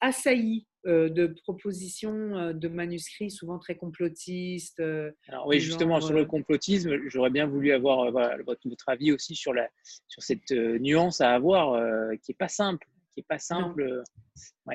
assailli 0.00 0.66
de 0.86 1.26
propositions 1.42 2.54
de 2.54 2.68
manuscrits 2.68 3.30
souvent 3.30 3.58
très 3.58 3.74
complotistes. 3.74 4.80
Alors 5.28 5.46
oui, 5.46 5.60
justement, 5.60 6.00
sur 6.00 6.14
le 6.14 6.24
complotisme, 6.24 6.96
j'aurais 7.08 7.28
bien 7.28 7.46
voulu 7.46 7.72
avoir 7.72 8.10
votre, 8.10 8.88
avis 8.88 9.12
aussi 9.12 9.34
sur, 9.34 9.52
la, 9.52 9.68
sur 10.08 10.22
cette 10.22 10.50
nuance 10.50 11.20
à 11.20 11.34
avoir 11.34 11.78
qui 12.22 12.30
n'est 12.30 12.36
pas 12.38 12.48
simple. 12.48 12.86
Qui 13.12 13.20
est 13.20 13.26
pas 13.28 13.38
simple. 13.38 14.02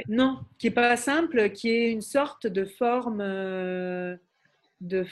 Non. 0.07 0.41
qui 0.59 0.67
n'est 0.67 0.75
pas 0.75 0.95
simple, 0.95 1.49
qui 1.49 1.71
est 1.71 1.91
une 1.91 2.01
sorte 2.01 2.45
de 2.45 2.65
forme 2.65 3.23
de 4.81 5.05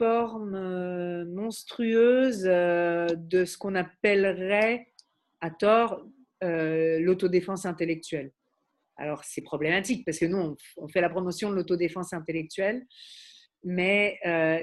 forme 0.00 0.54
euh, 0.54 1.26
monstrueuse 1.26 2.44
euh, 2.46 3.06
de 3.16 3.44
ce 3.44 3.58
qu'on 3.58 3.74
appellerait 3.74 4.88
à 5.42 5.50
tort 5.50 6.02
euh, 6.42 6.98
l'autodéfense 7.00 7.66
intellectuelle. 7.66 8.32
Alors 8.96 9.24
c'est 9.24 9.42
problématique 9.42 10.06
parce 10.06 10.18
que 10.18 10.24
nous, 10.24 10.56
on, 10.78 10.88
fait 10.88 11.02
la 11.02 11.10
promotion 11.10 11.50
de 11.50 11.54
l'autodéfense 11.54 12.14
intellectuelle, 12.14 12.86
mais 13.62 14.18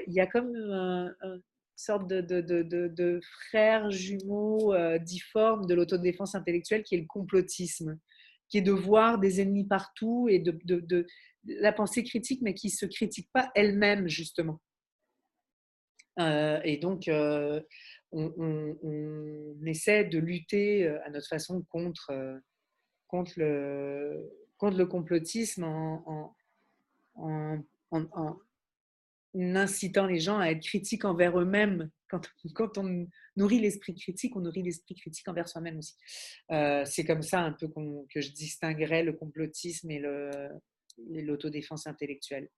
il 0.08 0.14
y 0.14 0.20
a 0.20 0.28
comme 0.28 0.56
une 0.56 1.42
sorte 1.76 2.08
de, 2.08 2.22
de, 2.22 2.42
de, 2.42 2.88
de 2.88 3.20
frère 3.50 3.90
jumeau 3.90 4.76
difforme 5.00 5.66
de 5.66 5.74
l'autodéfense 5.74 6.36
intellectuelle 6.36 6.84
qui 6.84 6.94
est 6.96 7.00
le 7.00 7.08
complotisme, 7.08 7.98
qui 8.50 8.60
est 8.60 8.62
de 8.62 8.72
voir 8.72 9.18
des 9.18 9.42
ennemis 9.42 9.66
partout 9.66 10.28
et 10.30 10.38
de, 10.38 11.06
la 11.46 11.74
pensée 11.74 12.04
critique, 12.04 12.42
mais 12.44 12.54
qui 12.54 12.68
ne 12.68 12.72
se 12.72 12.86
critique 12.86 13.30
pas 13.34 13.52
elle-même, 13.56 14.08
justement. 14.08 14.62
Euh, 16.20 16.60
et 16.64 16.78
donc, 16.78 17.08
euh, 17.08 17.62
on, 18.12 18.76
essaie 19.66 20.06
de 20.06 20.18
lutter 20.18 20.88
euh, 20.88 21.04
à 21.06 21.10
notre 21.10 21.28
façon 21.28 21.62
contre, 21.70 22.42
contre, 23.08 23.34
le, 23.38 24.30
contre 24.58 24.78
le 24.78 24.86
complotisme 24.86 25.64
en, 25.64 26.36
en, 27.16 27.60
incitant 29.36 30.08
les 30.08 30.20
gens 30.20 30.40
à 30.40 30.48
être 30.48 30.64
critiques 30.64 31.06
envers 31.06 31.40
eux-mêmes. 31.40 31.90
Quand, 32.10 32.22
quand, 32.56 32.78
on 32.78 33.08
nourrit 33.36 33.60
l'esprit 33.60 33.94
critique, 33.94 34.36
on 34.36 34.42
nourrit 34.42 34.64
l'esprit 34.64 34.96
critique 34.96 35.28
envers 35.28 35.48
soi-même 35.48 35.78
aussi. 35.78 35.96
c'est 36.50 37.06
comme 37.06 37.22
ça 37.22 37.42
un 37.42 37.52
peu 37.52 37.68
que 37.68 38.22
je 38.22 38.32
distinguerais 38.32 39.04
le 39.04 39.14
complotisme 39.14 39.92
et 39.92 40.02
l'autodéfense 41.22 41.86
intellectuelle. 41.86 42.50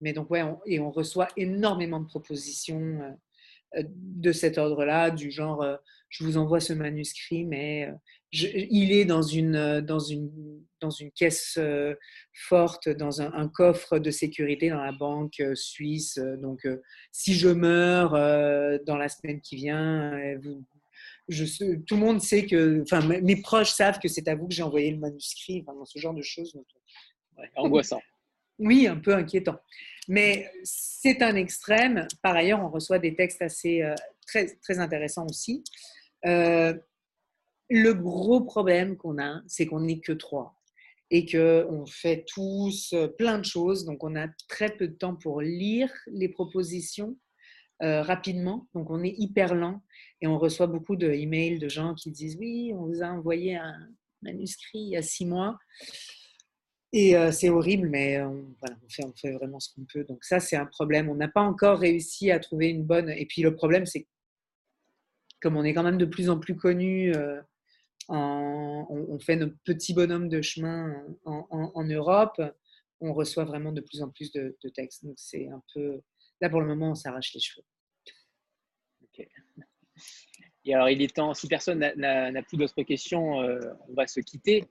Mais 0.00 0.12
donc, 0.12 0.30
ouais, 0.30 0.44
et 0.66 0.80
on 0.80 0.90
reçoit 0.90 1.28
énormément 1.36 2.00
de 2.00 2.06
propositions 2.06 2.80
euh, 2.80 3.80
euh, 3.80 3.82
de 3.86 4.32
cet 4.32 4.58
ordre-là, 4.58 5.10
du 5.10 5.30
genre, 5.30 5.62
euh, 5.62 5.76
je 6.08 6.24
vous 6.24 6.36
envoie 6.36 6.60
ce 6.60 6.72
manuscrit, 6.72 7.44
mais 7.44 7.90
il 8.32 8.92
est 8.92 9.04
dans 9.04 9.22
une, 9.22 9.80
dans 9.80 9.98
une, 9.98 10.30
dans 10.80 10.90
une 10.90 11.10
caisse 11.10 11.58
forte, 12.32 12.88
dans 12.88 13.22
un, 13.22 13.48
coffre 13.48 13.98
de 13.98 14.10
sécurité 14.10 14.68
dans 14.68 14.82
la 14.82 14.92
banque 14.92 15.42
suisse. 15.54 16.18
Donc, 16.42 16.66
si 17.12 17.34
je 17.34 17.48
meurs 17.48 18.12
dans 18.84 18.96
la 18.96 19.08
semaine 19.08 19.40
qui 19.40 19.56
vient, 19.56 20.12
tout 21.28 21.94
le 21.94 21.96
monde 21.96 22.20
sait 22.20 22.46
que, 22.46 22.82
enfin, 22.82 23.00
mes 23.00 23.40
proches 23.40 23.72
savent 23.72 23.98
que 23.98 24.08
c'est 24.08 24.28
à 24.28 24.34
vous 24.34 24.48
que 24.48 24.54
j'ai 24.54 24.62
envoyé 24.62 24.90
le 24.90 24.98
manuscrit, 24.98 25.64
enfin, 25.66 25.78
ce 25.84 25.98
genre 25.98 26.14
de 26.14 26.22
choses. 26.22 26.56
angoissant. 27.56 28.00
Oui, 28.58 28.86
un 28.86 28.96
peu 28.96 29.14
inquiétant. 29.14 29.58
Mais 30.08 30.50
c'est 30.62 31.22
un 31.22 31.34
extrême. 31.34 32.06
Par 32.22 32.36
ailleurs, 32.36 32.62
on 32.62 32.70
reçoit 32.70 32.98
des 32.98 33.14
textes 33.14 33.42
assez 33.42 33.82
euh, 33.82 33.94
très, 34.26 34.46
très 34.62 34.78
intéressants 34.78 35.26
aussi. 35.26 35.64
Euh, 36.24 36.74
le 37.68 37.92
gros 37.92 38.42
problème 38.42 38.96
qu'on 38.96 39.18
a, 39.18 39.42
c'est 39.46 39.66
qu'on 39.66 39.80
n'est 39.80 40.00
que 40.00 40.12
trois 40.12 40.54
et 41.10 41.26
qu'on 41.26 41.86
fait 41.86 42.24
tous 42.26 42.92
euh, 42.92 43.08
plein 43.08 43.38
de 43.38 43.44
choses. 43.44 43.84
Donc, 43.84 44.04
on 44.04 44.16
a 44.16 44.28
très 44.48 44.70
peu 44.70 44.88
de 44.88 44.94
temps 44.94 45.14
pour 45.16 45.40
lire 45.40 45.92
les 46.06 46.28
propositions 46.28 47.16
rapidement. 47.78 48.66
Donc, 48.72 48.88
on 48.88 49.04
est 49.04 49.14
hyper 49.18 49.54
lent 49.54 49.82
et 50.22 50.26
on 50.26 50.38
reçoit 50.38 50.66
beaucoup 50.66 50.96
de 50.96 51.10
emails 51.10 51.58
de 51.58 51.68
gens 51.68 51.92
qui 51.92 52.10
disent 52.10 52.38
Oui, 52.38 52.72
on 52.74 52.86
vous 52.86 53.02
a 53.02 53.08
envoyé 53.08 53.56
un 53.56 53.76
manuscrit 54.22 54.78
il 54.78 54.88
y 54.88 54.96
a 54.96 55.02
six 55.02 55.26
mois. 55.26 55.58
Et 56.92 57.16
euh, 57.16 57.32
c'est 57.32 57.48
horrible, 57.48 57.88
mais 57.88 58.18
euh, 58.18 58.28
on, 58.28 59.12
fait, 59.14 59.32
vraiment 59.32 59.60
ce 59.60 59.74
qu'on 59.74 59.84
peut. 59.84 60.04
Donc 60.04 60.24
ça, 60.24 60.40
c'est 60.40 60.56
un 60.56 60.66
problème. 60.66 61.08
On 61.08 61.14
n'a 61.14 61.28
pas 61.28 61.42
encore 61.42 61.78
réussi 61.78 62.30
à 62.30 62.38
trouver 62.38 62.68
une 62.68 62.84
bonne... 62.84 63.10
Et 63.10 63.26
puis 63.26 63.42
le 63.42 63.54
problème, 63.54 63.86
c'est 63.86 64.06
comme 65.40 65.56
on 65.56 65.64
est 65.64 65.74
quand 65.74 65.82
même 65.82 65.98
de 65.98 66.06
plus 66.06 66.30
en 66.30 66.38
plus 66.38 66.56
connu, 66.56 67.14
euh, 67.14 67.40
on, 68.08 69.18
fait 69.20 69.36
notre 69.36 69.56
petit 69.64 69.92
bonhomme 69.92 70.28
de 70.28 70.40
chemin 70.40 70.94
en, 71.24 71.84
Europe, 71.84 72.40
on 73.00 73.12
reçoit 73.12 73.44
vraiment 73.44 73.72
de 73.72 73.80
plus 73.80 74.02
en 74.02 74.08
plus 74.08 74.32
de, 74.32 74.56
textes. 74.74 75.04
Donc 75.04 75.14
c'est 75.18 75.48
un 75.48 75.62
peu... 75.74 76.00
Là, 76.40 76.48
pour 76.48 76.60
le 76.60 76.66
moment, 76.66 76.92
on 76.92 76.94
s'arrache 76.94 77.34
les 77.34 77.40
cheveux. 77.40 77.64
Ok. 79.02 79.26
Et 80.64 80.74
alors, 80.74 80.88
il 80.88 81.02
est 81.02 81.14
temps, 81.14 81.34
si 81.34 81.48
personne 81.48 81.78
n'a 81.78 82.42
plus 82.42 82.56
d'autres 82.56 82.82
questions, 82.82 83.34
on 83.34 83.94
va 83.94 84.06
se 84.06 84.20
quitter 84.20 84.66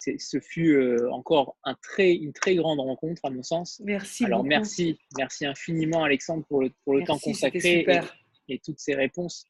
ce 0.00 0.40
fut 0.40 0.72
euh, 0.72 1.10
encore 1.10 1.56
un 1.64 1.74
très, 1.74 2.12
une 2.12 2.32
très 2.32 2.54
grande 2.54 2.80
rencontre 2.80 3.24
à 3.24 3.30
mon 3.30 3.42
sens. 3.42 3.80
Merci. 3.84 4.24
Alors 4.24 4.44
merci, 4.44 4.98
merci 5.16 5.46
infiniment 5.46 6.04
Alexandre 6.04 6.44
pour 6.48 6.62
le, 6.62 6.70
pour 6.84 6.94
le 6.94 7.04
temps 7.04 7.18
consacré 7.18 7.86
et, 8.48 8.58
toutes 8.64 8.80
ces 8.80 8.96
réponses. 8.96 9.46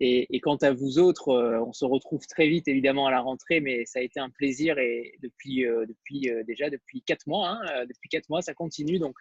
Et, 0.00 0.40
quant 0.40 0.56
à 0.56 0.72
vous 0.72 0.98
autres, 0.98 1.28
euh, 1.28 1.60
on 1.60 1.74
se 1.74 1.84
retrouve 1.84 2.26
très 2.26 2.48
vite 2.48 2.68
évidemment 2.68 3.06
à 3.06 3.10
la 3.10 3.20
rentrée, 3.20 3.60
mais 3.60 3.84
ça 3.84 3.98
a 3.98 4.02
été 4.02 4.18
un 4.18 4.30
plaisir 4.30 4.78
et 4.78 5.12
depuis, 5.22 5.66
euh, 5.66 5.84
depuis 5.84 6.30
déjà 6.46 6.70
depuis 6.70 7.02
quatre 7.02 7.26
mois, 7.26 7.50
hein, 7.50 7.84
depuis 7.86 8.08
quatre 8.08 8.30
mois, 8.30 8.40
ça 8.40 8.54
continue. 8.54 8.98
Donc 8.98 9.16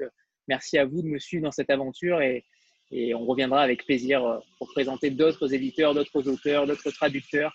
merci 0.48 0.78
à 0.78 0.86
vous 0.86 1.02
de 1.02 1.08
me 1.08 1.20
suivre 1.20 1.44
dans 1.44 1.52
cette 1.52 1.70
aventure 1.70 2.22
et, 2.22 2.46
et 2.92 3.14
on 3.14 3.26
reviendra 3.26 3.62
avec 3.62 3.86
plaisir 3.86 4.42
pour 4.58 4.70
présenter 4.70 5.10
d'autres 5.10 5.54
éditeurs, 5.54 5.94
d'autres 5.94 6.30
auteurs, 6.30 6.66
d'autres 6.66 6.92
traducteurs 6.92 7.54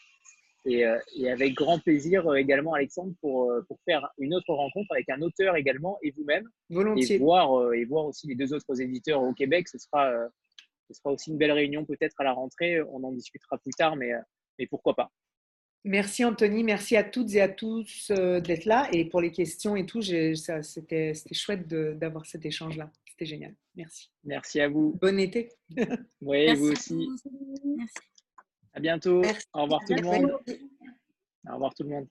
euh, 0.66 0.98
et, 1.14 1.30
avec 1.30 1.54
grand 1.54 1.78
plaisir 1.78 2.26
euh, 2.26 2.36
également, 2.36 2.74
Alexandre, 2.74 3.12
pour, 3.20 3.50
euh, 3.50 3.62
pour 3.68 3.78
faire 3.84 4.08
une 4.18 4.34
autre 4.34 4.52
rencontre 4.52 4.92
avec 4.92 5.08
un 5.10 5.20
auteur 5.20 5.56
également 5.56 5.98
et 6.02 6.10
vous-même. 6.12 6.48
Volontiers. 6.70 7.16
Et 7.16 7.18
voir, 7.18 7.72
et 7.74 7.84
voir 7.84 8.06
aussi 8.06 8.26
les 8.26 8.34
deux 8.34 8.52
autres 8.54 8.80
éditeurs 8.80 9.22
au 9.22 9.32
Québec. 9.34 9.68
Ce 9.68 9.78
sera, 9.78 10.12
ce 10.88 10.94
sera 10.94 11.12
aussi 11.12 11.30
une 11.30 11.38
belle 11.38 11.52
réunion 11.52 11.84
peut-être 11.84 12.14
à 12.18 12.24
la 12.24 12.32
rentrée. 12.32 12.80
On 12.82 13.02
en 13.04 13.12
discutera 13.12 13.58
plus 13.58 13.72
tard, 13.72 13.96
mais, 13.96 14.12
mais 14.58 14.66
pourquoi 14.66 14.94
pas. 14.94 15.10
Merci 15.86 16.24
Anthony, 16.24 16.64
merci 16.64 16.96
à 16.96 17.04
toutes 17.04 17.34
et 17.34 17.42
à 17.42 17.48
tous 17.48 18.10
d'être 18.10 18.64
là. 18.64 18.88
Et 18.90 19.04
pour 19.04 19.20
les 19.20 19.32
questions 19.32 19.76
et 19.76 19.84
tout, 19.84 20.00
c'était 20.00 21.12
chouette 21.32 21.68
d'avoir 21.68 22.24
cet 22.24 22.46
échange-là. 22.46 22.90
C'était 23.10 23.26
génial. 23.26 23.54
Merci. 23.76 24.10
Merci 24.24 24.60
à 24.60 24.68
vous. 24.68 24.98
Bon 25.00 25.18
été. 25.20 25.50
oui, 26.22 26.54
vous 26.54 26.72
aussi. 26.72 27.08
Merci. 27.76 27.98
À 28.74 28.80
bientôt. 28.80 29.22
Au 29.52 29.62
revoir 29.62 29.84
tout 29.84 29.94
le 29.94 30.02
monde. 30.02 30.32
Au 31.48 31.52
revoir 31.54 31.74
tout 31.74 31.84
le 31.84 31.90
monde. 31.90 32.08